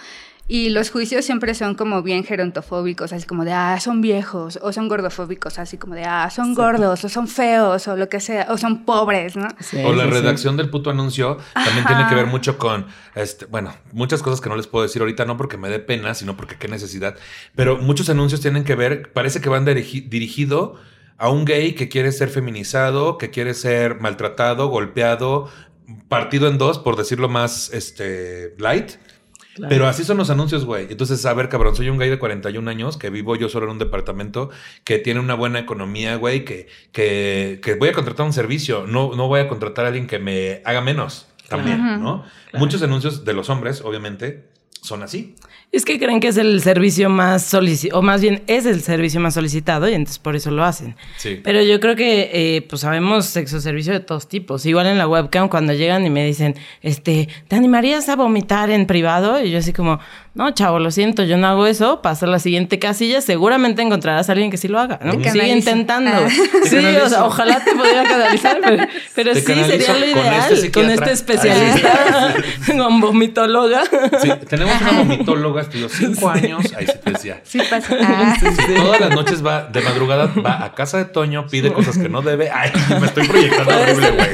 y 0.47 0.69
los 0.69 0.91
juicios 0.91 1.25
siempre 1.25 1.55
son 1.55 1.75
como 1.75 2.03
bien 2.03 2.23
gerontofóbicos, 2.23 3.13
así 3.15 3.27
como 3.27 3.45
de, 3.47 3.53
ah, 3.53 3.79
son 3.81 4.01
viejos, 4.03 4.59
o 4.61 4.73
son 4.73 4.89
gordofóbicos, 4.89 5.59
así 5.59 5.79
como 5.79 5.95
de, 5.95 6.05
ah, 6.05 6.29
son 6.31 6.55
gordos, 6.55 7.03
o 7.05 7.09
son 7.09 7.29
feos, 7.29 7.89
o 7.89 7.97
lo 7.97 8.09
que 8.11 8.21
sea, 8.21 8.49
o 8.51 8.59
son 8.59 8.85
pobres, 8.85 9.37
¿no? 9.37 9.49
Sí, 9.61 9.79
o 9.83 9.93
la 9.95 10.05
sí, 10.05 10.11
sí. 10.11 10.15
redacción 10.15 10.57
del 10.59 10.69
puto 10.69 10.91
anuncio 10.91 11.39
también 11.55 11.87
Ajá. 11.87 11.89
tiene 11.97 12.09
que 12.09 12.15
ver 12.15 12.27
mucho 12.27 12.59
con, 12.59 12.87
este, 13.15 13.47
bueno, 13.47 13.75
muchas 13.93 14.23
cosas 14.23 14.41
que 14.43 14.49
no 14.51 14.57
les 14.57 14.67
puedo 14.67 14.83
decir 14.83 15.01
ahorita, 15.01 15.25
no 15.25 15.37
porque 15.39 15.57
me 15.57 15.71
dé 15.71 15.79
pena, 15.79 16.13
sino 16.15 16.37
porque 16.37 16.57
qué 16.57 16.69
necesidad. 16.69 17.17
Pero 17.55 17.79
muchos 17.79 18.11
anuncios 18.11 18.41
tienen 18.43 18.65
que 18.65 18.75
ver, 18.75 19.13
parece 19.13 19.41
que 19.41 19.49
van 19.49 19.65
dirigi- 19.65 20.09
dirigido 20.09 20.75
a 21.17 21.31
un 21.31 21.45
gay 21.47 21.73
que 21.75 21.89
quiere 21.89 22.13
ser 22.13 22.29
feminizado, 22.29 23.17
que 23.17 23.31
quiere 23.31 23.55
ser 23.55 23.99
maltratado, 24.01 24.69
golpeado, 24.69 25.49
partido 26.09 26.49
en 26.49 26.59
dos, 26.59 26.79
por 26.79 26.97
decirlo 26.97 27.29
más, 27.29 27.73
este, 27.73 28.55
light. 28.59 28.93
Claro. 29.55 29.69
Pero 29.71 29.87
así 29.87 30.05
son 30.05 30.17
los 30.17 30.31
anuncios, 30.31 30.65
güey. 30.65 30.89
Entonces, 30.91 31.25
a 31.27 31.33
ver, 31.35 31.49
cabrón, 31.49 31.77
soy 31.77 31.89
un 31.89 31.99
gay 31.99 32.11
de 32.11 32.19
41 32.19 32.69
años 32.71 32.97
que 32.97 33.09
vivo 33.11 33.37
yo 33.37 33.49
solo 33.49 33.67
en 33.67 33.73
un 33.73 33.79
departamento 33.79 34.51
que 34.83 34.99
tiene 34.99 35.21
una 35.21 35.35
buena 35.35 35.61
economía, 35.61 36.17
güey, 36.17 36.45
que, 36.45 36.67
que, 36.93 37.61
que 37.63 37.75
voy 37.75 37.89
a 37.91 37.93
contratar 37.93 38.27
un 38.27 38.33
servicio. 38.33 38.87
No, 38.87 39.15
no 39.15 39.29
voy 39.29 39.41
a 39.41 39.49
contratar 39.49 39.85
a 39.85 39.89
alguien 39.89 40.07
que 40.07 40.19
me 40.19 40.61
haga 40.65 40.81
menos 40.81 41.29
también, 41.49 41.77
Claro. 41.79 41.99
¿no? 41.99 42.23
Claro. 42.51 42.59
Muchos 42.59 42.83
anuncios 42.83 43.25
de 43.25 43.33
los 43.33 43.49
hombres, 43.49 43.81
obviamente, 43.83 44.49
son 44.83 45.03
así. 45.03 45.37
Es 45.75 45.85
que 45.85 45.99
creen 45.99 46.21
que 46.21 46.29
es 46.29 46.37
el 46.37 46.63
servicio 46.63 47.11
más 47.11 47.43
solicitado, 47.45 47.99
o 47.99 48.03
más 48.03 48.21
bien 48.21 48.43
es 48.47 48.65
el 48.65 48.81
servicio 48.81 49.19
más 49.19 49.35
solicitado 49.35 49.89
y 49.89 49.95
entonces 49.95 50.21
por 50.21 50.37
eso 50.37 50.53
lo 50.53 50.63
hacen. 50.65 50.95
Sí. 51.17 51.41
Pero 51.43 51.63
yo 51.63 51.81
creo 51.81 51.97
que, 51.97 52.31
eh, 52.33 52.63
pues 52.63 52.83
sabemos 52.83 53.27
sexo 53.27 53.61
servicio 53.61 53.93
de 53.93 53.99
todos 54.01 54.29
tipos. 54.29 54.65
Igual 54.67 54.87
en 54.87 54.99
la 54.99 55.09
webcam 55.09 55.49
cuando 55.49 55.73
llegan 55.73 56.07
y 56.07 56.11
me 56.11 56.25
dicen, 56.25 56.55
este, 56.81 57.29
¿te 57.49 57.57
animarías 57.57 58.09
a 58.09 58.15
vomitar 58.15 58.71
en 58.71 58.87
privado? 58.87 59.43
Y 59.43 59.51
yo 59.51 59.59
así 59.59 59.73
como, 59.73 59.99
no, 60.35 60.51
chavo, 60.53 60.79
lo 60.79 60.91
siento, 60.93 61.25
yo 61.25 61.37
no 61.37 61.47
hago 61.49 61.67
eso. 61.67 62.03
Pasa 62.03 62.27
a 62.27 62.29
la 62.29 62.39
siguiente 62.39 62.79
casilla, 62.79 63.21
seguramente 63.21 63.83
encontrarás 63.83 64.29
a 64.29 64.33
alguien 64.33 64.51
que 64.53 64.57
sí 64.57 64.69
lo 64.69 64.79
haga, 64.79 65.01
¿no? 65.03 65.13
Te 65.13 65.19
Sigue 65.19 65.41
canalizo. 65.41 65.57
intentando. 65.59 66.11
Ah. 66.13 66.29
Sí, 66.65 66.77
o 66.77 67.09
sea, 67.09 67.25
ojalá 67.25 67.63
te 67.63 67.73
pudiera 67.73 68.03
canalizar, 68.05 68.61
pero, 69.15 69.35
sí 69.35 69.41
sería 69.43 69.93
lo 69.95 70.01
con 70.01 70.09
ideal. 70.09 70.53
este 70.53 70.73
Con 70.73 70.91
este, 70.91 71.13
especialista, 71.13 72.35
con 72.67 73.01
vomitóloga. 73.01 73.83
Sí, 74.21 74.31
tenemos 74.49 74.81
una 74.81 74.93
vomitóloga, 74.93 75.64
estudió 75.65 75.89
cinco 75.89 76.29
años. 76.31 76.73
Ahí 76.77 76.87
sí 76.87 76.93
te 77.03 77.11
decía. 77.11 77.41
Sí 77.45 77.61
pasa. 77.69 77.95
Ah. 78.07 78.37
Todas 78.77 79.01
las 79.01 79.11
noches 79.11 79.45
va, 79.45 79.65
de 79.65 79.81
madrugada, 79.81 80.27
va 80.45 80.65
a 80.65 80.75
casa 80.75 80.99
de 80.99 81.05
Toño, 81.07 81.47
pide 81.47 81.73
cosas 81.73 81.97
que 81.99 82.09
no 82.09 82.23
debe. 82.23 82.51
Ay, 82.51 82.71
me 83.01 83.07
estoy 83.07 83.27
proyectando 83.27 83.73
horrible, 83.81 84.11
güey. 84.11 84.29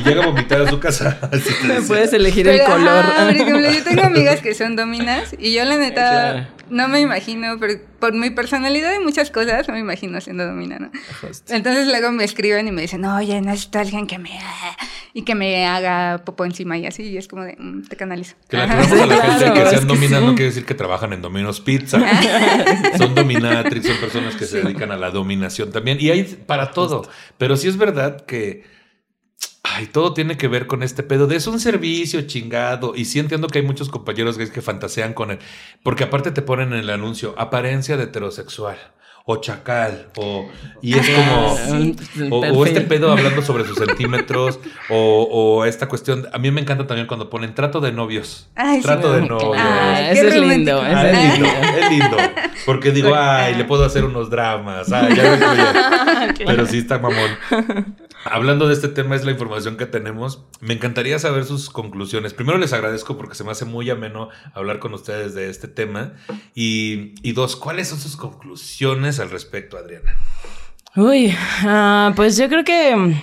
Y 0.00 0.02
llega 0.02 0.22
a 0.22 0.26
vomitar 0.26 0.60
a 0.62 0.68
su 0.68 0.78
casa. 0.80 1.18
Así 1.32 1.50
te 1.62 1.68
decía. 1.68 1.86
Puedes 1.86 2.12
elegir 2.12 2.48
el 2.48 2.62
color. 2.64 2.88
ajá, 2.88 3.24
por 3.24 3.34
ejemplo, 3.34 3.70
yo 3.70 3.84
tengo 3.84 4.02
amigas 4.02 4.40
que 4.40 4.54
son 4.54 4.76
dominas 4.76 5.34
y 5.38 5.52
yo 5.54 5.64
la 5.64 5.76
neta 5.76 5.94
Claro. 6.04 6.46
No 6.70 6.88
me 6.88 7.00
imagino, 7.00 7.56
pero 7.58 7.74
por 7.98 8.12
mi 8.14 8.30
personalidad 8.30 8.92
y 9.00 9.02
muchas 9.02 9.30
cosas, 9.30 9.66
no 9.68 9.74
me 9.74 9.80
imagino 9.80 10.20
siendo 10.20 10.46
domina, 10.46 10.78
¿no? 10.78 10.90
Entonces 11.48 11.86
luego 11.88 12.12
me 12.12 12.24
escriben 12.24 12.66
y 12.68 12.72
me 12.72 12.82
dicen, 12.82 13.04
oye, 13.04 13.40
necesito 13.40 13.78
alguien 13.78 14.06
que 14.06 14.18
me... 14.18 14.30
y 15.12 15.22
que 15.22 15.34
me 15.34 15.66
haga 15.66 16.22
popo 16.24 16.44
encima 16.44 16.76
y 16.76 16.86
así, 16.86 17.04
y 17.04 17.16
es 17.16 17.28
como 17.28 17.44
de, 17.44 17.54
"Mm, 17.58 17.82
te 17.82 17.96
canalizo. 17.96 18.34
A 18.52 18.56
la 18.56 18.68
gente 18.68 18.96
claro, 18.96 19.54
que 19.54 19.66
sean 19.70 19.86
dominas 19.86 20.20
sí. 20.20 20.26
no 20.26 20.34
quiere 20.34 20.46
decir 20.46 20.64
que 20.64 20.74
trabajan 20.74 21.12
en 21.12 21.22
Domino's 21.22 21.60
Pizza. 21.60 22.00
son 22.98 23.14
dominatrix, 23.14 23.86
son 23.86 23.96
personas 23.98 24.34
que 24.34 24.44
se 24.46 24.62
dedican 24.62 24.90
a 24.90 24.96
la 24.96 25.10
dominación 25.10 25.70
también. 25.70 25.98
Y 26.00 26.10
hay 26.10 26.24
para 26.24 26.72
todo. 26.72 27.08
Pero 27.38 27.56
sí 27.56 27.68
es 27.68 27.76
verdad 27.76 28.24
que 28.26 28.64
ay, 29.74 29.86
todo 29.86 30.14
tiene 30.14 30.36
que 30.36 30.48
ver 30.48 30.66
con 30.66 30.82
este 30.82 31.02
pedo 31.02 31.26
de 31.26 31.36
es 31.36 31.46
un 31.46 31.60
servicio 31.60 32.22
chingado. 32.22 32.94
Y 32.94 33.04
sí 33.04 33.18
entiendo 33.18 33.48
que 33.48 33.58
hay 33.58 33.64
muchos 33.64 33.88
compañeros 33.88 34.38
gays 34.38 34.50
que 34.50 34.62
fantasean 34.62 35.14
con 35.14 35.32
él. 35.32 35.38
Porque 35.82 36.04
aparte 36.04 36.30
te 36.30 36.42
ponen 36.42 36.72
en 36.72 36.80
el 36.80 36.90
anuncio 36.90 37.34
apariencia 37.38 37.96
de 37.96 38.04
heterosexual. 38.04 38.78
o 39.26 39.36
chacal, 39.36 40.08
o 40.16 40.50
y 40.82 40.98
es 40.98 41.08
como 41.08 42.36
o, 42.36 42.40
o, 42.40 42.66
este 42.66 42.82
pedo 42.82 43.10
hablando 43.10 43.40
sobre 43.40 43.64
sus 43.64 43.78
centímetros, 43.78 44.60
o, 44.90 45.22
o, 45.30 45.64
esta 45.64 45.88
cuestión. 45.88 46.28
A 46.34 46.38
mí 46.38 46.50
me 46.50 46.60
encanta 46.60 46.86
también 46.86 47.06
cuando 47.06 47.30
ponen 47.30 47.54
trato 47.54 47.80
de 47.80 47.90
novios. 47.90 48.50
Ay, 48.54 48.82
trato 48.82 49.14
sí, 49.14 49.22
de 49.22 49.26
novios. 49.26 49.56
Ah, 49.56 50.10
eso 50.10 50.28
es 50.28 50.36
lindo. 50.36 50.78
Ah, 50.78 51.08
es 51.08 51.38
lindo, 51.38 51.48
es 51.48 51.90
lindo. 51.90 52.16
Porque 52.66 52.90
digo, 52.90 53.14
ay, 53.14 53.54
le 53.54 53.64
puedo 53.64 53.84
hacer 53.84 54.04
unos 54.04 54.30
dramas. 54.30 54.92
Ay, 54.92 55.14
ya 55.14 55.30
ves, 55.30 55.42
oye. 55.42 56.44
Pero 56.46 56.66
sí 56.66 56.78
está 56.78 56.98
mamón. 56.98 57.30
Hablando 58.24 58.68
de 58.68 58.74
este 58.74 58.88
tema, 58.88 59.16
es 59.16 59.24
la 59.24 59.32
información 59.32 59.76
que 59.76 59.84
tenemos. 59.86 60.44
Me 60.60 60.74
encantaría 60.74 61.18
saber 61.18 61.44
sus 61.44 61.68
conclusiones. 61.68 62.32
Primero 62.32 62.56
les 62.56 62.72
agradezco 62.72 63.18
porque 63.18 63.34
se 63.34 63.44
me 63.44 63.50
hace 63.50 63.66
muy 63.66 63.90
ameno 63.90 64.30
hablar 64.54 64.78
con 64.78 64.94
ustedes 64.94 65.34
de 65.34 65.50
este 65.50 65.68
tema. 65.68 66.14
Y, 66.54 67.14
y 67.22 67.32
dos, 67.32 67.56
¿cuáles 67.56 67.88
son 67.88 68.00
sus 68.00 68.16
conclusiones 68.16 69.20
al 69.20 69.30
respecto, 69.30 69.76
Adriana? 69.76 70.16
Uy, 70.96 71.36
uh, 71.64 72.14
pues 72.14 72.36
yo 72.38 72.48
creo 72.48 72.64
que 72.64 73.14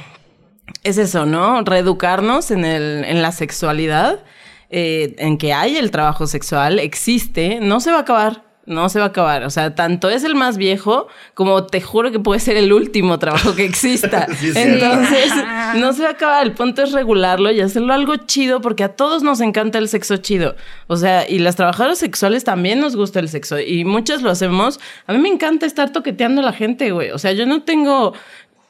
es 0.83 0.97
eso, 0.97 1.25
¿no? 1.25 1.63
Reeducarnos 1.63 2.51
en, 2.51 2.65
el, 2.65 3.03
en 3.05 3.21
la 3.21 3.31
sexualidad, 3.31 4.23
eh, 4.69 5.15
en 5.17 5.37
que 5.37 5.53
hay 5.53 5.77
el 5.77 5.89
trabajo 5.89 6.27
sexual, 6.27 6.79
existe, 6.79 7.59
no 7.59 7.79
se 7.79 7.91
va 7.91 7.97
a 7.97 8.01
acabar. 8.01 8.50
No 8.71 8.89
se 8.89 8.99
va 8.99 9.05
a 9.05 9.07
acabar. 9.09 9.43
O 9.43 9.49
sea, 9.49 9.75
tanto 9.75 10.09
es 10.09 10.23
el 10.23 10.35
más 10.35 10.57
viejo 10.57 11.07
como 11.33 11.65
te 11.65 11.81
juro 11.81 12.11
que 12.11 12.19
puede 12.19 12.39
ser 12.39 12.57
el 12.57 12.73
último 12.73 13.19
trabajo 13.19 13.53
que 13.55 13.65
exista. 13.65 14.27
sí, 14.39 14.53
sí. 14.53 14.59
Entonces, 14.59 15.31
no 15.75 15.93
se 15.93 16.03
va 16.03 16.09
a 16.09 16.11
acabar. 16.13 16.43
El 16.45 16.53
punto 16.53 16.81
es 16.81 16.91
regularlo 16.91 17.51
y 17.51 17.61
hacerlo 17.61 17.93
algo 17.93 18.15
chido 18.15 18.61
porque 18.61 18.83
a 18.83 18.95
todos 18.95 19.23
nos 19.23 19.41
encanta 19.41 19.77
el 19.77 19.87
sexo 19.87 20.17
chido. 20.17 20.55
O 20.87 20.95
sea, 20.95 21.29
y 21.29 21.39
las 21.39 21.55
trabajadoras 21.55 21.99
sexuales 21.99 22.43
también 22.43 22.79
nos 22.79 22.95
gusta 22.95 23.19
el 23.19 23.29
sexo 23.29 23.59
y 23.59 23.85
muchas 23.85 24.21
lo 24.21 24.31
hacemos. 24.31 24.79
A 25.07 25.13
mí 25.13 25.19
me 25.19 25.29
encanta 25.29 25.65
estar 25.65 25.91
toqueteando 25.91 26.41
a 26.41 26.45
la 26.45 26.53
gente, 26.53 26.91
güey. 26.91 27.11
O 27.11 27.17
sea, 27.17 27.33
yo 27.33 27.45
no 27.45 27.63
tengo 27.63 28.13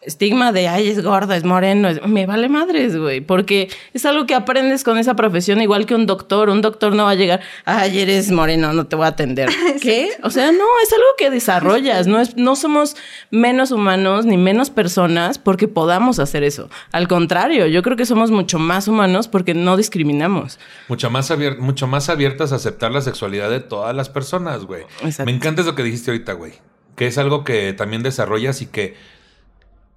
estigma 0.01 0.51
de, 0.51 0.67
ay, 0.67 0.89
es 0.89 1.03
gordo, 1.03 1.33
es 1.33 1.43
moreno, 1.43 1.87
es... 1.87 2.05
me 2.07 2.25
vale 2.25 2.49
madres, 2.49 2.97
güey, 2.97 3.21
porque 3.21 3.69
es 3.93 4.05
algo 4.05 4.25
que 4.25 4.33
aprendes 4.33 4.83
con 4.83 4.97
esa 4.97 5.15
profesión, 5.15 5.61
igual 5.61 5.85
que 5.85 5.95
un 5.95 6.07
doctor. 6.07 6.49
Un 6.49 6.61
doctor 6.61 6.93
no 6.93 7.05
va 7.05 7.11
a 7.11 7.15
llegar, 7.15 7.41
ay, 7.65 7.99
eres 7.99 8.31
moreno, 8.31 8.73
no 8.73 8.87
te 8.87 8.95
voy 8.95 9.05
a 9.05 9.09
atender. 9.09 9.49
¿Qué? 9.81 10.09
O 10.23 10.29
sea, 10.29 10.51
no, 10.51 10.65
es 10.83 10.91
algo 10.91 11.05
que 11.17 11.29
desarrollas, 11.29 12.07
no, 12.07 12.19
es, 12.19 12.35
no 12.35 12.55
somos 12.55 12.95
menos 13.29 13.71
humanos 13.71 14.25
ni 14.25 14.37
menos 14.37 14.69
personas 14.69 15.37
porque 15.37 15.67
podamos 15.67 16.19
hacer 16.19 16.43
eso. 16.43 16.69
Al 16.91 17.07
contrario, 17.07 17.67
yo 17.67 17.83
creo 17.83 17.95
que 17.95 18.05
somos 18.05 18.31
mucho 18.31 18.57
más 18.57 18.87
humanos 18.87 19.27
porque 19.27 19.53
no 19.53 19.77
discriminamos. 19.77 20.59
Mucho 20.87 21.09
más, 21.09 21.29
abier 21.29 21.59
mucho 21.59 21.85
más 21.87 22.09
abiertas 22.09 22.51
a 22.51 22.55
aceptar 22.55 22.91
la 22.91 23.01
sexualidad 23.01 23.49
de 23.49 23.59
todas 23.59 23.95
las 23.95 24.09
personas, 24.09 24.65
güey. 24.65 24.83
Me 25.25 25.31
encanta 25.31 25.61
eso 25.61 25.75
que 25.75 25.83
dijiste 25.83 26.11
ahorita, 26.11 26.33
güey, 26.33 26.53
que 26.95 27.07
es 27.07 27.17
algo 27.17 27.43
que 27.43 27.73
también 27.73 28.01
desarrollas 28.01 28.61
y 28.61 28.65
que 28.65 28.95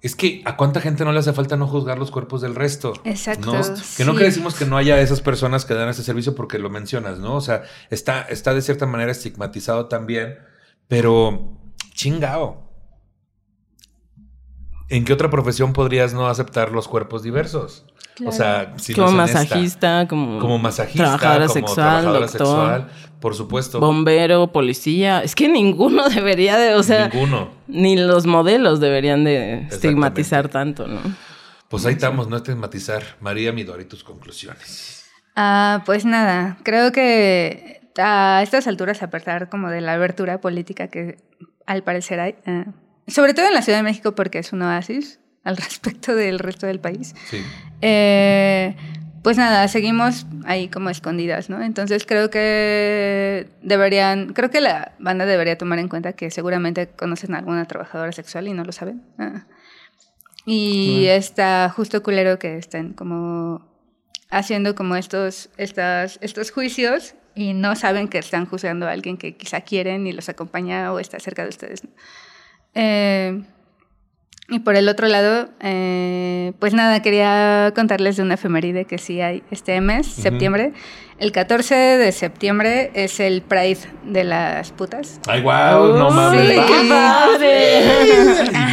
es 0.05 0.15
que 0.15 0.43
a 0.45 0.55
cuánta 0.55 0.81
gente 0.81 1.03
no 1.03 1.11
le 1.11 1.19
hace 1.19 1.33
falta 1.33 1.57
no 1.57 1.67
juzgar 1.67 1.97
los 1.97 2.11
cuerpos 2.11 2.39
del 2.39 2.53
resto. 2.53 2.93
Exacto. 3.05 3.53
¿no? 3.53 3.63
Sí. 3.63 3.97
Que 3.97 4.05
no 4.05 4.13
decimos 4.13 4.53
que 4.53 4.65
no 4.65 4.77
haya 4.77 5.01
esas 5.01 5.19
personas 5.19 5.65
que 5.65 5.73
dan 5.73 5.89
ese 5.89 6.03
servicio 6.03 6.35
porque 6.35 6.59
lo 6.59 6.69
mencionas, 6.69 7.17
¿no? 7.17 7.35
O 7.35 7.41
sea, 7.41 7.63
está, 7.89 8.21
está 8.21 8.53
de 8.53 8.61
cierta 8.61 8.85
manera 8.85 9.11
estigmatizado 9.11 9.87
también, 9.87 10.37
pero 10.87 11.57
chingao. 11.95 12.71
¿En 14.89 15.05
qué 15.05 15.13
otra 15.13 15.31
profesión 15.31 15.73
podrías 15.73 16.13
no 16.13 16.27
aceptar 16.27 16.71
los 16.71 16.87
cuerpos 16.87 17.23
diversos? 17.23 17.87
Claro. 18.15 18.29
O 18.29 18.33
sea, 18.33 18.73
si 18.77 18.93
como 18.93 19.11
no 19.11 19.17
masajista, 19.17 20.07
como, 20.07 20.39
como 20.39 20.57
masajista, 20.57 21.03
trabajadora 21.03 21.47
como 21.47 21.53
sexual, 21.53 21.75
trabajadora 21.75 22.19
doctor, 22.19 22.39
sexual, 22.39 22.89
por 23.19 23.35
supuesto. 23.35 23.79
Bombero, 23.81 24.51
policía. 24.53 25.21
Es 25.21 25.35
que 25.35 25.49
ninguno 25.49 26.07
debería 26.15 26.57
de, 26.57 26.75
o 26.75 26.83
sea, 26.83 27.09
ninguno. 27.09 27.49
ni 27.67 27.97
los 27.97 28.25
modelos 28.25 28.79
deberían 28.79 29.25
de 29.25 29.67
estigmatizar 29.67 30.47
tanto, 30.47 30.87
¿no? 30.87 31.01
Pues 31.67 31.85
ahí 31.85 31.93
estamos, 31.93 32.29
no 32.29 32.37
estigmatizar. 32.37 33.03
María 33.19 33.51
Midori, 33.51 33.83
tus 33.83 34.03
conclusiones. 34.03 35.03
Ah, 35.35 35.83
pues 35.85 36.05
nada, 36.05 36.57
creo 36.63 36.93
que 36.93 37.81
a 37.97 38.41
estas 38.43 38.67
alturas, 38.67 39.03
a 39.03 39.09
pesar 39.09 39.49
como 39.49 39.69
de 39.69 39.81
la 39.81 39.93
abertura 39.93 40.39
política 40.39 40.87
que 40.87 41.17
al 41.65 41.83
parecer 41.83 42.19
hay, 42.21 42.35
uh, 42.47 42.71
sobre 43.11 43.33
todo 43.33 43.47
en 43.47 43.53
la 43.53 43.61
Ciudad 43.61 43.79
de 43.79 43.83
México 43.83 44.15
porque 44.15 44.39
es 44.39 44.53
un 44.53 44.61
oasis 44.61 45.19
al 45.45 45.55
respecto 45.65 46.13
del 46.13 46.39
resto 46.39 46.67
del 46.67 46.79
país. 46.81 47.15
Sí. 47.29 47.41
Eh, 47.81 48.75
pues 49.23 49.37
nada, 49.37 49.67
seguimos 49.67 50.27
ahí 50.45 50.67
como 50.67 50.89
escondidas, 50.91 51.49
¿no? 51.49 51.63
Entonces 51.63 52.05
creo 52.05 52.29
que 52.29 53.47
deberían, 53.63 54.33
creo 54.33 54.51
que 54.51 54.61
la 54.61 54.91
banda 54.99 55.25
debería 55.25 55.57
tomar 55.57 55.79
en 55.79 55.87
cuenta 55.87 56.13
que 56.13 56.29
seguramente 56.29 56.89
conocen 56.89 57.33
a 57.33 57.39
alguna 57.39 57.65
trabajadora 57.65 58.11
sexual 58.11 58.47
y 58.47 58.53
no 58.53 58.63
lo 58.63 58.71
saben. 58.71 59.01
Ah. 59.17 59.45
Y 60.45 61.05
uh. 61.07 61.11
está 61.13 61.73
justo 61.75 62.03
culero 62.03 62.37
que 62.37 62.57
estén 62.57 62.93
como 62.93 63.67
haciendo 64.29 64.75
como 64.75 64.95
estos, 64.95 65.49
estas, 65.57 66.19
estos 66.21 66.51
juicios 66.51 67.15
y 67.33 67.53
no 67.53 67.75
saben 67.75 68.07
que 68.07 68.19
están 68.19 68.45
juzgando 68.45 68.87
a 68.87 68.91
alguien 68.91 69.17
que 69.17 69.35
quizá 69.35 69.61
quieren 69.61 70.05
y 70.05 70.11
los 70.11 70.29
acompaña 70.29 70.93
o 70.93 70.99
está 70.99 71.19
cerca 71.19 71.41
de 71.41 71.49
ustedes. 71.49 71.83
¿no? 71.83 71.89
Eh, 72.75 73.43
y 74.47 74.59
por 74.59 74.75
el 74.75 74.87
otro 74.89 75.07
lado, 75.07 75.49
eh, 75.59 76.53
pues 76.59 76.73
nada, 76.73 77.01
quería 77.01 77.71
contarles 77.75 78.17
de 78.17 78.23
una 78.23 78.35
efeméride 78.35 78.85
que 78.85 78.99
sí 78.99 79.19
hay 79.19 79.41
este 79.49 79.81
mes, 79.81 80.07
uh 80.07 80.11
-huh. 80.11 80.23
septiembre. 80.23 80.73
El 81.17 81.31
14 81.31 81.73
de 81.75 82.11
septiembre 82.11 82.91
es 82.93 83.19
el 83.19 83.41
Pride 83.41 83.79
de 84.03 84.23
las 84.23 84.71
putas. 84.71 85.19
¡Ay, 85.27 85.41
wow! 85.41 85.93
Uh, 85.93 85.97
¡No 85.97 86.11
mames! 86.11 86.47
Sí. 86.47 86.61
¡Qué 86.67 86.89
padre! 86.89 88.51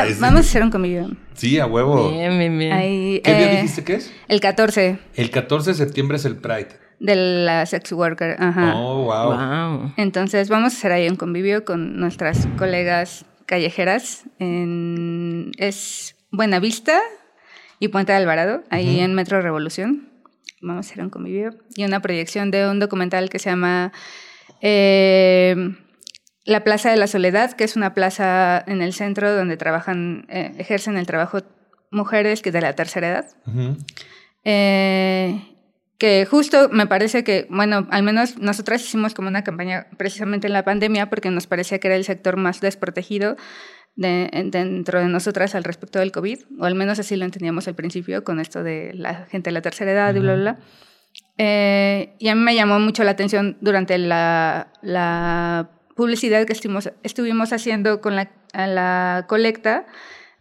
Ah, 0.00 0.04
vamos 0.20 0.38
a 0.38 0.40
hacer 0.40 0.62
un 0.62 0.70
convivio. 0.70 1.10
Sí, 1.34 1.58
a 1.58 1.66
huevo. 1.66 2.10
Bien, 2.10 2.38
bien, 2.38 2.56
bien. 2.58 2.72
Ahí, 2.72 3.20
¿Qué 3.24 3.32
eh, 3.32 3.38
día 3.38 3.50
dijiste 3.50 3.82
que 3.84 3.94
es? 3.94 4.12
El 4.28 4.40
14. 4.40 4.98
El 5.14 5.30
14 5.30 5.70
de 5.70 5.76
septiembre 5.76 6.18
es 6.18 6.24
el 6.24 6.36
Pride. 6.36 6.68
De 7.00 7.16
la 7.16 7.66
sex 7.66 7.92
worker, 7.92 8.36
ajá. 8.38 8.74
Oh, 8.76 9.04
wow. 9.04 9.32
wow. 9.32 9.92
Entonces 9.96 10.48
vamos 10.48 10.74
a 10.74 10.76
hacer 10.76 10.92
ahí 10.92 11.08
un 11.08 11.16
convivio 11.16 11.64
con 11.64 11.98
nuestras 11.98 12.46
colegas 12.56 13.24
callejeras 13.48 14.24
en 14.38 15.52
es 15.56 16.14
Buenavista 16.30 17.00
y 17.80 17.88
Puente 17.88 18.12
de 18.12 18.18
Alvarado, 18.18 18.62
ahí 18.70 18.96
uh 18.96 19.00
-huh. 19.00 19.04
en 19.04 19.14
Metro 19.14 19.40
Revolución. 19.40 20.10
Vamos 20.60 20.86
a 20.86 20.90
hacer 20.90 21.02
un 21.02 21.10
convivio 21.10 21.50
y 21.74 21.84
una 21.84 22.00
proyección 22.00 22.50
de 22.50 22.68
un 22.68 22.78
documental 22.78 23.30
que 23.30 23.38
se 23.38 23.48
llama 23.50 23.92
eh, 24.60 25.56
La 26.44 26.62
Plaza 26.62 26.90
de 26.90 26.96
la 26.96 27.06
Soledad, 27.06 27.52
que 27.52 27.64
es 27.64 27.74
una 27.74 27.94
plaza 27.94 28.62
en 28.66 28.82
el 28.82 28.92
centro 28.92 29.34
donde 29.34 29.56
trabajan, 29.56 30.26
eh, 30.28 30.52
ejercen 30.58 30.98
el 30.98 31.06
trabajo 31.06 31.40
mujeres 31.90 32.42
que 32.42 32.52
de 32.52 32.60
la 32.60 32.74
tercera 32.74 33.08
edad. 33.08 33.26
Uh 33.46 33.50
-huh. 33.50 33.76
eh, 34.44 35.57
que 35.98 36.26
justo 36.26 36.68
me 36.70 36.86
parece 36.86 37.24
que, 37.24 37.46
bueno, 37.50 37.88
al 37.90 38.02
menos 38.04 38.38
nosotras 38.38 38.82
hicimos 38.82 39.14
como 39.14 39.28
una 39.28 39.42
campaña 39.42 39.88
precisamente 39.96 40.46
en 40.46 40.52
la 40.52 40.64
pandemia 40.64 41.10
porque 41.10 41.30
nos 41.30 41.46
parecía 41.46 41.80
que 41.80 41.88
era 41.88 41.96
el 41.96 42.04
sector 42.04 42.36
más 42.36 42.60
desprotegido 42.60 43.36
de, 43.96 44.30
dentro 44.52 45.00
de 45.00 45.08
nosotras 45.08 45.56
al 45.56 45.64
respecto 45.64 45.98
del 45.98 46.12
COVID, 46.12 46.38
o 46.60 46.64
al 46.64 46.76
menos 46.76 47.00
así 47.00 47.16
lo 47.16 47.24
entendíamos 47.24 47.66
al 47.66 47.74
principio 47.74 48.22
con 48.22 48.38
esto 48.38 48.62
de 48.62 48.92
la 48.94 49.26
gente 49.26 49.50
de 49.50 49.54
la 49.54 49.62
tercera 49.62 49.90
edad 49.90 50.14
uh 50.14 50.14
-huh. 50.14 50.18
y 50.18 50.20
bla, 50.20 50.34
bla, 50.34 50.52
bla. 50.52 50.58
Eh, 51.36 52.14
y 52.20 52.28
a 52.28 52.34
mí 52.36 52.40
me 52.42 52.54
llamó 52.54 52.78
mucho 52.78 53.02
la 53.02 53.10
atención 53.12 53.58
durante 53.60 53.98
la, 53.98 54.72
la 54.82 55.70
publicidad 55.96 56.46
que 56.46 56.52
estuvimos, 56.52 56.92
estuvimos 57.02 57.52
haciendo 57.52 58.00
con 58.00 58.14
la, 58.14 58.30
la 58.54 59.24
colecta, 59.28 59.86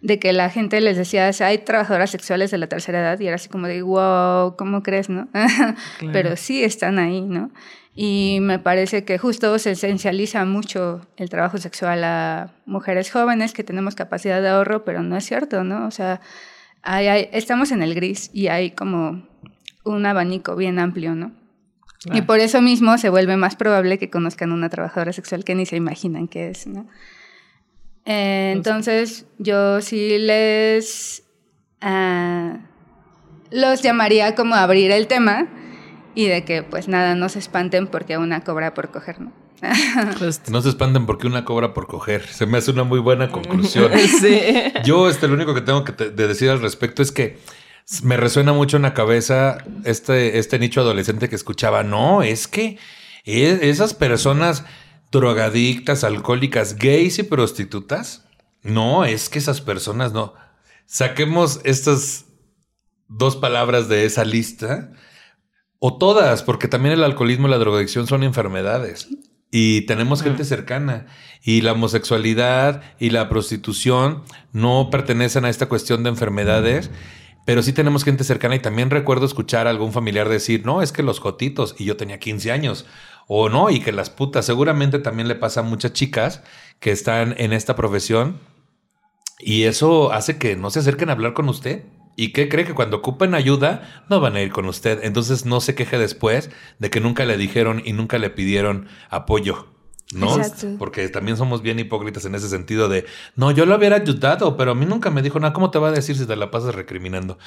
de 0.01 0.19
que 0.19 0.31
la 0.31 0.49
gente 0.49 0.79
les 0.81 0.97
decía, 0.97 1.31
hay 1.39 1.57
trabajadoras 1.59 2.11
sexuales 2.11 2.51
de 2.51 2.57
la 2.57 2.67
tercera 2.67 2.99
edad, 2.99 3.19
y 3.19 3.27
era 3.27 3.35
así 3.35 3.49
como 3.49 3.67
de, 3.67 3.81
wow, 3.81 4.55
¿cómo 4.55 4.83
crees, 4.83 5.09
no? 5.09 5.27
Claro. 5.97 6.13
Pero 6.13 6.35
sí 6.35 6.63
están 6.63 6.99
ahí, 6.99 7.21
¿no? 7.21 7.51
Y 7.95 8.37
me 8.41 8.59
parece 8.59 9.03
que 9.05 9.17
justo 9.17 9.57
se 9.57 9.71
esencializa 9.71 10.45
mucho 10.45 11.01
el 11.17 11.29
trabajo 11.29 11.57
sexual 11.57 12.03
a 12.03 12.53
mujeres 12.67 13.09
jóvenes 13.09 13.53
que 13.53 13.63
tenemos 13.63 13.95
capacidad 13.95 14.39
de 14.39 14.49
ahorro, 14.49 14.85
pero 14.85 15.01
no 15.01 15.17
es 15.17 15.25
cierto, 15.25 15.63
¿no? 15.63 15.87
O 15.87 15.91
sea, 15.91 16.21
hay, 16.83 17.07
hay, 17.07 17.29
estamos 17.31 17.71
en 17.71 17.81
el 17.81 17.95
gris 17.95 18.29
y 18.33 18.49
hay 18.49 18.69
como 18.71 19.27
un 19.83 20.05
abanico 20.05 20.55
bien 20.55 20.77
amplio, 20.77 21.15
¿no? 21.15 21.31
Claro. 22.03 22.19
Y 22.19 22.21
por 22.21 22.39
eso 22.39 22.61
mismo 22.61 22.99
se 22.99 23.09
vuelve 23.09 23.35
más 23.35 23.55
probable 23.55 23.97
que 23.97 24.11
conozcan 24.11 24.51
una 24.51 24.69
trabajadora 24.69 25.11
sexual 25.11 25.43
que 25.43 25.55
ni 25.55 25.65
se 25.65 25.75
imaginan 25.75 26.27
que 26.27 26.49
es, 26.49 26.67
¿no? 26.67 26.87
Eh, 28.07 28.53
entonces, 28.55 29.25
yo 29.37 29.81
sí 29.81 30.17
les 30.17 31.23
uh, 31.83 32.57
los 33.51 33.81
llamaría 33.81 34.33
como 34.33 34.55
a 34.55 34.63
abrir 34.63 34.91
el 34.91 35.07
tema 35.07 35.49
y 36.15 36.27
de 36.27 36.45
que 36.45 36.63
pues 36.63 36.87
nada, 36.87 37.15
no 37.15 37.27
se 37.27 37.39
espanten 37.39 37.87
porque 37.87 38.17
una 38.17 38.45
cobra 38.45 38.73
por 38.73 38.91
coger, 38.91 39.19
¿no? 39.19 39.33
no 40.49 40.61
se 40.61 40.69
espanten 40.69 41.05
porque 41.05 41.27
una 41.27 41.43
cobra 41.43 41.73
por 41.73 41.87
coger. 41.87 42.25
Se 42.25 42.45
me 42.45 42.59
hace 42.59 42.71
una 42.71 42.85
muy 42.85 42.99
buena 42.99 43.29
conclusión. 43.29 43.91
sí. 44.21 44.41
Yo, 44.85 45.09
este, 45.09 45.27
lo 45.27 45.33
único 45.33 45.53
que 45.53 45.61
tengo 45.61 45.83
que 45.83 45.91
te, 45.91 46.09
de 46.09 46.27
decir 46.27 46.49
al 46.49 46.61
respecto 46.61 47.01
es 47.01 47.11
que 47.11 47.37
me 48.03 48.15
resuena 48.15 48.53
mucho 48.53 48.77
en 48.77 48.83
la 48.83 48.93
cabeza 48.93 49.57
este, 49.83 50.39
este 50.39 50.59
nicho 50.59 50.79
adolescente 50.79 51.27
que 51.27 51.35
escuchaba, 51.35 51.83
no, 51.83 52.23
es 52.23 52.47
que 52.47 52.77
esas 53.25 53.93
personas 53.93 54.63
drogadictas, 55.11 56.03
alcohólicas, 56.03 56.77
gays 56.77 57.19
y 57.19 57.23
prostitutas. 57.23 58.27
No, 58.63 59.05
es 59.05 59.29
que 59.29 59.39
esas 59.39 59.61
personas 59.61 60.13
no. 60.13 60.33
Saquemos 60.85 61.61
estas 61.63 62.25
dos 63.07 63.35
palabras 63.35 63.87
de 63.87 64.05
esa 64.05 64.25
lista 64.25 64.91
o 65.79 65.97
todas, 65.97 66.43
porque 66.43 66.67
también 66.67 66.93
el 66.93 67.03
alcoholismo 67.03 67.47
y 67.47 67.51
la 67.51 67.57
drogadicción 67.57 68.07
son 68.07 68.23
enfermedades. 68.23 69.07
Y 69.51 69.81
tenemos 69.81 70.23
gente 70.23 70.43
cercana. 70.43 71.05
Y 71.41 71.61
la 71.61 71.71
homosexualidad 71.71 72.81
y 72.99 73.11
la 73.11 73.29
prostitución 73.29 74.23
no 74.51 74.89
pertenecen 74.91 75.45
a 75.45 75.49
esta 75.49 75.67
cuestión 75.67 76.03
de 76.03 76.09
enfermedades, 76.09 76.91
pero 77.45 77.63
sí 77.63 77.71
tenemos 77.71 78.03
gente 78.03 78.25
cercana. 78.25 78.55
Y 78.55 78.59
también 78.59 78.89
recuerdo 78.89 79.25
escuchar 79.25 79.67
a 79.67 79.69
algún 79.69 79.93
familiar 79.93 80.27
decir, 80.27 80.65
no, 80.65 80.81
es 80.81 80.91
que 80.91 81.03
los 81.03 81.19
jotitos, 81.19 81.75
y 81.77 81.85
yo 81.85 81.95
tenía 81.95 82.19
15 82.19 82.51
años, 82.51 82.85
o 83.27 83.49
no, 83.49 83.69
y 83.69 83.81
que 83.81 83.91
las 83.91 84.09
putas, 84.09 84.45
seguramente 84.45 84.99
también 84.99 85.27
le 85.27 85.35
pasa 85.35 85.59
a 85.59 85.63
muchas 85.63 85.93
chicas 85.93 86.43
que 86.79 86.91
están 86.91 87.35
en 87.37 87.53
esta 87.53 87.75
profesión. 87.75 88.39
Y 89.39 89.63
eso 89.63 90.11
hace 90.11 90.37
que 90.37 90.55
no 90.55 90.69
se 90.69 90.79
acerquen 90.79 91.09
a 91.09 91.13
hablar 91.13 91.33
con 91.33 91.49
usted. 91.49 91.83
¿Y 92.15 92.33
qué 92.33 92.49
cree 92.49 92.65
que 92.65 92.73
cuando 92.73 92.97
ocupen 92.97 93.35
ayuda 93.35 94.05
no 94.09 94.19
van 94.19 94.35
a 94.35 94.41
ir 94.41 94.51
con 94.51 94.65
usted? 94.65 95.03
Entonces 95.03 95.45
no 95.45 95.61
se 95.61 95.75
queje 95.75 95.99
después 95.99 96.49
de 96.79 96.89
que 96.89 96.99
nunca 96.99 97.25
le 97.25 97.37
dijeron 97.37 97.81
y 97.85 97.93
nunca 97.93 98.17
le 98.17 98.31
pidieron 98.31 98.87
apoyo. 99.09 99.76
¿No? 100.13 100.37
Porque 100.79 101.09
también 101.09 101.35
somos 101.35 101.61
bien 101.61 101.79
hipócritas 101.79 102.23
en 102.25 102.35
ese 102.35 102.47
sentido 102.47 102.87
de, 102.87 103.05
no, 103.35 103.51
yo 103.51 103.65
lo 103.65 103.75
hubiera 103.75 103.97
ayudado, 103.97 104.55
pero 104.55 104.71
a 104.71 104.75
mí 104.75 104.85
nunca 104.85 105.09
me 105.09 105.21
dijo 105.21 105.39
nada. 105.39 105.53
¿Cómo 105.53 105.69
te 105.69 105.79
va 105.79 105.89
a 105.89 105.91
decir 105.91 106.15
si 106.15 106.25
te 106.25 106.35
la 106.35 106.49
pasas 106.49 106.75
recriminando? 106.75 107.37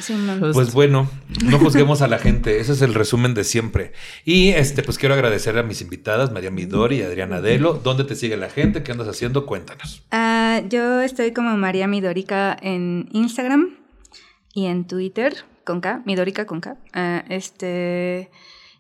pues 0.53 0.73
bueno, 0.73 1.11
no 1.45 1.59
juzguemos 1.59 2.03
a 2.03 2.09
la 2.09 2.19
gente. 2.19 2.61
Ese 2.61 2.73
es 2.73 2.83
el 2.83 2.95
resumen 2.95 3.35
de 3.35 3.45
siempre. 3.45 3.93
Y 4.25 4.51
este, 4.51 4.83
pues 4.83 4.99
quiero 4.99 5.15
agradecer 5.15 5.57
a 5.57 5.63
mis 5.63 5.81
invitadas, 5.81 6.33
María 6.33 6.51
Midori 6.51 6.99
y 6.99 7.03
Adriana 7.03 7.41
Delo. 7.41 7.81
¿Dónde 7.83 8.05
te 8.05 8.15
sigue 8.15 8.37
la 8.37 8.51
gente? 8.51 8.83
¿Qué 8.83 8.93
andas 8.93 9.09
haciendo? 9.09 9.47
Cuéntanos. 9.47 10.03
Ah, 10.11 10.61
yo 10.69 11.01
estoy 11.01 11.33
como 11.33 11.57
María 11.57 11.87
Midorica 11.87 12.57
en 12.61 13.09
Instagram 13.13 13.77
y 14.53 14.67
en 14.67 14.87
Twitter, 14.87 15.35
con 15.65 15.81
K, 15.81 16.03
Midorica 16.05 16.47
con 16.47 16.61
K. 16.61 16.77
Ah, 16.93 17.25
este, 17.29 18.31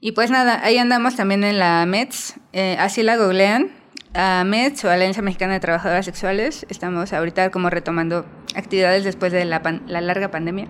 y 0.01 0.13
pues 0.13 0.31
nada, 0.31 0.65
ahí 0.65 0.79
andamos 0.79 1.17
también 1.17 1.45
en 1.45 1.59
la 1.59 1.85
METS, 1.87 2.35
eh, 2.53 2.77
así 2.79 3.03
la 3.03 3.17
googlean, 3.17 3.71
a 4.15 4.45
METS 4.45 4.85
o 4.85 4.91
Alianza 4.91 5.23
Mexicana 5.23 5.55
de 5.55 5.61
Trabajadoras 5.61 6.05
Sexuales. 6.05 6.67
Estamos 6.69 7.13
ahorita 7.13 7.51
como 7.51 7.71
retomando 7.71 8.27
actividades 8.55 9.05
después 9.05 9.33
de 9.33 9.45
la, 9.45 9.63
la 9.87 10.01
larga 10.01 10.31
pandemia. 10.31 10.69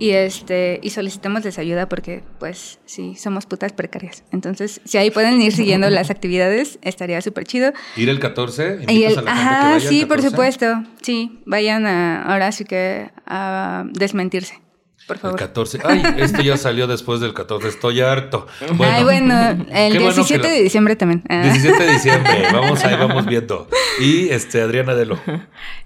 Y, 0.00 0.10
este, 0.10 0.78
y 0.82 0.90
solicitamos 0.90 1.44
les 1.44 1.58
ayuda 1.58 1.88
porque, 1.88 2.22
pues, 2.38 2.78
sí, 2.84 3.16
somos 3.16 3.46
putas 3.46 3.72
precarias. 3.72 4.22
Entonces, 4.30 4.80
si 4.84 4.96
ahí 4.96 5.10
pueden 5.10 5.42
ir 5.42 5.52
siguiendo 5.52 5.90
las 5.90 6.10
actividades, 6.10 6.78
estaría 6.82 7.20
súper 7.20 7.44
chido. 7.44 7.72
¿Ir 7.96 8.08
el 8.08 8.20
14? 8.20 8.80
Y 8.88 9.04
el, 9.04 9.18
ajá, 9.26 9.80
sí, 9.80 10.04
por 10.04 10.22
supuesto. 10.22 10.84
Sí, 11.02 11.40
vayan 11.46 11.86
a, 11.86 12.22
ahora 12.22 12.52
sí 12.52 12.64
que 12.64 13.10
a 13.26 13.84
desmentirse 13.92 14.60
por 15.08 15.18
favor. 15.18 15.40
El 15.40 15.46
14. 15.46 15.78
Ay, 15.84 16.02
esto 16.18 16.42
ya 16.42 16.56
salió 16.56 16.86
después 16.86 17.18
del 17.20 17.34
14. 17.34 17.66
Estoy 17.66 18.00
harto. 18.00 18.46
Bueno, 18.74 18.92
Ay, 18.94 19.02
bueno, 19.02 19.66
el 19.72 19.98
17 19.98 20.46
de 20.46 20.62
diciembre 20.62 20.94
también. 20.94 21.24
17 21.28 21.74
ah. 21.76 21.82
de 21.84 21.92
diciembre. 21.92 22.46
Vamos 22.52 22.84
ahí, 22.84 22.94
vamos 22.96 23.26
viendo. 23.26 23.68
Y 24.00 24.28
este, 24.28 24.60
Adriana 24.60 24.94
Delo. 24.94 25.18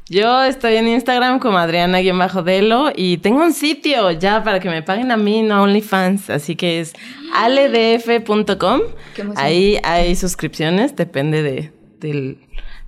Yo 0.09 0.43
estoy 0.43 0.77
en 0.77 0.89
Instagram 0.89 1.39
como 1.39 1.59
Adriana-Delo 1.59 2.93
y 2.95 3.19
tengo 3.19 3.43
un 3.43 3.53
sitio 3.53 4.11
ya 4.11 4.43
para 4.43 4.61
que 4.61 4.69
me 4.69 4.83
paguen 4.83 5.11
a 5.13 5.17
mí, 5.17 5.43
no 5.43 5.63
OnlyFans. 5.63 6.29
Así 6.29 6.57
que 6.57 6.81
es 6.81 6.93
aledf.com. 7.35 8.81
Ahí 9.37 9.79
hay 9.85 10.17
suscripciones, 10.17 10.97
depende 10.97 11.43
de, 11.43 11.73
del 12.01 12.39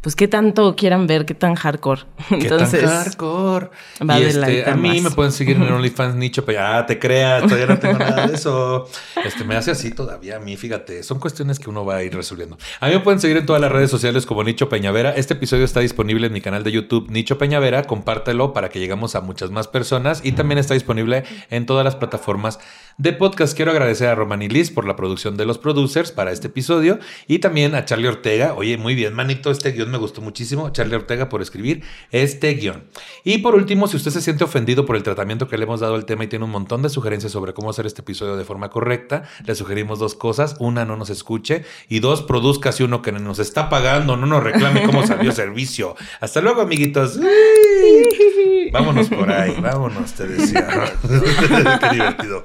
pues 0.05 0.17
qué 0.17 0.29
tanto 0.29 0.77
quieran 0.77 1.07
ver, 1.07 1.25
qué 1.25 1.33
tan 1.33 1.55
hardcore. 1.55 2.03
Entonces, 2.31 2.81
¿Qué 2.83 2.87
tan 2.87 3.05
hardcore? 3.05 3.71
y 4.03 4.23
este, 4.23 4.69
a 4.69 4.75
mí 4.77 5.01
me 5.01 5.11
pueden 5.11 5.33
seguir 5.33 5.57
en 5.57 5.63
OnlyFans 5.63 6.15
Nicho, 6.15 6.45
pero 6.45 6.59
ya 6.59 6.85
te 6.85 6.99
creas, 6.99 7.45
todavía 7.45 7.65
no 7.65 7.79
tengo 7.79 7.99
nada 7.99 8.27
de 8.27 8.35
eso. 8.37 8.87
Este 9.25 9.45
me 9.45 9.57
hace 9.57 9.71
así 9.71 9.93
todavía 9.93 10.37
a 10.37 10.41
mí, 10.41 10.59
fíjate, 10.59 11.03
son 11.03 11.19
cuestiones 11.19 11.59
que 11.59 11.71
uno 11.71 11.87
va 11.87 11.97
a 11.97 12.03
ir 12.03 12.15
resolviendo. 12.15 12.59
A 12.81 12.89
mí 12.89 12.93
me 12.93 13.01
pueden 13.01 13.19
seguir 13.19 13.39
en 13.39 13.47
todas 13.47 13.63
las 13.63 13.73
redes 13.73 13.91
sociales 13.91 14.27
como 14.27 14.45
Nicho 14.45 14.69
Peñavera. 14.69 15.15
Este 15.15 15.33
episodio 15.33 15.65
está 15.65 15.81
disponible 15.81 16.27
en 16.27 16.35
mi 16.35 16.43
canal 16.43 16.65
de 16.65 16.73
YouTube 16.73 17.11
Nicho 17.11 17.39
Peñavera, 17.39 17.85
compártelo 17.85 18.53
para 18.53 18.69
que 18.69 18.81
lleguemos 18.81 19.15
a 19.15 19.23
muchas 19.23 19.51
más 19.53 19.69
personas 19.69 20.21
y 20.23 20.33
también 20.33 20.59
está 20.59 20.75
disponible 20.75 21.25
en 21.49 21.65
todas 21.65 21.83
las 21.83 21.97
plataformas 21.97 22.59
de 22.99 23.13
podcast. 23.13 23.57
Quiero 23.57 23.71
agradecer 23.71 24.09
a 24.09 24.15
Romani 24.15 24.49
Liz 24.49 24.71
por 24.71 24.87
la 24.87 24.97
producción 24.97 25.37
de 25.37 25.45
los 25.45 25.59
producers 25.59 26.13
para 26.13 26.33
este 26.33 26.49
episodio 26.49 26.99
y 27.27 27.39
también 27.39 27.75
a 27.75 27.85
Charlie 27.85 28.09
Ortega. 28.09 28.55
Oye, 28.55 28.77
muy 28.77 28.95
bien, 28.95 29.15
manito, 29.15 29.51
este 29.51 29.73
guion 29.73 29.91
me 29.91 29.99
gustó 29.99 30.21
muchísimo. 30.21 30.71
Charlie 30.71 30.97
Ortega 30.97 31.29
por 31.29 31.43
escribir 31.43 31.83
este 32.11 32.55
guion. 32.55 32.85
Y 33.25 33.39
por 33.39 33.55
último, 33.55 33.89
si 33.89 33.97
usted 33.97 34.11
se 34.11 34.21
siente 34.21 34.45
ofendido 34.45 34.87
por 34.87 34.97
el 34.97 35.03
tratamiento 35.03 35.49
que 35.49 35.59
le 35.59 35.65
hemos 35.65 35.81
dado 35.81 35.95
al 35.95 36.05
tema 36.05 36.25
y 36.25 36.29
tiene 36.29 36.45
un 36.45 36.51
montón 36.51 36.83
de 36.83 36.89
sugerencias 36.89 37.33
sobre 37.33 37.55
cómo 37.55 37.71
hacer 37.71 37.87
este 37.87 38.03
episodio 38.03 38.37
de 38.37 38.45
forma 38.45 38.71
correcta, 38.71 39.25
le 39.45 39.55
sugerimos 39.55 39.99
dos 39.99 40.15
cosas. 40.15 40.57
Una, 40.59 40.85
no 40.85 40.97
nos 40.97 41.11
escuche. 41.11 41.65
Y 41.89 42.01
dos, 42.01 42.23
produzca 42.23 42.73
si 42.73 42.83
uno 42.83 43.03
que 43.03 43.13
nos 43.13 43.39
está 43.39 43.69
pagando, 43.69 44.17
no 44.17 44.27
nos 44.27 44.43
reclame 44.43 44.85
cómo 44.85 45.07
salió 45.07 45.33
servicio. 45.33 45.97
Hasta 46.21 46.41
luego, 46.41 46.61
amiguitos. 46.61 47.19
Vámonos 48.73 49.09
por 49.09 49.31
ahí, 49.31 49.55
vámonos, 49.61 50.13
te 50.13 50.27
decía. 50.27 50.93
Qué 51.81 51.89
divertido. 51.93 52.45